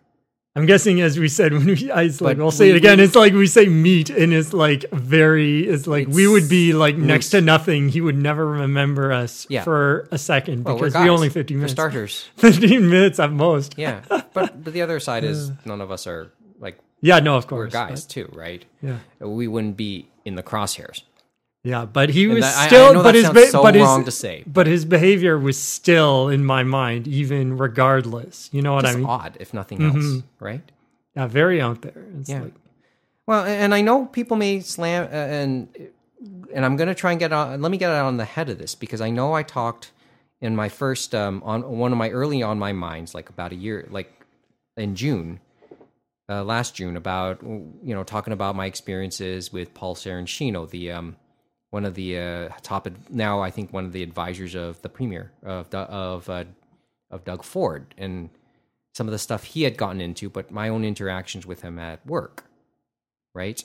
I'm 0.57 0.67
guessing, 0.67 1.01
as 1.01 1.17
we 1.17 1.29
said, 1.29 1.53
when 1.57 1.67
we, 1.67 1.91
I, 1.93 2.03
it's 2.03 2.21
like, 2.21 2.37
we'll 2.37 2.51
say 2.51 2.67
we- 2.67 2.71
it 2.73 2.77
again. 2.79 2.99
we- 2.99 3.05
it's 3.05 3.15
like 3.15 3.33
we 3.33 3.47
say 3.47 3.67
meet, 3.67 4.11
and 4.11 4.33
it's 4.33 4.53
like 4.53 4.85
very, 4.91 5.61
it's 5.69 5.87
like 5.87 6.09
we 6.09 6.27
would 6.27 6.49
be 6.49 6.73
like 6.73 6.97
next 6.97 7.31
to 7.31 7.41
nothing. 7.41 7.89
He 7.89 8.01
would 8.01 8.17
never 8.17 8.45
remember 8.47 9.13
us 9.13 9.47
Yeah. 9.49 9.63
for 9.63 10.09
a 10.11 10.19
second 10.19 10.65
Well, 10.65 10.75
because 10.77 10.95
we 10.95 11.09
only 11.09 11.29
50 11.29 11.55
for 11.55 11.59
minutes. 11.59 11.73
starters. 11.73 12.29
15 12.37 12.89
minutes 12.89 13.21
at 13.21 13.31
most. 13.33 13.75
Yeah, 13.79 14.01
but 14.09 14.63
but 14.65 14.73
the 14.73 14.83
other 14.83 14.99
side 14.99 15.23
is 15.23 15.53
none 15.65 15.81
of 15.81 15.91
us 15.93 16.07
are 16.09 16.33
like 16.59 16.79
Yeah, 17.01 17.19
no, 17.21 17.37
of 17.37 17.47
course. 17.47 17.73
we're 17.73 17.87
guys 17.89 18.05
too, 18.07 18.29
right? 18.35 18.65
yeah. 18.83 18.99
We 19.21 19.49
wouldn't 19.49 19.77
be 19.77 20.09
in 20.25 20.35
the 20.35 20.43
crosshairs. 20.43 21.03
Yeah, 21.63 21.85
but 21.85 22.09
he 22.11 22.27
was 22.27 22.41
that- 22.43 22.57
I- 22.57 22.65
I 22.65 22.67
still, 22.69 22.95
know 22.95 23.03
but 23.03 23.15
his, 23.15 23.29
be- 23.31 23.47
so 23.47 23.63
but 23.63 23.75
his, 23.75 24.05
to 24.05 24.11
say. 24.11 24.45
but 24.47 24.67
his 24.67 24.85
behavior 24.87 25.39
was 25.39 25.59
still 25.59 26.29
in 26.29 26.45
my 26.45 26.63
mind, 26.63 27.07
even 27.07 27.57
regardless. 27.59 28.49
You 28.53 28.63
know 28.63 28.75
what 28.75 28.85
Just 28.85 28.95
I 28.95 28.99
mean? 28.99 29.07
odd, 29.07 29.37
if 29.41 29.53
nothing 29.53 29.83
else, 29.83 29.95
Mhm. 29.97 30.23
right? 30.41 30.63
Yeah, 31.17 31.27
very 31.27 31.61
out 31.61 31.83
there. 31.83 32.05
It's 32.19 32.31
Yeah. 32.31 32.43
like, 32.43 32.55
Well, 33.27 33.45
and 33.45 33.75
I 33.75 33.81
know 33.83 34.07
people 34.07 34.37
may 34.37 34.61
slam, 34.61 35.05
uh, 35.05 35.09
and 35.15 35.69
and 36.53 36.65
I'm 36.65 36.77
going 36.77 36.89
to 36.89 36.95
try 36.95 37.13
and 37.13 37.21
get 37.21 37.33
on. 37.33 37.63
Let 37.63 37.71
me 37.71 37.79
get 37.79 37.91
on 37.91 38.17
the 38.17 38.25
head 38.25 38.49
of 38.51 38.59
this 38.59 38.75
because 38.75 39.01
I 39.01 39.09
know 39.11 39.33
I 39.35 39.43
talked 39.43 39.93
in 40.41 40.57
my 40.57 40.69
first 40.69 41.15
um, 41.15 41.43
on 41.45 41.63
one 41.79 41.93
of 41.93 41.99
my 41.99 42.11
early 42.11 42.43
on 42.43 42.59
my 42.59 42.73
minds, 42.73 43.15
like 43.15 43.29
about 43.31 43.53
a 43.53 43.55
year, 43.55 43.87
like 43.91 44.11
in 44.77 44.97
June, 44.97 45.39
uh, 46.31 46.45
last 46.45 46.77
June, 46.77 46.97
about 46.97 47.43
you 47.43 47.95
know 47.95 48.05
talking 48.05 48.33
about 48.33 48.57
my 48.57 48.67
experiences 48.67 49.53
with 49.53 49.75
Paul 49.75 49.95
Sarancino, 49.95 50.71
the 50.71 50.93
um, 50.93 51.17
one 51.71 51.85
of 51.85 51.95
the 51.95 52.19
uh, 52.19 52.49
top 52.63 52.89
now 53.11 53.41
I 53.41 53.51
think 53.51 53.73
one 53.73 53.85
of 53.85 53.93
the 53.93 54.03
advisors 54.03 54.55
of 54.55 54.81
the 54.83 54.89
premier 54.89 55.33
of 55.43 55.75
of 55.75 56.29
uh, 56.31 56.45
of 57.11 57.25
Doug 57.25 57.43
Ford 57.43 57.95
and 57.99 58.31
some 58.95 59.07
of 59.07 59.13
the 59.13 59.19
stuff 59.19 59.45
he 59.45 59.63
had 59.63 59.77
gotten 59.77 60.01
into, 60.01 60.29
but 60.29 60.51
my 60.51 60.69
own 60.69 60.85
interactions 60.85 61.47
with 61.47 61.63
him 61.63 61.79
at 61.79 62.05
work 62.07 62.45
right? 63.35 63.63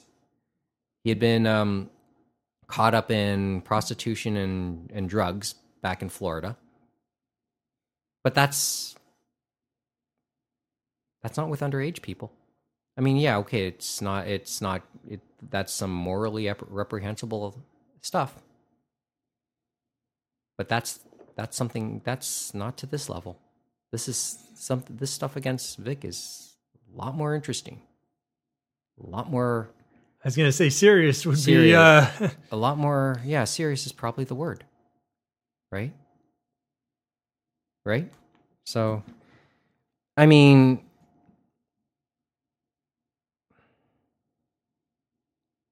He 1.04 1.10
had 1.10 1.20
been 1.20 1.46
um, 1.46 1.90
caught 2.68 2.94
up 2.94 3.12
in 3.12 3.62
prostitution 3.62 4.38
and, 4.38 4.92
and 4.94 5.10
drugs 5.10 5.56
back 5.82 6.02
in 6.02 6.10
Florida. 6.10 6.58
But 8.24 8.34
that's 8.34 8.96
that's 11.22 11.38
not 11.38 11.50
with 11.50 11.62
underage 11.62 12.02
people. 12.02 12.32
I 12.98 13.02
mean, 13.02 13.18
yeah, 13.18 13.38
okay, 13.40 13.68
it's 13.68 14.02
not 14.02 14.28
it's 14.28 14.62
not 14.62 14.82
it, 15.10 15.22
that's 15.50 15.74
some 15.74 15.92
morally 15.92 16.48
ep- 16.48 16.64
reprehensible 16.68 17.56
stuff. 18.02 18.36
But 20.58 20.70
that's 20.70 21.00
that's 21.36 21.58
something 21.58 22.02
that's 22.06 22.54
not 22.54 22.78
to 22.78 22.86
this 22.86 23.10
level. 23.10 23.38
This 23.92 24.08
is 24.08 24.40
something 24.56 24.96
this 24.96 25.12
stuff 25.12 25.36
against 25.36 25.78
Vic 25.78 26.06
is 26.06 26.56
a 26.94 26.98
lot 26.98 27.16
more 27.16 27.36
interesting 27.36 27.82
a 29.04 29.10
lot 29.10 29.30
more 29.30 29.70
I 30.24 30.28
was 30.28 30.36
going 30.38 30.48
to 30.48 30.54
say 30.54 30.70
serious 30.70 31.26
would 31.26 31.34
be, 31.36 31.42
Serious. 31.42 31.76
uh, 31.78 32.30
a 32.52 32.56
lot 32.56 32.78
more 32.78 33.20
yeah 33.26 33.44
serious 33.44 33.86
is 33.86 33.92
probably 33.92 34.24
the 34.24 34.36
word 34.36 34.64
right 35.72 35.92
right 37.86 38.10
so 38.64 39.04
i 40.16 40.26
mean 40.26 40.85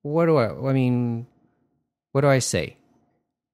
what 0.03 0.25
do 0.25 0.37
i 0.37 0.69
i 0.69 0.73
mean 0.73 1.27
what 2.11 2.21
do 2.21 2.27
i 2.27 2.39
say 2.39 2.77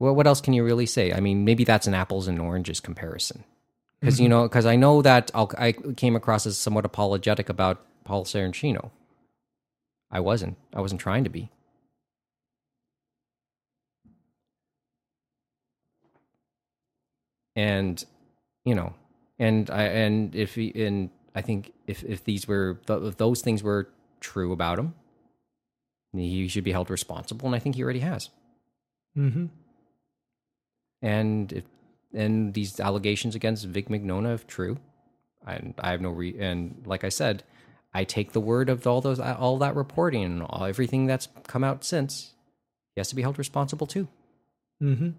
well, 0.02 0.16
what 0.16 0.28
else 0.28 0.40
can 0.40 0.54
you 0.54 0.64
really 0.64 0.86
say 0.86 1.14
i 1.14 1.20
mean 1.20 1.46
maybe 1.46 1.64
that's 1.64 1.88
an 1.88 1.94
apples 1.94 2.28
and 2.28 2.40
oranges 2.40 2.80
comparison 2.80 3.44
because 4.00 4.20
you 4.20 4.26
mm-hmm. 4.26 4.32
know 4.32 4.44
because 4.44 4.66
i 4.66 4.76
know 4.76 5.02
that 5.02 5.32
I'll, 5.34 5.52
i 5.58 5.72
came 5.72 6.16
across 6.16 6.46
as 6.46 6.58
somewhat 6.58 6.86
apologetic 6.86 7.50
about 7.50 7.86
paul 8.04 8.26
Sarancino. 8.26 8.92
I 10.12 10.20
wasn't. 10.20 10.58
I 10.74 10.82
wasn't 10.82 11.02
trying 11.02 11.24
to 11.26 11.30
be. 11.30 11.52
And 17.56 18.04
you 18.66 18.74
know, 18.74 18.94
and 19.38 19.70
I 19.70 19.84
and 19.84 20.36
if 20.36 20.58
and 20.58 21.10
I 21.36 21.42
think 21.42 21.74
if 21.88 22.04
if 22.04 22.24
these 22.24 22.48
were 22.48 22.80
if 22.88 23.18
those 23.18 23.42
things 23.42 23.62
were 23.62 23.90
true 24.20 24.52
about 24.54 24.80
him, 24.80 24.96
he 26.14 26.48
should 26.48 26.64
be 26.64 26.72
held 26.72 26.90
responsible, 26.90 27.46
and 27.48 27.56
I 27.56 27.60
think 27.60 27.76
he 27.76 27.84
already 27.84 28.00
has. 28.00 28.30
mhm. 29.18 29.50
And 31.02 31.52
if 31.54 31.64
and 32.14 32.54
these 32.54 32.80
allegations 32.80 33.36
against 33.36 33.66
Vic 33.66 33.88
Mignogna 33.88 34.34
if 34.34 34.48
true, 34.48 34.78
and 35.46 35.74
I 35.80 35.92
have 35.92 36.02
no 36.02 36.10
re 36.10 36.36
and 36.40 36.82
like 36.86 37.04
I 37.04 37.10
said, 37.10 37.44
I 37.94 38.04
take 38.04 38.32
the 38.34 38.42
word 38.42 38.70
of 38.70 38.86
all 38.88 39.00
those 39.02 39.20
all 39.20 39.58
that 39.60 39.76
reporting 39.76 40.24
and 40.24 40.44
all, 40.44 40.66
everything 40.66 41.06
that's 41.08 41.28
come 41.44 41.64
out 41.64 41.84
since. 41.84 42.34
He 42.96 43.00
has 43.00 43.10
to 43.10 43.16
be 43.16 43.22
held 43.22 43.38
responsible 43.38 43.88
too, 43.88 44.08
Mhm. 44.82 45.14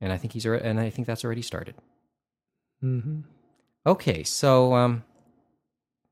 and 0.00 0.12
I 0.12 0.16
think 0.16 0.32
he's 0.32 0.44
alre- 0.44 0.64
and 0.64 0.80
I 0.80 0.88
think 0.90 1.06
that's 1.06 1.24
already 1.24 1.42
started. 1.42 1.74
Mhm. 2.82 3.24
Okay, 3.86 4.22
so 4.22 4.74
um, 4.74 5.04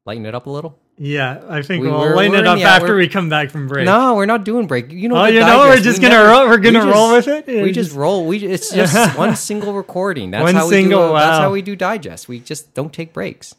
lighten 0.05 0.27
it 0.27 0.35
up 0.35 0.47
a 0.47 0.51
little. 0.51 0.79
Yeah, 1.01 1.43
I 1.49 1.63
think 1.63 1.85
We- 1.85 1.91
lighten 1.91 2.33
we're 2.33 2.39
it 2.39 2.47
up 2.47 2.59
the- 2.59 2.65
after 2.65 2.97
we 2.97 3.07
come 3.07 3.29
back 3.29 3.51
from 3.51 3.69
break. 3.69 3.87
No, 3.87 4.17
we're 4.17 4.27
not 4.27 4.45
doing 4.45 4.67
break. 4.67 4.91
You 4.91 5.09
know, 5.09 5.17
Oh, 5.17 5.27
you 5.27 5.39
know, 5.39 5.61
we're 5.69 5.77
just 5.79 6.01
we 6.01 6.09
gonna 6.09 6.15
never- 6.17 6.29
roll- 6.29 6.47
we're 6.49 6.57
we 6.57 6.63
gonna 6.65 6.81
just- 6.81 6.93
roll 6.95 7.13
with 7.13 7.29
it? 7.29 7.47
We 7.47 7.67
Yeah, 7.67 7.73
just 7.73 7.95
roll. 7.95 8.27
We 8.27 8.39
it's 8.39 8.75
just 8.75 8.95
one 9.17 9.37
single 9.37 9.75
recording. 9.75 10.33
That's 10.33 10.43
One 10.43 10.55
how 10.57 10.65
we 10.67 10.71
single, 10.75 11.09
do. 11.09 11.15
That's 11.15 11.39
wow. 11.39 11.41
how 11.43 11.53
we 11.53 11.63
do 11.63 11.77
digest. 11.77 12.29
We 12.29 12.41
just 12.41 12.75
don't 12.75 12.93
take 12.93 13.13
breaks. 13.13 13.55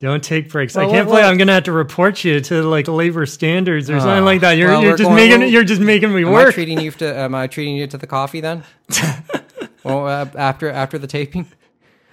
Don't 0.00 0.22
take 0.22 0.50
breaks. 0.50 0.74
Well, 0.74 0.86
I 0.88 0.90
can't 0.90 1.06
well, 1.06 1.16
believe 1.16 1.22
well- 1.24 1.30
I'm 1.32 1.36
gonna 1.38 1.52
have 1.52 1.64
to 1.64 1.72
report 1.72 2.24
you 2.24 2.40
to 2.40 2.62
like 2.62 2.88
labor 2.88 3.26
standards 3.26 3.90
or 3.90 3.96
Ah, 3.96 4.00
something 4.00 4.24
like 4.24 4.40
that. 4.40 4.52
You're 4.56 4.72
you're 4.80 4.96
just 4.96 5.02
going- 5.10 5.16
making 5.16 5.48
you're 5.52 5.64
just 5.64 5.82
making 5.82 6.14
me 6.14 6.22
Am 6.22 6.28
I 6.28 6.32
work. 6.32 6.54
treating 6.54 6.80
you 6.80 6.90
to? 6.92 7.14
Am 7.18 7.34
I 7.34 7.46
treating 7.46 7.76
you 7.76 7.86
to 7.88 7.98
the 7.98 8.06
coffee 8.06 8.40
then? 8.40 8.64
well, 9.84 10.06
uh, 10.06 10.26
after 10.34 10.70
after 10.70 10.98
the 10.98 11.06
taping. 11.06 11.46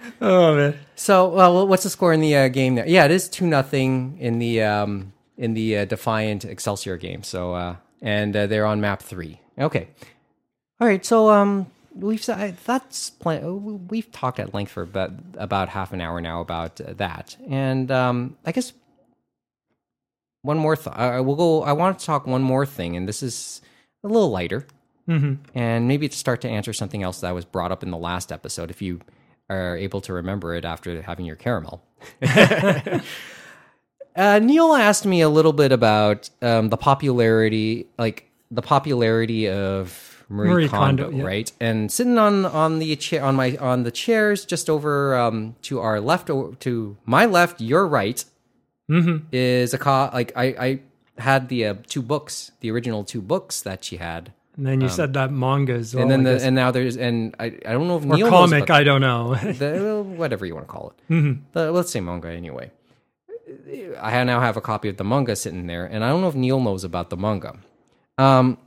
oh 0.20 0.54
man. 0.56 0.78
So, 0.96 1.28
well, 1.28 1.66
what's 1.66 1.82
the 1.84 1.90
score 1.90 2.12
in 2.12 2.20
the 2.20 2.34
uh, 2.36 2.48
game 2.48 2.74
there? 2.74 2.86
Yeah, 2.86 3.04
it 3.04 3.10
is 3.10 3.28
two 3.28 3.46
nothing 3.46 4.16
in 4.18 4.38
the 4.38 4.62
um, 4.62 5.12
in 5.36 5.54
the 5.54 5.78
uh, 5.78 5.84
Defiant 5.84 6.44
Excelsior 6.44 6.96
game. 6.96 7.22
So, 7.22 7.54
uh, 7.54 7.76
and 8.00 8.34
uh, 8.36 8.46
they're 8.46 8.66
on 8.66 8.80
map 8.80 9.02
three. 9.02 9.40
Okay, 9.58 9.88
all 10.80 10.86
right. 10.86 11.04
So, 11.04 11.30
um, 11.30 11.66
we've 11.94 12.26
I- 12.30 12.54
that's 12.64 13.10
pl- 13.10 13.58
we've 13.90 14.10
talked 14.12 14.38
at 14.40 14.54
length 14.54 14.72
for 14.72 14.82
about 14.82 15.12
about 15.34 15.68
half 15.68 15.92
an 15.92 16.00
hour 16.00 16.20
now 16.20 16.40
about 16.40 16.80
uh, 16.80 16.94
that, 16.94 17.36
and 17.48 17.90
um, 17.90 18.36
I 18.46 18.52
guess 18.52 18.72
one 20.42 20.58
more. 20.58 20.76
Th- 20.76 20.94
I 20.96 21.20
will 21.20 21.36
go. 21.36 21.62
I 21.62 21.72
want 21.72 21.98
to 21.98 22.04
talk 22.06 22.26
one 22.26 22.42
more 22.42 22.66
thing, 22.66 22.96
and 22.96 23.08
this 23.08 23.22
is 23.22 23.60
a 24.04 24.08
little 24.08 24.30
lighter 24.30 24.66
hmm 25.06 25.34
and 25.52 25.88
maybe 25.88 26.08
to 26.08 26.16
start 26.16 26.40
to 26.40 26.48
answer 26.48 26.72
something 26.72 27.02
else 27.02 27.20
that 27.22 27.32
was 27.34 27.44
brought 27.44 27.72
up 27.72 27.82
in 27.82 27.90
the 27.90 27.96
last 27.96 28.30
episode 28.30 28.70
if 28.70 28.80
you 28.80 29.00
are 29.54 29.76
able 29.76 30.00
to 30.02 30.12
remember 30.12 30.54
it 30.54 30.64
after 30.64 31.02
having 31.02 31.26
your 31.26 31.36
caramel. 31.36 31.82
Uh, 34.14 34.38
neil 34.40 34.74
asked 34.74 35.06
me 35.06 35.22
a 35.22 35.28
little 35.28 35.54
bit 35.54 35.72
about 35.72 36.28
um, 36.42 36.68
the 36.68 36.76
popularity 36.76 37.86
like 37.98 38.30
the 38.50 38.60
popularity 38.60 39.48
of 39.48 40.22
marie, 40.28 40.50
Marie 40.50 40.68
kondo, 40.68 41.04
Kondo, 41.04 41.18
yeah. 41.18 41.24
right? 41.24 41.52
And 41.60 41.90
sitting 41.90 42.18
on 42.18 42.44
on 42.44 42.78
the 42.78 42.94
chair 42.96 43.24
on 43.24 43.36
my 43.36 43.56
on 43.56 43.84
the 43.84 43.90
chairs 43.90 44.44
just 44.44 44.68
over 44.68 45.16
um, 45.16 45.56
to 45.62 45.80
our 45.80 45.98
left 45.98 46.28
o- 46.28 46.54
to 46.60 46.96
my 47.06 47.24
left 47.24 47.60
your 47.62 47.86
right 47.86 48.22
hmm 48.88 49.18
is 49.32 49.72
a 49.72 49.78
co- 49.78 50.10
like 50.12 50.32
i 50.36 50.44
i 50.44 50.80
had 51.16 51.48
the 51.48 51.64
uh, 51.64 51.74
two 51.86 52.02
books 52.02 52.52
the 52.60 52.70
original 52.70 53.04
two 53.04 53.22
books 53.22 53.62
that 53.62 53.82
she 53.82 53.96
had 53.96 54.32
And 54.56 54.66
then 54.66 54.80
you 54.82 54.88
said 54.88 55.14
that 55.14 55.32
manga 55.32 55.72
as 55.74 55.94
well. 55.94 56.04
Um, 56.04 56.10
and 56.10 56.26
then 56.26 56.36
the 56.38 56.44
and 56.44 56.54
now 56.54 56.70
there's 56.70 56.96
and 56.98 57.34
I 57.40 57.46
I 57.66 57.72
don't 57.72 57.88
know 57.88 57.96
if 57.96 58.04
or 58.04 58.16
Neil 58.16 58.28
comic. 58.28 58.68
I 58.68 58.84
don't 58.84 59.00
know. 59.00 59.34
the, 59.34 60.02
whatever 60.04 60.44
you 60.44 60.54
want 60.54 60.66
to 60.66 60.72
call 60.72 60.92
it. 60.92 61.12
Mhm. 61.12 61.40
The, 61.52 61.72
let's 61.72 61.90
say 61.90 62.00
manga 62.00 62.28
anyway. 62.28 62.70
I 64.00 64.22
now 64.24 64.40
have 64.40 64.56
a 64.56 64.60
copy 64.60 64.88
of 64.88 64.96
the 64.96 65.04
manga 65.04 65.36
sitting 65.36 65.66
there, 65.66 65.84
and 65.84 66.04
I 66.04 66.08
don't 66.08 66.20
know 66.20 66.28
if 66.28 66.34
Neil 66.34 66.60
knows 66.60 66.84
about 66.84 67.10
the 67.10 67.16
manga. 67.16 67.58
Um, 68.18 68.58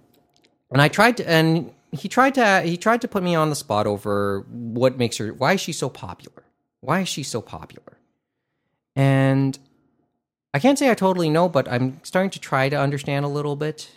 and 0.71 0.81
I 0.81 0.87
tried 0.87 1.17
to, 1.17 1.29
and 1.29 1.71
he 1.91 2.07
tried 2.07 2.35
to 2.35 2.61
he 2.61 2.77
tried 2.77 3.01
to 3.01 3.07
put 3.07 3.23
me 3.23 3.35
on 3.35 3.49
the 3.49 3.55
spot 3.55 3.85
over 3.87 4.45
what 4.49 4.97
makes 4.97 5.17
her 5.17 5.29
why 5.29 5.53
is 5.53 5.61
she 5.61 5.71
so 5.71 5.89
popular? 5.89 6.43
Why 6.81 7.01
is 7.01 7.09
she 7.09 7.23
so 7.23 7.41
popular? 7.41 7.97
And 8.95 9.57
I 10.53 10.59
can't 10.59 10.79
say 10.79 10.89
I 10.89 10.93
totally 10.95 11.29
know, 11.29 11.49
but 11.49 11.69
I'm 11.71 11.99
starting 12.03 12.31
to 12.31 12.39
try 12.39 12.69
to 12.69 12.75
understand 12.75 13.25
a 13.25 13.29
little 13.29 13.55
bit. 13.55 13.89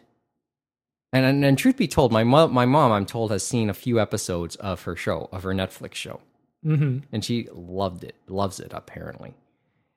And 1.13 1.25
and, 1.25 1.45
and 1.45 1.57
truth 1.57 1.77
be 1.77 1.89
told, 1.89 2.13
my 2.13 2.25
mom, 2.25 2.53
my 2.53 2.67
mom, 2.67 2.93
I'm 2.93 3.07
told, 3.07 3.31
has 3.31 3.45
seen 3.47 3.71
a 3.71 3.75
few 3.75 3.99
episodes 3.99 4.57
of 4.57 4.83
her 4.83 4.95
show, 4.97 5.29
of 5.33 5.43
her 5.43 5.53
Netflix 5.53 5.95
show, 5.95 6.21
hmm 6.63 6.99
and 7.13 7.25
she 7.25 7.49
loved 7.53 8.05
it, 8.05 8.15
loves 8.29 8.61
it 8.61 8.73
apparently. 8.75 9.35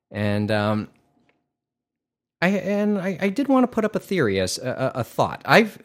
And 0.10 0.52
um, 0.52 0.90
I 2.42 2.50
and 2.50 2.98
I, 2.98 3.18
I 3.22 3.30
did 3.30 3.48
want 3.48 3.64
to 3.64 3.68
put 3.68 3.86
up 3.86 3.96
a 3.96 4.00
theory 4.00 4.40
as 4.40 4.58
a, 4.58 4.92
a, 4.96 5.00
a 5.02 5.04
thought. 5.04 5.42
I've 5.46 5.80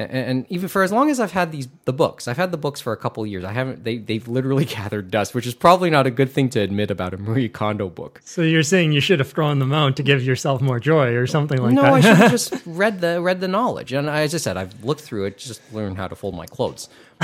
and, 0.00 0.12
and 0.12 0.46
even 0.48 0.68
for 0.68 0.82
as 0.82 0.90
long 0.92 1.10
as 1.10 1.20
I've 1.20 1.32
had 1.32 1.52
these 1.52 1.68
the 1.84 1.92
books, 1.92 2.26
I've 2.26 2.38
had 2.38 2.52
the 2.52 2.56
books 2.56 2.80
for 2.80 2.92
a 2.92 2.96
couple 2.96 3.22
of 3.22 3.28
years. 3.28 3.44
I 3.44 3.52
haven't 3.52 3.84
they 3.84 3.98
they've 3.98 4.26
literally 4.26 4.64
gathered 4.76 5.10
dust, 5.10 5.34
which 5.34 5.46
is 5.46 5.54
probably 5.54 5.90
not 5.90 6.06
a 6.06 6.10
good 6.10 6.30
thing 6.30 6.48
to 6.50 6.60
admit 6.60 6.90
about 6.90 7.12
a 7.12 7.18
Marie 7.18 7.48
Kondo 7.48 7.88
book. 7.88 8.20
So 8.24 8.42
you're 8.42 8.62
saying 8.62 8.92
you 8.92 9.00
should 9.00 9.18
have 9.18 9.30
thrown 9.30 9.58
them 9.58 9.72
out 9.72 9.96
to 9.96 10.02
give 10.02 10.22
yourself 10.22 10.60
more 10.62 10.80
joy 10.80 11.14
or 11.14 11.26
something 11.26 11.60
like 11.60 11.74
no, 11.74 11.82
that? 11.82 11.88
No, 11.88 11.94
I 11.94 12.00
should 12.00 12.16
have 12.16 12.30
just 12.38 12.54
read 12.64 13.00
the 13.00 13.20
read 13.20 13.40
the 13.40 13.48
knowledge. 13.48 13.92
And 13.92 14.08
as 14.08 14.34
I 14.34 14.38
said, 14.38 14.56
I've 14.56 14.84
looked 14.84 15.02
through 15.02 15.26
it, 15.26 15.38
just 15.38 15.60
learned 15.72 15.98
how 15.98 16.08
to 16.08 16.16
fold 16.16 16.34
my 16.34 16.46
clothes. 16.46 16.88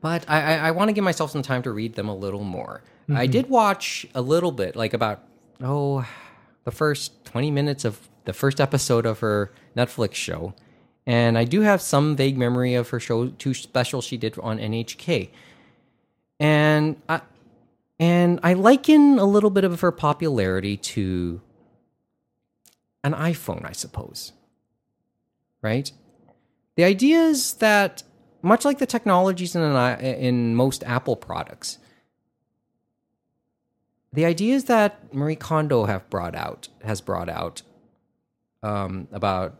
but 0.00 0.24
I, 0.28 0.40
I, 0.40 0.54
I 0.68 0.70
want 0.70 0.88
to 0.88 0.92
give 0.92 1.04
myself 1.04 1.30
some 1.30 1.42
time 1.42 1.62
to 1.62 1.70
read 1.70 1.94
them 1.94 2.08
a 2.08 2.16
little 2.16 2.44
more. 2.44 2.82
I 3.08 3.24
mm-hmm. 3.24 3.32
did 3.32 3.48
watch 3.48 4.06
a 4.14 4.22
little 4.22 4.50
bit, 4.52 4.74
like 4.74 4.94
about 4.94 5.22
oh, 5.62 6.08
the 6.64 6.72
first 6.72 7.24
twenty 7.24 7.50
minutes 7.50 7.84
of 7.84 8.08
the 8.26 8.32
first 8.32 8.60
episode 8.60 9.06
of 9.06 9.20
her 9.20 9.50
Netflix 9.76 10.14
show, 10.14 10.54
and 11.06 11.38
I 11.38 11.44
do 11.44 11.62
have 11.62 11.80
some 11.80 12.16
vague 12.16 12.36
memory 12.36 12.74
of 12.74 12.90
her 12.90 13.00
show 13.00 13.28
two 13.28 13.54
specials 13.54 14.04
she 14.04 14.16
did 14.16 14.38
on 14.38 14.58
NHK, 14.58 15.30
and 16.38 17.00
I 17.08 17.20
and 17.98 18.40
I 18.42 18.52
liken 18.52 19.18
a 19.18 19.24
little 19.24 19.50
bit 19.50 19.64
of 19.64 19.80
her 19.80 19.90
popularity 19.90 20.76
to 20.76 21.40
an 23.02 23.14
iPhone, 23.14 23.64
I 23.64 23.72
suppose. 23.72 24.32
Right? 25.62 25.90
The 26.76 26.84
idea 26.84 27.20
is 27.20 27.54
that 27.54 28.02
much 28.42 28.64
like 28.64 28.78
the 28.78 28.86
technologies 28.86 29.56
in 29.56 29.62
an, 29.62 30.00
in 30.00 30.54
most 30.54 30.84
Apple 30.84 31.16
products, 31.16 31.78
the 34.12 34.24
ideas 34.24 34.64
that 34.64 35.12
Marie 35.12 35.36
Kondo 35.36 35.84
have 35.86 36.08
brought 36.10 36.34
out 36.34 36.68
has 36.84 37.00
brought 37.00 37.28
out 37.28 37.62
um, 38.66 39.08
about 39.12 39.54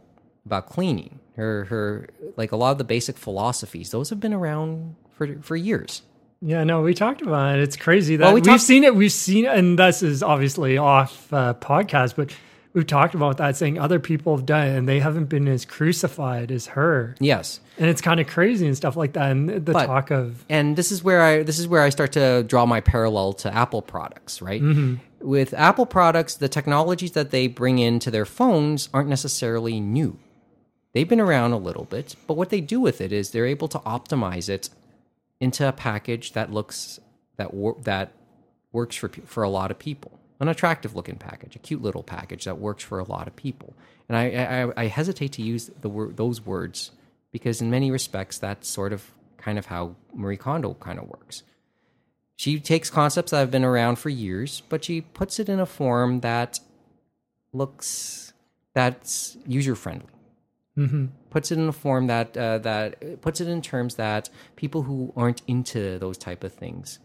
about 0.44 0.66
cleaning 0.66 1.20
her 1.36 1.64
her 1.66 2.08
like 2.36 2.52
a 2.52 2.56
lot 2.56 2.72
of 2.72 2.78
the 2.78 2.84
basic 2.84 3.16
philosophies 3.18 3.90
those 3.90 4.10
have 4.10 4.20
been 4.20 4.34
around 4.34 4.96
for 5.10 5.40
for 5.42 5.56
years. 5.56 6.02
Yeah, 6.42 6.64
no, 6.64 6.82
we 6.82 6.92
talked 6.92 7.22
about 7.22 7.56
it. 7.56 7.62
It's 7.62 7.76
crazy 7.76 8.16
that 8.16 8.24
Well, 8.26 8.34
we 8.34 8.50
have 8.50 8.60
seen 8.60 8.84
it. 8.84 8.94
We've 8.94 9.10
seen, 9.10 9.46
it, 9.46 9.56
and 9.56 9.78
this 9.78 10.02
is 10.02 10.22
obviously 10.22 10.76
off 10.76 11.32
uh, 11.32 11.54
podcast, 11.54 12.14
but 12.14 12.30
we've 12.76 12.86
talked 12.86 13.14
about 13.16 13.38
that, 13.38 13.56
saying 13.56 13.78
other 13.78 13.98
people 13.98 14.36
have 14.36 14.46
done 14.46 14.68
it, 14.68 14.76
and 14.76 14.88
they 14.88 15.00
haven't 15.00 15.24
been 15.28 15.48
as 15.48 15.64
crucified 15.64 16.52
as 16.52 16.66
her, 16.68 17.16
Yes. 17.18 17.58
and 17.78 17.88
it's 17.90 18.00
kind 18.02 18.20
of 18.20 18.28
crazy 18.28 18.66
and 18.66 18.76
stuff 18.76 18.96
like 18.96 19.14
that. 19.14 19.30
And 19.32 19.48
the 19.48 19.72
But- 19.72 19.86
talk 19.86 20.10
of 20.12 20.44
and 20.48 20.76
this 20.76 20.92
is 20.92 21.02
where 21.02 21.22
I 21.22 21.42
this 21.42 21.58
is 21.58 21.66
where 21.66 21.82
I 21.82 21.88
start 21.88 22.12
to 22.12 22.44
draw 22.44 22.66
my 22.66 22.80
parallel 22.80 23.32
to 23.32 23.52
Apple 23.52 23.82
products, 23.82 24.40
right? 24.40 24.62
Mm-hmm. 24.62 24.94
With 25.26 25.54
Apple 25.54 25.86
products, 25.86 26.36
the 26.36 26.48
technologies 26.48 27.12
that 27.12 27.30
they 27.30 27.48
bring 27.48 27.78
into 27.80 28.10
their 28.12 28.26
phones 28.26 28.88
aren't 28.94 29.08
necessarily 29.08 29.80
new. 29.80 30.18
They've 30.92 31.08
been 31.08 31.20
around 31.20 31.52
a 31.52 31.58
little 31.58 31.84
bit, 31.84 32.14
but 32.26 32.36
what 32.36 32.50
they 32.50 32.60
do 32.60 32.78
with 32.80 33.00
it 33.00 33.12
is 33.12 33.30
they're 33.30 33.46
able 33.46 33.68
to 33.68 33.78
optimize 33.80 34.48
it 34.48 34.70
into 35.40 35.66
a 35.66 35.72
package 35.72 36.32
that 36.32 36.52
looks 36.52 37.00
that 37.38 37.52
wor- 37.54 37.76
that 37.84 38.12
works 38.72 38.96
for 38.96 39.08
for 39.24 39.42
a 39.42 39.48
lot 39.48 39.70
of 39.70 39.78
people. 39.78 40.15
An 40.38 40.48
attractive 40.48 40.94
looking 40.94 41.16
package, 41.16 41.56
a 41.56 41.58
cute 41.58 41.82
little 41.82 42.02
package 42.02 42.44
that 42.44 42.58
works 42.58 42.84
for 42.84 42.98
a 42.98 43.04
lot 43.04 43.26
of 43.26 43.36
people. 43.36 43.74
And 44.08 44.16
I 44.16 44.24
I, 44.76 44.82
I 44.82 44.86
hesitate 44.86 45.32
to 45.32 45.42
use 45.42 45.70
the 45.80 45.88
word 45.88 46.16
those 46.16 46.44
words 46.44 46.92
because 47.32 47.60
in 47.60 47.70
many 47.70 47.90
respects 47.90 48.38
that's 48.38 48.68
sort 48.68 48.92
of 48.92 49.10
kind 49.38 49.58
of 49.58 49.66
how 49.66 49.96
Marie 50.14 50.36
Kondo 50.36 50.74
kind 50.74 50.98
of 50.98 51.08
works. 51.08 51.42
She 52.36 52.60
takes 52.60 52.90
concepts 52.90 53.30
that 53.30 53.38
have 53.38 53.50
been 53.50 53.64
around 53.64 53.96
for 53.96 54.10
years, 54.10 54.62
but 54.68 54.84
she 54.84 55.00
puts 55.00 55.38
it 55.38 55.48
in 55.48 55.58
a 55.58 55.66
form 55.66 56.20
that 56.20 56.60
looks 57.52 58.34
that's 58.74 59.38
user 59.46 59.74
friendly 59.74 60.10
puts 61.30 61.50
it 61.50 61.58
in 61.58 61.68
a 61.68 61.72
form 61.72 62.06
that 62.06 62.36
uh, 62.36 62.58
that 62.58 63.20
puts 63.22 63.40
it 63.40 63.48
in 63.48 63.62
terms 63.62 63.94
that 63.94 64.28
people 64.56 64.82
who 64.82 65.12
aren't 65.16 65.40
into 65.46 65.98
those 65.98 66.18
type 66.18 66.44
of 66.44 66.52
things 66.52 66.98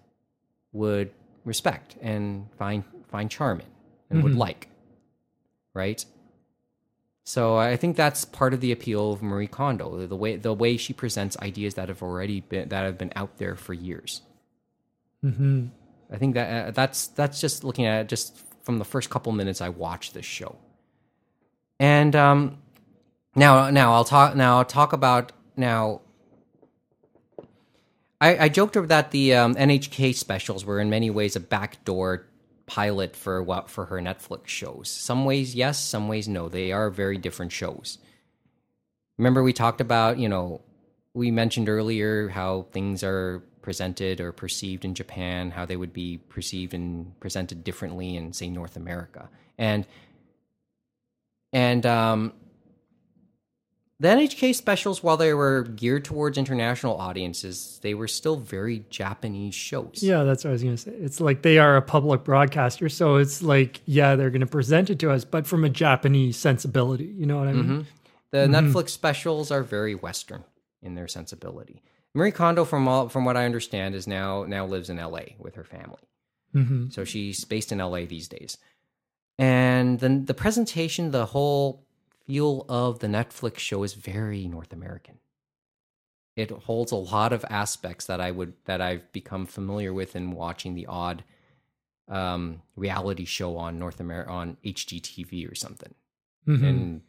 would 0.74 1.12
respect 1.46 1.96
and 2.02 2.48
find 2.58 2.84
find 3.12 3.30
charm 3.30 3.60
in 3.60 3.68
and 4.10 4.24
would 4.24 4.36
like 4.36 4.68
right 5.74 6.04
so 7.24 7.58
i 7.58 7.76
think 7.78 7.96
that's 7.96 8.26
part 8.26 8.54
of 8.54 8.62
the 8.62 8.72
appeal 8.72 9.14
of 9.14 9.22
marie 9.22 9.48
kondo 9.48 10.06
the 10.08 10.16
way 10.16 10.36
the 10.38 10.54
way 10.54 10.76
she 10.78 10.94
presents 10.94 11.38
ideas 11.40 11.76
that 11.76 11.88
have 11.90 12.02
already 12.02 12.42
been 12.42 12.68
that 12.70 12.84
have 12.84 12.98
been 12.98 13.12
out 13.16 13.38
there 13.38 13.56
for 13.56 13.74
years 13.74 14.22
Mhm. 15.24 15.70
i 16.12 16.18
think 16.18 16.34
that 16.34 16.68
uh, 16.68 16.72
that's 16.72 17.08
that's 17.08 17.40
just 17.40 17.64
looking 17.64 17.86
at 17.86 18.02
it 18.02 18.08
just 18.08 18.38
from 18.64 18.80
the 18.80 18.86
first 18.86 19.10
couple 19.10 19.32
minutes 19.32 19.62
i 19.62 19.70
watched 19.70 20.14
this 20.14 20.26
show 20.26 20.56
and 21.80 22.16
um 22.16 22.58
now, 23.34 23.70
now 23.70 23.94
I'll 23.94 24.04
talk. 24.04 24.36
Now 24.36 24.58
I'll 24.58 24.66
talk 24.66 24.92
about 24.92 25.32
now. 25.56 26.02
I, 28.20 28.38
I 28.46 28.50
joked 28.50 28.76
that 28.90 29.12
the 29.12 29.36
um, 29.36 29.56
NHK 29.56 30.14
specials 30.16 30.66
were 30.66 30.82
in 30.82 30.90
many 30.90 31.10
ways 31.10 31.38
a 31.38 31.40
backdoor 31.40 32.28
pilot 32.72 33.18
for 33.18 33.44
what 33.44 33.70
for 33.70 33.86
her 33.88 34.00
Netflix 34.00 34.48
shows. 34.48 34.90
Some 34.90 35.26
ways 35.26 35.54
yes, 35.54 35.78
some 35.78 36.08
ways 36.08 36.30
no. 36.30 36.48
They 36.48 36.72
are 36.72 36.90
very 36.90 37.18
different 37.18 37.52
shows. 37.52 37.98
Remember, 39.18 39.44
we 39.44 39.52
talked 39.52 39.82
about 39.82 40.18
you 40.18 40.30
know 40.30 40.62
we 41.14 41.32
mentioned 41.32 41.68
earlier 41.68 42.30
how 42.30 42.68
things 42.72 43.04
are 43.04 43.44
presented 43.62 44.22
or 44.22 44.32
perceived 44.32 44.86
in 44.86 44.96
Japan, 44.96 45.52
how 45.52 45.66
they 45.66 45.76
would 45.76 45.92
be 45.92 46.20
perceived 46.30 46.74
and 46.74 47.20
presented 47.20 47.66
differently 47.66 48.16
in 48.16 48.32
say 48.32 48.50
North 48.50 48.78
America, 48.78 49.30
and 49.58 49.86
and 51.52 51.86
um, 51.86 52.32
the 54.02 54.08
NHK 54.08 54.56
specials, 54.56 55.04
while 55.04 55.16
they 55.16 55.32
were 55.32 55.62
geared 55.62 56.04
towards 56.04 56.36
international 56.36 56.98
audiences, 57.00 57.80
they 57.84 57.94
were 57.94 58.08
still 58.08 58.36
very 58.36 58.84
Japanese 58.90 59.54
shows. 59.54 60.02
Yeah, 60.02 60.24
that's 60.24 60.44
what 60.44 60.50
I 60.50 60.54
was 60.54 60.64
going 60.64 60.76
to 60.76 60.82
say. 60.82 60.92
It's 60.94 61.22
like 61.22 61.44
they 61.44 61.60
are 61.60 61.78
a 61.78 61.84
public 61.84 62.24
broadcaster, 62.24 62.90
so 62.90 63.18
it's 63.18 63.44
like 63.44 63.82
yeah, 63.86 64.16
they're 64.16 64.32
going 64.32 64.42
to 64.42 64.48
present 64.48 64.90
it 64.90 64.98
to 65.00 65.12
us, 65.12 65.24
but 65.24 65.46
from 65.46 65.64
a 65.64 65.70
Japanese 65.70 66.36
sensibility. 66.36 67.14
You 67.16 67.28
know 67.28 67.38
what 67.38 67.48
I 67.48 67.54
mean? 67.54 67.86
The 68.32 68.48
Netflix 68.48 68.90
specials 68.90 69.52
are 69.52 69.62
very 69.62 69.94
Western 69.94 70.46
in 70.82 70.96
their 70.96 71.08
sensibility. 71.08 71.84
Marie 72.16 72.32
Kondo, 72.32 72.66
from 72.66 72.88
all, 72.88 73.08
from 73.08 73.24
what 73.24 73.38
I 73.38 73.46
understand, 73.46 73.94
is 73.94 74.08
now 74.08 74.46
now 74.46 74.66
lives 74.66 74.90
in 74.90 74.98
L.A. 74.98 75.36
with 75.38 75.54
her 75.54 75.64
family. 75.64 76.02
hmm 76.54 76.90
So 76.90 77.04
she's 77.04 77.46
based 77.46 77.72
in 77.72 77.78
LA 77.78 78.06
these 78.06 78.28
days. 78.28 78.58
And 79.38 80.00
then 80.00 80.26
the 80.26 80.34
presentation, 80.34 81.12
the 81.12 81.28
whole 81.28 81.86
feel 82.32 82.66
of 82.70 83.00
the 83.00 83.08
Netflix 83.08 83.58
show 83.58 83.84
is 83.84 83.94
very 83.94 84.48
North 84.48 84.72
American. 84.72 85.20
It 86.38 86.50
holds 86.50 86.94
a 86.94 86.96
lot 86.96 87.34
of 87.34 87.44
aspects 87.50 88.06
that 88.06 88.22
I 88.22 88.32
would 88.32 88.54
that 88.64 88.80
I've 88.80 89.12
become 89.12 89.46
familiar 89.46 89.94
with 89.94 90.16
in 90.16 90.32
watching 90.32 90.74
the 90.74 90.86
odd 90.86 91.26
um, 92.08 92.62
reality 92.78 93.26
show 93.26 93.58
on 93.58 93.78
North 93.78 94.00
America 94.00 94.32
on 94.32 94.56
HGTV 94.64 95.52
or 95.52 95.56
something. 95.56 95.94
hmm 96.46 96.64
And 96.66 97.02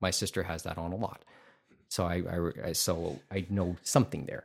my 0.00 0.12
sister 0.12 0.44
has 0.44 0.62
that 0.62 0.78
on 0.78 0.92
a 0.92 0.96
lot, 0.96 1.24
so 1.88 2.04
I, 2.06 2.22
I, 2.30 2.68
I 2.68 2.72
so 2.72 3.18
I 3.32 3.46
know 3.50 3.76
something 3.82 4.26
there. 4.26 4.44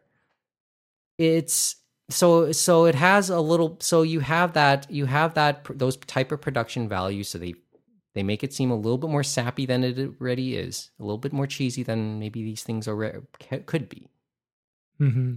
It's 1.20 1.76
so 2.10 2.52
so 2.52 2.86
it 2.86 2.96
has 2.96 3.30
a 3.30 3.40
little 3.40 3.78
so 3.80 4.02
you 4.02 4.22
have 4.22 4.54
that 4.54 4.90
you 4.90 5.06
have 5.06 5.36
that 5.36 5.66
those 5.70 5.96
type 5.98 6.32
of 6.32 6.42
production 6.42 6.90
values 6.90 7.30
so 7.30 7.38
they 7.38 7.54
they 8.14 8.24
make 8.24 8.44
it 8.44 8.54
seem 8.54 8.72
a 8.72 8.76
little 8.76 8.98
bit 8.98 9.10
more 9.10 9.24
sappy 9.24 9.66
than 9.66 9.84
it 9.84 9.98
already 10.20 10.56
is 10.56 10.92
a 11.00 11.04
little 11.04 11.18
bit 11.18 11.34
more 11.34 11.48
cheesy 11.48 11.84
than 11.84 12.20
maybe 12.20 12.44
these 12.44 12.64
things 12.64 12.88
already 12.88 13.20
could 13.66 13.90
be 13.90 14.10
hmm 14.98 15.36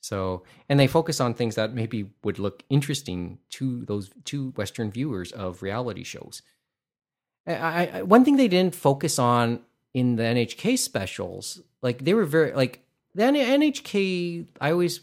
so 0.00 0.42
and 0.68 0.78
they 0.78 0.86
focus 0.86 1.18
on 1.18 1.32
things 1.32 1.54
that 1.54 1.72
maybe 1.72 2.10
would 2.22 2.38
look 2.38 2.62
interesting 2.68 3.38
to 3.48 3.84
those 3.86 4.10
to 4.24 4.50
western 4.50 4.90
viewers 4.90 5.32
of 5.32 5.62
reality 5.62 6.04
shows 6.04 6.42
I, 7.46 7.86
I, 7.86 8.02
one 8.02 8.24
thing 8.24 8.36
they 8.36 8.48
didn't 8.48 8.74
focus 8.74 9.18
on 9.18 9.60
in 9.92 10.16
the 10.16 10.22
NHK 10.22 10.78
specials, 10.78 11.60
like 11.82 12.04
they 12.04 12.14
were 12.14 12.24
very 12.24 12.52
like 12.52 12.80
the 13.14 13.24
NHK. 13.24 14.48
I 14.60 14.70
always 14.70 15.00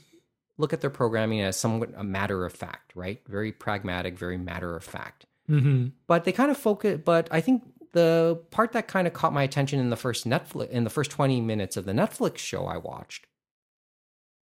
look 0.58 0.74
at 0.74 0.82
their 0.82 0.90
programming 0.90 1.42
as 1.42 1.56
somewhat 1.56 1.92
a 1.96 2.04
matter 2.04 2.46
of 2.46 2.54
fact, 2.54 2.94
right? 2.96 3.22
Very 3.28 3.52
pragmatic, 3.52 4.18
very 4.18 4.38
matter 4.38 4.76
of 4.76 4.84
fact. 4.84 5.26
Hmm 5.60 5.88
But 6.08 6.24
they 6.24 6.32
kind 6.32 6.52
of 6.52 6.58
focus. 6.58 7.02
But 7.04 7.28
I 7.32 7.42
think 7.42 7.64
the 7.94 8.42
part 8.52 8.72
that 8.72 8.88
kind 8.88 9.06
of 9.08 9.14
caught 9.14 9.34
my 9.34 9.44
attention 9.44 9.80
in 9.80 9.90
the 9.90 9.98
first 9.98 10.26
Netflix 10.28 10.70
in 10.70 10.84
the 10.84 10.90
first 10.90 11.12
twenty 11.12 11.42
minutes 11.42 11.78
of 11.78 11.86
the 11.86 11.94
Netflix 11.94 12.38
show 12.38 12.66
I 12.66 12.78
watched 12.78 13.28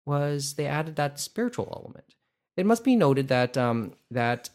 was 0.07 0.55
they 0.55 0.67
added 0.67 0.97
that 0.97 1.19
spiritual 1.19 1.73
element. 1.75 2.15
It 2.57 2.67
must 2.67 2.85
be 2.85 2.97
noted 2.97 3.29
that 3.29 3.57
um, 3.57 3.95
that 4.11 4.51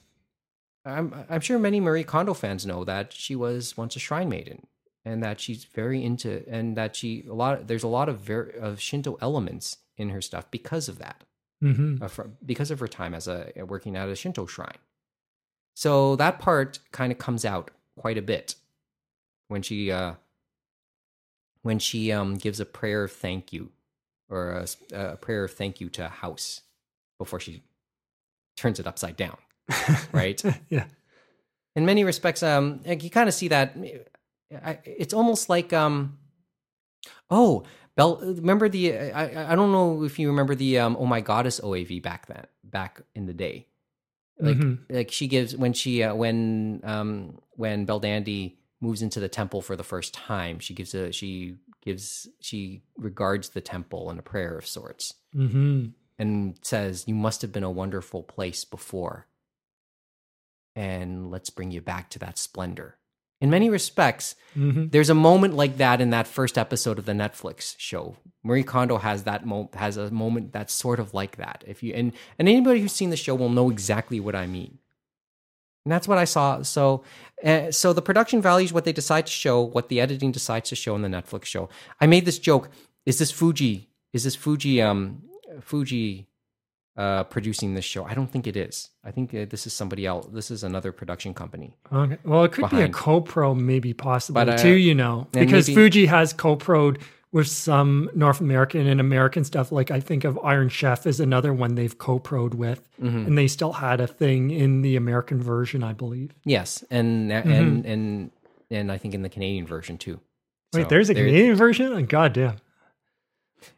I'm 0.86 1.14
I'm 1.30 1.42
sure 1.42 1.60
many 1.60 1.80
Marie 1.80 2.04
Kondo 2.04 2.34
fans 2.34 2.66
know 2.66 2.84
that 2.84 3.14
she 3.14 3.36
was 3.36 3.78
once 3.78 3.96
a 3.96 4.00
shrine 4.00 4.30
maiden 4.30 4.68
and 5.06 5.24
that 5.24 5.40
she's 5.40 5.66
very 5.66 6.04
into 6.04 6.44
and 6.50 6.76
that 6.78 6.96
she 6.96 7.26
a 7.30 7.34
lot 7.34 7.68
there's 7.68 7.84
a 7.84 7.88
lot 7.88 8.10
of 8.10 8.20
very 8.20 8.58
of 8.58 8.80
Shinto 8.80 9.18
elements 9.22 9.78
in 9.98 10.10
her 10.10 10.22
stuff 10.22 10.50
because 10.52 10.88
of 10.90 11.00
that 11.00 11.24
hmm 11.62 11.98
uh, 12.02 12.08
fr- 12.08 12.28
because 12.46 12.72
of 12.72 12.80
her 12.80 12.88
time 12.88 13.14
as 13.14 13.28
a 13.28 13.52
working 13.68 13.96
at 13.96 14.10
a 14.10 14.16
Shinto 14.16 14.46
shrine. 14.46 14.78
So 15.80 16.18
that 16.18 16.40
part 16.40 16.80
kind 16.92 17.10
of 17.10 17.20
comes 17.20 17.46
out 17.46 17.72
quite 17.98 18.18
a 18.18 18.22
bit 18.22 18.56
when 19.48 19.62
she 19.62 19.90
uh, 19.90 20.16
when 21.62 21.80
she 21.80 22.12
um, 22.12 22.36
gives 22.36 22.60
a 22.60 22.66
prayer 22.66 23.06
of 23.06 23.14
thank 23.14 23.54
you 23.54 23.70
or 24.30 24.66
a 24.92 25.16
prayer 25.16 25.46
of 25.46 25.54
thank 25.54 25.80
you 25.80 25.88
to 25.92 26.08
a 26.08 26.10
house 26.10 26.64
before 27.18 27.40
she 27.40 27.64
turns 28.58 28.82
it 28.82 28.88
upside 28.88 29.16
down, 29.16 29.38
right? 30.12 30.44
yeah. 30.70 30.84
in 31.78 31.86
many 31.86 32.04
respects, 32.04 32.44
um, 32.44 32.82
like 32.86 33.02
you 33.02 33.10
kind 33.10 33.30
of 33.30 33.34
see 33.34 33.48
that. 33.48 33.78
It's 34.84 35.14
almost 35.14 35.48
like, 35.48 35.72
um, 35.72 36.18
oh, 37.30 37.64
Bell. 37.96 38.18
Remember 38.18 38.68
the? 38.68 39.00
I 39.14 39.54
I 39.54 39.56
don't 39.56 39.72
know 39.72 40.04
if 40.04 40.20
you 40.20 40.28
remember 40.28 40.56
the 40.56 40.80
um, 40.80 40.98
Oh 41.00 41.06
My 41.06 41.22
Goddess 41.22 41.62
OAV 41.62 42.04
back 42.04 42.26
then, 42.26 42.48
back 42.66 43.00
in 43.16 43.28
the 43.28 43.34
day. 43.34 43.69
Like 44.40 44.58
Mhm. 44.58 44.80
like 44.90 45.12
she 45.12 45.28
gives 45.28 45.56
when 45.56 45.74
she 45.74 46.04
uh, 46.04 46.16
when 46.16 46.82
um 46.84 47.40
when 47.52 47.86
Belldandy 47.86 48.58
moves 48.82 49.02
into 49.02 49.20
the 49.20 49.30
temple 49.30 49.62
for 49.62 49.76
the 49.76 49.84
first 49.84 50.14
time, 50.14 50.60
she 50.60 50.74
gives 50.74 50.94
a 50.96 51.12
she 51.12 51.58
gives 51.82 52.28
she 52.40 52.84
regards 52.98 53.50
the 53.50 53.62
temple 53.62 54.10
in 54.12 54.20
a 54.20 54.22
prayer 54.24 54.58
of 54.58 54.66
sorts 54.68 55.16
hmm 55.34 55.88
and 56.20 56.60
says, 56.62 57.06
"You 57.08 57.16
must 57.16 57.42
have 57.42 57.52
been 57.54 57.64
a 57.64 57.72
wonderful 57.72 58.24
place 58.24 58.66
before, 58.66 59.28
and 60.76 61.32
let's 61.32 61.50
bring 61.50 61.72
you 61.72 61.82
back 61.82 62.10
to 62.12 62.20
that 62.20 62.38
splendor." 62.38 62.99
In 63.42 63.50
many 63.50 63.70
respects, 63.70 64.36
hmm 64.54 64.88
there's 64.88 65.10
a 65.10 65.16
moment 65.16 65.54
like 65.56 65.78
that 65.78 66.02
in 66.02 66.10
that 66.10 66.28
first 66.28 66.58
episode 66.58 67.00
of 67.00 67.06
the 67.06 67.14
Netflix 67.14 67.76
show. 67.78 68.18
Marie 68.44 68.64
Kondo 68.64 68.98
has 68.98 69.24
that 69.24 69.46
mo- 69.46 69.70
has 69.74 69.98
a 69.98 70.10
moment 70.12 70.52
that's 70.52 70.74
sort 70.74 71.00
of 71.00 71.14
like 71.14 71.38
that. 71.38 71.64
If 71.68 71.84
you 71.84 71.94
and 71.94 72.12
and 72.38 72.50
anybody 72.50 72.82
who's 72.82 72.94
seen 72.94 73.10
the 73.10 73.18
show 73.18 73.36
will 73.36 73.50
know 73.50 73.70
exactly 73.70 74.20
what 74.20 74.36
I 74.36 74.48
mean. 74.48 74.80
And 75.86 75.94
that's 75.94 76.08
what 76.08 76.18
I 76.18 76.26
saw. 76.26 76.62
So, 76.62 77.04
uh, 77.44 77.72
so 77.72 77.94
the 77.94 78.02
production 78.02 78.42
values 78.42 78.74
what 78.74 78.84
they 78.86 78.92
decide 78.94 79.26
to 79.28 79.32
show, 79.32 79.62
what 79.62 79.90
the 79.90 80.02
editing 80.02 80.32
decides 80.32 80.70
to 80.70 80.76
show 80.76 80.94
in 80.96 81.02
the 81.02 81.08
Netflix 81.08 81.46
show. 81.46 81.70
I 82.02 82.06
made 82.08 82.26
this 82.26 82.40
joke: 82.40 82.70
Is 83.06 83.18
this 83.20 83.32
Fuji? 83.32 83.90
Is 84.14 84.24
this 84.24 84.36
Fuji? 84.36 84.82
Um, 84.82 85.24
Fuji 85.62 86.28
uh, 87.00 87.24
producing 87.24 87.74
this 87.76 87.86
show? 87.86 88.04
I 88.04 88.14
don't 88.14 88.30
think 88.32 88.46
it 88.48 88.58
is. 88.58 88.90
I 89.04 89.12
think 89.12 89.34
uh, 89.34 89.46
this 89.50 89.66
is 89.66 89.74
somebody 89.74 90.06
else. 90.06 90.28
This 90.32 90.52
is 90.52 90.64
another 90.64 90.92
production 90.92 91.34
company. 91.34 91.70
Okay. 91.92 92.18
Well, 92.24 92.44
it 92.44 92.52
could 92.52 92.70
be 92.70 92.76
a 92.76 92.80
Behind. 92.92 92.94
co-pro, 92.94 93.56
maybe 93.56 93.94
possibly 93.94 94.40
But, 94.46 94.50
uh, 94.50 94.58
too. 94.58 94.74
You 94.90 94.96
know, 94.96 95.28
because 95.32 95.68
maybe- 95.68 95.76
Fuji 95.76 96.06
has 96.08 96.34
co-proed 96.34 97.02
with 97.32 97.48
some 97.48 98.10
North 98.16 98.40
American 98.42 98.88
and 98.88 99.00
American 99.00 99.44
stuff. 99.44 99.72
Like 99.72 99.92
I 99.92 100.00
think 100.00 100.24
of 100.24 100.38
Iron 100.44 100.68
Chef 100.70 101.06
is 101.06 101.20
another 101.20 101.54
one 101.54 101.76
they've 101.76 101.98
co-proed 101.98 102.54
with, 102.56 102.82
Mm-hmm. 103.02 103.26
and 103.28 103.38
they 103.38 103.48
still 103.48 103.74
had 103.74 104.02
a 104.02 104.08
thing 104.08 104.52
in 104.52 104.82
the 104.82 104.96
American 104.96 105.42
version, 105.42 105.84
I 105.84 105.94
believe. 105.94 106.32
Yes, 106.44 106.84
and 106.90 107.32
and 107.32 107.86
and 107.86 108.32
and 108.72 108.92
I 108.92 108.98
think 108.98 109.14
in 109.14 109.22
the 109.22 109.30
Canadian 109.30 109.66
version 109.68 109.98
too. 109.98 110.16
Mm-hmm. 110.16 110.78
Wait, 110.78 110.84
So 110.84 110.90
there's 110.90 111.10
a 111.10 111.14
Canadian 111.16 111.56
version? 111.56 111.94
Oh, 111.94 112.02
God 112.04 112.34
damn. 112.34 112.58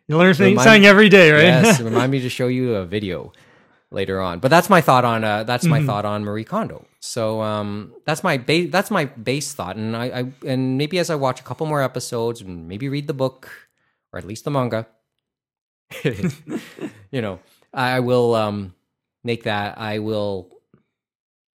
You 0.07 0.17
learn 0.17 0.33
Remind- 0.37 0.59
something 0.61 0.85
every 0.85 1.09
day, 1.09 1.31
right? 1.31 1.43
Yes, 1.43 1.79
remind 1.91 2.11
me 2.11 2.19
to 2.21 2.29
show 2.29 2.47
you 2.47 2.75
a 2.75 2.85
video 2.85 3.31
later 3.91 4.19
on. 4.21 4.39
But 4.39 4.49
that's 4.49 4.69
my 4.69 4.81
thought 4.81 5.05
on 5.05 5.23
uh, 5.23 5.43
that's 5.43 5.63
Mm-hmm. 5.63 5.85
my 5.85 5.85
thought 5.85 6.05
on 6.05 6.23
Marie 6.23 6.43
Kondo. 6.43 6.85
So 6.99 7.41
um, 7.41 7.93
that's 8.05 8.23
my 8.23 8.37
base 8.37 8.71
that's 8.71 8.91
my 8.91 9.05
base 9.05 9.53
thought, 9.53 9.75
and 9.75 9.95
I, 9.97 10.05
I 10.19 10.31
and 10.45 10.77
maybe 10.77 10.99
as 10.99 11.09
I 11.09 11.15
watch 11.15 11.39
a 11.39 11.43
couple 11.43 11.65
more 11.65 11.81
episodes 11.81 12.41
and 12.41 12.67
maybe 12.67 12.89
read 12.89 13.07
the 13.07 13.13
book 13.13 13.49
or 14.13 14.19
at 14.19 14.25
least 14.25 14.43
the 14.43 14.51
manga, 14.51 14.85
you 16.03 17.21
know, 17.21 17.39
I 17.73 17.99
will 18.01 18.35
um, 18.35 18.73
make 19.23 19.43
that. 19.43 19.77
I 19.77 19.99
will. 19.99 20.49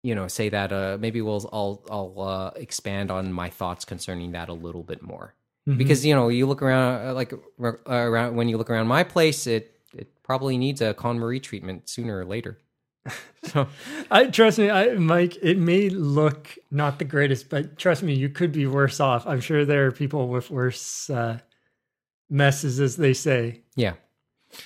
You 0.03 0.15
know, 0.15 0.28
say 0.28 0.48
that. 0.51 0.73
Uh, 0.73 0.97
maybe 1.01 1.20
we'll. 1.20 1.48
I'll. 1.53 1.82
I'll 1.90 2.20
uh, 2.28 2.51
expand 2.57 3.11
on 3.11 3.32
my 3.32 3.51
thoughts 3.51 3.85
concerning 3.85 4.32
that 4.32 4.48
a 4.48 4.53
little 4.53 4.82
bit 4.82 5.03
more 5.03 5.35
Mhm. 5.68 5.78
because 5.78 6.05
you 6.06 6.14
know 6.14 6.28
you 6.28 6.47
look 6.47 6.62
around 6.62 7.09
uh, 7.09 7.12
like 7.14 7.32
uh, 7.32 7.72
around 7.88 8.36
when 8.36 8.48
you 8.48 8.56
look 8.56 8.70
around 8.70 8.86
my 8.86 9.02
place 9.05 9.47
it 9.47 9.72
it 9.94 10.09
probably 10.22 10.56
needs 10.59 10.80
a 10.80 10.94
KonMari 10.94 11.43
treatment 11.43 11.88
sooner 11.88 12.18
or 12.18 12.24
later 12.24 12.59
so 13.44 13.68
I 14.10 14.26
trust 14.26 14.59
me, 14.59 14.68
I 14.68 14.94
Mike, 14.94 15.36
it 15.40 15.59
may 15.59 15.88
look 15.90 16.56
not 16.72 16.98
the 16.98 17.05
greatest, 17.05 17.48
but 17.48 17.78
trust 17.78 18.02
me, 18.02 18.14
you 18.14 18.28
could 18.28 18.51
be 18.51 18.66
worse 18.66 18.98
off. 18.98 19.24
I'm 19.28 19.40
sure 19.40 19.64
there 19.64 19.86
are 19.86 19.93
people 19.93 20.26
with 20.26 20.51
worse 20.51 21.09
uh, 21.09 21.38
messes, 22.28 22.80
as 22.80 22.97
they 22.97 23.14
say. 23.14 23.60
yeah 23.76 23.94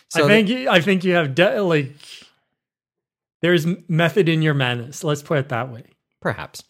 so 0.09 0.21
I 0.21 0.23
the- 0.23 0.29
think 0.29 0.49
you, 0.49 0.69
I 0.71 0.81
think 0.81 1.05
you 1.05 1.13
have 1.15 1.35
de- 1.35 1.61
like 1.63 1.93
there's 3.43 3.67
method 3.89 4.29
in 4.29 4.41
your 4.43 4.55
madness. 4.55 5.03
Let's 5.05 5.23
put 5.23 5.39
it 5.39 5.49
that 5.51 5.71
way. 5.73 5.85
perhaps 6.21 6.63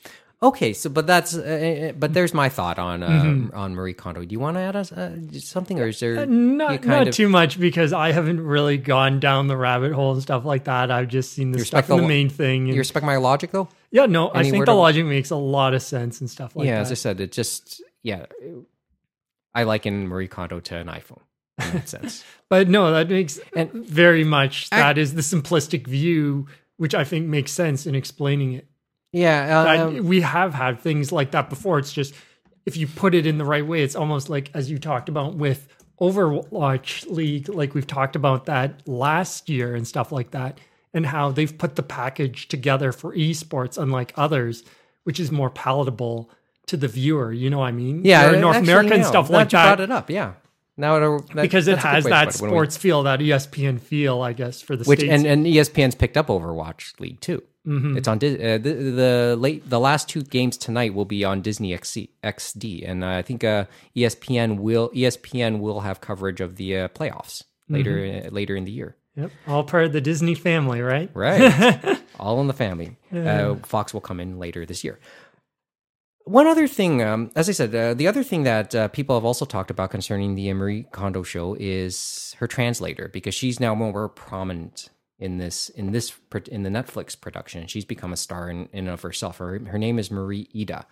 okay 0.43 0.73
so 0.73 0.89
but 0.89 1.07
that's 1.07 1.37
uh, 1.37 1.91
uh, 1.91 1.93
but 1.99 2.15
there's 2.15 2.33
my 2.33 2.49
thought 2.49 2.79
on 2.79 3.03
uh, 3.03 3.09
Mm-hmm. 3.09 3.55
on 3.55 3.75
Marie 3.75 3.93
Kondo 3.95 4.25
do 4.25 4.33
you 4.33 4.41
want 4.41 4.57
to 4.57 4.61
add 4.61 4.75
us 4.77 4.91
uh, 4.93 5.17
something 5.39 5.79
or 5.81 5.89
is 5.89 6.01
there 6.01 6.21
Uh, 6.21 6.25
Not 6.27 6.85
not 6.85 7.09
of- 7.09 7.15
too 7.15 7.29
much 7.29 7.61
because 7.61 7.93
I 7.93 8.13
haven't 8.13 8.41
really 8.41 8.79
gone 8.79 9.21
down 9.21 9.49
the 9.49 9.57
rabbit 9.57 9.93
hole 9.93 10.13
and 10.13 10.23
stuff 10.23 10.45
like 10.45 10.65
that. 10.65 10.91
I've 10.91 11.09
just 11.09 11.33
seen 11.33 11.53
the 11.53 11.59
You 11.59 11.65
stuff 11.65 11.91
in 11.91 11.97
the 11.97 12.03
the 12.03 12.09
main 12.09 12.29
thing. 12.31 12.65
you 12.67 12.73
and- 12.73 12.79
respect 12.79 13.05
my 13.05 13.17
logic 13.17 13.51
though 13.53 13.69
yeah, 13.93 14.07
no, 14.07 14.31
I 14.35 14.49
think 14.49 14.65
the 14.67 14.73
of- 14.73 14.79
logic 14.79 15.05
makes 15.05 15.31
a 15.31 15.37
lot 15.37 15.75
of 15.75 15.83
sense 15.83 16.21
and 16.21 16.31
stuff 16.31 16.55
like 16.57 16.67
yeah 16.67 16.77
that. 16.77 16.83
as 16.83 16.91
I 16.91 16.95
said 16.95 17.21
it 17.21 17.33
just 17.33 17.83
yeah 18.03 18.27
I 19.55 19.65
liken 19.65 20.07
Marie 20.09 20.29
Kondo 20.29 20.61
to 20.61 20.77
an 20.77 20.87
iPhone 20.87 21.21
in 21.61 21.73
that 21.75 21.89
sense 21.89 22.25
But 22.49 22.69
no, 22.69 22.91
that 22.93 23.09
makes 23.11 23.39
And- 23.55 23.71
very 23.73 24.25
much 24.25 24.69
I- 24.73 24.79
that 24.79 24.97
is 24.99 25.15
the 25.15 25.23
simplistic 25.23 25.87
view, 25.87 26.47
which 26.79 26.95
I 26.95 27.05
think 27.05 27.27
makes 27.29 27.53
sense 27.53 27.87
in 27.87 27.95
explaining 27.95 28.55
it. 28.55 28.67
Yeah 29.13 29.61
I- 29.63 29.79
um, 29.79 30.07
we 30.07 30.21
have 30.23 30.55
had 30.55 30.81
things 30.81 31.11
like 31.13 31.31
that 31.33 31.49
before. 31.51 31.79
It's 31.79 31.93
just 31.93 32.15
if 32.67 32.77
you 32.77 32.87
put 32.87 33.15
it 33.15 33.27
in 33.27 33.39
the 33.39 33.45
right 33.45 33.67
way, 33.67 33.83
it's 33.83 33.97
almost 33.97 34.29
like 34.29 34.51
as 34.55 34.71
you 34.71 34.79
talked 34.79 35.09
about 35.09 35.35
with 35.37 35.67
Overwatch 36.01 37.11
League, 37.11 37.49
like 37.49 37.75
we've 37.75 37.87
talked 37.87 38.17
about 38.17 38.47
that 38.47 38.87
last 38.89 39.49
year 39.49 39.75
and 39.75 39.87
stuff 39.87 40.13
like 40.13 40.31
that, 40.33 40.59
and 40.93 41.07
how 41.07 41.31
they've 41.31 41.57
put 41.57 41.77
the 41.77 41.83
package 41.83 42.49
together 42.49 42.93
for 42.93 43.15
esports, 43.15 43.81
unlike 43.81 44.13
others, 44.17 44.63
which 45.05 45.19
is 45.21 45.31
more 45.33 45.51
palatable 45.51 46.31
to 46.67 46.77
the 46.77 46.89
viewer. 46.89 47.33
You 47.33 47.51
know 47.51 47.59
what 47.59 47.67
I 47.69 47.73
mean? 47.73 48.05
yeah 48.05 48.31
North 48.33 48.57
actually, 48.57 48.73
American 48.73 49.01
no, 49.01 49.07
stuff 49.07 49.31
like 49.31 49.49
you 49.53 49.59
brought 49.59 49.81
it 49.81 49.91
up 49.91 50.09
yeah 50.11 50.35
now 50.77 50.97
it, 51.17 51.27
that, 51.35 51.43
Because 51.43 51.69
it 51.69 51.73
that's 51.73 51.85
a 51.85 51.89
good 51.89 51.95
has 51.95 52.05
that 52.05 52.35
it. 52.37 52.41
When 52.41 52.51
we- 52.51 52.55
sports 52.57 52.77
feel, 52.77 53.03
that 53.03 53.21
ESPN 53.21 53.81
feel, 53.81 54.23
I 54.23 54.33
guess, 54.33 54.63
for 54.63 54.77
the 54.77 54.85
which 54.85 55.01
states. 55.01 55.13
and, 55.13 55.27
and 55.27 55.47
ESPN's 55.47 55.95
picked 55.95 56.17
up 56.17 56.29
Overwatch 56.29 56.99
League 57.01 57.21
too. 57.21 57.43
Mm-hmm. 57.67 57.99
It's 57.99 58.09
on 58.09 58.17
uh, 58.17 58.19
the, 58.21 58.59
the 58.59 59.37
late 59.39 59.69
the 59.69 59.79
last 59.79 60.09
two 60.09 60.23
games 60.23 60.57
tonight 60.57 60.95
will 60.95 61.05
be 61.05 61.25
on 61.25 61.43
Disney 61.43 61.75
XC, 61.75 62.09
XD, 62.25 62.89
and 62.89 63.05
uh, 63.05 63.09
I 63.09 63.23
think 63.23 63.45
uh, 63.45 63.67
ESPN 63.95 64.59
will 64.61 64.89
ESPN 64.91 65.61
will 65.61 65.81
have 65.81 66.01
coverage 66.01 66.41
of 66.41 66.57
the 66.57 66.77
uh, 66.79 66.89
playoffs 66.89 67.45
later 67.69 67.97
Mm-hmm. 67.99 68.29
uh, 68.29 68.31
later 68.31 68.57
in 68.57 68.65
the 68.65 68.73
year. 68.73 68.97
Yep, 69.17 69.31
all 69.47 69.65
part 69.65 69.85
of 69.85 69.93
the 69.93 70.01
Disney 70.01 70.35
family, 70.35 70.81
right? 70.81 71.11
Right, 71.13 72.01
all 72.19 72.41
in 72.41 72.47
the 72.47 72.55
family. 72.55 72.97
Uh, 73.15 73.57
Fox 73.57 73.93
will 73.93 74.01
come 74.01 74.21
in 74.21 74.39
later 74.39 74.65
this 74.65 74.83
year. 74.83 74.99
One 76.25 76.47
other 76.47 76.69
thing, 76.69 77.03
um, 77.03 77.31
as 77.35 77.49
I 77.49 77.53
said, 77.53 77.75
uh, 77.75 77.93
the 77.95 78.07
other 78.07 78.23
thing 78.23 78.45
that 78.45 78.75
uh, 78.75 78.89
people 78.89 79.17
have 79.17 79.25
also 79.25 79.45
talked 79.45 79.71
about 79.71 79.91
concerning 79.91 80.35
the 80.35 80.53
Marie 80.53 80.85
Kondo 80.93 81.23
show 81.25 81.57
is 81.59 82.37
her 82.39 82.47
translator 82.47 83.09
because 83.13 83.35
she's 83.35 83.59
now 83.59 83.75
more 83.75 84.09
prominent 84.09 84.91
in 85.21 85.37
this 85.39 85.69
in 85.69 85.93
this 85.93 86.13
in 86.51 86.63
the 86.65 86.71
Netflix 86.71 87.19
production. 87.21 87.67
She's 87.69 87.85
become 87.85 88.13
a 88.13 88.17
star 88.17 88.51
in, 88.51 88.69
in 88.73 88.81
and 88.87 88.89
of 88.89 89.03
herself. 89.03 89.39
Her 89.39 89.59
her 89.67 89.79
name 89.79 89.99
is 89.99 90.11
Marie 90.11 90.49
Iida, 90.55 90.85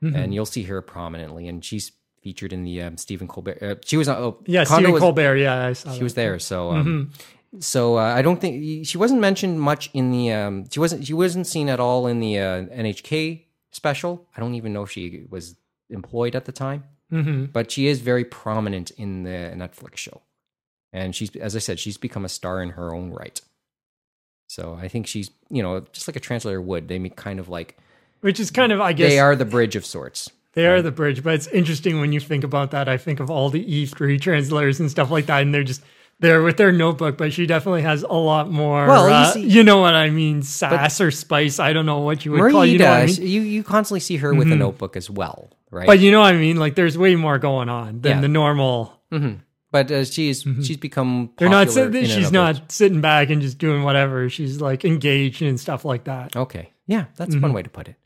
and 0.00 0.32
you'll 0.34 0.46
see 0.46 0.62
her 0.64 0.80
prominently, 0.80 1.46
and 1.48 1.64
she's 1.64 1.92
featured 2.22 2.52
in 2.52 2.62
the 2.64 2.80
um, 2.82 2.96
Stephen 2.96 3.26
Colbert. 3.28 3.58
Uh, 3.62 3.74
she 3.84 3.96
was 3.96 4.08
uh, 4.08 4.16
oh, 4.16 4.38
Yeah, 4.46 4.64
Stephen 4.64 4.92
was- 4.92 5.00
Colbert. 5.00 5.36
Yeah, 5.36 5.66
I 5.66 5.72
saw 5.74 5.90
she 5.92 5.98
that. 5.98 6.04
was 6.04 6.14
there. 6.14 6.38
So, 6.38 6.70
um, 6.70 7.10
so 7.58 7.98
uh, 7.98 8.14
I 8.14 8.22
don't 8.22 8.40
think 8.40 8.86
she 8.86 8.96
wasn't 8.96 9.20
mentioned 9.20 9.60
much 9.60 9.90
in 9.92 10.10
the. 10.12 10.32
Um, 10.32 10.68
she 10.70 10.78
wasn't. 10.80 11.04
She 11.06 11.12
wasn't 11.14 11.46
seen 11.46 11.68
at 11.68 11.80
all 11.80 12.06
in 12.06 12.20
the 12.20 12.38
uh, 12.38 12.64
NHK 12.66 13.42
special. 13.72 14.26
I 14.36 14.40
don't 14.40 14.54
even 14.54 14.72
know 14.72 14.82
if 14.84 14.90
she 14.92 15.24
was 15.28 15.56
employed 15.90 16.34
at 16.36 16.44
the 16.46 16.52
time, 16.52 16.84
hmm 17.10 17.44
but 17.46 17.70
she 17.70 17.86
is 17.88 18.00
very 18.00 18.24
prominent 18.24 18.90
in 18.92 19.24
the 19.24 19.52
Netflix 19.56 19.96
show, 19.98 20.22
and 20.92 21.14
she's, 21.14 21.34
as 21.36 21.54
I 21.56 21.58
said, 21.58 21.78
she's 21.78 21.98
become 21.98 22.24
a 22.24 22.28
star 22.30 22.62
in 22.62 22.70
her 22.70 22.94
own 22.94 23.10
right. 23.10 23.40
So 24.52 24.78
I 24.78 24.86
think 24.88 25.06
she's, 25.06 25.30
you 25.48 25.62
know, 25.62 25.80
just 25.94 26.06
like 26.06 26.16
a 26.16 26.20
translator 26.20 26.60
would. 26.60 26.86
They 26.88 26.98
make 26.98 27.16
kind 27.16 27.40
of 27.40 27.48
like 27.48 27.78
Which 28.20 28.38
is 28.38 28.50
kind 28.50 28.70
of, 28.70 28.82
I 28.82 28.92
guess, 28.92 29.08
they 29.10 29.18
are 29.18 29.34
the 29.34 29.46
bridge 29.46 29.76
of 29.76 29.86
sorts. 29.86 30.30
They 30.52 30.66
are 30.66 30.82
the 30.82 30.90
bridge, 30.90 31.22
but 31.24 31.32
it's 31.32 31.46
interesting 31.46 32.00
when 32.02 32.12
you 32.12 32.20
think 32.20 32.44
about 32.44 32.72
that. 32.72 32.86
I 32.86 32.98
think 32.98 33.18
of 33.20 33.30
all 33.30 33.48
the 33.48 33.64
E3 33.64 34.20
translators 34.20 34.78
and 34.78 34.90
stuff 34.90 35.10
like 35.10 35.24
that, 35.24 35.40
and 35.40 35.54
they're 35.54 35.64
just 35.64 35.80
there 36.20 36.42
with 36.42 36.58
their 36.58 36.70
notebook. 36.70 37.16
But 37.16 37.32
she 37.32 37.46
definitely 37.46 37.80
has 37.80 38.02
a 38.02 38.12
lot 38.12 38.50
more. 38.50 38.86
Well, 38.86 39.08
you 39.08 39.14
uh, 39.14 39.32
see- 39.32 39.48
you 39.48 39.64
know 39.64 39.78
what 39.78 39.94
I 39.94 40.10
mean, 40.10 40.42
sass 40.42 41.00
or 41.00 41.10
spice. 41.10 41.58
I 41.58 41.72
don't 41.72 41.86
know 41.86 42.00
what 42.00 42.26
you 42.26 42.32
would 42.32 42.40
Marie 42.40 42.52
call. 42.52 42.66
You 42.66 42.76
know 42.78 42.90
what 42.90 43.00
I 43.00 43.06
mean? 43.06 43.22
You 43.22 43.40
you 43.40 43.62
constantly 43.64 44.00
see 44.00 44.18
her 44.18 44.34
with 44.34 44.52
a 44.52 44.56
notebook 44.56 44.96
as 44.98 45.08
well, 45.08 45.48
right? 45.70 45.86
But 45.86 46.00
you 46.00 46.10
know 46.10 46.20
what 46.20 46.34
I 46.34 46.36
mean. 46.36 46.58
Like 46.58 46.74
there's 46.74 46.98
way 46.98 47.16
more 47.16 47.38
going 47.38 47.70
on 47.70 48.02
than 48.02 48.16
Yeah. 48.16 48.20
the 48.20 48.28
normal. 48.28 49.00
hmm 49.10 49.36
But 49.72 49.90
uh, 49.90 50.04
she's 50.04 50.42
she's 50.62 50.76
become 50.76 51.30
They're 51.38 51.48
not. 51.48 51.66
popular 51.68 51.90
Sit, 51.92 52.02
in 52.04 52.08
she's 52.08 52.30
not 52.30 52.70
sitting 52.70 53.00
back 53.00 53.30
and 53.30 53.42
just 53.42 53.56
doing 53.58 53.82
whatever. 53.82 54.28
She's 54.28 54.60
like 54.60 54.84
engaged 54.84 55.40
and 55.42 55.58
stuff 55.58 55.84
like 55.84 56.04
that. 56.04 56.36
Okay. 56.36 56.70
Yeah, 56.86 57.06
that's 57.16 57.32
Mm-hmm. 57.34 57.42
one 57.42 57.52
way 57.54 57.62
to 57.62 57.70
put 57.70 57.88
it. 57.88 57.96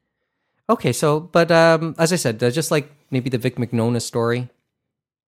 Okay, 0.70 0.92
so 0.92 1.20
but 1.20 1.50
um, 1.50 1.94
as 1.98 2.12
I 2.12 2.16
said, 2.16 2.42
uh, 2.42 2.50
just 2.50 2.70
like 2.70 2.90
maybe 3.10 3.28
the 3.30 3.38
Vic 3.38 3.56
Mignogna 3.56 4.00
story, 4.00 4.48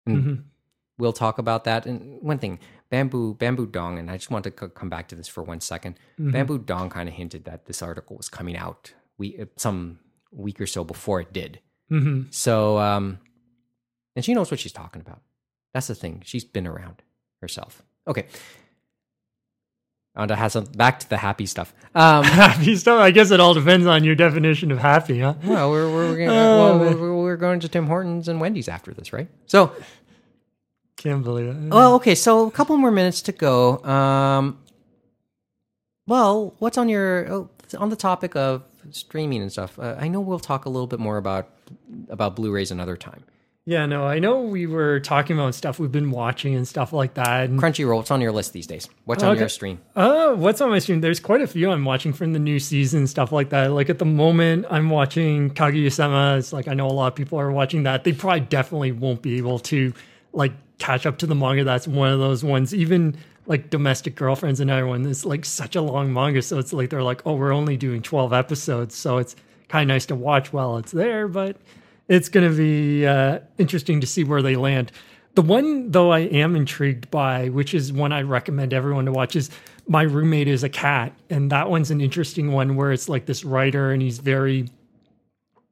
and 0.05 0.17
Mhm. 0.23 0.43
we'll 0.97 1.13
talk 1.13 1.37
about 1.39 1.63
that. 1.63 1.85
And 1.85 2.21
one 2.21 2.37
thing, 2.39 2.59
bamboo 2.89 3.33
bamboo 3.35 3.65
dong, 3.67 3.97
and 3.99 4.11
I 4.11 4.17
just 4.17 4.29
want 4.31 4.43
to 4.45 4.51
c- 4.59 4.71
come 4.75 4.89
back 4.89 5.07
to 5.09 5.15
this 5.15 5.27
for 5.27 5.41
one 5.43 5.61
second. 5.61 5.95
Mm-hmm. 6.19 6.31
Bamboo 6.31 6.57
dong 6.59 6.89
kind 6.89 7.07
of 7.09 7.15
hinted 7.15 7.45
that 7.45 7.65
this 7.65 7.81
article 7.81 8.15
was 8.17 8.29
coming 8.29 8.57
out 8.57 8.93
we 9.17 9.37
uh, 9.39 9.45
some 9.57 9.99
week 10.31 10.59
or 10.59 10.67
so 10.67 10.83
before 10.83 11.21
it 11.21 11.31
did. 11.31 11.59
hmm 11.89 12.23
So, 12.31 12.77
um, 12.77 13.19
and 14.15 14.25
she 14.25 14.33
knows 14.33 14.51
what 14.51 14.59
she's 14.59 14.73
talking 14.73 15.01
about. 15.01 15.21
That's 15.75 15.87
the 15.87 15.95
thing. 15.95 16.21
She's 16.23 16.45
been 16.45 16.65
around 16.65 17.01
herself. 17.41 17.83
Okay. 18.07 18.27
On 20.15 20.29
to 20.29 20.35
have 20.37 20.53
some 20.53 20.63
back 20.63 21.01
to 21.01 21.09
the 21.09 21.17
happy 21.17 21.45
stuff. 21.45 21.73
Um, 21.93 22.23
Happy 22.43 22.77
stuff. 22.77 23.01
I 23.01 23.11
guess 23.11 23.29
it 23.29 23.41
all 23.41 23.53
depends 23.53 23.85
on 23.85 24.05
your 24.05 24.15
definition 24.15 24.71
of 24.71 24.77
happy, 24.79 25.19
huh? 25.19 25.33
Well, 25.43 25.69
we're 25.69 25.93
we're, 25.93 26.17
gonna, 26.17 26.31
Oh, 26.33 26.57
well, 26.57 26.79
we're, 26.79 26.97
we're, 27.01 27.15
we're 27.23 27.35
going 27.35 27.59
to 27.59 27.67
Tim 27.67 27.87
Hortons 27.87 28.29
and 28.29 28.39
Wendy's 28.39 28.69
after 28.69 28.93
this, 28.93 29.11
right? 29.11 29.27
So, 29.47 29.73
Can't 30.95 31.25
believe 31.25 31.47
it. 31.47 31.57
well, 31.73 31.95
okay. 31.95 32.15
So 32.15 32.47
a 32.47 32.51
couple 32.51 32.77
more 32.77 32.91
minutes 32.91 33.21
to 33.23 33.33
go. 33.33 33.83
Um, 33.83 34.57
well, 36.07 36.55
what's 36.59 36.77
on 36.77 36.87
your 36.87 37.29
oh, 37.29 37.49
on 37.77 37.89
the 37.89 37.97
topic 37.97 38.37
of 38.37 38.63
streaming 38.91 39.41
and 39.41 39.51
stuff? 39.51 39.77
Uh, 39.77 39.97
I 39.99 40.07
know 40.07 40.21
we'll 40.21 40.39
talk 40.39 40.63
a 40.63 40.69
little 40.69 40.87
bit 40.87 41.01
more 41.01 41.17
about 41.17 41.49
about 42.07 42.37
Blu-rays 42.37 42.71
another 42.71 42.95
time. 42.95 43.25
Yeah, 43.67 43.87
no, 43.87 44.05
I 44.05 44.19
know 44.19 44.41
we 44.41 44.67
were 44.67 44.99
talking 44.99 45.39
about 45.39 45.55
stuff 45.55 45.79
we've 45.79 45.91
been 45.91 46.11
watching 46.11 46.53
and 46.53 46.67
stuff 46.67 46.93
like 46.93 47.15
that. 47.15 47.49
And, 47.49 47.59
Crunchyroll, 47.59 47.97
what's 47.97 48.11
on 48.11 48.21
your 48.21 48.31
list 48.31 48.53
these 48.53 48.67
days? 48.67 48.87
What's 49.05 49.23
on 49.23 49.37
your 49.39 49.49
stream? 49.49 49.79
uh, 49.95 50.35
what's 50.35 50.61
on 50.61 50.69
my 50.69 50.77
stream? 50.77 51.01
There's 51.01 51.19
quite 51.19 51.41
a 51.41 51.47
few 51.47 51.71
I'm 51.71 51.83
watching 51.83 52.13
from 52.13 52.33
the 52.33 52.39
new 52.39 52.59
season, 52.59 53.07
stuff 53.07 53.31
like 53.31 53.49
that. 53.49 53.71
Like 53.71 53.89
at 53.89 53.97
the 53.97 54.05
moment, 54.05 54.67
I'm 54.69 54.91
watching 54.91 55.49
Kaguya-sama. 55.49 56.37
It's 56.37 56.53
like 56.53 56.67
I 56.67 56.75
know 56.75 56.85
a 56.85 56.93
lot 56.93 57.07
of 57.07 57.15
people 57.15 57.39
are 57.39 57.51
watching 57.51 57.83
that. 57.83 58.03
They 58.03 58.13
probably 58.13 58.41
definitely 58.41 58.91
won't 58.91 59.23
be 59.23 59.37
able 59.37 59.57
to 59.59 59.93
like 60.31 60.53
catch 60.77 61.07
up 61.07 61.17
to 61.19 61.25
the 61.25 61.35
manga. 61.35 61.63
That's 61.63 61.87
one 61.87 62.11
of 62.11 62.19
those 62.19 62.43
ones. 62.43 62.71
Even 62.71 63.17
like 63.47 63.71
domestic 63.71 64.13
girlfriends 64.15 64.59
and 64.59 64.69
everyone 64.71 65.05
it's 65.05 65.25
like 65.25 65.43
such 65.45 65.75
a 65.75 65.81
long 65.81 66.13
manga, 66.13 66.43
so 66.43 66.59
it's 66.59 66.71
like 66.71 66.91
they're 66.91 67.03
like, 67.03 67.21
oh, 67.25 67.33
we're 67.33 67.51
only 67.53 67.77
doing 67.77 68.03
12 68.03 68.31
episodes, 68.31 68.95
so 68.95 69.17
it's 69.17 69.35
kind 69.69 69.89
of 69.89 69.93
nice 69.93 70.05
to 70.07 70.15
watch 70.15 70.53
while 70.53 70.77
it's 70.77 70.91
there, 70.91 71.27
but 71.27 71.57
it's 72.07 72.29
going 72.29 72.49
to 72.49 72.55
be 72.55 73.05
uh, 73.05 73.39
interesting 73.57 74.01
to 74.01 74.07
see 74.07 74.23
where 74.23 74.41
they 74.41 74.55
land. 74.55 74.91
The 75.35 75.41
one, 75.41 75.91
though, 75.91 76.11
I 76.11 76.19
am 76.19 76.55
intrigued 76.55 77.11
by, 77.11 77.49
which 77.49 77.73
is 77.73 77.91
one 77.91 78.13
I 78.13 78.21
recommend 78.21 78.73
everyone 78.73 79.05
to 79.05 79.11
watch, 79.11 79.35
is 79.35 79.49
My 79.87 80.03
Roommate 80.03 80.47
is 80.47 80.63
a 80.63 80.69
Cat. 80.69 81.13
And 81.29 81.51
that 81.51 81.69
one's 81.69 81.91
an 81.91 81.99
interesting 81.99 82.51
one 82.51 82.75
where 82.75 82.91
it's 82.93 83.09
like 83.09 83.25
this 83.25 83.43
writer 83.43 83.91
and 83.91 84.01
he's 84.01 84.19
very 84.19 84.69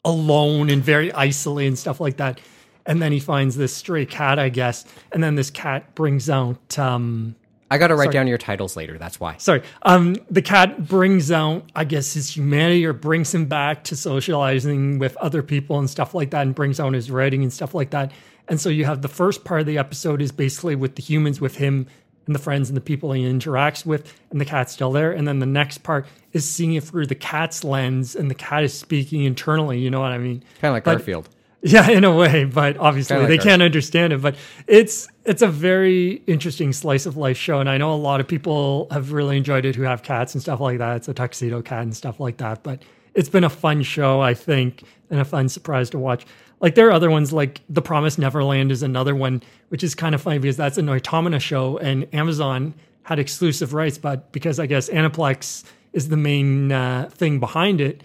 alone 0.03 0.69
and 0.69 0.83
very 0.83 1.13
isolated 1.13 1.69
and 1.69 1.79
stuff 1.79 2.01
like 2.01 2.17
that. 2.17 2.41
And 2.85 3.01
then 3.01 3.13
he 3.13 3.19
finds 3.21 3.55
this 3.55 3.73
stray 3.73 4.05
cat, 4.05 4.37
I 4.37 4.49
guess. 4.49 4.83
And 5.13 5.23
then 5.23 5.35
this 5.35 5.49
cat 5.49 5.95
brings 5.95 6.29
out 6.29 6.77
um, 6.77 7.35
I 7.73 7.77
got 7.77 7.87
to 7.87 7.95
write 7.95 8.05
Sorry. 8.05 8.13
down 8.13 8.27
your 8.27 8.37
titles 8.37 8.75
later. 8.77 8.97
That's 8.97 9.19
why. 9.19 9.35
sorry 9.37 9.63
um 9.81 10.15
the 10.29 10.41
cat 10.41 10.87
brings 10.87 11.31
out 11.31 11.63
i 11.75 11.83
guess 11.83 12.13
his 12.13 12.35
humanity 12.35 12.85
or 12.85 12.93
brings 12.93 13.33
him 13.33 13.45
back 13.45 13.83
to 13.85 13.95
socializing 13.95 14.99
with 14.99 15.15
other 15.17 15.43
people 15.43 15.79
and 15.79 15.89
stuff 15.89 16.13
like 16.13 16.31
that 16.31 16.41
and 16.43 16.55
brings 16.55 16.79
out 16.79 16.93
his 16.93 17.09
writing 17.11 17.43
and 17.43 17.51
stuff 17.51 17.73
like 17.73 17.89
that 17.91 18.11
and 18.47 18.59
so 18.59 18.69
you 18.69 18.85
have 18.85 19.01
the 19.01 19.07
first 19.07 19.43
part 19.43 19.61
of 19.61 19.67
the 19.67 19.77
episode 19.77 20.21
is 20.21 20.31
basically 20.31 20.75
with 20.75 20.95
the 20.95 21.01
humans 21.01 21.39
with 21.41 21.55
him 21.57 21.87
and 22.25 22.33
the 22.35 22.39
friends 22.39 22.69
and 22.69 22.77
the 22.77 22.81
people 22.81 23.11
he 23.11 23.23
interacts 23.23 23.85
with 23.85 24.13
and 24.31 24.39
the 24.41 24.45
cat's 24.45 24.73
still 24.73 24.91
there 24.91 25.11
and 25.11 25.27
then 25.27 25.39
the 25.39 25.45
next 25.45 25.79
part 25.79 26.05
is 26.31 26.47
seeing 26.49 26.73
it 26.73 26.83
through 26.83 27.05
the 27.05 27.15
cat's 27.15 27.63
lens 27.63 28.15
and 28.15 28.29
the 28.31 28.35
cat 28.35 28.63
is 28.63 28.73
speaking 28.73 29.23
internally 29.23 29.79
you 29.79 29.89
know 29.91 29.99
what 29.99 30.11
i 30.11 30.17
mean 30.17 30.39
Kind 30.61 30.69
of 30.71 30.73
like 30.75 30.83
But- 30.83 30.97
Garfield. 30.97 31.29
yeah, 31.65 31.89
in 31.89 32.03
a 32.03 32.13
way, 32.13 32.43
but 32.43 32.75
obviously 32.75 33.15
like 33.17 33.29
they 33.29 33.37
ours. 33.37 33.43
can't 33.45 33.61
understand 33.61 34.11
it. 34.11 34.21
But 34.21 34.35
it's 34.67 35.07
it's 35.25 35.41
a 35.41 35.47
very 35.47 36.21
interesting 36.27 36.73
slice 36.73 37.05
of 37.05 37.15
life 37.15 37.37
show, 37.37 37.59
and 37.59 37.69
I 37.69 37.77
know 37.77 37.93
a 37.93 37.95
lot 37.95 38.19
of 38.19 38.27
people 38.27 38.87
have 38.91 39.13
really 39.13 39.37
enjoyed 39.37 39.65
it 39.65 39.75
who 39.75 39.83
have 39.83 40.03
cats 40.03 40.33
and 40.33 40.41
stuff 40.41 40.59
like 40.59 40.79
that. 40.79 40.97
It's 40.97 41.07
a 41.07 41.13
tuxedo 41.13 41.61
cat 41.61 41.83
and 41.83 41.95
stuff 41.95 42.19
like 42.19 42.37
that. 42.37 42.63
But 42.63 42.81
it's 43.13 43.29
been 43.29 43.43
a 43.43 43.49
fun 43.49 43.83
show, 43.83 44.21
I 44.21 44.33
think, 44.33 44.83
and 45.09 45.19
a 45.19 45.25
fun 45.25 45.47
surprise 45.47 45.89
to 45.91 45.99
watch. 45.99 46.25
Like 46.59 46.75
there 46.75 46.87
are 46.87 46.91
other 46.91 47.09
ones, 47.09 47.31
like 47.31 47.61
The 47.69 47.81
Promised 47.81 48.19
Neverland 48.19 48.71
is 48.71 48.83
another 48.83 49.15
one, 49.15 49.43
which 49.69 49.83
is 49.83 49.95
kind 49.95 50.15
of 50.15 50.21
funny 50.21 50.39
because 50.39 50.57
that's 50.57 50.77
a 50.77 50.81
Noitamina 50.81 51.39
show, 51.39 51.77
and 51.77 52.07
Amazon 52.13 52.73
had 53.03 53.19
exclusive 53.19 53.73
rights, 53.73 53.97
but 53.97 54.31
because 54.31 54.59
I 54.59 54.65
guess 54.65 54.89
Aniplex 54.89 55.63
is 55.91 56.09
the 56.09 56.17
main 56.17 56.71
uh, 56.71 57.09
thing 57.11 57.39
behind 57.39 57.81
it, 57.81 58.01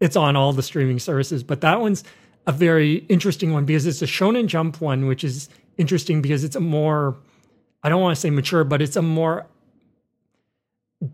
it's 0.00 0.16
on 0.16 0.36
all 0.36 0.52
the 0.52 0.62
streaming 0.62 0.98
services. 0.98 1.42
But 1.42 1.62
that 1.62 1.80
one's 1.80 2.04
a 2.46 2.52
very 2.52 2.96
interesting 3.08 3.52
one 3.52 3.64
because 3.64 3.86
it's 3.86 4.02
a 4.02 4.06
Shonen 4.06 4.46
Jump 4.46 4.80
one, 4.80 5.06
which 5.06 5.24
is 5.24 5.48
interesting 5.78 6.22
because 6.22 6.44
it's 6.44 6.56
a 6.56 6.60
more, 6.60 7.16
I 7.82 7.88
don't 7.88 8.00
want 8.00 8.14
to 8.14 8.20
say 8.20 8.30
mature, 8.30 8.64
but 8.64 8.82
it's 8.82 8.96
a 8.96 9.02
more 9.02 9.46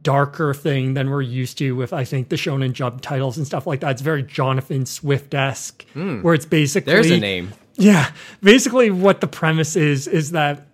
darker 0.03 0.55
thing 0.55 0.95
than 0.95 1.11
we're 1.11 1.23
used 1.23 1.59
to 1.59 1.73
with, 1.73 1.93
I 1.93 2.05
think, 2.05 2.29
the 2.29 2.37
Shonen 2.37 2.73
Jump 2.73 3.01
titles 3.01 3.37
and 3.37 3.47
stuff 3.47 3.67
like 3.67 3.81
that. 3.81 3.93
It's 3.93 4.03
very 4.03 4.23
Jonathan 4.23 4.87
Swift 4.87 5.35
esque, 5.35 5.85
hmm. 5.93 6.23
where 6.23 6.35
it's 6.35 6.47
basically. 6.47 6.93
There's 6.93 7.11
a 7.11 7.19
name. 7.19 7.53
Yeah. 7.77 8.11
Basically, 8.43 8.91
what 8.91 9.21
the 9.21 9.27
premise 9.27 9.77
is 9.77 10.07
is 10.07 10.33
that 10.33 10.67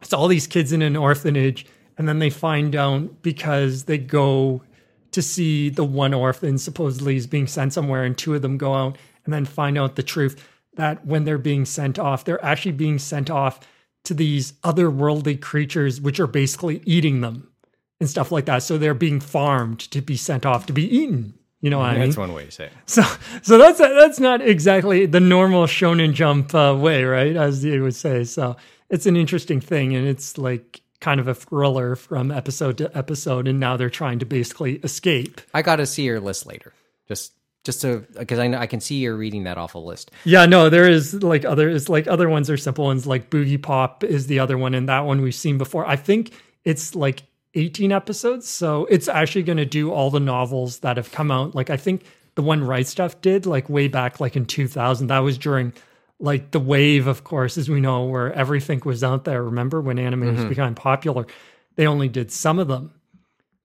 it's 0.00 0.12
all 0.12 0.28
these 0.28 0.46
kids 0.46 0.72
in 0.72 0.82
an 0.82 0.96
orphanage, 0.96 1.66
and 1.96 2.08
then 2.08 2.18
they 2.18 2.30
find 2.30 2.74
out 2.74 3.22
because 3.22 3.84
they 3.84 3.98
go 3.98 4.62
to 5.12 5.22
see 5.22 5.68
the 5.68 5.84
one 5.84 6.14
orphan 6.14 6.56
supposedly 6.58 7.16
is 7.16 7.26
being 7.26 7.46
sent 7.46 7.72
somewhere, 7.72 8.04
and 8.04 8.16
two 8.16 8.34
of 8.34 8.42
them 8.42 8.58
go 8.58 8.74
out 8.74 8.96
and 9.24 9.34
then 9.34 9.44
find 9.44 9.76
out 9.76 9.96
the 9.96 10.02
truth 10.02 10.48
that 10.74 11.06
when 11.06 11.24
they're 11.24 11.38
being 11.38 11.64
sent 11.64 11.98
off, 11.98 12.24
they're 12.24 12.44
actually 12.44 12.72
being 12.72 12.98
sent 12.98 13.30
off 13.30 13.60
to 14.04 14.14
these 14.14 14.52
otherworldly 14.64 15.40
creatures, 15.40 16.00
which 16.00 16.20
are 16.20 16.26
basically 16.26 16.82
eating 16.84 17.20
them 17.20 17.50
and 18.00 18.08
stuff 18.08 18.32
like 18.32 18.46
that. 18.46 18.62
So 18.62 18.78
they're 18.78 18.94
being 18.94 19.20
farmed 19.20 19.80
to 19.90 20.00
be 20.00 20.16
sent 20.16 20.46
off 20.46 20.66
to 20.66 20.72
be 20.72 20.84
eaten. 20.84 21.34
You 21.60 21.68
know 21.68 21.78
what 21.78 21.90
I 21.90 21.98
mean? 21.98 22.08
That's 22.08 22.16
one 22.16 22.32
way 22.32 22.46
to 22.46 22.50
say 22.50 22.64
it. 22.66 22.72
So, 22.86 23.02
so 23.42 23.58
that's 23.58 23.78
that's 23.78 24.18
not 24.18 24.40
exactly 24.40 25.04
the 25.04 25.20
normal 25.20 25.66
Shonen 25.66 26.14
Jump 26.14 26.54
uh, 26.54 26.74
way, 26.78 27.04
right? 27.04 27.36
As 27.36 27.62
you 27.62 27.82
would 27.82 27.94
say. 27.94 28.24
So 28.24 28.56
it's 28.88 29.04
an 29.04 29.16
interesting 29.16 29.60
thing, 29.60 29.94
and 29.94 30.08
it's 30.08 30.38
like 30.38 30.80
kind 31.00 31.20
of 31.20 31.28
a 31.28 31.34
thriller 31.34 31.96
from 31.96 32.30
episode 32.30 32.78
to 32.78 32.96
episode. 32.96 33.46
And 33.46 33.60
now 33.60 33.76
they're 33.76 33.90
trying 33.90 34.20
to 34.20 34.26
basically 34.26 34.76
escape. 34.76 35.42
I 35.52 35.60
got 35.60 35.76
to 35.76 35.86
see 35.86 36.04
your 36.04 36.20
list 36.20 36.46
later. 36.46 36.72
Just 37.08 37.32
just 37.64 37.82
to 37.82 38.06
because 38.18 38.38
I 38.38 38.46
know 38.48 38.58
I 38.58 38.66
can 38.66 38.80
see 38.80 38.96
you're 38.96 39.16
reading 39.16 39.44
that 39.44 39.58
awful 39.58 39.84
list. 39.84 40.10
Yeah, 40.24 40.46
no, 40.46 40.70
there 40.70 40.88
is 40.88 41.22
like 41.22 41.44
other 41.44 41.68
is 41.68 41.88
like 41.88 42.06
other 42.06 42.28
ones 42.28 42.48
are 42.48 42.56
simple 42.56 42.84
ones. 42.86 43.06
Like 43.06 43.30
Boogiepop 43.30 44.02
is 44.04 44.26
the 44.26 44.38
other 44.38 44.56
one, 44.56 44.74
and 44.74 44.88
that 44.88 45.00
one 45.00 45.20
we've 45.20 45.34
seen 45.34 45.58
before. 45.58 45.86
I 45.86 45.96
think 45.96 46.32
it's 46.64 46.94
like 46.94 47.22
18 47.54 47.92
episodes, 47.92 48.48
so 48.48 48.86
it's 48.86 49.08
actually 49.08 49.42
going 49.42 49.58
to 49.58 49.66
do 49.66 49.92
all 49.92 50.10
the 50.10 50.20
novels 50.20 50.78
that 50.80 50.96
have 50.96 51.12
come 51.12 51.30
out. 51.30 51.54
Like 51.54 51.68
I 51.70 51.76
think 51.76 52.04
the 52.34 52.42
one 52.42 52.64
Right 52.64 52.86
Stuf 52.86 53.20
did 53.20 53.44
like 53.44 53.68
way 53.68 53.88
back 53.88 54.20
like 54.20 54.36
in 54.36 54.46
2000. 54.46 55.08
That 55.08 55.18
was 55.18 55.36
during 55.36 55.72
like 56.18 56.52
the 56.52 56.60
wave, 56.60 57.06
of 57.06 57.24
course, 57.24 57.58
as 57.58 57.68
we 57.68 57.80
know, 57.80 58.04
where 58.04 58.32
everything 58.32 58.80
was 58.84 59.02
out 59.02 59.24
there. 59.24 59.42
Remember 59.42 59.80
when 59.80 59.98
anime 59.98 60.20
was 60.20 60.38
mm-hmm. 60.38 60.48
becoming 60.48 60.74
popular? 60.74 61.26
They 61.76 61.86
only 61.86 62.08
did 62.08 62.30
some 62.30 62.58
of 62.58 62.68
them. 62.68 62.92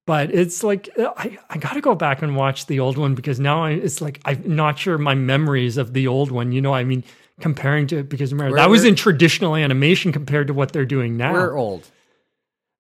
But 0.07 0.34
it's 0.34 0.64
like 0.64 0.90
uh, 0.99 1.11
I, 1.18 1.38
I 1.49 1.57
got 1.57 1.73
to 1.73 1.82
go 1.82 1.95
back 1.95 2.22
and 2.22 2.36
watch 2.36 2.68
the 2.68 2.80
old 2.80 2.98
one 2.98 3.15
because 3.15 3.40
now 3.40 3.64
I, 3.64 3.72
it's 3.72 4.02
like 4.02 4.22
I'm 4.26 4.56
not 4.56 4.77
sure 4.77 4.98
my 4.99 5.15
memories 5.15 5.77
of 5.77 5.94
the 5.94 6.07
old 6.07 6.32
one. 6.32 6.52
You 6.52 6.61
know, 6.61 6.73
I 6.76 6.84
mean, 6.84 7.03
comparing 7.40 7.88
to 7.88 8.03
because 8.03 8.32
remember 8.32 8.52
We're- 8.52 8.61
that 8.61 8.69
was 8.69 8.84
in 8.86 8.95
traditional 8.95 9.56
animation 9.56 10.11
compared 10.11 10.48
to 10.48 10.53
what 10.53 10.73
they're 10.73 10.86
doing 10.86 11.18
now. 11.18 11.34
We're 11.34 11.57
old. 11.57 11.90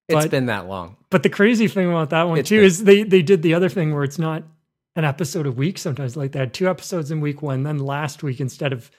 It's 0.07 0.25
But- 0.25 0.31
been 0.31 0.45
that 0.47 0.67
long. 0.67 0.97
But 1.09 1.23
the 1.23 1.29
crazy 1.29 1.67
thing 1.67 1.89
about 1.89 2.11
that 2.11 2.23
one 2.23 2.37
It's 2.37 2.49
too 2.49 2.57
been- 2.57 2.65
is 2.65 2.83
they 2.83 3.01
they 3.03 3.23
did 3.23 3.41
the 3.41 3.55
other 3.55 3.69
thing 3.69 3.93
where 3.93 4.03
it's 4.03 4.19
not 4.19 4.43
an 4.95 5.03
episode 5.03 5.47
a 5.47 5.51
week. 5.51 5.79
Sometimes 5.79 6.15
like 6.15 6.31
they 6.33 6.39
had 6.39 6.53
two 6.53 6.69
episodes 6.69 7.09
in 7.09 7.21
week 7.21 7.41
one, 7.41 7.63
then 7.63 7.79
last 7.79 8.21
week 8.21 8.39
instead 8.39 8.71
of 8.71 8.91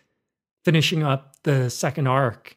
finishing 0.65 1.05
up 1.05 1.37
the 1.45 1.71
second 1.71 2.09
arc, 2.09 2.56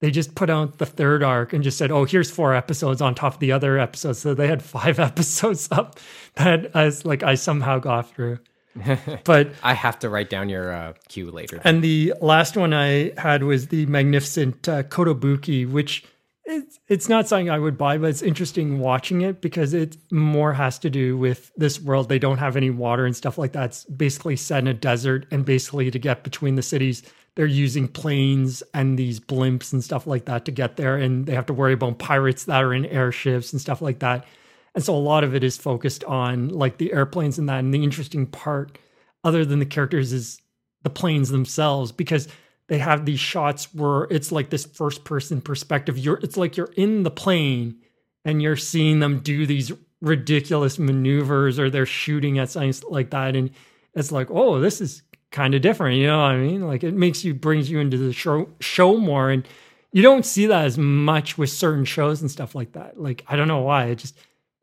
they 0.00 0.10
just 0.10 0.34
put 0.34 0.48
out 0.48 0.78
the 0.78 0.86
third 0.86 1.22
arc 1.22 1.52
and 1.52 1.64
just 1.64 1.78
said, 1.78 1.90
"Oh, 1.90 2.04
here's 2.04 2.30
four 2.30 2.54
episodes 2.54 3.00
on 3.00 3.14
top 3.14 3.34
of 3.34 3.40
the 3.40 3.52
other 3.52 3.78
episodes." 3.78 4.20
So 4.20 4.34
they 4.34 4.46
had 4.46 4.62
five 4.62 4.98
episodes 5.10 5.68
up 5.70 5.98
that 6.34 6.70
as 6.74 7.04
like 7.04 7.22
I 7.22 7.34
somehow 7.34 7.78
got 7.78 8.10
through. 8.10 8.38
But 9.24 9.52
I 9.62 9.74
have 9.74 9.98
to 10.00 10.08
write 10.08 10.30
down 10.30 10.48
your 10.48 10.72
uh, 10.72 10.92
cue 11.08 11.30
later. 11.30 11.60
and 11.64 11.82
the 11.82 12.14
last 12.20 12.56
one 12.56 12.72
I 12.72 13.12
had 13.18 13.42
was 13.42 13.68
the 13.68 13.86
magnificent 13.86 14.68
uh, 14.68 14.84
Kotobuki, 14.84 15.68
which 15.68 16.04
it's 16.44 16.78
it's 16.88 17.08
not 17.08 17.28
something 17.28 17.50
I 17.50 17.58
would 17.58 17.76
buy, 17.76 17.98
but 17.98 18.10
it's 18.10 18.22
interesting 18.22 18.78
watching 18.78 19.22
it 19.22 19.40
because 19.40 19.74
it 19.74 19.96
more 20.12 20.54
has 20.54 20.78
to 20.80 20.90
do 20.90 21.18
with 21.18 21.50
this 21.56 21.80
world. 21.80 22.08
They 22.08 22.18
don't 22.18 22.38
have 22.38 22.56
any 22.56 22.70
water 22.70 23.04
and 23.04 23.16
stuff 23.16 23.36
like 23.36 23.52
that. 23.52 23.64
It's 23.66 23.84
basically 23.84 24.36
set 24.36 24.60
in 24.60 24.68
a 24.68 24.74
desert, 24.74 25.26
and 25.30 25.44
basically 25.44 25.90
to 25.90 25.98
get 25.98 26.22
between 26.24 26.54
the 26.54 26.62
cities, 26.62 27.02
they're 27.38 27.46
using 27.46 27.86
planes 27.86 28.64
and 28.74 28.98
these 28.98 29.20
blimps 29.20 29.72
and 29.72 29.84
stuff 29.84 30.08
like 30.08 30.24
that 30.24 30.44
to 30.44 30.50
get 30.50 30.76
there, 30.76 30.96
and 30.96 31.24
they 31.24 31.36
have 31.36 31.46
to 31.46 31.52
worry 31.52 31.72
about 31.72 32.00
pirates 32.00 32.46
that 32.46 32.64
are 32.64 32.74
in 32.74 32.84
airships 32.84 33.52
and 33.52 33.60
stuff 33.60 33.80
like 33.80 34.00
that. 34.00 34.26
And 34.74 34.82
so 34.82 34.92
a 34.92 34.98
lot 34.98 35.22
of 35.22 35.36
it 35.36 35.44
is 35.44 35.56
focused 35.56 36.02
on 36.02 36.48
like 36.48 36.78
the 36.78 36.92
airplanes 36.92 37.38
and 37.38 37.48
that. 37.48 37.60
And 37.60 37.72
the 37.72 37.84
interesting 37.84 38.26
part, 38.26 38.76
other 39.22 39.44
than 39.44 39.60
the 39.60 39.66
characters, 39.66 40.12
is 40.12 40.40
the 40.82 40.90
planes 40.90 41.28
themselves 41.28 41.92
because 41.92 42.26
they 42.66 42.78
have 42.78 43.04
these 43.06 43.20
shots 43.20 43.72
where 43.72 44.08
it's 44.10 44.32
like 44.32 44.50
this 44.50 44.66
first 44.66 45.04
person 45.04 45.40
perspective. 45.40 45.96
You're 45.96 46.18
it's 46.24 46.36
like 46.36 46.56
you're 46.56 46.72
in 46.74 47.04
the 47.04 47.10
plane 47.12 47.76
and 48.24 48.42
you're 48.42 48.56
seeing 48.56 48.98
them 48.98 49.20
do 49.20 49.46
these 49.46 49.70
ridiculous 50.00 50.76
maneuvers 50.76 51.60
or 51.60 51.70
they're 51.70 51.86
shooting 51.86 52.40
at 52.40 52.50
something 52.50 52.74
like 52.90 53.10
that. 53.10 53.36
And 53.36 53.50
it's 53.94 54.10
like, 54.10 54.28
oh, 54.28 54.58
this 54.58 54.80
is 54.80 55.04
kind 55.30 55.54
of 55.54 55.62
different. 55.62 55.98
You 55.98 56.06
know 56.06 56.18
what 56.18 56.32
I 56.32 56.38
mean? 56.38 56.66
Like 56.66 56.84
it 56.84 56.94
makes 56.94 57.24
you 57.24 57.34
brings 57.34 57.70
you 57.70 57.78
into 57.80 57.98
the 57.98 58.12
show 58.12 58.48
show 58.60 58.96
more. 58.96 59.30
And 59.30 59.46
you 59.92 60.02
don't 60.02 60.26
see 60.26 60.46
that 60.46 60.64
as 60.64 60.78
much 60.78 61.38
with 61.38 61.50
certain 61.50 61.84
shows 61.84 62.20
and 62.20 62.30
stuff 62.30 62.54
like 62.54 62.72
that. 62.72 63.00
Like 63.00 63.24
I 63.28 63.36
don't 63.36 63.48
know 63.48 63.60
why. 63.60 63.86
It 63.86 63.96
just 63.96 64.18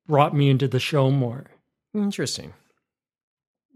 brought 0.07 0.35
me 0.35 0.49
into 0.49 0.67
the 0.67 0.79
show 0.79 1.11
more. 1.11 1.45
Interesting. 1.93 2.53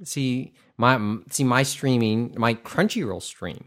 see 0.03 0.53
my 0.77 1.17
see 1.29 1.43
my 1.43 1.63
streaming, 1.63 2.33
my 2.37 2.53
Crunchyroll 2.53 3.21
stream 3.21 3.65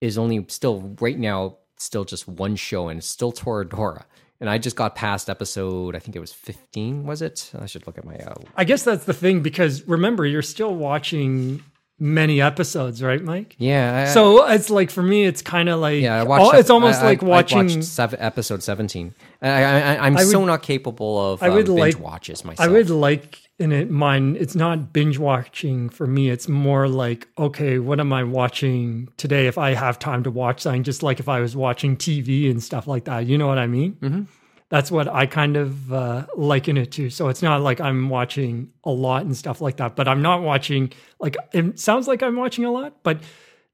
is 0.00 0.18
only 0.18 0.44
still 0.48 0.94
right 1.00 1.18
now 1.18 1.56
still 1.78 2.04
just 2.04 2.28
one 2.28 2.56
show 2.56 2.88
and 2.88 2.98
it's 2.98 3.06
still 3.06 3.32
Toradora. 3.32 4.04
And 4.40 4.50
I 4.50 4.58
just 4.58 4.76
got 4.76 4.94
past 4.94 5.30
episode, 5.30 5.94
I 5.94 6.00
think 6.00 6.16
it 6.16 6.20
was 6.20 6.32
15, 6.32 7.04
was 7.04 7.22
it? 7.22 7.52
I 7.58 7.66
should 7.66 7.86
look 7.86 7.96
at 7.96 8.04
my 8.04 8.16
uh, 8.16 8.34
I 8.56 8.64
guess 8.64 8.82
that's 8.82 9.04
the 9.04 9.14
thing 9.14 9.40
because 9.40 9.86
remember, 9.86 10.26
you're 10.26 10.42
still 10.42 10.74
watching 10.74 11.62
many 11.98 12.40
episodes, 12.40 13.02
right, 13.02 13.22
Mike? 13.22 13.54
Yeah. 13.58 14.06
I, 14.08 14.12
So 14.12 14.46
it's 14.48 14.70
like 14.70 14.90
for 14.90 15.02
me, 15.02 15.24
it's 15.24 15.42
kind 15.42 15.68
of 15.68 15.80
like 15.80 16.02
yeah, 16.02 16.20
I 16.20 16.22
watched. 16.24 16.58
it's 16.58 16.70
almost 16.70 17.00
I- 17.02 17.04
like 17.06 17.22
watching. 17.22 17.82
seven, 17.82 18.20
episode 18.20 18.62
seventeen. 18.62 19.14
I, 19.42 19.48
I, 19.48 19.62
I, 19.62 20.06
I'm 20.06 20.16
I 20.16 20.20
would- 20.24 20.30
so 20.30 20.44
not 20.44 20.62
capable 20.62 21.32
of 21.32 21.42
I 21.42 21.48
would 21.50 21.68
um, 21.68 21.76
binge 21.76 21.94
like- 21.96 22.02
watches 22.04 22.44
myself. 22.44 22.68
I 22.68 22.72
would 22.72 22.90
like 22.90 23.40
in 23.60 23.70
it 23.70 23.88
mine. 23.90 24.36
It's 24.40 24.56
not 24.56 24.92
binge 24.92 25.18
watching 25.18 25.88
for 25.88 26.06
me. 26.08 26.28
It's 26.30 26.48
more 26.48 26.88
like 26.88 27.28
okay, 27.38 27.78
what 27.78 28.00
am 28.00 28.12
I 28.12 28.24
watching 28.24 29.08
today? 29.16 29.46
If 29.46 29.58
I 29.58 29.74
have 29.74 29.98
time 29.98 30.24
to 30.24 30.30
watch 30.30 30.62
something, 30.62 30.82
just 30.82 31.02
like 31.04 31.20
if 31.20 31.28
I 31.28 31.38
was 31.40 31.54
watching 31.54 31.96
TV 31.96 32.50
and 32.50 32.60
stuff 32.62 32.86
like 32.88 33.04
that. 33.04 33.26
You 33.26 33.38
know 33.38 33.46
what 33.46 33.58
I 33.58 33.66
mean? 33.68 33.92
Mm-hmm. 34.00 34.22
That's 34.70 34.90
what 34.90 35.08
I 35.08 35.26
kind 35.26 35.56
of 35.56 35.92
uh, 35.92 36.26
liken 36.36 36.76
it 36.76 36.92
to. 36.92 37.10
So 37.10 37.28
it's 37.28 37.42
not 37.42 37.60
like 37.60 37.80
I'm 37.80 38.08
watching 38.08 38.70
a 38.82 38.90
lot 38.90 39.22
and 39.22 39.36
stuff 39.36 39.60
like 39.60 39.76
that, 39.76 39.94
but 39.94 40.08
I'm 40.08 40.22
not 40.22 40.42
watching 40.42 40.92
like 41.20 41.36
it 41.52 41.78
sounds 41.78 42.08
like 42.08 42.22
I'm 42.22 42.36
watching 42.36 42.64
a 42.64 42.72
lot, 42.72 43.02
but 43.02 43.20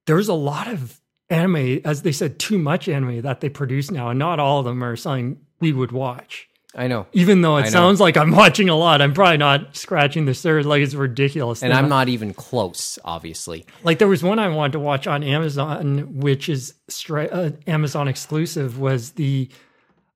there's 0.07 0.29
a 0.29 0.35
lot 0.35 0.67
of 0.69 1.01
anime, 1.29 1.81
as 1.85 2.03
they 2.03 2.13
said, 2.13 2.39
too 2.39 2.59
much 2.59 2.89
anime 2.89 3.23
that 3.23 3.41
they 3.41 3.49
produce 3.49 3.91
now, 3.91 4.11
and 4.11 4.19
not 4.19 4.41
all 4.41 4.59
of 4.59 4.65
them 4.65 4.83
are 4.83 4.97
something 4.97 5.39
we 5.61 5.73
would 5.73 5.93
watch 5.93 6.49
I 6.75 6.87
know, 6.87 7.07
even 7.13 7.43
though 7.43 7.57
it 7.57 7.67
sounds 7.67 7.99
like 7.99 8.17
I'm 8.17 8.31
watching 8.31 8.69
a 8.69 8.77
lot, 8.77 9.03
I'm 9.03 9.13
probably 9.13 9.39
not 9.39 9.77
scratching 9.77 10.25
the 10.25 10.35
surface. 10.35 10.67
Like 10.67 10.83
it's 10.83 10.95
ridiculous. 10.95 11.65
and 11.65 11.73
I'm 11.73 11.89
not 11.89 12.09
even 12.09 12.33
close. 12.33 12.97
Obviously, 13.05 13.67
like 13.83 13.99
there 13.99 14.07
was 14.07 14.23
one 14.23 14.39
I 14.39 14.49
wanted 14.49 14.73
to 14.73 14.79
watch 14.79 15.09
on 15.09 15.25
Amazon, 15.25 16.21
which 16.21 16.49
is 16.49 16.75
straight 16.89 17.33
uh, 17.33 17.51
Amazon 17.67 18.07
exclusive. 18.07 18.79
Was 18.79 19.13
the 19.13 19.49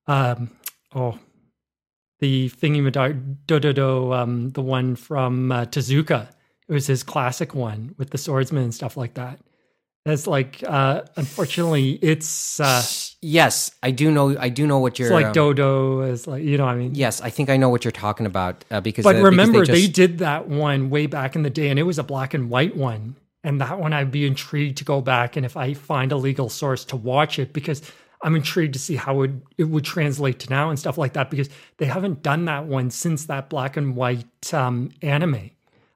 um 0.06 0.50
oh 0.94 1.18
the 2.20 2.48
thingy 2.50 2.80
dododo 3.46 4.16
um 4.16 4.50
the 4.50 4.62
one 4.62 4.96
from 4.96 5.52
uh, 5.52 5.64
Tezuka. 5.66 6.28
It 6.66 6.72
was 6.72 6.86
his 6.86 7.02
classic 7.02 7.54
one 7.54 7.94
with 7.98 8.10
the 8.10 8.18
swordsman 8.18 8.64
and 8.64 8.74
stuff 8.74 8.96
like 8.96 9.14
that. 9.14 9.38
That's 10.06 10.26
like 10.26 10.62
uh 10.66 11.02
unfortunately 11.16 11.98
it's 12.02 12.60
uh 12.60 12.82
yes, 13.20 13.72
I 13.82 13.90
do 13.90 14.10
know. 14.10 14.36
I 14.38 14.48
do 14.48 14.66
know 14.66 14.78
what 14.78 14.98
you're. 14.98 15.08
it's 15.08 15.14
like 15.14 15.26
um, 15.26 15.32
dodo 15.32 16.02
is 16.02 16.26
like 16.26 16.42
you 16.42 16.56
know 16.56 16.66
what 16.66 16.72
I 16.72 16.76
mean 16.76 16.94
Yes, 16.94 17.20
I 17.20 17.30
think 17.30 17.50
I 17.50 17.56
know 17.56 17.68
what 17.68 17.84
you're 17.84 17.92
talking 17.92 18.26
about 18.26 18.64
uh, 18.70 18.80
because. 18.80 19.02
But 19.02 19.16
uh, 19.16 19.18
because 19.18 19.30
remember, 19.30 19.66
they, 19.66 19.82
just- 19.82 19.92
did 19.92 20.18
that 20.18 20.48
one 20.48 20.90
way 20.90 21.06
back 21.06 21.36
in 21.36 21.42
the 21.42 21.50
day, 21.50 21.68
and 21.68 21.78
it 21.78 21.84
was 21.84 21.98
a 21.98 22.02
black 22.04 22.34
and 22.34 22.48
white 22.50 22.76
one. 22.76 23.16
And 23.42 23.60
that 23.60 23.78
one, 23.78 23.92
I'd 23.92 24.10
be 24.10 24.26
intrigued 24.26 24.78
to 24.78 24.84
go 24.84 25.02
back 25.02 25.36
and 25.36 25.44
if 25.44 25.54
I 25.54 25.74
find 25.74 26.12
a 26.12 26.16
legal 26.16 26.48
source 26.48 26.82
to 26.86 26.96
watch 26.96 27.38
it, 27.38 27.52
because 27.52 27.82
I'm 28.24 28.34
intrigued 28.34 28.72
to 28.72 28.80
see 28.80 28.96
how 28.96 29.22
it, 29.22 29.30
it 29.58 29.64
would 29.64 29.84
translate 29.84 30.40
to 30.40 30.50
now 30.50 30.70
and 30.70 30.78
stuff 30.78 30.98
like 30.98 31.12
that. 31.12 31.30
Because 31.30 31.48
they 31.76 31.86
haven't 31.86 32.22
done 32.24 32.46
that 32.46 32.64
one 32.64 32.90
since 32.90 33.26
that 33.26 33.48
black 33.48 33.76
and 33.76 33.94
white 33.94 34.52
um, 34.52 34.90
anime. 35.02 35.50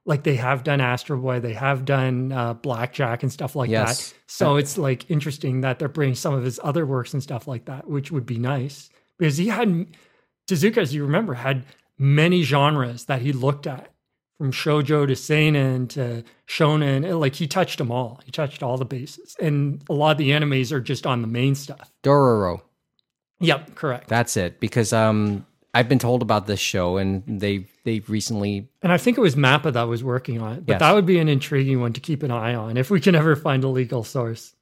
Like 0.05 0.23
they 0.23 0.35
have 0.37 0.63
done 0.63 0.79
Astro 0.79 1.17
Boy, 1.17 1.39
they 1.39 1.53
have 1.53 1.85
done 1.85 2.31
uh, 2.31 2.53
Blackjack 2.53 3.21
and 3.21 3.31
stuff 3.31 3.55
like 3.55 3.69
Yes. 3.69 4.11
that. 4.11 4.17
So 4.27 4.55
it's 4.55 4.77
like 4.77 5.09
interesting 5.11 5.61
that 5.61 5.77
they're 5.77 5.89
bringing 5.89 6.15
some 6.15 6.33
of 6.33 6.43
his 6.43 6.59
other 6.63 6.85
works 6.85 7.13
and 7.13 7.21
stuff 7.21 7.47
like 7.47 7.65
that, 7.65 7.87
which 7.87 8.11
would 8.11 8.25
be 8.25 8.37
nice 8.39 8.89
because 9.17 9.37
he 9.37 9.47
had 9.47 9.87
Tezuka, 10.47 10.77
as 10.77 10.95
you 10.95 11.03
remember, 11.03 11.35
had 11.35 11.63
many 11.99 12.41
genres 12.41 13.05
that 13.05 13.21
he 13.21 13.31
looked 13.33 13.67
at, 13.67 13.91
from 14.39 14.51
shojo 14.51 15.05
to 15.05 15.15
seinen 15.15 15.87
to 15.89 16.23
shonen. 16.47 17.19
Like 17.19 17.35
he 17.35 17.45
touched 17.45 17.77
them 17.77 17.91
all. 17.91 18.19
He 18.25 18.31
touched 18.31 18.63
all 18.63 18.77
the 18.77 18.85
bases, 18.85 19.35
and 19.39 19.83
a 19.89 19.93
lot 19.93 20.11
of 20.13 20.17
the 20.17 20.31
animes 20.31 20.71
are 20.71 20.79
just 20.81 21.05
on 21.05 21.21
the 21.21 21.27
main 21.27 21.53
stuff. 21.53 21.91
Dororo. 22.01 22.61
Yep, 23.41 23.75
correct. 23.75 24.07
That's 24.09 24.35
it. 24.37 24.59
Because 24.59 24.91
um, 24.93 25.45
I've 25.73 25.87
been 25.87 25.99
told 25.99 26.21
about 26.21 26.47
this 26.47 26.59
show, 26.59 26.97
and 26.97 27.21
they 27.27 27.67
they 27.83 27.99
recently. 28.07 28.69
And 28.81 28.91
I 28.91 28.97
think 28.97 29.17
it 29.17 29.21
was 29.21 29.35
Mappa 29.35 29.71
that 29.73 29.83
was 29.83 30.03
working 30.03 30.41
on 30.41 30.53
it, 30.57 30.65
but 30.65 30.73
Yes. 30.73 30.79
that 30.79 30.93
would 30.93 31.05
be 31.05 31.19
an 31.19 31.27
intriguing 31.29 31.79
one 31.81 31.93
to 31.93 31.99
keep 31.99 32.23
an 32.23 32.31
eye 32.31 32.55
on 32.55 32.77
if 32.77 32.89
we 32.89 32.99
can 33.01 33.15
ever 33.15 33.35
find 33.35 33.63
a 33.63 33.67
legal 33.67 34.03
source. 34.03 34.55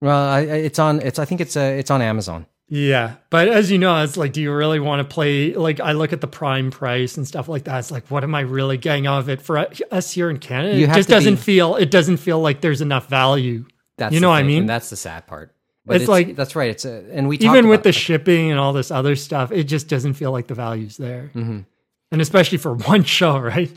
Well, 0.00 0.28
I, 0.28 0.38
I- 0.38 0.42
it's 0.42 0.78
on. 0.78 1.00
It's. 1.00 1.18
I 1.18 1.24
think 1.24 1.40
it's. 1.40 1.56
Uh, 1.56 1.74
it's 1.78 1.90
on 1.90 2.00
Amazon. 2.00 2.46
Yeah, 2.68 3.16
but 3.30 3.46
as 3.46 3.70
you 3.70 3.78
know, 3.78 4.02
it's 4.02 4.16
like, 4.16 4.32
do 4.32 4.42
you 4.42 4.52
really 4.52 4.80
want 4.80 4.98
to 5.08 5.14
play? 5.14 5.54
Like, 5.54 5.78
I 5.78 5.92
look 5.92 6.12
at 6.12 6.20
the 6.20 6.26
prime 6.26 6.72
price 6.72 7.16
and 7.16 7.26
stuff 7.26 7.48
like 7.48 7.64
that. 7.64 7.78
It's 7.78 7.92
like, 7.92 8.10
what 8.10 8.24
am 8.24 8.34
I 8.34 8.40
really 8.40 8.76
getting 8.76 9.06
out 9.06 9.20
of 9.20 9.28
it 9.28 9.40
for 9.40 9.68
us 9.92 10.10
here 10.10 10.28
in 10.30 10.38
Canada? 10.38 10.76
You 10.76 10.86
it 10.86 10.94
just 10.94 11.08
doesn't 11.08 11.36
be- 11.36 11.40
feel. 11.40 11.76
It 11.76 11.92
doesn't 11.92 12.16
feel 12.16 12.40
like 12.40 12.60
there's 12.62 12.80
enough 12.80 13.08
value. 13.08 13.66
That's 13.98 14.12
You 14.12 14.20
know 14.20 14.30
what 14.30 14.36
I 14.36 14.42
mean? 14.42 14.60
And 14.62 14.68
that's 14.68 14.90
the 14.90 14.96
sad 14.96 15.28
part. 15.28 15.54
But 15.84 15.96
It's 16.00 16.08
like- 16.08 16.34
that's 16.34 16.56
right. 16.56 16.70
It's 16.70 16.84
a, 16.84 17.04
and 17.12 17.28
we 17.28 17.36
Even 17.38 17.68
with 17.68 17.84
the 17.84 17.92
shipping 17.92 18.50
and 18.50 18.58
all 18.58 18.72
this 18.72 18.90
other 18.90 19.14
stuff, 19.14 19.52
it 19.52 19.64
just 19.64 19.86
doesn't 19.88 20.14
feel 20.14 20.32
like 20.32 20.48
the 20.48 20.54
value's 20.54 20.96
there. 20.96 21.30
Mhm. 21.36 21.66
And 22.10 22.20
especially 22.20 22.58
for 22.58 22.74
one 22.74 23.04
show, 23.04 23.38
right? 23.38 23.70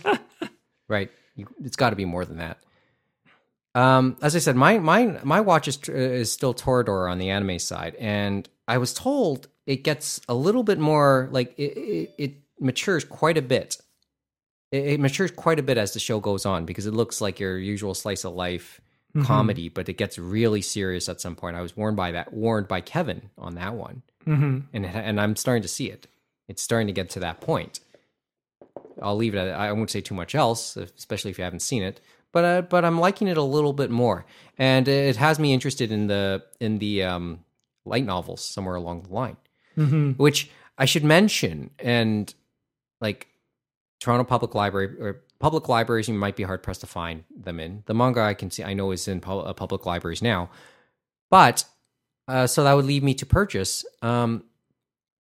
right. 0.88 1.12
You, 1.36 1.46
it's 1.64 1.76
got 1.76 1.92
to 1.92 1.96
be 1.96 2.06
more 2.06 2.26
than 2.26 2.38
that. 2.38 2.58
Um, 3.76 4.18
as 4.24 4.36
I 4.36 4.40
said, 4.40 4.56
my 4.56 4.80
my 4.80 5.20
my 5.24 5.42
watch 5.42 5.68
is 5.68 5.78
tr- 5.78 5.92
is 5.92 6.32
still 6.32 6.56
Toradora 6.56 7.12
on 7.12 7.20
the 7.20 7.30
anime 7.30 7.60
side, 7.60 7.96
and 8.00 8.50
I 8.70 8.78
was 8.78 8.94
told 8.94 9.48
it 9.66 9.84
gets 9.84 10.22
a 10.30 10.34
little 10.34 10.64
bit 10.64 10.80
more 10.80 11.28
like 11.32 11.58
it 11.58 11.74
it, 11.78 12.14
it 12.18 12.34
matures 12.60 13.04
quite 13.04 13.38
a 13.38 13.42
bit. 13.42 13.78
It, 14.72 14.86
it 14.94 15.00
matures 15.00 15.32
quite 15.32 15.60
a 15.60 15.64
bit 15.64 15.78
as 15.78 15.94
the 15.94 16.00
show 16.00 16.20
goes 16.20 16.46
on 16.46 16.66
because 16.66 16.86
it 16.86 16.94
looks 16.94 17.20
like 17.20 17.40
your 17.40 17.58
usual 17.58 17.94
slice 17.94 18.24
of 18.24 18.34
life 18.34 18.80
Mm-hmm. 19.16 19.26
comedy, 19.26 19.70
but 19.70 19.90
it 19.90 19.98
gets 19.98 20.20
really 20.20 20.62
serious 20.62 21.10
at 21.10 21.20
some 21.20 21.36
point. 21.36 21.58
I 21.58 21.62
was 21.64 21.76
warned 21.76 21.98
by 21.98 22.12
that 22.12 22.32
warned 22.32 22.68
by 22.68 22.80
Kevin 22.80 23.32
on 23.40 23.56
that 23.56 23.74
one, 23.74 24.04
hmm 24.24 24.60
and 24.72 24.86
and 24.86 25.20
I'm 25.20 25.36
starting 25.36 25.64
to 25.64 25.68
see 25.68 25.90
it. 25.90 26.06
It's 26.48 26.62
starting 26.62 26.86
to 26.86 26.94
get 26.94 27.10
to 27.16 27.20
that 27.22 27.42
point. 27.42 27.80
I'll 29.02 29.16
leave 29.16 29.34
it 29.34 29.40
at 29.40 29.60
I 29.60 29.72
won't 29.72 29.90
say 29.90 30.02
too 30.02 30.14
much 30.14 30.36
else, 30.36 30.78
especially 30.78 31.32
if 31.32 31.40
you 31.40 31.44
haven't 31.44 31.62
seen 31.62 31.82
it. 31.82 32.02
But 32.32 32.46
uh, 32.46 32.62
but 32.62 32.86
I'm 32.86 33.00
liking 33.00 33.28
it 33.28 33.38
a 33.38 33.42
little 33.42 33.74
bit 33.74 33.90
more, 33.90 34.26
and 34.60 34.88
it 34.88 35.16
has 35.16 35.40
me 35.40 35.54
interested 35.54 35.92
in 35.92 36.06
the 36.06 36.44
in 36.60 36.78
the 36.78 37.02
um, 37.04 37.40
light 37.90 38.06
novels 38.06 38.44
somewhere 38.46 38.76
along 38.76 39.04
the 39.04 39.14
line, 39.14 39.38
hmm 39.76 40.12
which 40.12 40.50
I 40.78 40.86
should 40.86 41.04
mention. 41.04 41.72
And 41.80 42.34
like 43.02 43.28
Toronto 44.00 44.24
Public 44.24 44.56
Library 44.56 44.88
or 45.00 45.22
public 45.40 45.68
libraries, 45.68 46.08
you 46.08 46.14
might 46.14 46.36
be 46.36 46.44
hard 46.44 46.64
pressed 46.64 46.82
to 46.82 46.88
find 46.88 47.24
them 47.36 47.60
in. 47.60 47.84
The 47.86 47.94
manga 47.94 48.22
I 48.22 48.34
can 48.34 48.52
see 48.52 48.64
I 48.64 48.74
know 48.74 48.92
is 48.92 49.08
in 49.08 49.22
uh, 49.26 49.54
public 49.54 49.86
libraries 49.86 50.22
now, 50.22 50.50
but 51.30 51.66
uh, 52.28 52.48
so 52.48 52.64
that 52.64 52.74
would 52.74 52.86
lead 52.86 53.04
me 53.04 53.14
to 53.16 53.26
purchase. 53.26 53.86
Um, 54.02 54.44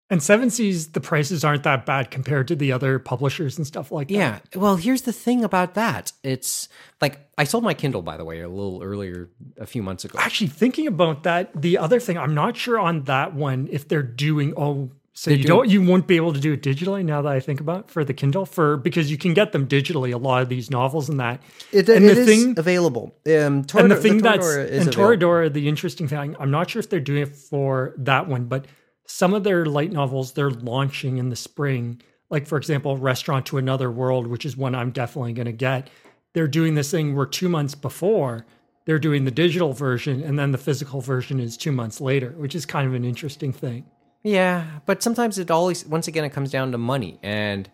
And 0.08 0.22
Seven 0.22 0.50
Seas, 0.50 0.88
the 0.92 1.00
prices 1.00 1.42
aren't 1.44 1.64
that 1.64 1.84
bad 1.84 2.12
compared 2.12 2.46
to 2.48 2.54
the 2.54 2.70
other 2.70 3.00
publishers 3.00 3.58
and 3.58 3.66
stuff 3.66 3.90
like 3.90 4.06
that. 4.08 4.14
Yeah. 4.14 4.38
Well, 4.54 4.76
here's 4.76 5.02
the 5.02 5.12
thing 5.12 5.42
about 5.42 5.74
that. 5.74 6.12
It's 6.22 6.68
like 7.00 7.28
I 7.36 7.42
sold 7.42 7.64
my 7.64 7.74
Kindle, 7.74 8.02
by 8.02 8.16
the 8.16 8.24
way, 8.24 8.40
a 8.40 8.48
little 8.48 8.82
earlier, 8.84 9.30
a 9.58 9.66
few 9.66 9.82
months 9.82 10.04
ago. 10.04 10.16
Actually, 10.20 10.46
thinking 10.48 10.86
about 10.86 11.24
that, 11.24 11.50
the 11.60 11.78
other 11.78 11.98
thing, 11.98 12.16
I'm 12.18 12.34
not 12.34 12.56
sure 12.56 12.78
on 12.78 13.02
that 13.04 13.34
one 13.34 13.68
if 13.72 13.88
they're 13.88 14.04
doing. 14.04 14.54
Oh, 14.56 14.90
so 15.12 15.30
They're 15.30 15.38
you 15.38 15.44
doing- 15.44 15.56
don't, 15.58 15.68
you 15.70 15.82
won't 15.82 16.06
be 16.06 16.14
able 16.16 16.34
to 16.34 16.40
do 16.40 16.52
it 16.52 16.62
digitally. 16.62 17.04
Now 17.04 17.22
that 17.22 17.32
I 17.32 17.40
think 17.40 17.58
about 17.60 17.80
it, 17.86 17.90
for 17.90 18.04
the 18.04 18.14
Kindle, 18.14 18.46
for 18.46 18.76
because 18.76 19.10
you 19.10 19.18
can 19.18 19.34
get 19.34 19.50
them 19.50 19.66
digitally. 19.66 20.12
A 20.14 20.18
lot 20.18 20.40
of 20.42 20.48
these 20.48 20.70
novels 20.70 21.08
and 21.08 21.18
that. 21.18 21.42
It, 21.72 21.88
And 21.88 22.04
it 22.04 22.14
the 22.14 22.20
is 22.20 22.26
thing- 22.28 22.54
available. 22.58 23.16
Um, 23.26 23.32
and 23.32 23.64
the 23.64 23.72
Toradora- 23.96 24.02
thing 24.02 24.18
that's 24.18 24.46
is 24.46 24.86
and. 24.86 24.94
Toradora, 24.94 25.52
the 25.52 25.68
interesting 25.68 26.06
thing, 26.06 26.36
I'm 26.38 26.52
not 26.52 26.70
sure 26.70 26.78
if 26.78 26.90
they're 26.90 27.00
doing 27.00 27.22
it 27.22 27.34
for 27.34 27.92
that 27.98 28.28
one, 28.28 28.44
but 28.44 28.66
some 29.06 29.34
of 29.34 29.44
their 29.44 29.66
light 29.66 29.92
novels 29.92 30.32
they're 30.32 30.50
launching 30.50 31.18
in 31.18 31.30
the 31.30 31.36
spring. 31.36 32.00
Like 32.30 32.46
for 32.46 32.58
example, 32.58 32.96
Restaurant 32.96 33.46
to 33.46 33.58
Another 33.58 33.90
World, 33.90 34.26
which 34.26 34.44
is 34.44 34.56
one 34.56 34.74
I'm 34.74 34.90
definitely 34.90 35.32
going 35.32 35.46
to 35.46 35.52
get. 35.52 35.88
They're 36.34 36.48
doing 36.48 36.74
this 36.74 36.90
thing 36.90 37.14
where 37.14 37.26
two 37.26 37.48
months 37.48 37.74
before 37.74 38.46
they're 38.84 38.98
doing 38.98 39.24
the 39.24 39.30
digital 39.30 39.72
version, 39.72 40.22
and 40.22 40.38
then 40.38 40.52
the 40.52 40.58
physical 40.58 41.00
version 41.00 41.40
is 41.40 41.56
two 41.56 41.72
months 41.72 42.00
later, 42.00 42.30
which 42.36 42.54
is 42.54 42.64
kind 42.64 42.86
of 42.86 42.94
an 42.94 43.04
interesting 43.04 43.52
thing. 43.52 43.84
Yeah, 44.22 44.80
but 44.86 45.02
sometimes 45.02 45.38
it 45.38 45.50
always, 45.50 45.84
once 45.86 46.08
again, 46.08 46.24
it 46.24 46.30
comes 46.30 46.50
down 46.50 46.72
to 46.72 46.78
money. 46.78 47.18
And 47.22 47.68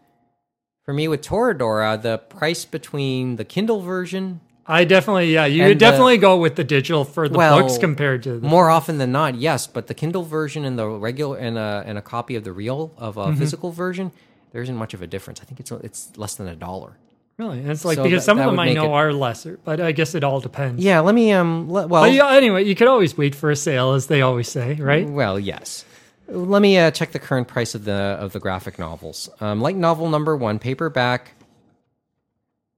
for 0.85 0.93
me 0.95 1.09
with 1.09 1.23
Toradora, 1.23 2.01
the 2.01 2.19
price 2.19 2.65
between 2.65 3.37
the 3.37 3.45
Kindle 3.45 3.81
version, 3.81 4.41
I 4.67 4.85
definitely, 4.85 5.33
yeah, 5.33 5.45
you 5.47 5.63
And 5.63 5.71
would 5.71 5.77
the- 5.79 5.81
definitely 5.81 6.19
go 6.19 6.37
with 6.37 6.55
the 6.55 6.63
digital 6.65 7.05
for 7.05 7.29
the 7.29 7.37
Well, 7.37 7.61
books 7.61 7.79
compared 7.79 8.23
to 8.25 8.39
the 8.39 8.47
more 8.47 8.71
often 8.71 8.99
than 8.99 9.11
not, 9.11 9.35
yes, 9.35 9.67
but 9.67 9.89
the 9.89 9.95
Kindle 9.95 10.23
version 10.23 10.65
and 10.65 10.79
the 10.79 10.87
regular 10.89 11.37
and 11.37 11.59
a 11.59 11.83
and 11.87 11.99
a 11.99 12.03
copy 12.03 12.37
of 12.37 12.45
the 12.45 12.53
real 12.53 12.93
of 12.97 13.17
a 13.17 13.35
physical 13.35 13.73
version, 13.73 14.13
there 14.53 14.63
isn't 14.63 14.77
much 14.77 14.95
of 14.95 15.03
a 15.03 15.07
difference. 15.07 15.41
I 15.41 15.45
think 15.45 15.59
it's 15.59 15.73
it's 15.73 16.13
less 16.17 16.35
than 16.37 16.47
a 16.49 16.55
dollar. 16.55 16.93
really. 17.39 17.59
And 17.59 17.71
it's 17.71 17.85
like 17.85 17.97
So 17.97 18.05
because 18.05 18.23
that- 18.23 18.27
some 18.27 18.37
that 18.37 18.45
of 18.45 18.51
them 18.51 18.57
would 18.59 18.63
I 18.63 18.67
make 18.67 18.77
know 18.77 18.85
it- 18.95 18.99
are 18.99 19.13
lesser, 19.13 19.59
but 19.65 19.81
I 19.81 19.91
guess 19.91 20.15
it 20.15 20.23
all 20.23 20.39
depends. 20.39 20.85
Yeah, 20.85 21.01
let 21.01 21.15
me 21.15 21.33
um. 21.33 21.69
Let, 21.69 21.89
well, 21.89 22.03
But 22.03 22.13
yeah, 22.13 22.31
anyway, 22.31 22.63
you 22.65 22.75
could 22.77 22.87
always 22.89 23.17
wait 23.19 23.35
for 23.35 23.51
a 23.51 23.57
sale, 23.57 23.95
as 23.95 24.07
they 24.07 24.21
always 24.23 24.49
say, 24.49 24.75
right? 24.75 25.09
Well, 25.09 25.41
yes. 25.41 25.85
Let 26.29 26.63
me 26.63 26.79
uh, 26.79 26.91
check 26.93 27.11
the 27.13 27.19
current 27.19 27.49
price 27.49 27.75
of 27.75 27.85
the 27.85 28.17
of 28.21 28.33
the 28.33 28.39
graphic 28.39 28.79
novels. 28.79 29.29
Um, 29.41 29.61
light 29.61 29.77
novel 29.77 30.09
number 30.09 30.37
one, 30.37 30.59
paperback. 30.61 31.33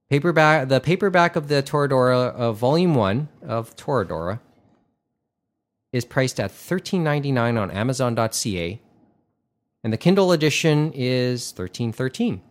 Paperback 0.09 0.67
the 0.67 0.79
paperback 0.79 1.35
of 1.35 1.47
the 1.47 1.63
Toradora 1.63 2.33
of 2.33 2.57
Volume 2.57 2.95
One 2.95 3.29
of 3.41 3.75
Toradora 3.75 4.39
is 5.91 6.05
priced 6.05 6.39
at 6.39 6.51
thirteen 6.51 7.03
ninety 7.03 7.31
nine 7.31 7.57
on 7.57 7.71
Amazon.ca, 7.71 8.81
and 9.83 9.93
the 9.93 9.97
Kindle 9.97 10.31
edition 10.31 10.91
is 10.93 11.51
thirteen 11.51 11.91
thirteen. 11.91 12.41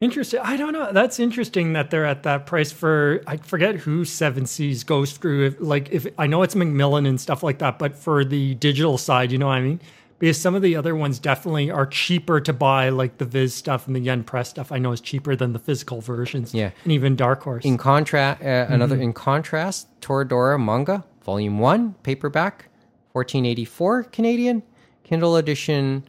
Interesting. 0.00 0.40
I 0.40 0.56
don't 0.56 0.72
know. 0.72 0.90
That's 0.92 1.20
interesting 1.20 1.74
that 1.74 1.92
they're 1.92 2.04
at 2.04 2.24
that 2.24 2.44
price 2.44 2.72
for. 2.72 3.22
I 3.24 3.36
forget 3.36 3.76
who 3.76 4.04
Seven 4.04 4.46
Seas 4.46 4.82
goes 4.82 5.12
through. 5.12 5.46
If, 5.46 5.60
like, 5.60 5.90
if 5.92 6.08
I 6.18 6.26
know 6.26 6.42
it's 6.42 6.56
Macmillan 6.56 7.06
and 7.06 7.20
stuff 7.20 7.44
like 7.44 7.58
that, 7.58 7.78
but 7.78 7.94
for 7.94 8.24
the 8.24 8.56
digital 8.56 8.98
side, 8.98 9.30
you 9.30 9.38
know 9.38 9.46
what 9.46 9.58
I 9.58 9.60
mean? 9.60 9.80
Because 10.22 10.40
some 10.40 10.54
of 10.54 10.62
the 10.62 10.76
other 10.76 10.94
ones 10.94 11.18
definitely 11.18 11.68
are 11.68 11.84
cheaper 11.84 12.40
to 12.42 12.52
buy, 12.52 12.90
like 12.90 13.18
the 13.18 13.24
Viz 13.24 13.52
stuff 13.56 13.88
and 13.88 13.96
the 13.96 13.98
Yen 13.98 14.22
Press 14.22 14.50
stuff. 14.50 14.70
I 14.70 14.78
know 14.78 14.92
is 14.92 15.00
cheaper 15.00 15.34
than 15.34 15.52
the 15.52 15.58
physical 15.58 16.00
versions. 16.00 16.54
Yeah. 16.54 16.70
and 16.84 16.92
even 16.92 17.16
Dark 17.16 17.42
Horse. 17.42 17.64
In 17.64 17.76
contrast, 17.76 18.40
uh, 18.40 18.66
another 18.68 18.94
in 18.94 19.14
contrast, 19.14 19.88
Toradora 20.00 20.64
manga 20.64 21.02
volume 21.24 21.58
one 21.58 21.94
paperback, 22.04 22.68
fourteen 23.12 23.44
eighty 23.44 23.64
four 23.64 24.04
Canadian, 24.04 24.62
Kindle 25.02 25.34
edition, 25.36 26.04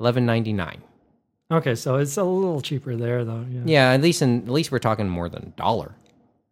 eleven 0.00 0.26
ninety 0.26 0.52
nine. 0.52 0.82
okay, 1.52 1.76
so 1.76 1.98
it's 1.98 2.16
a 2.16 2.24
little 2.24 2.62
cheaper 2.62 2.96
there, 2.96 3.24
though. 3.24 3.46
Yeah. 3.48 3.60
Yeah, 3.64 3.90
at 3.92 4.02
least 4.02 4.22
in 4.22 4.42
at 4.42 4.48
least 4.48 4.72
we're 4.72 4.80
talking 4.80 5.08
more 5.08 5.28
than 5.28 5.42
a 5.44 5.50
dollar. 5.50 5.94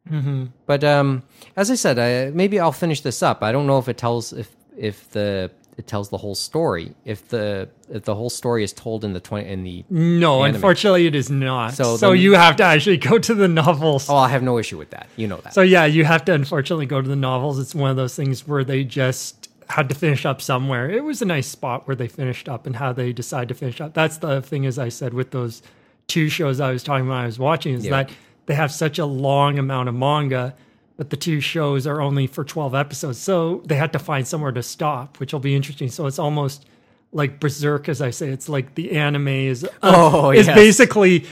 Mm-hmm. 0.09 0.45
But 0.67 0.85
um, 0.85 1.25
as 1.57 1.73
I 1.73 1.75
said, 1.75 1.99
I, 1.99 2.31
maybe 2.31 2.61
I'll 2.61 2.71
finish 2.71 3.01
this 3.01 3.21
up. 3.21 3.43
I 3.43 3.51
don't 3.51 3.67
know 3.67 3.79
if 3.79 3.89
it 3.89 3.99
tells 3.99 4.33
if 4.33 4.55
if 4.77 5.11
the 5.11 5.51
it 5.81 5.87
tells 5.87 6.11
the 6.11 6.19
whole 6.19 6.35
story. 6.35 6.93
If 7.07 7.29
the 7.29 7.69
if 7.91 8.03
the 8.05 8.15
whole 8.15 8.29
story 8.31 8.63
is 8.63 8.73
told 8.73 9.03
in 9.07 9.13
the 9.15 9.21
twenty 9.21 9.49
in 9.49 9.65
the 9.65 9.85
No, 9.89 10.45
Anime. 10.45 10.57
unfortunately, 10.57 11.07
it 11.07 11.15
is 11.15 11.31
not. 11.31 11.73
So 11.75 11.97
So, 11.97 12.11
then- 12.11 12.19
you 12.21 12.35
have 12.35 12.57
to 12.57 12.65
actually 12.65 12.99
go 12.99 13.19
to 13.19 13.35
the 13.35 13.49
novels. 13.49 14.09
oh, 14.11 14.17
I 14.17 14.29
have 14.29 14.43
no 14.43 14.59
issue 14.59 14.77
with 14.79 14.91
that. 14.91 15.07
You 15.17 15.27
know 15.27 15.39
that. 15.39 15.55
So 15.55 15.63
yeah, 15.63 15.87
you 15.87 16.05
have 16.05 16.23
to 16.27 16.33
unfortunately 16.35 16.87
go 16.87 17.01
to 17.01 17.09
the 17.09 17.17
novels. 17.17 17.59
It's 17.59 17.75
one 17.75 17.91
of 17.91 17.97
those 17.97 18.15
things 18.15 18.47
where 18.47 18.63
they 18.63 18.85
just 18.85 19.49
had 19.71 19.89
to 19.89 19.95
finish 19.95 20.27
up 20.27 20.43
somewhere. 20.43 20.91
It 20.91 21.03
was 21.03 21.23
a 21.23 21.25
nice 21.25 21.47
spot 21.49 21.87
where 21.87 21.97
they 21.97 22.09
finished 22.09 22.47
up 22.49 22.67
and 22.67 22.77
how 22.77 22.93
they 22.93 23.13
decide 23.13 23.49
to 23.49 23.55
finish 23.55 23.81
up. 23.81 23.95
That's 23.95 24.19
the 24.19 24.43
thing, 24.43 24.67
as 24.67 24.79
I 24.79 24.91
said, 24.91 25.15
with 25.15 25.31
those 25.31 25.63
two 26.09 26.29
shows 26.29 26.61
I 26.61 26.73
was 26.73 26.83
talking 26.83 27.07
about, 27.07 27.23
I 27.23 27.27
was 27.27 27.39
watching, 27.39 27.73
is 27.75 27.87
Yeah. 27.87 27.91
that 28.03 28.11
they 28.47 28.55
have 28.55 28.71
such 28.73 28.99
a 28.99 29.07
long 29.07 29.59
amount 29.59 29.89
of 29.89 29.95
manga, 29.95 30.55
but 31.01 31.09
the 31.09 31.17
two 31.17 31.41
shows 31.41 31.87
are 31.87 31.99
only 32.03 32.27
for 32.27 32.45
twelve 32.45 32.75
episodes, 32.75 33.17
so 33.19 33.63
they 33.65 33.77
had 33.77 33.91
to 33.95 33.99
find 33.99 34.29
somewhere 34.29 34.53
to 34.53 34.63
stop, 34.63 35.19
which 35.19 35.33
will 35.33 35.41
be 35.41 35.57
interesting. 35.57 35.89
So 35.89 36.05
it's 36.05 36.19
almost 36.19 36.67
like 37.11 37.41
Berserk, 37.41 37.89
as 37.89 38.03
I 38.03 38.11
say. 38.11 38.29
It's 38.29 38.51
like 38.51 38.75
the 38.75 38.93
anime 38.93 39.29
is 39.29 39.65
uh, 39.65 39.69
Oh, 39.83 40.31
is 40.31 40.47
yes. 40.47 40.55
basically 40.55 41.25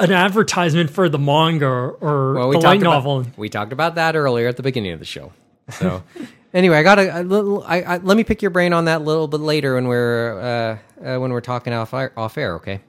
an 0.00 0.10
advertisement 0.10 0.90
for 0.90 1.08
the 1.08 1.20
manga 1.20 1.66
or 1.66 2.34
Well, 2.34 2.48
we 2.48 2.56
the 2.56 2.62
light 2.62 2.72
talked 2.80 2.82
novel. 2.82 3.20
About, 3.20 3.38
we 3.38 3.48
talked 3.48 3.72
about 3.72 3.94
that 3.94 4.16
earlier 4.16 4.48
at 4.48 4.56
the 4.56 4.64
beginning 4.64 4.90
of 4.90 4.98
the 4.98 5.04
show. 5.04 5.30
So, 5.70 6.02
anyway, 6.52 6.78
I 6.78 6.82
got 6.82 6.98
a, 6.98 7.20
a 7.20 7.22
little. 7.22 7.62
I, 7.62 7.82
I 7.82 7.96
let 7.98 8.16
me 8.16 8.24
pick 8.24 8.42
your 8.42 8.50
brain 8.50 8.72
on 8.72 8.86
that 8.86 9.02
a 9.02 9.04
little 9.04 9.28
bit 9.28 9.38
later 9.40 9.76
when 9.76 9.86
we're 9.86 10.40
uh, 11.00 11.06
uh, 11.14 11.18
when 11.20 11.30
we're 11.32 11.40
talking 11.40 11.72
off 11.72 11.94
off 11.94 12.36
air. 12.36 12.56
Okay. 12.56 12.80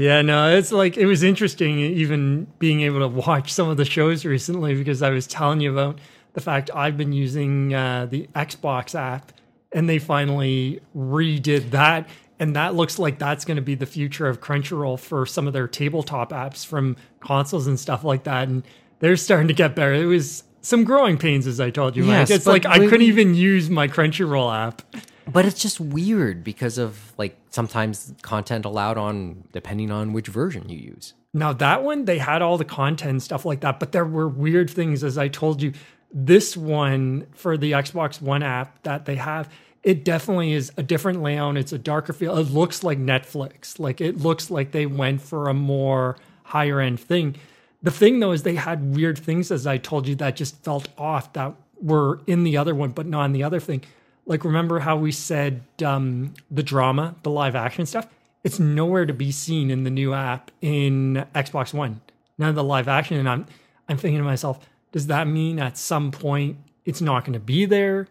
Yeah, 0.00 0.22
no, 0.22 0.56
it's 0.56 0.72
like 0.72 0.96
it 0.96 1.04
was 1.04 1.22
interesting 1.22 1.78
even 1.78 2.46
being 2.58 2.80
able 2.80 3.00
to 3.00 3.08
watch 3.08 3.52
some 3.52 3.68
of 3.68 3.76
the 3.76 3.84
shows 3.84 4.24
recently 4.24 4.74
because 4.74 5.02
I 5.02 5.10
was 5.10 5.26
telling 5.26 5.60
you 5.60 5.70
about 5.72 5.98
the 6.32 6.40
fact 6.40 6.70
I've 6.74 6.96
been 6.96 7.12
using 7.12 7.74
uh, 7.74 8.06
the 8.06 8.26
Xbox 8.34 8.94
app 8.94 9.30
and 9.72 9.90
they 9.90 9.98
finally 9.98 10.80
redid 10.96 11.72
that. 11.72 12.08
And 12.38 12.56
that 12.56 12.74
looks 12.74 12.98
like 12.98 13.18
that's 13.18 13.44
going 13.44 13.56
to 13.56 13.62
be 13.62 13.74
the 13.74 13.84
future 13.84 14.26
of 14.26 14.40
Crunchyroll 14.40 14.98
for 14.98 15.26
some 15.26 15.46
of 15.46 15.52
their 15.52 15.68
tabletop 15.68 16.32
apps 16.32 16.64
from 16.64 16.96
consoles 17.20 17.66
and 17.66 17.78
stuff 17.78 18.02
like 18.02 18.24
that. 18.24 18.48
And 18.48 18.62
they're 19.00 19.18
starting 19.18 19.48
to 19.48 19.54
get 19.54 19.74
better. 19.74 19.92
It 19.92 20.06
was 20.06 20.44
some 20.62 20.84
growing 20.84 21.18
pains, 21.18 21.46
as 21.46 21.60
I 21.60 21.68
told 21.68 21.94
you. 21.94 22.04
Mike. 22.04 22.20
Yes, 22.20 22.30
it's 22.30 22.44
but 22.46 22.52
like 22.52 22.64
I 22.64 22.78
couldn't 22.78 23.02
even 23.02 23.34
use 23.34 23.68
my 23.68 23.86
Crunchyroll 23.86 24.50
app. 24.50 24.80
But 25.26 25.44
it's 25.46 25.60
just 25.60 25.80
weird 25.80 26.42
because 26.44 26.78
of 26.78 27.12
like 27.18 27.36
sometimes 27.50 28.14
content 28.22 28.64
allowed 28.64 28.98
on 28.98 29.44
depending 29.52 29.90
on 29.90 30.12
which 30.12 30.28
version 30.28 30.68
you 30.68 30.78
use. 30.78 31.14
Now 31.32 31.52
that 31.52 31.84
one, 31.84 32.06
they 32.06 32.18
had 32.18 32.42
all 32.42 32.58
the 32.58 32.64
content 32.64 33.22
stuff 33.22 33.44
like 33.44 33.60
that, 33.60 33.78
but 33.78 33.92
there 33.92 34.04
were 34.04 34.28
weird 34.28 34.68
things, 34.68 35.04
as 35.04 35.16
I 35.16 35.28
told 35.28 35.62
you. 35.62 35.72
This 36.12 36.56
one 36.56 37.26
for 37.34 37.56
the 37.56 37.70
Xbox 37.70 38.20
One 38.20 38.42
app 38.42 38.82
that 38.82 39.04
they 39.04 39.14
have, 39.14 39.48
it 39.84 40.04
definitely 40.04 40.52
is 40.52 40.72
a 40.76 40.82
different 40.82 41.22
layout. 41.22 41.56
It's 41.56 41.72
a 41.72 41.78
darker 41.78 42.12
feel. 42.12 42.36
It 42.36 42.50
looks 42.50 42.82
like 42.82 42.98
Netflix. 42.98 43.78
Like 43.78 44.00
it 44.00 44.18
looks 44.18 44.50
like 44.50 44.72
they 44.72 44.86
went 44.86 45.22
for 45.22 45.48
a 45.48 45.54
more 45.54 46.16
higher 46.42 46.80
end 46.80 46.98
thing. 46.98 47.36
The 47.82 47.92
thing 47.92 48.20
though 48.20 48.32
is 48.32 48.42
they 48.42 48.56
had 48.56 48.94
weird 48.96 49.18
things, 49.18 49.52
as 49.52 49.66
I 49.66 49.78
told 49.78 50.08
you, 50.08 50.16
that 50.16 50.36
just 50.36 50.62
felt 50.64 50.88
off 50.98 51.32
that 51.34 51.54
were 51.80 52.20
in 52.26 52.42
the 52.42 52.56
other 52.56 52.74
one, 52.74 52.90
but 52.90 53.06
not 53.06 53.26
in 53.26 53.32
the 53.32 53.44
other 53.44 53.60
thing. 53.60 53.82
Like 54.30 54.44
remember 54.44 54.78
how 54.78 54.96
we 54.96 55.10
said 55.10 55.64
um, 55.84 56.34
the 56.52 56.62
drama, 56.62 57.16
the 57.24 57.30
live 57.30 57.56
action 57.56 57.84
stuff? 57.84 58.06
It's 58.44 58.60
nowhere 58.60 59.04
to 59.04 59.12
be 59.12 59.32
seen 59.32 59.72
in 59.72 59.82
the 59.82 59.90
new 59.90 60.14
app 60.14 60.52
in 60.60 61.26
Xbox 61.34 61.74
One. 61.74 62.00
None 62.38 62.48
of 62.50 62.54
the 62.54 62.62
live 62.62 62.86
action, 62.86 63.18
and 63.18 63.28
I'm 63.28 63.46
I'm 63.88 63.96
thinking 63.96 64.18
to 64.18 64.24
myself, 64.24 64.60
does 64.92 65.08
that 65.08 65.26
mean 65.26 65.58
at 65.58 65.76
some 65.76 66.12
point 66.12 66.58
it's 66.84 67.00
not 67.00 67.24
going 67.24 67.32
to 67.32 67.40
be 67.40 67.64
there? 67.64 68.06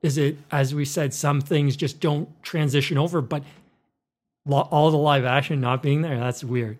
Is 0.00 0.16
it, 0.16 0.38
as 0.52 0.76
we 0.76 0.84
said, 0.84 1.12
some 1.12 1.40
things 1.40 1.74
just 1.74 1.98
don't 1.98 2.28
transition 2.44 2.96
over, 2.96 3.20
but 3.20 3.42
all 4.48 4.92
the 4.92 4.96
live 4.96 5.24
action 5.24 5.60
not 5.60 5.82
being 5.82 6.02
there, 6.02 6.20
that's 6.20 6.44
weird. 6.44 6.78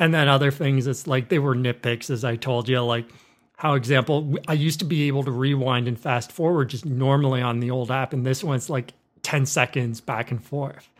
And 0.00 0.12
then 0.12 0.26
other 0.26 0.50
things, 0.50 0.88
it's 0.88 1.06
like 1.06 1.28
they 1.28 1.38
were 1.38 1.54
nitpicks, 1.54 2.10
as 2.10 2.24
I 2.24 2.34
told 2.34 2.68
you, 2.68 2.80
like 2.80 3.08
how 3.56 3.74
example, 3.74 4.36
i 4.48 4.52
used 4.52 4.78
to 4.80 4.84
be 4.84 5.08
able 5.08 5.24
to 5.24 5.30
rewind 5.30 5.88
and 5.88 5.98
fast 5.98 6.30
forward 6.30 6.68
just 6.68 6.84
normally 6.84 7.40
on 7.40 7.60
the 7.60 7.70
old 7.70 7.90
app, 7.90 8.12
and 8.12 8.24
this 8.24 8.44
one's 8.44 8.70
like 8.70 8.92
10 9.22 9.46
seconds 9.46 10.00
back 10.00 10.30
and 10.30 10.44
forth, 10.44 10.90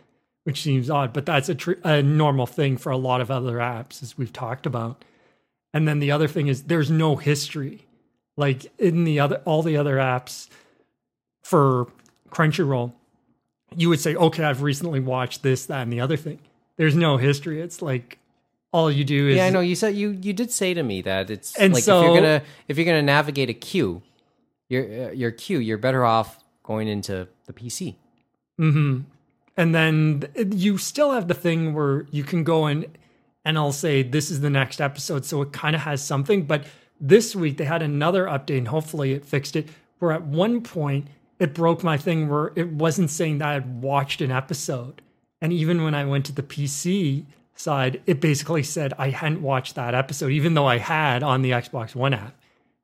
which 0.43 0.63
seems 0.63 0.89
odd, 0.89 1.13
but 1.13 1.25
that's 1.25 1.49
a, 1.49 1.55
tr- 1.55 1.73
a 1.83 2.01
normal 2.01 2.47
thing 2.47 2.75
for 2.77 2.91
a 2.91 2.97
lot 2.97 3.21
of 3.21 3.31
other 3.31 3.57
apps, 3.57 4.01
as 4.01 4.17
we've 4.17 4.33
talked 4.33 4.65
about. 4.65 5.05
And 5.73 5.87
then 5.87 5.99
the 5.99 6.11
other 6.11 6.27
thing 6.27 6.47
is 6.47 6.63
there's 6.63 6.89
no 6.89 7.15
history. 7.15 7.85
Like 8.35 8.71
in 8.79 9.03
the 9.03 9.19
other 9.19 9.41
all 9.45 9.63
the 9.63 9.77
other 9.77 9.97
apps 9.97 10.47
for 11.43 11.87
Crunchyroll, 12.29 12.93
you 13.75 13.89
would 13.89 13.99
say, 13.99 14.15
okay, 14.15 14.43
I've 14.43 14.61
recently 14.61 14.99
watched 14.99 15.43
this, 15.43 15.65
that, 15.67 15.83
and 15.83 15.93
the 15.93 16.01
other 16.01 16.17
thing. 16.17 16.39
There's 16.77 16.95
no 16.95 17.17
history. 17.17 17.61
It's 17.61 17.81
like 17.81 18.19
all 18.77 18.91
you 18.91 19.03
do 19.03 19.27
is 19.27 19.37
Yeah, 19.37 19.45
I 19.45 19.49
know. 19.49 19.59
You 19.59 19.75
said 19.75 19.95
you 19.95 20.11
you 20.21 20.33
did 20.33 20.51
say 20.51 20.73
to 20.73 20.83
me 20.83 21.01
that 21.01 21.29
it's 21.29 21.55
And 21.55 21.73
like 21.73 21.81
if 21.81 21.87
you're 21.87 22.15
gonna 22.15 22.43
if 22.67 22.77
you're 22.77 22.85
gonna 22.85 23.01
navigate 23.01 23.49
a 23.49 23.53
queue, 23.53 24.03
your 24.69 24.83
uh, 24.83 25.11
your 25.11 25.31
queue, 25.31 25.59
you're 25.59 25.77
better 25.77 26.05
off 26.05 26.39
going 26.63 26.87
into 26.87 27.27
the 27.45 27.53
PC. 27.53 27.95
Mm-hmm. 28.59 29.01
And 29.55 29.73
then 29.73 30.29
th- 30.35 30.53
you 30.53 30.77
still 30.77 31.11
have 31.11 31.27
the 31.27 31.33
thing 31.33 31.73
where 31.73 32.05
you 32.11 32.23
can 32.23 32.43
go 32.43 32.67
in 32.67 32.85
and 33.43 33.57
I'll 33.57 33.71
say, 33.71 34.03
this 34.03 34.29
is 34.29 34.41
the 34.41 34.49
next 34.49 34.81
episode. 34.81 35.25
So 35.25 35.41
it 35.41 35.51
kind 35.51 35.75
of 35.75 35.81
has 35.81 36.03
something. 36.03 36.43
But 36.43 36.65
this 36.99 37.35
week 37.35 37.57
they 37.57 37.65
had 37.65 37.81
another 37.81 38.25
update 38.25 38.59
and 38.59 38.67
hopefully 38.67 39.13
it 39.13 39.25
fixed 39.25 39.55
it. 39.55 39.69
Where 39.99 40.11
at 40.11 40.23
one 40.23 40.61
point 40.61 41.07
it 41.39 41.53
broke 41.53 41.83
my 41.83 41.97
thing 41.97 42.29
where 42.29 42.51
it 42.55 42.69
wasn't 42.69 43.09
saying 43.09 43.39
that 43.39 43.47
I 43.47 43.53
had 43.53 43.81
watched 43.81 44.21
an 44.21 44.31
episode. 44.31 45.01
And 45.41 45.53
even 45.53 45.83
when 45.83 45.95
I 45.95 46.05
went 46.05 46.25
to 46.25 46.33
the 46.33 46.43
PC 46.43 47.25
side, 47.59 48.01
it 48.05 48.19
basically 48.21 48.63
said 48.63 48.93
I 48.97 49.09
hadn't 49.09 49.41
watched 49.41 49.75
that 49.75 49.93
episode, 49.95 50.31
even 50.31 50.53
though 50.53 50.65
I 50.67 50.77
had 50.77 51.23
on 51.23 51.41
the 51.41 51.51
Xbox 51.51 51.95
One 51.95 52.13
app. 52.13 52.35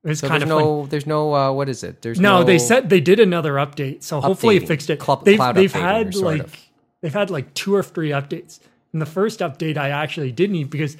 It 0.04 0.10
was 0.10 0.20
So 0.20 0.28
kind 0.28 0.42
there's 0.42 0.52
of 0.52 0.58
funny. 0.58 0.66
no 0.68 0.86
there's 0.88 1.08
no 1.08 1.34
uh, 1.36 1.52
what 1.54 1.70
is 1.70 1.84
it? 1.84 2.02
There's 2.02 2.20
No, 2.20 2.40
no, 2.40 2.44
they 2.44 2.60
said 2.60 2.90
they 2.90 3.00
did 3.00 3.20
another 3.20 3.54
update, 3.54 4.04
so 4.04 4.20
hopefully 4.20 4.58
it 4.58 4.68
fixed 4.68 4.90
it. 4.90 5.02
Cl- 5.02 5.18
they've 5.24 5.40
they've 5.54 5.72
had 5.74 6.16
like 6.16 6.42
of. 6.42 6.56
they've 7.02 7.14
had 7.14 7.30
like 7.30 7.54
two 7.54 7.74
or 7.74 7.84
three 7.84 8.10
updates. 8.10 8.60
And 8.92 9.02
the 9.02 9.06
first 9.08 9.40
update 9.40 9.76
I 9.78 9.90
actually 9.90 10.32
didn't 10.32 10.54
need 10.54 10.70
because 10.70 10.98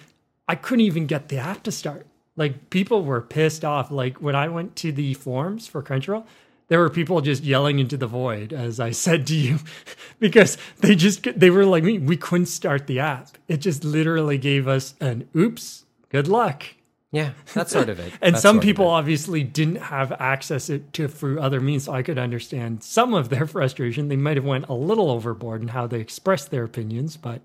I 0.48 0.56
couldn't 0.56 0.86
even 0.86 1.06
get 1.06 1.30
the 1.30 1.38
app 1.38 1.64
to 1.64 1.72
start. 1.72 2.08
Like 2.36 2.70
people 2.72 3.04
were 3.04 3.22
pissed 3.22 3.64
off. 3.64 3.92
Like 3.92 4.18
when 4.22 4.36
I 4.36 4.48
went 4.48 4.76
to 4.78 4.92
the 4.92 5.14
forums 5.14 5.68
for 5.68 5.84
Crunchyroll, 5.84 6.26
there 6.74 6.80
were 6.80 6.90
people 6.90 7.22
just 7.22 7.44
yelling 7.44 7.78
into 7.78 7.98
the 7.98 8.08
void, 8.08 8.52
as 8.52 8.80
I 8.80 8.90
said 8.90 9.28
to 9.28 9.36
you, 9.36 9.60
because 10.20 10.58
they 10.80 10.96
just 10.96 11.22
they 11.40 11.52
were 11.52 11.66
like 11.66 11.84
me. 11.84 12.00
We 12.00 12.18
couldn't 12.18 12.48
start 12.48 12.88
the 12.88 13.00
app. 13.00 13.38
It 13.48 13.58
just 13.58 13.84
literally 13.84 14.40
gave 14.40 14.68
us 14.68 14.96
an 15.00 15.30
oops. 15.36 15.86
Good 16.10 16.28
luck. 16.28 16.64
yeah, 17.12 17.34
that's 17.54 17.72
sort 17.72 17.90
of 17.90 18.00
it. 18.00 18.12
And 18.24 18.34
That's 18.34 18.42
some 18.42 18.60
people 18.60 18.88
obviously 18.88 19.44
didn't 19.44 19.84
have 19.84 20.14
access 20.14 20.68
it 20.68 20.92
to 20.94 21.08
through 21.08 21.40
other 21.40 21.62
means. 21.62 21.84
So 21.84 21.94
I 21.94 22.02
could 22.02 22.18
understand 22.18 22.84
some 22.84 23.14
of 23.14 23.30
their 23.30 23.46
frustration. 23.56 24.08
They 24.08 24.16
might 24.16 24.38
have 24.38 24.44
went 24.44 24.68
a 24.68 24.74
little 24.74 25.12
overboard 25.12 25.62
in 25.62 25.68
how 25.68 25.86
they 25.86 26.00
expressed 26.00 26.50
their 26.50 26.64
opinions, 26.64 27.18
but 27.18 27.42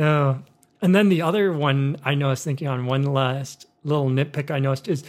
uh, 0.00 0.36
and 0.80 0.94
then 0.94 1.10
the 1.10 1.20
other 1.20 1.52
one 1.52 1.98
I 2.02 2.14
know 2.14 2.28
I 2.28 2.30
was 2.30 2.44
thinking 2.44 2.66
on 2.66 2.86
one 2.86 3.02
last 3.02 3.66
little 3.84 4.08
nitpick 4.08 4.50
I 4.50 4.58
noticed 4.58 4.88
is 4.88 5.04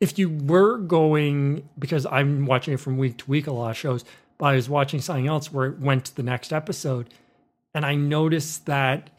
if 0.00 0.18
you 0.18 0.28
were 0.28 0.78
going 0.78 1.68
because 1.78 2.06
I'm 2.06 2.46
watching 2.46 2.74
it 2.74 2.80
from 2.80 2.98
week 2.98 3.18
to 3.18 3.30
week 3.30 3.46
a 3.46 3.52
lot 3.52 3.70
of 3.70 3.76
shows, 3.76 4.04
but 4.38 4.46
I 4.46 4.56
was 4.56 4.68
watching 4.68 5.00
something 5.00 5.26
else 5.26 5.52
where 5.52 5.66
it 5.66 5.78
went 5.78 6.06
to 6.06 6.16
the 6.16 6.22
next 6.22 6.52
episode, 6.52 7.08
and 7.74 7.84
I 7.86 7.94
noticed 7.94 8.66
that 8.66 9.10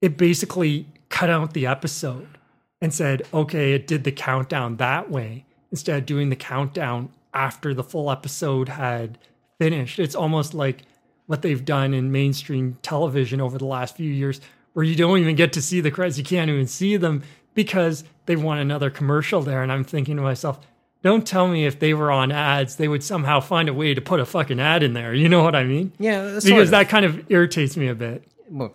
it 0.00 0.16
basically 0.16 0.86
cut 1.08 1.30
out 1.30 1.52
the 1.52 1.66
episode 1.66 2.38
and 2.80 2.92
said, 2.92 3.22
okay, 3.32 3.72
it 3.72 3.86
did 3.86 4.04
the 4.04 4.12
countdown 4.12 4.76
that 4.76 5.10
way 5.10 5.44
instead 5.70 5.98
of 5.98 6.06
doing 6.06 6.28
the 6.28 6.36
countdown 6.36 7.08
after 7.32 7.72
the 7.74 7.84
full 7.84 8.10
episode 8.10 8.68
had 8.68 9.18
finished. 9.58 9.98
It's 9.98 10.14
almost 10.14 10.54
like 10.54 10.82
what 11.26 11.42
they've 11.42 11.64
done 11.64 11.94
in 11.94 12.12
mainstream 12.12 12.78
television 12.82 13.40
over 13.40 13.58
the 13.58 13.64
last 13.64 13.96
few 13.96 14.10
years, 14.10 14.40
where 14.72 14.84
you 14.84 14.96
don't 14.96 15.18
even 15.18 15.36
get 15.36 15.52
to 15.52 15.62
see 15.62 15.80
the 15.80 15.90
credits. 15.90 16.18
You 16.18 16.24
can't 16.24 16.50
even 16.50 16.66
see 16.66 16.96
them 16.96 17.22
because 17.54 18.04
they 18.26 18.36
want 18.36 18.60
another 18.60 18.90
commercial 18.90 19.42
there. 19.42 19.62
And 19.62 19.70
I'm 19.72 19.84
thinking 19.84 20.16
to 20.16 20.22
myself, 20.22 20.58
don't 21.02 21.26
tell 21.26 21.48
me 21.48 21.66
if 21.66 21.78
they 21.80 21.94
were 21.94 22.10
on 22.12 22.30
ads, 22.30 22.76
they 22.76 22.86
would 22.88 23.02
somehow 23.02 23.40
find 23.40 23.68
a 23.68 23.74
way 23.74 23.92
to 23.94 24.00
put 24.00 24.20
a 24.20 24.24
fucking 24.24 24.60
ad 24.60 24.82
in 24.82 24.92
there. 24.92 25.12
You 25.14 25.28
know 25.28 25.42
what 25.42 25.56
I 25.56 25.64
mean? 25.64 25.92
Yeah, 25.98 26.38
Because 26.42 26.68
of. 26.68 26.70
that 26.70 26.88
kind 26.88 27.04
of 27.04 27.30
irritates 27.30 27.76
me 27.76 27.88
a 27.88 27.94
bit. 27.94 28.24
well, 28.48 28.74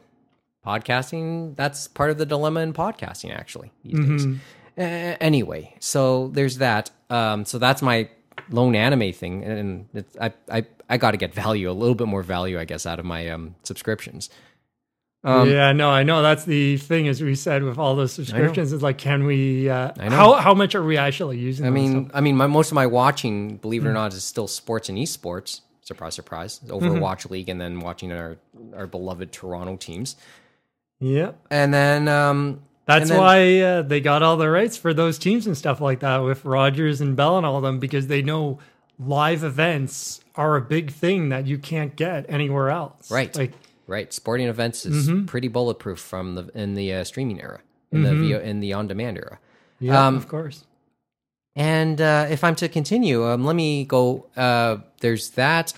podcasting 0.65 1.55
that's 1.55 1.87
part 1.87 2.09
of 2.09 2.17
the 2.17 2.25
dilemma 2.25 2.59
in 2.59 2.73
podcasting 2.73 3.33
actually 3.33 3.71
these 3.83 3.93
Mm-hmm. 3.95 4.31
days 4.33 4.39
A- 4.77 5.23
anyway 5.23 5.73
so 5.79 6.27
there's 6.29 6.57
that 6.57 6.91
um, 7.09 7.45
so 7.45 7.57
that's 7.57 7.81
my 7.81 8.09
lone 8.49 8.75
anime 8.75 9.13
thing 9.13 9.43
and 9.45 9.87
it's, 9.93 10.17
i 10.19 10.33
i, 10.51 10.65
I 10.89 10.97
got 10.97 11.11
to 11.11 11.17
get 11.17 11.33
value 11.33 11.71
a 11.71 11.73
little 11.73 11.95
bit 11.95 12.07
more 12.07 12.21
value 12.21 12.59
i 12.59 12.65
guess 12.65 12.85
out 12.85 12.99
of 12.99 13.05
my 13.05 13.29
um, 13.29 13.55
subscriptions 13.63 14.29
um, 15.27 15.49
yeah, 15.49 15.71
no, 15.73 15.89
I 15.89 16.03
know 16.03 16.21
that's 16.21 16.45
the 16.45 16.77
thing. 16.77 17.07
As 17.07 17.21
we 17.21 17.35
said 17.35 17.63
with 17.63 17.77
all 17.77 17.95
those 17.95 18.13
subscriptions, 18.13 18.71
it's 18.73 18.81
like, 18.83 18.97
can 18.97 19.25
we? 19.25 19.69
Uh, 19.69 19.91
how 20.09 20.33
how 20.33 20.53
much 20.53 20.73
are 20.75 20.83
we 20.83 20.97
actually 20.97 21.37
using? 21.37 21.65
i 21.65 21.69
mean 21.69 22.09
i 22.13 22.21
mean 22.21 22.35
my, 22.37 22.47
most 22.47 22.71
of 22.71 22.75
my 22.75 22.85
watching 22.87 23.57
believe 23.57 23.85
it 23.85 23.89
or 23.89 23.93
not 23.93 24.13
is 24.13 24.23
still 24.23 24.47
sports 24.47 24.89
and 24.89 24.97
esports 24.97 25.61
surprise 25.81 26.15
surprise 26.15 26.59
Mm-hmm. 26.65 26.85
overwatch 26.85 27.29
league 27.29 27.49
and 27.49 27.59
then 27.61 27.79
watching 27.79 28.11
our 28.11 28.37
our 28.75 28.87
beloved 28.87 29.31
toronto 29.31 29.75
teams 29.77 30.15
yeah, 30.99 31.31
and 31.51 31.73
then 31.73 32.07
um 32.07 32.61
that's 32.85 33.09
then- 33.09 33.17
why 33.19 33.59
uh, 33.59 33.81
they 33.83 33.99
got 33.99 34.23
all 34.23 34.37
the 34.37 34.49
rights 34.49 34.77
for 34.77 34.93
those 34.93 35.17
teams 35.19 35.45
and 35.45 35.57
stuff 35.57 35.81
like 35.81 35.99
that 35.99 36.19
with 36.19 36.45
Rogers 36.45 37.01
and 37.01 37.15
Bell 37.15 37.37
and 37.37 37.45
all 37.45 37.57
of 37.57 37.63
them 37.63 37.79
because 37.79 38.07
they 38.07 38.21
know 38.21 38.59
live 38.97 39.43
events 39.43 40.21
are 40.35 40.55
a 40.55 40.61
big 40.61 40.91
thing 40.91 41.29
that 41.29 41.45
you 41.47 41.57
can't 41.57 41.95
get 41.95 42.25
anywhere 42.29 42.69
else. 42.69 43.11
Right. 43.11 43.35
Like, 43.35 43.51
Right, 43.87 44.11
sporting 44.13 44.47
events 44.47 44.85
is 44.85 45.07
Mm-hmm. 45.07 45.25
pretty 45.25 45.47
bulletproof 45.47 45.99
from 45.99 46.35
the 46.35 46.49
in 46.53 46.73
the 46.75 46.93
uh, 46.93 47.03
streaming 47.05 47.41
era, 47.41 47.61
in 47.91 48.03
the 48.03 48.41
in 48.43 48.59
the 48.59 48.73
on-demand 48.73 49.17
era. 49.17 49.39
yeah, 49.79 50.07
Um, 50.07 50.17
of 50.17 50.27
course. 50.27 50.65
And 51.55 51.99
uh, 52.01 52.27
if 52.29 52.43
I'm 52.43 52.55
to 52.55 52.69
continue, 52.69 53.25
um, 53.25 53.43
let 53.45 53.55
me 53.55 53.85
go. 53.85 54.27
Uh, 54.35 54.77
there's 55.01 55.31
that. 55.31 55.73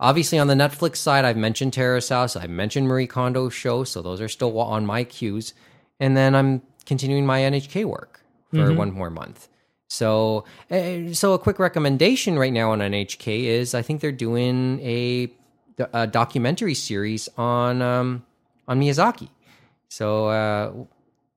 Obviously, 0.00 0.38
on 0.38 0.46
the 0.46 0.54
Netflix 0.54 0.96
side, 0.96 1.24
I've 1.24 1.36
mentioned 1.36 1.72
Terrace 1.72 2.08
House. 2.10 2.36
I've 2.36 2.50
mentioned 2.50 2.86
Marie 2.86 3.08
Kondo's 3.08 3.52
show, 3.52 3.82
so 3.82 4.00
those 4.00 4.20
are 4.20 4.28
still 4.28 4.56
on 4.60 4.86
my 4.86 5.02
queues. 5.02 5.54
And 5.98 6.16
then 6.16 6.36
I'm 6.36 6.62
continuing 6.86 7.26
my 7.26 7.40
NHK 7.40 7.84
work 7.84 8.20
for 8.54 8.72
one 8.72 8.92
more 8.92 9.10
month. 9.10 9.48
So, 9.90 10.44
uh, 10.70 11.12
so 11.14 11.32
a 11.32 11.38
quick 11.38 11.58
recommendation 11.58 12.38
right 12.38 12.52
now 12.52 12.70
on 12.70 12.78
NHK 12.78 13.44
is 13.44 13.74
I 13.74 13.82
think 13.82 14.00
they're 14.00 14.12
doing 14.12 14.78
a, 14.82 15.32
a 15.92 16.06
documentary 16.06 16.74
series 16.74 17.28
on 17.36 17.82
um, 17.82 18.24
on 18.66 18.80
Miyazaki. 18.80 19.28
So 19.88 20.28
uh, 20.28 20.72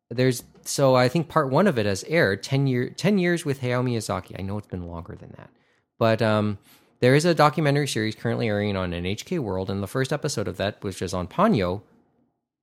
there's 0.09 0.43
so 0.63 0.95
I 0.95 1.07
think 1.07 1.29
part 1.29 1.49
one 1.49 1.67
of 1.67 1.79
it 1.79 1.85
has 1.85 2.03
aired 2.03 2.43
10 2.43 2.67
year 2.67 2.89
10 2.89 3.17
years 3.17 3.45
with 3.45 3.61
Hayao 3.61 3.83
Miyazaki. 3.83 4.37
I 4.37 4.43
know 4.43 4.57
it's 4.57 4.67
been 4.67 4.87
longer 4.87 5.15
than 5.15 5.33
that. 5.37 5.49
But 5.97 6.21
um 6.21 6.57
there 6.99 7.15
is 7.15 7.25
a 7.25 7.33
documentary 7.33 7.87
series 7.87 8.13
currently 8.13 8.47
airing 8.47 8.75
on 8.75 8.91
NHK 8.91 9.39
World 9.39 9.69
and 9.69 9.81
the 9.81 9.87
first 9.87 10.13
episode 10.13 10.47
of 10.47 10.57
that 10.57 10.83
which 10.83 11.01
is 11.01 11.13
on 11.13 11.27
Ponyo 11.27 11.81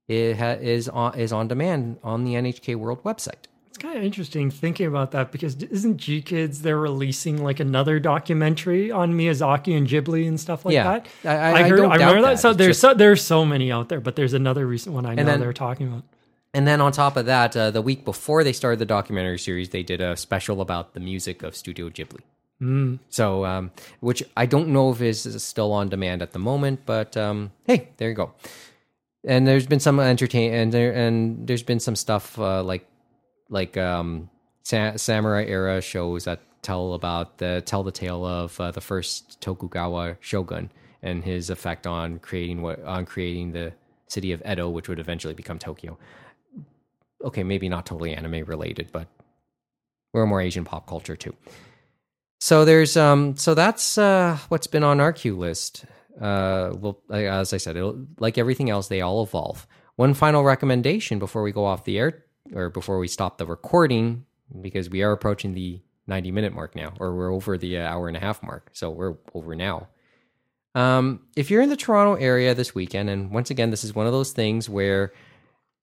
it 0.07 0.39
ha- 0.39 0.59
is 0.61 0.89
on 0.89 1.19
is 1.19 1.33
on 1.33 1.49
demand 1.49 1.99
on 2.05 2.25
the 2.25 2.35
NHK 2.35 2.77
World 2.77 3.03
website. 3.03 3.47
It's 3.69 3.78
kind 3.78 3.97
of 3.99 4.03
interesting 4.03 4.51
thinking 4.51 4.86
about 4.86 5.11
that 5.12 5.31
because 5.31 5.55
isn't 5.62 5.99
GKIDS 5.99 6.62
they're 6.62 6.78
releasing 6.78 7.43
like 7.45 7.61
another 7.61 8.01
documentary 8.01 8.90
on 8.90 9.12
Miyazaki 9.12 9.77
and 9.77 9.86
Ghibli 9.86 10.27
and 10.27 10.40
stuff 10.40 10.65
like 10.65 10.73
Yeah. 10.74 10.85
that? 10.85 11.07
I- 11.24 11.36
I- 11.36 11.65
I 11.65 11.69
heard, 11.69 11.81
I 11.81 11.99
doubt 11.99 12.09
remember 12.09 12.23
that. 12.23 12.35
that. 12.36 12.40
So 12.40 12.51
It's 12.51 12.59
there's 12.59 12.69
just- 12.70 12.81
so 12.81 12.95
there's 12.95 13.23
so 13.23 13.45
many 13.45 13.70
out 13.70 13.89
there, 13.90 14.01
but 14.01 14.16
there's 14.16 14.32
another 14.32 14.66
recent 14.66 14.95
one 14.95 15.05
I 15.07 15.15
know 15.15 15.24
then- 15.24 15.40
they're 15.40 15.53
talking 15.53 15.89
about. 15.89 16.03
And 16.55 16.66
then 16.66 16.81
on 16.81 16.93
top 16.93 17.19
of 17.19 17.27
that, 17.27 17.55
uh, 17.55 17.70
the 17.70 17.82
week 17.82 18.07
before 18.07 18.43
they 18.43 18.55
started 18.55 18.78
the 18.78 18.86
documentary 18.86 19.39
series, 19.39 19.69
they 19.69 19.82
did 19.82 20.01
a 20.01 20.16
special 20.16 20.62
about 20.62 20.95
the 20.95 21.01
music 21.01 21.43
of 21.43 21.55
Studio 21.55 21.90
Ghibli. 21.90 22.20
Mm. 22.62 22.99
So, 23.11 23.45
um, 23.45 23.70
which 24.01 24.24
I 24.36 24.47
don't 24.47 24.69
know 24.69 24.90
if 24.90 25.01
is 25.03 25.27
is 25.27 25.45
still 25.45 25.73
on 25.73 25.90
demand 25.90 26.23
at 26.23 26.32
the 26.32 26.39
moment, 26.40 26.81
but 26.86 27.16
um, 27.19 27.53
hey, 27.66 27.89
there 27.99 28.09
you 28.09 28.15
go. 28.15 28.32
And 29.24 29.47
there's 29.47 29.66
been 29.66 29.78
some 29.78 30.01
entertain 30.01 30.55
and 30.55 30.73
there 30.73 30.93
and 30.93 31.47
there's 31.47 31.62
been 31.62 31.81
some 31.81 31.95
stuff 31.95 32.39
uh, 32.39 32.62
like 32.62 32.86
like 33.49 33.77
um, 33.77 34.31
sa- 34.62 34.97
samurai 34.97 35.45
era 35.45 35.81
shows 35.81 36.25
that 36.25 36.41
tell 36.62 36.95
about 36.95 37.39
the 37.39 37.62
tell 37.65 37.83
the 37.83 37.93
tale 37.93 38.25
of 38.25 38.61
uh, 38.61 38.70
the 38.70 38.81
first 38.81 39.41
Tokugawa 39.41 40.16
shogun 40.20 40.70
and 41.03 41.25
his 41.25 41.51
effect 41.51 41.87
on 41.87 42.19
creating 42.19 42.62
what 42.62 42.83
on 42.85 43.07
creating 43.07 43.53
the 43.53 43.73
city 44.09 44.33
of 44.33 44.43
Edo, 44.49 44.69
which 44.69 44.89
would 44.89 44.99
eventually 44.99 45.35
become 45.35 45.59
Tokyo. 45.59 45.99
Okay, 47.25 47.43
maybe 47.43 47.69
not 47.69 47.87
totally 47.87 48.15
anime 48.15 48.45
related, 48.45 48.91
but 48.93 49.09
we're 50.12 50.27
more 50.27 50.41
Asian 50.41 50.65
pop 50.65 50.87
culture 50.87 51.16
too. 51.16 51.35
So 52.41 52.65
there's 52.65 52.97
um 52.97 53.37
so 53.37 53.55
that's 53.55 53.99
uh 53.99 54.39
what's 54.49 54.66
been 54.66 54.85
on 54.85 55.01
our 55.01 55.12
queue 55.12 55.37
list. 55.37 55.85
Uh 56.20 56.73
well 56.75 57.01
as 57.11 57.53
I 57.53 57.57
said, 57.57 57.77
like 58.19 58.39
everything 58.39 58.70
else 58.70 58.89
they 58.89 59.01
all 59.01 59.23
evolve. 59.23 59.66
One 59.97 60.15
final 60.15 60.45
recommendation 60.45 61.19
before 61.19 61.43
we 61.43 61.51
go 61.51 61.65
off 61.65 61.85
the 61.85 61.99
air 61.99 62.25
or 62.55 62.70
before 62.70 62.99
we 62.99 63.09
stop 63.09 63.39
the 63.39 63.47
recording 63.47 64.25
because 64.61 64.89
we 64.89 65.03
are 65.03 65.12
approaching 65.12 65.55
the 65.55 65.81
90 66.07 66.33
minute 66.33 66.55
mark 66.55 66.75
now 66.75 66.95
or 66.99 67.15
we're 67.15 67.33
over 67.33 67.59
the 67.59 67.79
uh, 67.79 67.87
hour 67.87 68.09
and 68.09 68.16
a 68.16 68.20
half 68.20 68.43
mark. 68.43 68.70
So 68.73 68.91
we're 68.91 69.16
over 69.35 69.55
now. 69.55 69.89
Um 70.75 71.20
if 71.37 71.51
you're 71.51 71.62
in 71.62 71.70
the 71.70 71.77
Toronto 71.77 72.15
area 72.15 72.55
this 72.55 72.75
weekend 72.75 73.11
and 73.11 73.31
once 73.31 73.51
again 73.51 73.70
this 73.70 73.85
is 73.85 73.95
one 73.95 74.07
of 74.07 74.12
those 74.12 74.33
things 74.33 74.69
where 74.69 75.12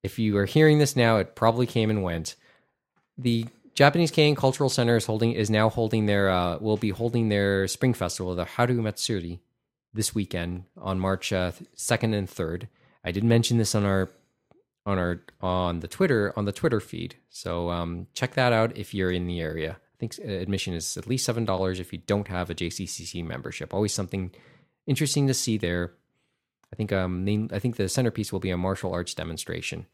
if 0.03 0.19
you 0.19 0.37
are 0.37 0.45
hearing 0.45 0.79
this 0.79 0.95
now 0.95 1.17
it 1.17 1.35
probably 1.35 1.65
came 1.65 1.89
and 1.89 2.03
went. 2.03 2.35
The 3.17 3.45
Japanese 3.75 4.09
Canadian 4.09 4.37
Cultural 4.37 4.69
Center 4.69 4.95
is 4.95 5.05
holding 5.05 5.33
is 5.33 5.49
now 5.49 5.69
holding 5.69 6.05
their 6.05 6.29
uh, 6.29 6.57
will 6.59 6.77
be 6.77 6.89
holding 6.89 7.29
their 7.29 7.67
spring 7.67 7.93
festival, 7.93 8.33
the 8.33 8.45
Haru 8.45 8.81
Matsuri, 8.81 9.41
this 9.93 10.15
weekend 10.15 10.63
on 10.77 10.99
March 10.99 11.33
uh, 11.33 11.51
second 11.73 12.13
and 12.13 12.29
third. 12.29 12.69
I 13.03 13.11
did 13.11 13.23
mention 13.23 13.57
this 13.57 13.75
on 13.75 13.83
our 13.85 14.09
on 14.85 14.99
our 14.99 15.21
on 15.41 15.79
the 15.79 15.87
Twitter 15.87 16.33
on 16.35 16.45
the 16.45 16.51
Twitter 16.51 16.79
feed, 16.79 17.15
so 17.29 17.69
um, 17.69 18.07
check 18.13 18.33
that 18.35 18.53
out 18.53 18.77
if 18.77 18.93
you're 18.93 19.11
in 19.11 19.27
the 19.27 19.41
area. 19.41 19.77
I 19.79 19.97
think 19.99 20.15
uh, 20.23 20.31
admission 20.31 20.73
is 20.73 20.97
at 20.97 21.07
least 21.07 21.25
seven 21.25 21.45
dollars 21.45 21.79
if 21.79 21.91
you 21.93 21.99
don't 22.05 22.27
have 22.27 22.49
a 22.49 22.55
JCCC 22.55 23.25
membership. 23.25 23.73
Always 23.73 23.93
something 23.93 24.31
interesting 24.87 25.27
to 25.27 25.33
see 25.33 25.57
there. 25.57 25.93
I 26.71 26.75
think 26.75 26.91
um 26.91 27.25
I 27.51 27.59
think 27.59 27.77
the 27.77 27.89
centerpiece 27.89 28.31
will 28.31 28.39
be 28.39 28.51
a 28.51 28.57
martial 28.57 28.93
arts 28.93 29.13
demonstration. 29.13 29.85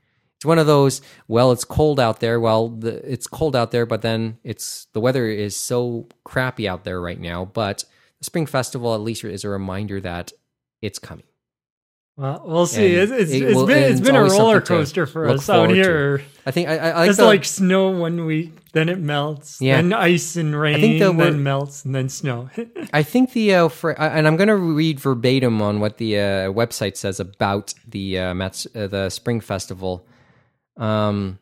It's 0.42 0.46
one 0.46 0.58
of 0.58 0.66
those. 0.66 1.04
Well, 1.28 1.52
it's 1.52 1.64
cold 1.64 2.00
out 2.00 2.20
there. 2.20 2.40
Well, 2.40 2.70
the, 2.70 2.96
it's 3.10 3.28
cold 3.28 3.56
out 3.56 3.70
there, 3.70 3.86
but 3.86 4.02
then 4.02 4.40
it's 4.44 4.88
the 4.94 5.00
weather 5.00 5.28
is 5.28 5.56
so 5.56 6.08
crappy 6.24 6.68
out 6.68 6.84
there 6.84 7.00
right 7.00 7.20
now. 7.20 7.46
But 7.46 7.86
the 8.18 8.26
spring 8.26 8.48
festival 8.48 8.96
at 8.96 9.02
least 9.02 9.24
is 9.24 9.44
a 9.44 9.50
reminder 9.50 10.02
that 10.02 10.32
it's 10.82 10.98
coming. 10.98 11.26
Well, 12.18 12.44
we'll 12.46 12.66
see. 12.68 12.94
And 12.96 13.04
It's, 13.04 13.12
it's, 13.12 13.32
it 13.32 13.44
it's 13.44 13.56
will- 13.56 13.66
been 13.66 13.78
and 13.78 13.86
it's 13.86 14.00
it's 14.00 14.08
been 14.08 14.16
a 14.16 14.24
roller 14.24 14.62
coaster 14.62 15.06
for 15.06 15.28
us 15.28 15.50
out 15.50 15.56
forward 15.56 15.68
to. 15.70 15.74
here. 15.76 16.22
I 16.46 16.52
think 16.52 16.70
I, 16.70 16.78
I, 16.78 16.90
I 16.90 16.94
like 17.02 17.10
It's 17.10 17.18
the, 17.18 17.26
like 17.26 17.46
snow 17.46 17.90
one 17.92 18.26
week, 18.26 18.52
then 18.74 18.90
it 18.90 19.00
melts, 19.00 19.62
Yeah. 19.62 19.78
then 19.78 19.94
ice 19.94 20.36
and 20.36 20.60
rain, 20.60 20.76
I 20.76 20.82
think 20.82 21.00
the 21.00 21.14
then 21.14 21.42
melts, 21.44 21.86
and 21.86 21.96
then 21.96 22.10
snow. 22.10 22.50
I 22.94 23.04
think 23.04 23.34
the 23.34 23.54
uh, 23.56 23.68
for, 23.70 24.00
and 24.00 24.28
I'm 24.28 24.36
going 24.38 24.50
to 24.50 24.56
read 24.56 25.00
verbatim 25.00 25.62
on 25.62 25.80
what 25.80 25.98
the 25.98 26.18
uh, 26.18 26.22
website 26.52 26.98
says 26.98 27.20
about 27.20 27.74
the 27.88 28.20
uh, 28.20 28.34
Mats, 28.34 28.68
uh, 28.76 28.88
the 28.88 29.10
spring 29.10 29.40
festival. 29.40 30.06
Um, 30.78 31.40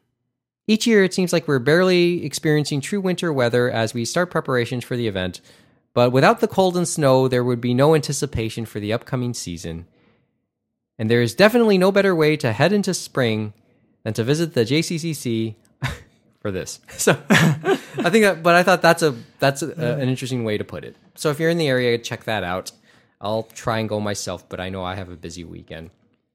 each 0.68 0.86
year, 0.86 1.04
it 1.04 1.14
seems 1.14 1.34
like 1.34 1.48
we're 1.48 1.60
barely 1.60 2.24
experiencing 2.26 2.80
true 2.82 3.02
winter 3.02 3.34
weather 3.34 3.72
as 3.72 3.94
we 3.94 4.06
start 4.06 4.30
preparations 4.32 4.84
for 4.84 4.96
the 4.96 5.08
event. 5.08 5.42
But 5.96 6.12
without 6.12 6.40
the 6.42 6.48
cold 6.48 6.78
and 6.78 6.88
snow, 6.88 7.28
there 7.28 7.44
would 7.44 7.60
be 7.60 7.74
no 7.74 7.96
anticipation 7.96 8.66
for 8.66 8.80
the 8.80 8.94
upcoming 8.94 9.34
season. 9.34 9.88
And 11.00 11.10
there 11.10 11.22
is 11.22 11.34
definitely 11.34 11.78
no 11.80 11.92
better 11.92 12.14
way 12.14 12.38
to 12.38 12.52
head 12.52 12.72
into 12.74 12.94
spring 12.94 13.54
than 14.04 14.14
to 14.14 14.24
visit 14.24 14.54
the 14.54 14.62
JCCC 14.66 15.56
for 16.42 16.52
this. 16.52 16.80
So 16.98 17.18
I 17.30 18.10
think 18.12 18.24
that, 18.26 18.44
but 18.44 18.56
I 18.56 18.64
thought 18.64 18.82
that's 18.82 19.02
a 19.02 19.16
that's 19.40 19.62
a, 19.64 19.72
an 19.72 20.08
interesting 20.10 20.44
way 20.44 20.58
to 20.58 20.64
put 20.64 20.84
it. 20.84 20.96
So 21.16 21.30
if 21.32 21.40
you're 21.40 21.50
in 21.50 21.58
the 21.58 21.68
area, 21.68 21.98
check 21.98 22.26
that 22.26 22.44
out. 22.44 22.72
I'll 23.22 23.44
try 23.44 23.80
and 23.80 23.90
go 23.90 24.00
myself, 24.00 24.48
but 24.48 24.60
I 24.60 24.70
know 24.70 24.84
I 24.84 24.96
have 24.96 25.10
a 25.10 25.16
busy 25.16 25.44
weekend. 25.44 25.90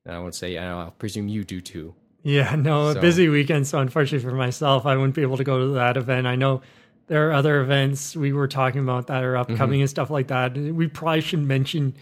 And 0.04 0.14
I 0.14 0.18
won't 0.18 0.34
say, 0.34 0.58
I 0.58 0.64
know, 0.64 0.78
I'll 0.80 0.90
presume 0.90 1.28
you 1.28 1.44
do 1.44 1.60
too. 1.62 1.94
Yeah, 2.22 2.54
no, 2.56 2.88
a 2.88 3.00
busy 3.00 3.28
weekend. 3.28 3.66
So 3.66 3.78
unfortunately 3.78 4.28
for 4.28 4.34
myself, 4.34 4.84
I 4.86 4.96
wouldn't 4.96 5.14
be 5.14 5.22
able 5.22 5.36
to 5.38 5.44
go 5.44 5.58
to 5.60 5.66
that 5.74 5.96
event. 5.96 6.26
I 6.26 6.36
know 6.36 6.60
there 7.06 7.28
are 7.28 7.32
other 7.32 7.60
events 7.62 8.14
we 8.16 8.32
were 8.32 8.48
talking 8.48 8.80
about 8.82 9.06
that 9.08 9.22
are 9.22 9.36
upcoming 9.36 9.76
Mm-hmm. 9.76 9.80
and 9.82 9.90
stuff 9.90 10.10
like 10.10 10.28
that. 10.28 10.54
We 10.56 10.88
probably 10.88 11.20
should 11.22 11.40
mention 11.40 11.94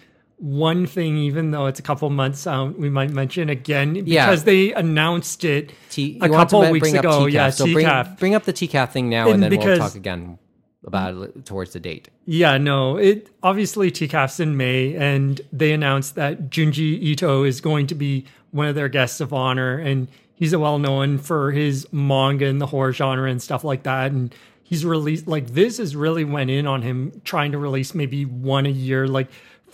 one 0.43 0.87
thing, 0.87 1.17
even 1.19 1.53
though 1.53 1.67
it's 1.67 1.79
a 1.79 1.83
couple 1.83 2.11
months 2.11 2.49
out, 2.49 2.77
we 2.77 2.91
might 2.91 3.11
mention 3.11 3.49
again 3.49 3.95
because 3.95 4.07
Yeah. 4.09 4.35
they 4.35 4.73
announced 4.75 5.45
it 5.45 5.71
T- 5.89 6.19
a 6.21 6.27
you 6.27 6.33
want 6.33 6.51
to 6.51 6.57
couple 6.57 6.71
weeks 6.73 6.91
bring 6.91 6.97
ago. 6.99 7.27
TCAF. 7.27 7.33
Yeah, 7.33 7.51
so 7.51 7.65
TCAF. 7.67 8.19
bring 8.19 8.35
up 8.35 8.43
the 8.45 8.53
TCAF 8.53 8.91
thing 8.91 9.09
now, 9.09 9.27
And 9.27 9.35
and, 9.35 9.43
then 9.45 9.51
because- 9.51 9.79
we'll 9.79 9.89
talk 9.89 9.95
again 9.95 10.39
about 10.85 11.15
it 11.23 11.45
towards 11.47 11.73
the 11.75 11.79
date. 11.81 12.09
Yeah, 12.27 12.59
no. 12.59 12.97
It 12.97 13.29
obviously 13.41 13.93
TCAF's 13.93 14.41
in 14.41 14.57
May, 14.57 14.97
and 14.97 15.41
they 15.53 15.73
announced 15.73 16.17
that 16.17 16.51
Junji 16.51 17.01
Ito 17.01 17.45
is 17.45 17.61
going 17.61 17.87
to 17.87 17.95
be 17.95 18.25
one 18.51 18.67
of 18.67 18.75
their 18.75 18.89
guests 18.89 19.21
of 19.21 19.33
honor, 19.33 19.79
and 19.79 20.09
he's 20.35 20.53
a 20.53 20.59
well 20.59 20.81
known 20.81 21.19
for 21.19 21.53
his 21.53 21.87
manga 21.93 22.47
and 22.47 22.61
the 22.61 22.67
horror 22.67 22.93
genre 22.93 23.31
and 23.31 23.41
stuff 23.41 23.63
like 23.63 23.85
that. 23.85 24.11
And 24.11 24.35
he's 24.65 24.85
released 24.85 25.29
like 25.29 25.49
Viz 25.49 25.79
has 25.79 25.95
really 25.95 26.25
went 26.25 26.51
in 26.51 26.67
on 26.67 26.83
him, 26.83 27.13
trying 27.25 27.53
to 27.53 27.59
release 27.59 27.95
maybe 27.95 28.25
one 28.25 28.67
a 28.67 28.71
year. 28.71 29.07
Like 29.07 29.29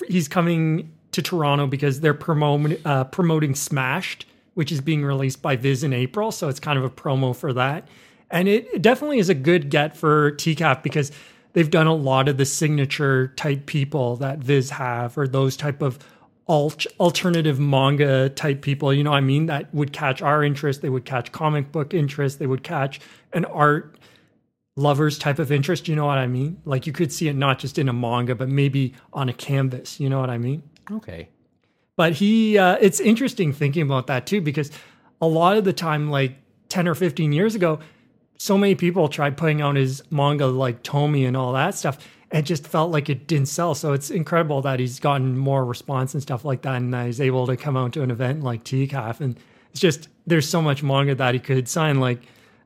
he's 0.08 0.28
coming 0.28 0.92
to 1.12 1.22
Toronto 1.22 1.66
because 1.66 2.00
they're 2.00 2.14
promoting 2.14 2.78
uh, 2.84 3.04
promoting 3.04 3.54
Smashed, 3.54 4.26
which 4.54 4.70
is 4.70 4.80
being 4.80 5.04
released 5.04 5.42
by 5.42 5.56
Viz 5.56 5.82
in 5.82 5.92
April, 5.92 6.30
so 6.30 6.48
it's 6.48 6.60
kind 6.60 6.78
of 6.78 6.84
a 6.84 6.90
promo 6.90 7.34
for 7.34 7.52
that. 7.52 7.88
And 8.30 8.46
it, 8.46 8.68
it 8.74 8.82
definitely 8.82 9.18
is 9.18 9.28
a 9.28 9.34
good 9.34 9.70
get 9.70 9.96
for 9.96 10.32
TCAF 10.32 10.82
because 10.82 11.10
they've 11.54 11.70
done 11.70 11.86
a 11.86 11.94
lot 11.94 12.28
of 12.28 12.36
the 12.36 12.44
signature 12.44 13.28
type 13.36 13.66
people 13.66 14.16
that 14.16 14.38
Viz 14.38 14.70
have, 14.70 15.16
or 15.16 15.26
those 15.26 15.56
type 15.56 15.80
of 15.82 15.98
alt- 16.46 16.86
alternative 17.00 17.58
manga 17.58 18.28
type 18.30 18.62
people. 18.62 18.92
You 18.92 19.04
know, 19.04 19.12
I 19.12 19.20
mean, 19.20 19.46
that 19.46 19.72
would 19.74 19.92
catch 19.92 20.22
our 20.22 20.42
interest. 20.42 20.82
They 20.82 20.88
would 20.88 21.04
catch 21.04 21.32
comic 21.32 21.72
book 21.72 21.94
interest. 21.94 22.38
They 22.38 22.46
would 22.46 22.62
catch 22.62 23.00
an 23.32 23.44
art 23.46 23.97
lovers 24.78 25.18
type 25.18 25.38
of 25.40 25.50
interest. 25.50 25.88
You 25.88 25.96
know 25.96 26.06
what 26.06 26.18
I 26.18 26.26
mean? 26.26 26.60
Like 26.64 26.86
you 26.86 26.92
could 26.92 27.12
see 27.12 27.28
it 27.28 27.34
not 27.34 27.58
just 27.58 27.78
in 27.78 27.88
a 27.88 27.92
manga, 27.92 28.34
but 28.34 28.48
maybe 28.48 28.94
on 29.12 29.28
a 29.28 29.32
canvas. 29.32 29.98
You 29.98 30.08
know 30.08 30.20
what 30.20 30.30
I 30.30 30.38
mean? 30.38 30.62
Okay. 30.90 31.28
But 31.96 32.12
he, 32.12 32.56
uh, 32.56 32.78
it's 32.80 33.00
interesting 33.00 33.52
thinking 33.52 33.82
about 33.82 34.06
that 34.06 34.26
too, 34.26 34.40
because 34.40 34.70
a 35.20 35.26
lot 35.26 35.56
of 35.56 35.64
the 35.64 35.72
time, 35.72 36.10
like 36.10 36.36
10 36.68 36.86
or 36.86 36.94
15 36.94 37.32
years 37.32 37.56
ago, 37.56 37.80
so 38.38 38.56
many 38.56 38.76
people 38.76 39.08
tried 39.08 39.36
putting 39.36 39.60
out 39.60 39.74
his 39.74 40.00
manga 40.10 40.46
like 40.46 40.84
Tomie 40.84 41.26
and 41.26 41.36
all 41.36 41.52
that 41.54 41.74
stuff. 41.74 41.98
And 42.30 42.44
just 42.44 42.66
felt 42.66 42.92
like 42.92 43.08
it 43.08 43.26
didn't 43.26 43.48
sell. 43.48 43.74
So 43.74 43.94
it's 43.94 44.10
incredible 44.10 44.60
that 44.60 44.78
he's 44.78 45.00
gotten 45.00 45.38
more 45.38 45.64
response 45.64 46.12
and 46.12 46.22
stuff 46.22 46.44
like 46.44 46.60
that. 46.62 46.74
And 46.74 46.92
that 46.92 47.06
he's 47.06 47.22
able 47.22 47.46
to 47.46 47.56
come 47.56 47.74
out 47.74 47.94
to 47.94 48.02
an 48.02 48.10
event 48.10 48.44
like 48.44 48.64
TCAF. 48.64 49.20
And 49.20 49.38
it's 49.70 49.80
just, 49.80 50.08
there's 50.26 50.46
so 50.46 50.60
much 50.60 50.82
manga 50.82 51.14
that 51.14 51.32
he 51.32 51.40
could 51.40 51.68
sign. 51.68 52.00
Like, 52.00 52.20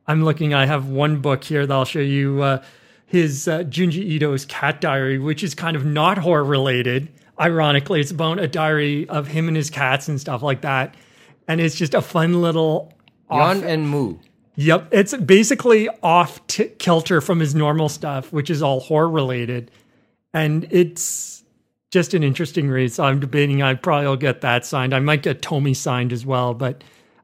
I'm 0.06 0.24
looking, 0.24 0.52
I 0.52 0.66
have 0.66 0.88
one 0.88 1.20
book 1.20 1.44
here 1.44 1.66
that 1.66 1.72
I'll 1.72 1.84
show 1.84 2.00
you 2.00 2.42
uh, 2.42 2.62
his 3.06 3.46
uh, 3.46 3.60
Junji 3.64 4.02
Ito's 4.02 4.44
Cat 4.46 4.80
Diary, 4.80 5.18
which 5.18 5.42
is 5.42 5.54
kind 5.54 5.76
of 5.76 5.84
not 5.84 6.18
horror 6.18 6.44
related. 6.44 7.08
Ironically, 7.38 8.00
it's 8.00 8.10
about 8.10 8.38
a 8.38 8.48
diary 8.48 9.08
of 9.08 9.28
him 9.28 9.48
and 9.48 9.56
his 9.56 9.70
cats 9.70 10.08
and 10.08 10.20
stuff 10.20 10.42
like 10.42 10.62
that. 10.62 10.94
And 11.48 11.60
it's 11.60 11.74
just 11.74 11.94
a 11.94 12.02
fun 12.02 12.40
little. 12.40 12.92
Off, 13.30 13.56
Yon 13.56 13.64
and 13.64 13.88
Mu. 13.88 14.16
yep, 14.56 14.88
it's 14.90 15.16
basically 15.16 15.88
off 16.02 16.46
t- 16.46 16.68
kilter 16.78 17.20
from 17.20 17.40
his 17.40 17.54
normal 17.54 17.88
stuff, 17.88 18.32
which 18.32 18.50
is 18.50 18.62
all 18.62 18.80
horror 18.80 19.08
related. 19.08 19.70
And 20.34 20.66
it's 20.70 21.42
just 21.90 22.14
an 22.14 22.22
interesting 22.22 22.68
read. 22.68 22.92
So 22.92 23.04
I'm 23.04 23.20
debating 23.20 23.62
I 23.62 23.74
probably 23.74 24.06
will 24.06 24.16
get 24.16 24.40
that 24.40 24.64
signed. 24.64 24.94
I 24.94 25.00
might 25.00 25.22
get 25.22 25.42
Tomie 25.42 25.76
signed 25.76 26.12
as 26.12 26.24
well. 26.26 26.54
But 26.54 26.82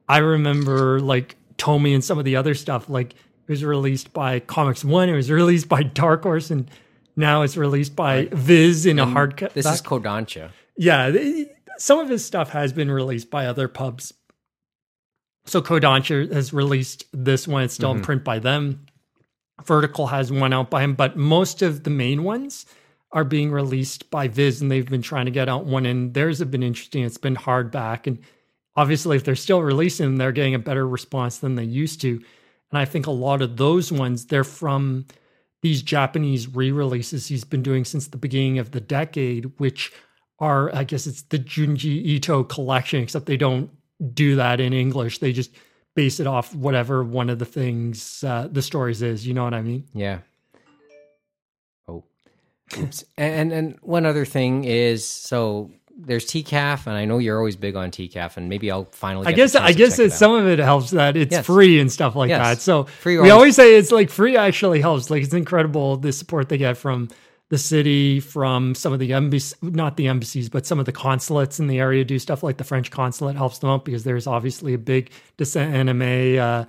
I 0.09 0.19
remember 0.19 1.01
like 1.01 1.37
Tomie 1.59 1.95
and 1.95 2.03
some 2.03 2.19
of 2.19 2.25
the 2.25 2.37
other 2.37 2.55
stuff, 2.55 2.89
like 2.89 3.13
it 3.13 3.19
was 3.49 3.65
released 3.65 4.13
by 4.13 4.41
ComicsOne, 4.41 5.09
it 5.09 5.15
was 5.15 5.31
released 5.31 5.69
by 5.69 5.83
Dark 5.83 6.23
Horse, 6.23 6.51
and 6.51 6.71
now 7.17 7.43
it's 7.43 7.57
released 7.57 7.97
by 7.97 8.29
Viz 8.33 8.87
in 8.87 8.99
a 8.99 9.07
hardcover. 9.07 9.53
This 9.53 9.67
is 9.67 9.83
Kodansha. 9.83 10.51
Yeah, 10.77 11.11
th- 11.11 11.49
some 11.79 11.99
of 11.99 12.09
his 12.09 12.25
stuff 12.25 12.51
has 12.51 12.73
been 12.73 12.91
released 12.91 13.31
by 13.31 13.47
other 13.47 13.69
pubs. 13.69 14.15
So 15.47 15.63
Kodansha 15.63 16.33
has 16.33 16.53
released 16.53 17.05
this 17.13 17.49
one. 17.49 17.65
It's 17.65 17.75
still 17.75 17.91
in 17.91 17.97
mm-hmm. 17.99 18.05
print 18.05 18.25
by 18.25 18.39
them. 18.39 18.87
Vertical 19.65 20.09
has 20.09 20.31
one 20.31 20.53
out 20.53 20.71
by 20.71 20.83
him, 20.83 20.95
but 20.95 21.17
most 21.17 21.63
of 21.63 21.83
the 21.83 21.91
main 21.91 22.23
ones 22.23 22.67
are 23.11 23.25
being 23.25 23.51
released 23.51 24.11
by 24.11 24.29
Viz, 24.29 24.61
and 24.61 24.71
they've 24.71 24.89
been 24.89 25.03
trying 25.03 25.25
to 25.25 25.33
get 25.33 25.49
out 25.49 25.65
one. 25.65 25.87
And 25.87 26.15
theirs 26.15 26.39
have 26.39 26.51
been 26.51 26.63
interesting. 26.63 27.03
It's 27.03 27.19
been 27.19 27.35
hardback, 27.35 28.07
and 28.07 28.19
obviously, 28.79 29.17
if 29.17 29.25
they're 29.25 29.35
still 29.35 29.61
releasing 29.61 30.07
them, 30.07 30.17
they're 30.19 30.31
getting 30.31 30.55
a 30.55 30.59
better 30.59 30.87
response 30.87 31.39
than 31.39 31.57
they 31.57 31.65
used 31.65 32.01
to. 32.01 32.13
And 32.71 32.79
I 32.79 32.85
think 32.85 33.09
a 33.09 33.11
lot 33.11 33.43
of 33.43 33.57
those 33.57 33.91
ones, 33.91 34.27
they're 34.27 34.45
from 34.45 35.05
these 35.63 35.83
Japanese 35.83 36.47
re-releases 36.47 37.27
he's 37.27 37.43
been 37.43 37.63
doing 37.63 37.85
since 37.85 38.07
the 38.07 38.17
beginning 38.17 38.61
of 38.61 38.71
the 38.71 38.81
decade, 38.81 39.51
which 39.59 39.93
are, 40.39 40.73
I 40.73 40.85
guess 40.85 41.09
it's 41.09 41.23
the 41.23 41.41
Junji 41.41 42.05
Ito 42.05 42.45
collection, 42.45 43.03
except 43.03 43.27
they 43.27 43.37
don't 43.37 43.69
do 44.15 44.37
that 44.37 44.61
in 44.61 44.73
English. 44.73 45.19
They 45.19 45.33
just 45.33 45.51
base 45.97 46.21
it 46.21 46.29
off 46.29 46.55
whatever 46.55 47.03
one 47.03 47.29
of 47.29 47.41
the 47.41 47.45
things 47.45 48.23
uh, 48.23 48.47
the 48.49 48.63
stories 48.63 49.03
is. 49.03 49.27
You 49.27 49.35
know 49.35 49.43
what 49.43 49.55
I 49.55 49.63
mean? 49.63 49.89
Yeah. 49.93 50.21
Oh, 51.89 52.05
and 53.17 53.53
and 53.53 53.77
one 53.83 54.07
other 54.07 54.25
thing 54.25 54.63
is 54.63 55.05
so 55.05 55.73
there's 55.99 56.25
TCAF, 56.27 56.87
and 56.87 56.97
I 56.97 57.05
know 57.05 57.19
you're 57.19 57.37
always 57.39 57.57
big 57.57 57.75
on 57.77 57.91
TCAF, 57.91 58.37
and 58.37 58.49
maybe 58.49 58.71
I'll 58.71 58.85
finally. 58.93 59.27
I 59.27 59.33
guess 59.33 59.55
I 59.57 59.73
guess 59.73 59.99
it 59.99 60.13
some 60.13 60.33
of 60.33 60.47
it 60.47 60.59
helps 60.61 60.91
that 60.93 61.17
it's 61.17 61.33
Yes. 61.33 61.45
free 61.47 61.81
and 61.81 61.91
stuff 61.91 62.15
like 62.15 62.29
Yes. 62.29 62.39
that. 62.57 62.63
So 62.63 62.85
Free 62.85 63.15
we 63.15 63.19
always- 63.31 63.33
always 63.33 63.57
say 63.57 63.75
it's 63.77 63.91
like 63.91 64.09
free 64.11 64.37
actually 64.37 64.81
helps. 64.81 65.11
Like 65.11 65.23
it's 65.25 65.35
incredible 65.35 65.97
the 65.97 66.13
support 66.13 66.49
they 66.49 66.59
get 66.59 66.77
from 66.77 67.09
the 67.51 67.59
city, 67.59 68.21
from 68.21 68.75
some 68.75 68.93
of 68.93 68.99
the 68.99 69.13
embassies, 69.15 69.57
not 69.63 69.97
the 69.97 70.07
embassies, 70.07 70.49
but 70.49 70.67
some 70.67 70.79
of 70.79 70.85
the 70.87 70.93
consulates 70.93 71.59
in 71.59 71.67
the 71.67 71.79
area 71.79 72.05
do 72.05 72.19
stuff 72.19 72.43
like 72.43 72.59
the 72.59 72.65
French 72.65 72.91
consulate 72.91 73.37
helps 73.37 73.59
them 73.59 73.71
out 73.71 73.85
because 73.85 74.05
there's 74.05 74.27
obviously 74.27 74.75
a 74.75 74.79
big 74.79 75.11
descent 75.39 75.75
anime 75.75 76.39
uh, 76.39 76.65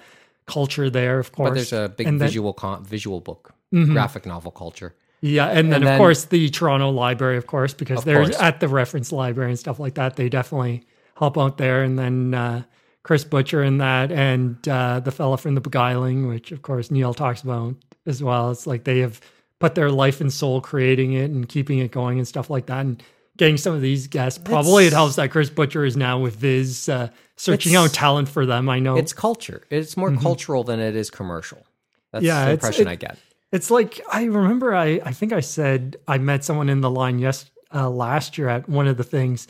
culture 0.48 0.90
there, 0.90 1.20
of 1.20 1.32
course. 1.34 1.50
But 1.50 1.54
there's 1.56 1.74
a 1.74 1.90
big 1.96 2.08
And 2.08 2.20
then- 2.20 2.28
visual 2.30 2.54
con- 2.54 2.84
visual 2.84 3.20
book, 3.20 3.54
graphic 3.74 4.26
novel 4.26 4.52
culture. 4.52 4.96
Yeah, 5.22 5.48
and 5.48 5.72
then 5.72 5.82
And 5.84 5.90
of 5.92 5.98
course 5.98 6.26
the 6.26 6.50
Toronto 6.50 6.90
Library, 6.92 7.38
of 7.38 7.46
course, 7.48 7.74
because 7.74 8.00
Of 8.00 8.06
they're 8.06 8.24
course. 8.24 8.40
at 8.40 8.60
the 8.60 8.68
reference 8.68 9.12
library 9.12 9.52
and 9.52 9.60
stuff 9.60 9.80
like 9.80 9.96
that. 9.96 10.16
They 10.16 10.30
definitely 10.30 10.84
help 11.18 11.38
out 11.38 11.58
there. 11.58 11.84
And 11.84 12.00
then 12.00 12.34
uh, 12.34 12.64
Chris 13.04 13.24
Butcher 13.26 13.62
in 13.64 13.80
that, 13.80 14.12
and 14.12 14.66
uh, 14.68 15.00
the 15.02 15.12
fella 15.12 15.38
from 15.38 15.56
The 15.56 15.62
Beguiling, 15.62 16.28
which 16.28 16.52
of 16.52 16.62
course 16.62 16.90
Neil 16.92 17.14
talks 17.14 17.42
about 17.42 17.76
as 18.06 18.24
well. 18.24 18.52
It's 18.52 18.66
like 18.66 18.84
they 18.86 19.00
have 19.00 19.20
put 19.60 19.76
their 19.76 19.92
life 19.92 20.22
and 20.22 20.32
soul 20.32 20.62
creating 20.62 21.14
it 21.14 21.30
and 21.32 21.48
keeping 21.50 21.80
it 21.80 21.92
going 21.92 22.18
and 22.18 22.28
stuff 22.28 22.50
like 22.50 22.68
that. 22.68 22.80
And 22.86 23.04
getting 23.36 23.58
some 23.58 23.74
of 23.74 23.82
these 23.82 24.08
guests, 24.08 24.40
probably 24.42 24.86
it 24.88 24.94
helps 24.94 25.16
that 25.18 25.32
Chris 25.32 25.50
Butcher 25.50 25.84
is 25.84 25.98
now 25.98 26.20
with 26.20 26.36
Viz 26.38 26.88
uh, 26.88 27.10
searching 27.36 27.76
out 27.76 27.92
talent 27.94 28.30
for 28.30 28.46
them. 28.46 28.70
I 28.70 28.80
know 28.80 28.96
It's 28.96 29.12
culture. 29.14 29.64
It's 29.70 29.98
more 29.98 30.16
cultural 30.16 30.64
than 30.64 30.80
it 30.80 30.96
is 30.96 31.10
commercial. 31.10 31.66
That's 32.14 32.24
Mm-hmm. 32.24 32.26
Yeah, 32.26 32.46
the 32.46 32.52
impression 32.52 32.88
it- 32.88 32.92
I 32.92 32.96
get. 32.96 33.18
It's 33.52 33.72
like 33.72 34.00
I 34.12 34.24
remember. 34.26 34.76
I 34.76 35.02
I 35.06 35.12
think 35.12 35.34
I 35.34 35.40
said 35.40 35.98
I 36.08 36.18
met 36.18 36.44
someone 36.44 36.70
in 36.70 36.82
the 36.82 36.90
line 36.90 37.20
yes 37.20 37.50
uh, 37.74 37.90
last 37.90 38.38
year 38.38 38.48
at 38.50 38.70
one 38.70 38.88
of 38.88 38.98
the 38.98 39.04
things, 39.04 39.48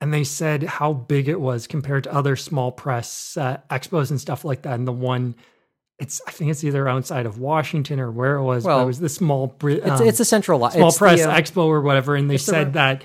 and 0.00 0.14
they 0.14 0.24
said 0.24 0.62
how 0.62 0.92
big 0.92 1.28
it 1.28 1.40
was 1.40 1.66
compared 1.66 2.04
to 2.04 2.14
other 2.14 2.36
small 2.36 2.70
press 2.72 3.36
uh, 3.36 3.58
expos 3.70 4.10
and 4.10 4.20
stuff 4.20 4.44
like 4.44 4.62
that. 4.62 4.74
And 4.74 4.86
the 4.86 4.92
one, 4.92 5.34
it's 5.98 6.20
I 6.28 6.30
think 6.30 6.50
it's 6.52 6.62
either 6.62 6.88
outside 6.88 7.26
of 7.26 7.38
Washington 7.38 7.98
or 7.98 8.10
where 8.12 8.36
it 8.36 8.44
was. 8.44 8.62
but 8.62 8.68
Well, 8.70 8.82
it 8.82 8.86
was 8.86 9.00
the 9.00 9.08
small 9.08 9.48
Bri- 9.48 9.80
It's 9.80 10.00
um, 10.00 10.06
it's 10.06 10.20
a 10.20 10.24
central 10.24 10.60
li- 10.60 10.70
small 10.70 10.88
it's 10.88 10.96
the, 10.96 11.00
press 11.00 11.22
uh, 11.22 11.34
expo 11.34 11.64
or 11.66 11.80
whatever, 11.80 12.14
and 12.14 12.30
they 12.30 12.36
it's 12.36 12.46
the 12.46 12.52
said 12.52 12.72
that 12.74 13.02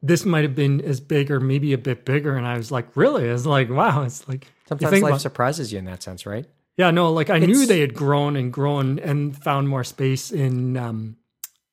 this 0.00 0.24
might 0.24 0.44
have 0.44 0.54
been 0.54 0.80
as 0.82 1.00
big 1.00 1.28
or 1.28 1.40
maybe 1.40 1.72
a 1.72 1.78
bit 1.78 2.04
bigger. 2.04 2.36
And 2.36 2.46
I 2.46 2.56
was 2.56 2.70
like, 2.70 2.86
really? 2.96 3.28
I 3.28 3.32
was 3.32 3.46
like, 3.46 3.68
wow. 3.68 4.04
It's 4.04 4.28
like 4.28 4.46
Sometimes 4.68 4.92
life 4.92 5.02
about- 5.10 5.20
surprises 5.22 5.72
you 5.72 5.80
in 5.80 5.86
that 5.86 6.04
sense, 6.04 6.24
right? 6.24 6.46
Yeah, 6.78 6.90
no, 6.90 7.12
like 7.12 7.28
I 7.28 7.38
knew 7.40 7.66
they 7.66 7.80
had 7.80 7.92
grown 7.92 8.36
and 8.36 8.50
grown 8.52 8.98
and 9.00 9.36
found 9.36 9.68
more 9.68 9.84
space 9.84 10.30
in 10.30 10.76
um, 10.78 11.16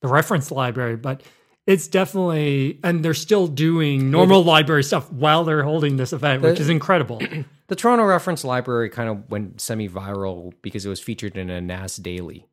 the 0.01 0.07
reference 0.09 0.51
library, 0.51 0.97
but 0.97 1.21
it's 1.67 1.87
definitely, 1.87 2.79
and 2.83 3.05
they're 3.05 3.13
still 3.13 3.47
doing 3.47 4.11
normal 4.11 4.43
library 4.43 4.83
stuff 4.83 5.11
while 5.11 5.43
they're 5.45 5.63
holding 5.63 5.95
this 5.97 6.11
event, 6.11 6.41
which 6.41 6.59
is 6.59 6.69
incredible. 6.69 7.21
The 7.67 7.75
Toronto 7.75 8.03
Reference 8.05 8.43
Library 8.43 8.91
kind 8.91 9.09
of 9.09 9.27
went 9.31 9.59
semi-viral 9.59 10.53
because 10.61 10.85
it 10.85 10.89
was 10.89 10.99
featured 10.99 11.35
in 11.35 11.49
a 11.49 11.59
NAS 11.59 11.95
Daily, 11.95 12.45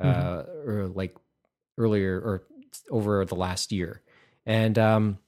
uh, 0.00 0.04
Mm-hmm. 0.06 0.70
or 0.70 0.86
like 0.88 1.14
earlier 1.76 2.16
or 2.18 2.44
over 2.90 3.26
the 3.26 3.34
last 3.34 3.72
year. 3.72 4.00
And 4.46 4.78
um, 4.78 5.18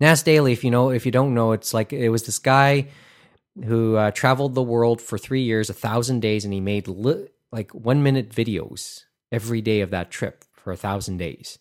NAS 0.00 0.22
Daily, 0.22 0.52
if 0.52 0.64
you 0.64 0.70
know, 0.70 0.90
if 0.90 1.06
you 1.06 1.12
don't 1.12 1.32
know, 1.32 1.52
it's 1.52 1.72
like 1.72 1.94
it 1.94 2.10
was 2.10 2.24
this 2.24 2.38
guy 2.38 2.88
who 3.64 3.96
uh, 3.96 4.10
traveled 4.10 4.54
the 4.54 4.62
world 4.62 5.00
for 5.00 5.18
three 5.18 5.42
years, 5.42 5.68
a 5.68 5.74
thousand 5.74 6.20
days, 6.20 6.44
and 6.44 6.54
he 6.54 6.60
made 6.60 6.88
li- 6.88 7.28
like 7.50 7.72
one 7.72 8.02
minute 8.02 8.30
videos 8.30 9.04
every 9.30 9.60
day 9.60 9.80
of 9.80 9.90
that 9.90 10.10
trip 10.10 10.44
for 10.52 10.72
a 10.72 10.76
thousand 10.76 11.18
days. 11.18 11.58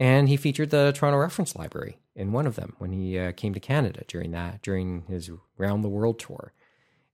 And 0.00 0.28
he 0.28 0.36
featured 0.36 0.70
the 0.70 0.92
Toronto 0.92 1.18
Reference 1.18 1.54
Library 1.54 1.98
in 2.16 2.32
one 2.32 2.46
of 2.46 2.56
them 2.56 2.74
when 2.78 2.92
he 2.92 3.18
uh, 3.18 3.32
came 3.32 3.54
to 3.54 3.60
Canada 3.60 4.02
during 4.08 4.32
that 4.32 4.62
during 4.62 5.02
his 5.08 5.30
round 5.56 5.84
the 5.84 5.88
world 5.88 6.18
tour. 6.18 6.52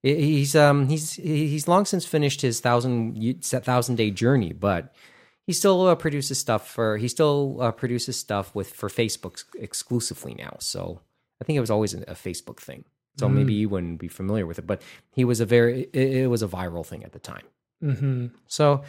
He's 0.02 0.56
um 0.56 0.88
he's 0.88 1.12
he's 1.14 1.68
long 1.68 1.84
since 1.84 2.06
finished 2.06 2.40
his 2.40 2.60
thousand 2.60 3.44
thousand 3.44 3.96
day 3.96 4.10
journey, 4.10 4.54
but 4.54 4.94
he 5.46 5.52
still 5.52 5.88
uh, 5.88 5.94
produces 5.94 6.38
stuff 6.38 6.66
for 6.66 6.96
he 6.96 7.06
still 7.06 7.58
uh, 7.60 7.72
produces 7.72 8.16
stuff 8.16 8.54
with 8.54 8.72
for 8.72 8.88
Facebook 8.88 9.42
exclusively 9.58 10.34
now. 10.34 10.56
So 10.58 11.02
I 11.40 11.44
think 11.44 11.58
it 11.58 11.60
was 11.60 11.70
always 11.70 11.92
a 11.92 12.00
a 12.02 12.14
Facebook 12.14 12.60
thing. 12.60 12.84
So 13.16 13.28
maybe 13.28 13.52
you 13.52 13.68
wouldn't 13.68 13.98
be 13.98 14.08
familiar 14.08 14.46
with 14.46 14.58
it, 14.58 14.66
but 14.66 14.80
he 15.12 15.24
was 15.24 15.40
a 15.40 15.46
very 15.46 15.82
it, 15.92 16.22
it 16.22 16.26
was 16.28 16.42
a 16.42 16.48
viral 16.48 16.86
thing 16.86 17.04
at 17.04 17.12
the 17.12 17.18
time. 17.18 17.42
hmm 17.80 18.26
So 18.46 18.82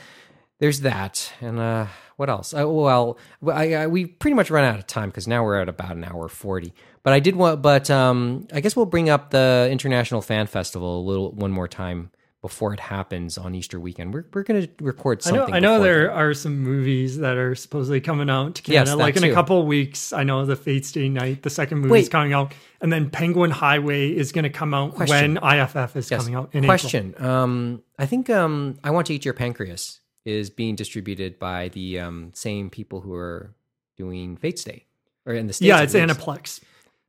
there's 0.60 0.82
that, 0.82 1.34
and 1.42 1.60
uh, 1.60 1.88
what 2.18 2.30
else? 2.30 2.54
Uh, 2.54 2.70
well, 2.70 3.18
I, 3.48 3.74
I, 3.74 3.88
we 3.88 4.06
pretty 4.06 4.36
much 4.36 4.52
run 4.52 4.64
out 4.64 4.78
of 4.78 4.86
time 4.86 5.10
because 5.10 5.28
now 5.28 5.44
we're 5.44 5.60
at 5.60 5.68
about 5.68 5.96
an 5.96 6.04
hour 6.04 6.28
forty. 6.30 6.74
But 7.04 7.14
I 7.14 7.20
did 7.20 7.36
want, 7.36 7.62
but 7.64 7.90
um, 7.90 8.48
I 8.54 8.60
guess 8.62 8.76
we'll 8.76 8.86
bring 8.86 9.10
up 9.10 9.32
the 9.32 9.68
International 9.72 10.22
Fan 10.22 10.46
Festival 10.48 11.00
a 11.00 11.04
little 11.04 11.32
one 11.32 11.52
more 11.52 11.68
time 11.68 12.12
before 12.42 12.74
it 12.74 12.80
happens 12.80 13.38
on 13.38 13.54
Easter 13.54 13.80
weekend. 13.80 14.14
We're 14.14 14.26
we're 14.34 14.44
gonna 14.44 14.68
record 14.82 15.22
I 15.26 15.30
know. 15.30 15.38
something. 15.38 15.54
I 15.56 15.60
know 15.60 15.82
there 15.82 16.12
are 16.12 16.34
some 16.34 16.58
movies 16.60 17.20
that 17.20 17.38
are 17.38 17.54
supposedly 17.54 18.02
coming 18.02 18.30
out 18.32 18.56
to 18.56 18.62
Canada. 18.64 18.92
that 18.92 18.98
like 18.98 19.16
in 19.16 19.22
too. 19.22 19.32
a 19.32 19.34
couple 19.34 19.60
of 19.62 19.68
weeks, 19.68 20.12
I 20.12 20.24
know 20.24 20.44
the 20.46 20.56
Fate/stay 20.56 21.08
night, 21.10 21.44
the 21.44 21.52
second 21.52 21.80
movie 21.80 22.00
is 22.00 22.10
coming 22.10 22.34
out, 22.34 22.54
and 22.82 22.92
then 22.92 23.10
Penguin 23.12 23.52
Highway 23.52 24.10
is 24.10 24.32
going 24.32 24.44
to 24.44 24.50
come 24.50 24.74
out 24.74 24.96
Question. 24.96 25.36
when 25.36 25.44
IFF 25.60 25.96
is 25.96 26.10
Yes. 26.10 26.20
coming 26.22 26.36
out 26.36 26.50
in. 26.54 26.64
Question. 26.66 27.14
Um, 27.24 27.84
I 28.00 28.08
think 28.08 28.30
um, 28.32 28.80
I 28.84 28.90
want 28.90 29.08
to 29.08 29.14
eat 29.14 29.24
your 29.24 29.36
pancreas 29.36 30.00
is 30.26 30.50
being 30.50 30.76
distributed 30.76 31.38
by 31.40 31.70
the 31.70 32.00
um, 32.00 32.32
same 32.34 32.70
people 32.72 33.02
who 33.02 33.14
are 33.14 33.54
doing 33.98 34.36
Fate/stay 34.36 34.86
or 35.28 35.34
in 35.36 35.46
the 35.46 35.54
states. 35.54 35.68
Yeah, 35.68 35.82
it's 35.82 35.94
least. 35.94 36.08
Aniplex, 36.08 36.60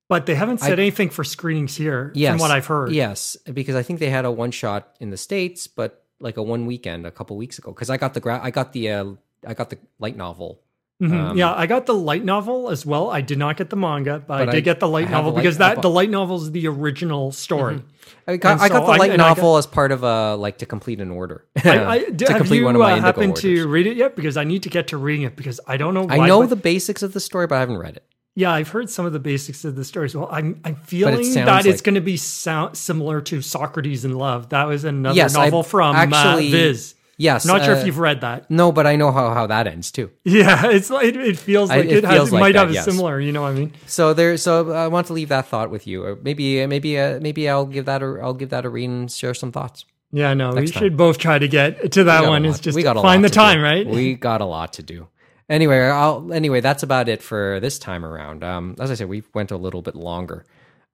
but 0.08 0.26
they 0.26 0.34
haven't 0.34 0.58
said 0.60 0.78
anything 0.78 1.08
for 1.10 1.24
screenings 1.24 1.76
here, 1.76 2.12
Yes, 2.14 2.32
from 2.32 2.40
what 2.40 2.50
I've 2.50 2.66
heard. 2.66 2.92
Yes, 2.92 3.36
because 3.52 3.74
I 3.76 3.82
think 3.82 3.98
they 4.00 4.10
had 4.10 4.24
a 4.24 4.30
one 4.30 4.50
shot 4.50 4.96
in 5.00 5.10
the 5.10 5.16
states, 5.16 5.66
but 5.66 6.04
like 6.20 6.36
a 6.36 6.42
one 6.42 6.66
weekend 6.66 7.06
a 7.06 7.10
couple 7.10 7.36
weeks 7.36 7.58
ago. 7.58 7.72
Because 7.72 7.90
I 7.90 7.96
got 7.96 8.14
the 8.14 8.20
gra- 8.20 8.40
I 8.42 8.50
got 8.50 8.72
the 8.72 8.90
uh, 8.90 9.04
I 9.46 9.54
got 9.54 9.70
the 9.70 9.78
light 9.98 10.16
novel. 10.16 10.60
Mhm. 11.02 11.12
Um, 11.30 11.36
yeah, 11.36 11.52
I 11.52 11.66
got 11.66 11.86
the 11.86 11.94
light 11.94 12.24
novel 12.24 12.70
as 12.70 12.86
well. 12.86 13.10
I 13.10 13.22
did 13.22 13.36
not 13.36 13.56
get 13.56 13.70
the 13.70 13.76
manga, 13.76 14.20
but, 14.24 14.38
But 14.38 14.48
I 14.50 14.52
did 14.52 14.56
I- 14.58 14.60
get 14.60 14.78
the 14.78 14.86
light 14.86 15.10
novel 15.10 15.32
the 15.32 15.36
light- 15.36 15.42
because 15.42 15.58
that 15.58 15.82
the 15.82 15.90
light 15.90 16.10
novel 16.10 16.36
is 16.36 16.52
the 16.52 16.68
original 16.68 17.32
story. 17.32 17.82
I 18.28 18.36
got, 18.36 18.60
I 18.60 18.68
got 18.68 18.84
the 18.86 18.90
light 18.92 19.10
I 19.10 19.16
got- 19.16 19.16
novel 19.16 19.56
as 19.56 19.66
part 19.66 19.90
of 19.90 20.04
a 20.04 20.36
like 20.36 20.58
to 20.58 20.66
complete 20.66 21.00
an 21.00 21.10
order. 21.10 21.44
I, 21.64 21.84
I, 21.86 21.98
d- 22.10 22.24
to 22.26 22.32
have 22.32 22.36
complete 22.42 22.58
you 22.58 22.64
one 22.66 22.76
of 22.76 22.80
my 22.80 22.92
uh, 22.92 23.00
happened 23.00 23.34
to 23.36 23.66
read 23.66 23.88
it 23.88 23.96
yet? 23.96 24.14
Because 24.14 24.36
I 24.36 24.44
need 24.44 24.62
to 24.62 24.68
get 24.68 24.88
to 24.88 24.96
reading 24.96 25.22
it 25.26 25.34
because 25.34 25.58
I 25.66 25.76
don't 25.76 25.92
know. 25.94 26.04
Why, 26.04 26.18
I 26.18 26.26
know 26.28 26.46
the 26.46 26.54
basics 26.54 27.02
of 27.02 27.14
the 27.14 27.20
story, 27.20 27.48
but 27.48 27.56
I 27.56 27.60
haven't 27.60 27.78
read 27.78 27.96
it. 27.96 28.04
Yeah, 28.34 28.50
I've 28.50 28.68
heard 28.68 28.88
some 28.88 29.04
of 29.04 29.12
the 29.12 29.18
basics 29.18 29.64
of 29.64 29.76
the 29.76 29.84
story 29.84 30.06
as 30.06 30.14
well. 30.16 30.28
I'm 30.30 30.60
I'm 30.64 30.76
feeling 30.76 31.22
sounds 31.24 31.46
that 31.46 31.66
it's 31.66 31.82
going 31.82 31.96
to 31.96 32.00
be 32.00 32.16
sound, 32.16 32.76
similar 32.76 33.20
to 33.22 33.42
Socrates 33.42 34.04
in 34.06 34.16
Love. 34.16 34.48
That 34.50 34.64
was 34.68 34.84
another 34.84 35.16
Yes, 35.16 35.36
I- 35.36 35.44
novel 35.46 35.62
from 35.62 35.94
actually- 35.96 36.48
uh, 36.48 36.50
Viz. 36.50 36.94
Yes, 37.18 37.44
Not 37.44 37.62
sure 37.62 37.74
uh, 37.74 37.78
if 37.78 37.86
you've 37.86 37.98
read 37.98 38.22
that. 38.22 38.50
No, 38.50 38.72
but 38.72 38.84
I 38.86 38.96
know 38.96 39.12
how, 39.12 39.32
how 39.32 39.46
that 39.46 39.66
ends 39.68 39.92
too. 39.92 40.10
Yeah, 40.24 40.70
it's 40.70 40.88
like 40.90 41.04
it, 41.08 41.16
it 41.16 41.38
feels 41.38 41.70
I- 41.70 41.76
like 41.76 41.84
it 41.86 41.98
it, 41.98 42.04
has, 42.04 42.14
feels 42.14 42.28
it 42.30 42.32
like 42.32 42.40
might 42.40 42.52
that, 42.54 42.58
have 42.60 42.70
a 42.70 42.72
yes. 42.72 42.84
similar. 42.86 43.20
You 43.20 43.32
know 43.32 43.42
what 43.42 43.48
I 43.52 43.54
mean? 43.54 43.72
So 43.86 44.14
there, 44.14 44.36
so 44.38 44.72
I 44.72 44.88
want 44.88 45.06
to 45.08 45.12
leave 45.12 45.28
that 45.28 45.46
thought 45.46 45.70
with 45.70 45.86
you. 45.86 46.02
Or 46.02 46.16
maybe, 46.22 46.66
maybe, 46.66 46.98
uh, 46.98 47.20
maybe 47.20 47.48
I'll 47.48 47.66
give 47.66 47.84
that 47.84 48.02
a, 48.02 48.18
I'll 48.22 48.34
give 48.34 48.48
that 48.48 48.64
a 48.64 48.70
read 48.70 48.88
and 48.88 49.12
share 49.12 49.34
some 49.34 49.52
thoughts. 49.52 49.84
Yeah, 50.10 50.34
no, 50.34 50.50
we 50.52 50.66
time. 50.66 50.82
should 50.82 50.96
both 50.96 51.18
try 51.18 51.38
to 51.38 51.46
get 51.48 51.92
to 51.92 52.04
that 52.04 52.20
We 52.20 52.24
got 52.24 52.28
a 52.28 52.30
one. 52.30 52.44
It's 52.46 52.58
just 52.60 52.74
we 52.76 52.82
got 52.82 52.96
find 53.00 53.22
the 53.22 53.30
time, 53.30 53.58
do. 53.58 53.62
right? 53.64 53.86
We 53.86 54.14
got 54.14 54.40
a 54.40 54.44
lot 54.46 54.72
to 54.74 54.82
do. 54.82 55.06
Anyway, 55.48 55.78
I'll 55.78 56.32
anyway. 56.32 56.60
That's 56.60 56.82
about 56.82 57.08
it 57.08 57.22
for 57.22 57.58
this 57.60 57.78
time 57.78 58.04
around. 58.04 58.42
Um, 58.44 58.76
as 58.80 58.90
I 58.90 58.94
said, 58.94 59.08
we 59.08 59.22
went 59.34 59.50
a 59.50 59.56
little 59.56 59.82
bit 59.82 59.94
longer 59.94 60.44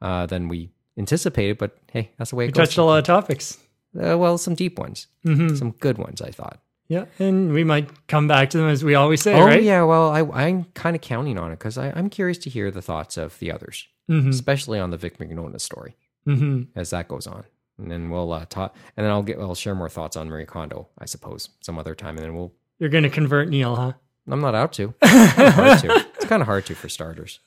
uh, 0.02 0.26
than 0.26 0.48
we 0.48 0.70
anticipated, 0.96 1.58
but 1.58 1.76
hey, 1.92 2.10
that's 2.18 2.30
the 2.30 2.36
way 2.36 2.44
it 2.44 2.48
We 2.48 2.52
goes. 2.52 2.68
touched 2.68 2.78
a 2.78 2.84
lot 2.84 2.98
of 2.98 3.04
topics. 3.04 3.58
Uh, 3.98 4.18
well, 4.18 4.36
some 4.38 4.54
deep 4.54 4.78
ones, 4.78 5.06
Mm-hmm. 5.24 5.54
some 5.56 5.70
good 5.72 5.98
ones. 5.98 6.20
I 6.20 6.30
thought. 6.30 6.60
Yeah, 6.88 7.04
and 7.18 7.52
we 7.52 7.64
might 7.64 8.06
come 8.06 8.26
back 8.28 8.48
to 8.50 8.58
them 8.58 8.68
as 8.68 8.82
we 8.82 8.94
always 8.94 9.20
say, 9.20 9.34
oh 9.34 9.44
right? 9.44 9.62
yeah, 9.62 9.82
well, 9.82 10.08
I, 10.10 10.20
I'm 10.46 10.64
kind 10.72 10.96
of 10.96 11.02
counting 11.02 11.38
on 11.38 11.50
it 11.52 11.58
because 11.58 11.76
I'm 11.76 12.08
curious 12.08 12.38
to 12.38 12.50
hear 12.50 12.70
the 12.70 12.80
thoughts 12.82 13.16
of 13.18 13.38
the 13.40 13.52
others, 13.52 13.86
Mm-hmm. 14.10 14.30
especially 14.30 14.78
on 14.78 14.90
the 14.90 14.96
Vic 14.96 15.18
Mignogna 15.18 15.60
story 15.60 15.96
Mm-hmm. 16.26 16.62
as 16.78 16.88
that 16.90 17.08
goes 17.08 17.26
on. 17.26 17.44
And 17.78 17.90
then 17.90 18.08
we'll 18.10 18.32
uh, 18.32 18.46
talk, 18.46 18.74
and 18.96 19.04
then 19.04 19.12
I'll 19.12 19.22
get, 19.22 19.38
I'll 19.38 19.54
share 19.54 19.74
more 19.74 19.88
thoughts 19.90 20.16
on 20.16 20.28
Marie 20.30 20.46
Kondo, 20.46 20.88
I 20.98 21.04
suppose, 21.04 21.50
some 21.60 21.78
other 21.78 21.94
time, 21.94 22.16
and 22.16 22.24
then 22.24 22.34
we'll. 22.34 22.52
You're 22.78 22.88
going 22.90 23.04
to 23.04 23.10
convert 23.10 23.48
Neil, 23.50 23.76
huh? 23.76 23.92
I'm 24.30 24.40
not 24.40 24.54
out 24.54 24.72
to. 24.74 24.94
It's 25.02 25.32
kind 25.34 25.48
of 25.48 25.54
hard 25.54 25.78
to. 25.80 26.06
It's 26.16 26.24
kind 26.26 26.42
of 26.42 26.46
hard 26.46 26.66
to 26.66 26.74
for 26.74 26.88
starters. 26.88 27.40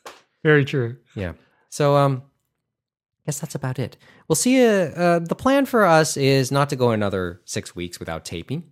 Very 0.43 0.65
true. 0.65 0.97
Yeah. 1.15 1.33
So 1.69 1.95
um 1.95 2.23
I 2.23 3.21
guess 3.27 3.39
that's 3.39 3.55
about 3.55 3.77
it. 3.77 3.97
We'll 4.27 4.35
see 4.35 4.57
you 4.57 4.67
uh, 4.67 5.19
the 5.19 5.35
plan 5.35 5.65
for 5.65 5.85
us 5.85 6.17
is 6.17 6.51
not 6.51 6.69
to 6.69 6.75
go 6.75 6.91
another 6.91 7.39
6 7.45 7.75
weeks 7.75 7.99
without 7.99 8.25
taping. 8.25 8.71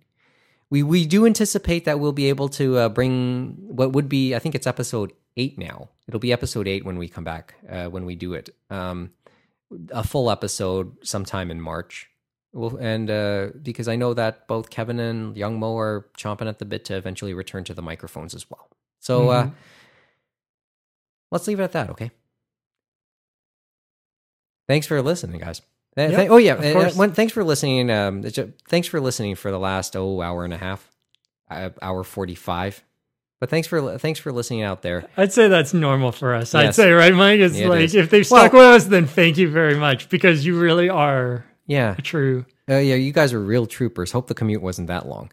We 0.70 0.82
we 0.82 1.06
do 1.06 1.24
anticipate 1.26 1.84
that 1.84 2.00
we'll 2.00 2.12
be 2.12 2.28
able 2.28 2.48
to 2.50 2.76
uh, 2.78 2.88
bring 2.88 3.56
what 3.58 3.92
would 3.92 4.08
be 4.08 4.34
I 4.34 4.38
think 4.40 4.54
it's 4.54 4.66
episode 4.66 5.12
8 5.36 5.58
now. 5.58 5.90
It'll 6.08 6.20
be 6.20 6.32
episode 6.32 6.66
8 6.66 6.84
when 6.84 6.98
we 6.98 7.08
come 7.08 7.24
back 7.24 7.54
uh, 7.68 7.86
when 7.86 8.04
we 8.04 8.16
do 8.16 8.34
it. 8.34 8.50
Um 8.70 9.10
a 9.92 10.02
full 10.02 10.30
episode 10.32 10.96
sometime 11.04 11.48
in 11.50 11.60
March. 11.60 12.09
Well, 12.52 12.76
and 12.78 13.08
uh, 13.10 13.48
because 13.62 13.86
I 13.86 13.94
know 13.96 14.12
that 14.14 14.48
both 14.48 14.70
Kevin 14.70 14.98
and 14.98 15.36
Young 15.36 15.58
Mo 15.60 15.76
are 15.78 16.06
chomping 16.18 16.48
at 16.48 16.58
the 16.58 16.64
bit 16.64 16.84
to 16.86 16.96
eventually 16.96 17.32
return 17.32 17.62
to 17.64 17.74
the 17.74 17.82
microphones 17.82 18.34
as 18.34 18.48
well. 18.50 18.68
So 18.98 19.28
uh, 19.30 19.44
Mhm. 19.44 19.52
let's 21.30 21.46
leave 21.46 21.60
it 21.60 21.64
at 21.64 21.72
that, 21.72 21.90
okay? 21.90 22.10
Thanks 24.68 24.86
for 24.86 25.00
listening, 25.02 25.40
guys. 25.40 25.60
Uh, 25.96 26.02
Yeah, 26.02 26.16
th- 26.16 26.30
oh 26.30 26.36
yeah, 26.36 26.54
of 26.54 26.64
uh, 26.76 26.90
when- 26.92 27.12
thanks 27.12 27.32
for 27.32 27.42
listening. 27.44 27.90
Um, 27.90 28.22
thanks 28.68 28.88
for 28.88 29.00
listening 29.00 29.34
for 29.34 29.50
the 29.50 29.58
last 29.58 29.96
oh 29.96 30.20
hour 30.22 30.44
and 30.44 30.54
a 30.54 30.58
half, 30.58 30.88
uh, 31.50 31.70
hour 31.82 32.04
forty 32.04 32.34
five. 32.36 32.82
But 33.40 33.48
thanks 33.50 33.66
for 33.66 33.98
thanks 33.98 34.20
for 34.20 34.30
listening 34.32 34.62
out 34.62 34.82
there. 34.82 35.08
I'd 35.16 35.32
say 35.32 35.48
that's 35.48 35.72
normal 35.74 36.12
for 36.12 36.34
us. 36.34 36.54
I'd 36.54 36.74
say, 36.74 36.92
right, 36.92 37.14
Mike? 37.14 37.40
It's 37.40 37.56
Yeah, 37.58 37.68
like 37.68 37.80
is. 37.80 37.94
if 37.94 38.10
they've 38.10 38.28
Well- 38.30 38.42
stuck 38.42 38.52
with 38.52 38.62
us, 38.62 38.84
then 38.84 39.06
thank 39.06 39.38
you 39.38 39.50
very 39.50 39.74
much 39.76 40.08
because 40.08 40.44
you 40.46 40.60
really 40.60 40.88
are 40.88 41.44
Yeah, 41.70 41.94
a 41.96 42.02
true. 42.02 42.46
Uh, 42.68 42.78
yeah, 42.78 42.96
you 42.96 43.12
guys 43.12 43.32
are 43.32 43.40
real 43.40 43.64
troopers. 43.64 44.10
Hope 44.10 44.26
the 44.26 44.34
commute 44.34 44.60
wasn't 44.60 44.88
that 44.88 45.06
long. 45.06 45.30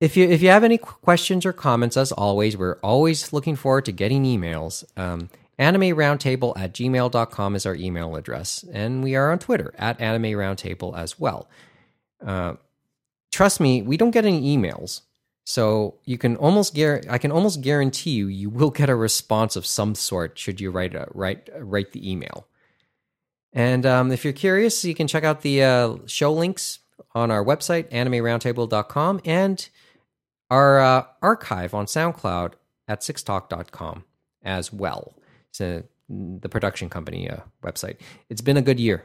If 0.00 0.18
you 0.18 0.28
if 0.28 0.42
you 0.42 0.50
have 0.50 0.64
any 0.64 0.76
questions 0.76 1.46
or 1.46 1.54
comments, 1.54 1.96
as 1.96 2.12
always, 2.12 2.58
we're 2.58 2.78
always 2.82 3.32
looking 3.32 3.56
forward 3.56 3.86
to 3.86 3.92
getting 3.92 4.24
emails. 4.24 4.84
Um, 4.98 5.30
anime 5.56 5.96
roundtable 5.96 6.52
at 6.58 6.74
gmail.com 6.74 7.56
is 7.56 7.64
our 7.64 7.74
email 7.74 8.16
address. 8.16 8.66
And 8.70 9.02
we 9.02 9.16
are 9.16 9.32
on 9.32 9.38
Twitter 9.38 9.74
at 9.78 9.98
anime 9.98 10.38
roundtable 10.38 10.96
as 10.96 11.18
well. 11.18 11.48
Uh, 12.24 12.54
trust 13.32 13.60
me, 13.60 13.80
we 13.80 13.96
don't 13.96 14.10
get 14.10 14.26
any 14.26 14.56
emails. 14.56 15.00
So 15.44 15.94
you 16.04 16.18
can 16.18 16.36
almost 16.36 16.74
guar- 16.74 17.06
I 17.08 17.16
can 17.16 17.32
almost 17.32 17.62
guarantee 17.62 18.10
you 18.10 18.26
you 18.26 18.50
will 18.50 18.70
get 18.70 18.90
a 18.90 18.94
response 18.94 19.56
of 19.56 19.64
some 19.64 19.94
sort 19.94 20.38
should 20.38 20.60
you 20.60 20.70
write 20.70 20.94
a, 20.94 21.08
write 21.14 21.48
write 21.58 21.92
the 21.92 22.12
email. 22.12 22.46
And 23.52 23.86
um, 23.86 24.12
if 24.12 24.24
you're 24.24 24.32
curious, 24.32 24.84
you 24.84 24.94
can 24.94 25.08
check 25.08 25.24
out 25.24 25.42
the 25.42 25.62
uh, 25.62 25.96
show 26.06 26.32
links 26.32 26.80
on 27.14 27.30
our 27.30 27.44
website, 27.44 27.90
animeroundtable.com, 27.90 29.20
and 29.24 29.68
our 30.50 30.80
uh, 30.80 31.04
archive 31.22 31.74
on 31.74 31.86
SoundCloud 31.86 32.54
at 32.86 33.00
sixtalk.com 33.00 34.04
as 34.42 34.72
well. 34.72 35.14
A, 35.60 35.82
the 36.08 36.48
production 36.48 36.88
company 36.88 37.28
uh, 37.28 37.38
website. 37.64 37.96
It's 38.28 38.40
been 38.40 38.56
a 38.56 38.62
good 38.62 38.78
year. 38.78 39.04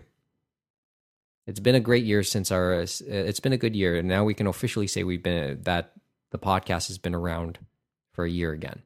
It's 1.47 1.59
been 1.59 1.75
a 1.75 1.79
great 1.79 2.05
year 2.05 2.21
since 2.23 2.51
our. 2.51 2.75
Uh, 2.75 2.87
it's 3.07 3.39
been 3.39 3.53
a 3.53 3.57
good 3.57 3.75
year, 3.75 3.95
and 3.95 4.07
now 4.07 4.23
we 4.23 4.33
can 4.33 4.47
officially 4.47 4.87
say 4.87 5.03
we've 5.03 5.23
been 5.23 5.61
that 5.63 5.93
the 6.31 6.37
podcast 6.37 6.87
has 6.87 6.97
been 6.97 7.15
around 7.15 7.59
for 8.13 8.23
a 8.23 8.29
year 8.29 8.51
again, 8.51 8.83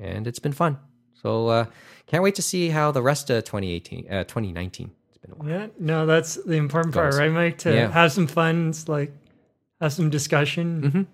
and 0.00 0.26
it's 0.26 0.38
been 0.38 0.52
fun. 0.52 0.78
So 1.22 1.48
uh, 1.48 1.64
can't 2.06 2.22
wait 2.22 2.34
to 2.36 2.42
see 2.42 2.68
how 2.68 2.90
the 2.92 3.02
rest 3.02 3.30
of 3.30 3.44
2018, 3.44 4.06
uh, 4.10 4.24
2019. 4.24 4.90
It's 5.08 5.18
been 5.18 5.30
a 5.32 5.34
while. 5.34 5.48
Yeah, 5.48 5.66
no, 5.78 6.06
that's 6.06 6.34
the 6.34 6.54
important 6.56 6.94
part, 6.94 7.14
right, 7.14 7.30
Mike? 7.30 7.58
To 7.58 7.74
Yeah. 7.74 7.90
have 7.90 8.12
some 8.12 8.26
fun, 8.26 8.74
like 8.88 9.12
have 9.80 9.92
some 9.92 10.10
discussion. 10.10 10.82
Mhm. 10.82 11.06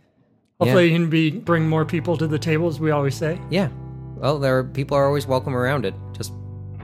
Hopefully, 0.61 0.87
you 0.91 0.93
can 0.99 1.09
be 1.11 1.31
bring 1.31 1.69
more 1.69 1.85
people 1.85 2.17
to 2.17 2.27
the 2.27 2.39
table, 2.39 2.67
as 2.69 2.81
we 2.81 2.91
always 2.91 3.15
say. 3.15 3.39
Yeah. 3.51 3.69
Well, 4.17 4.39
there 4.41 4.59
are 4.59 4.65
people 4.65 4.97
are 4.97 5.07
always 5.07 5.27
welcome 5.27 5.55
around 5.55 5.85
it. 5.87 5.95
Just 6.13 6.33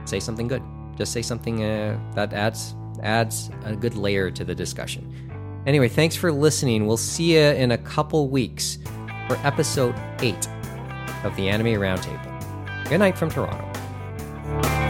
say 0.05 0.19
something 0.21 0.47
good. 0.47 0.61
Just 0.97 1.11
say 1.11 1.21
something 1.21 1.61
uh, 1.63 1.99
that 2.15 2.31
adds 2.31 2.75
adds 3.03 3.49
a 3.65 3.75
good 3.75 3.95
layer 3.95 4.31
to 4.31 4.45
the 4.45 4.55
discussion. 4.55 5.11
Anyway, 5.67 5.89
thanks 5.89 6.15
for 6.15 6.31
listening. 6.31 6.85
We'll 6.87 6.95
see 6.95 7.33
you 7.33 7.39
in 7.41 7.71
a 7.71 7.77
couple 7.77 8.29
weeks 8.29 8.77
for 9.27 9.35
episode 9.43 9.95
eight 10.21 10.47
of 11.25 11.35
the 11.35 11.49
Anime 11.49 11.73
Roundtable. 11.81 12.34
Good 12.87 12.99
night 12.99 13.17
from 13.17 13.31
Toronto. 13.31 14.84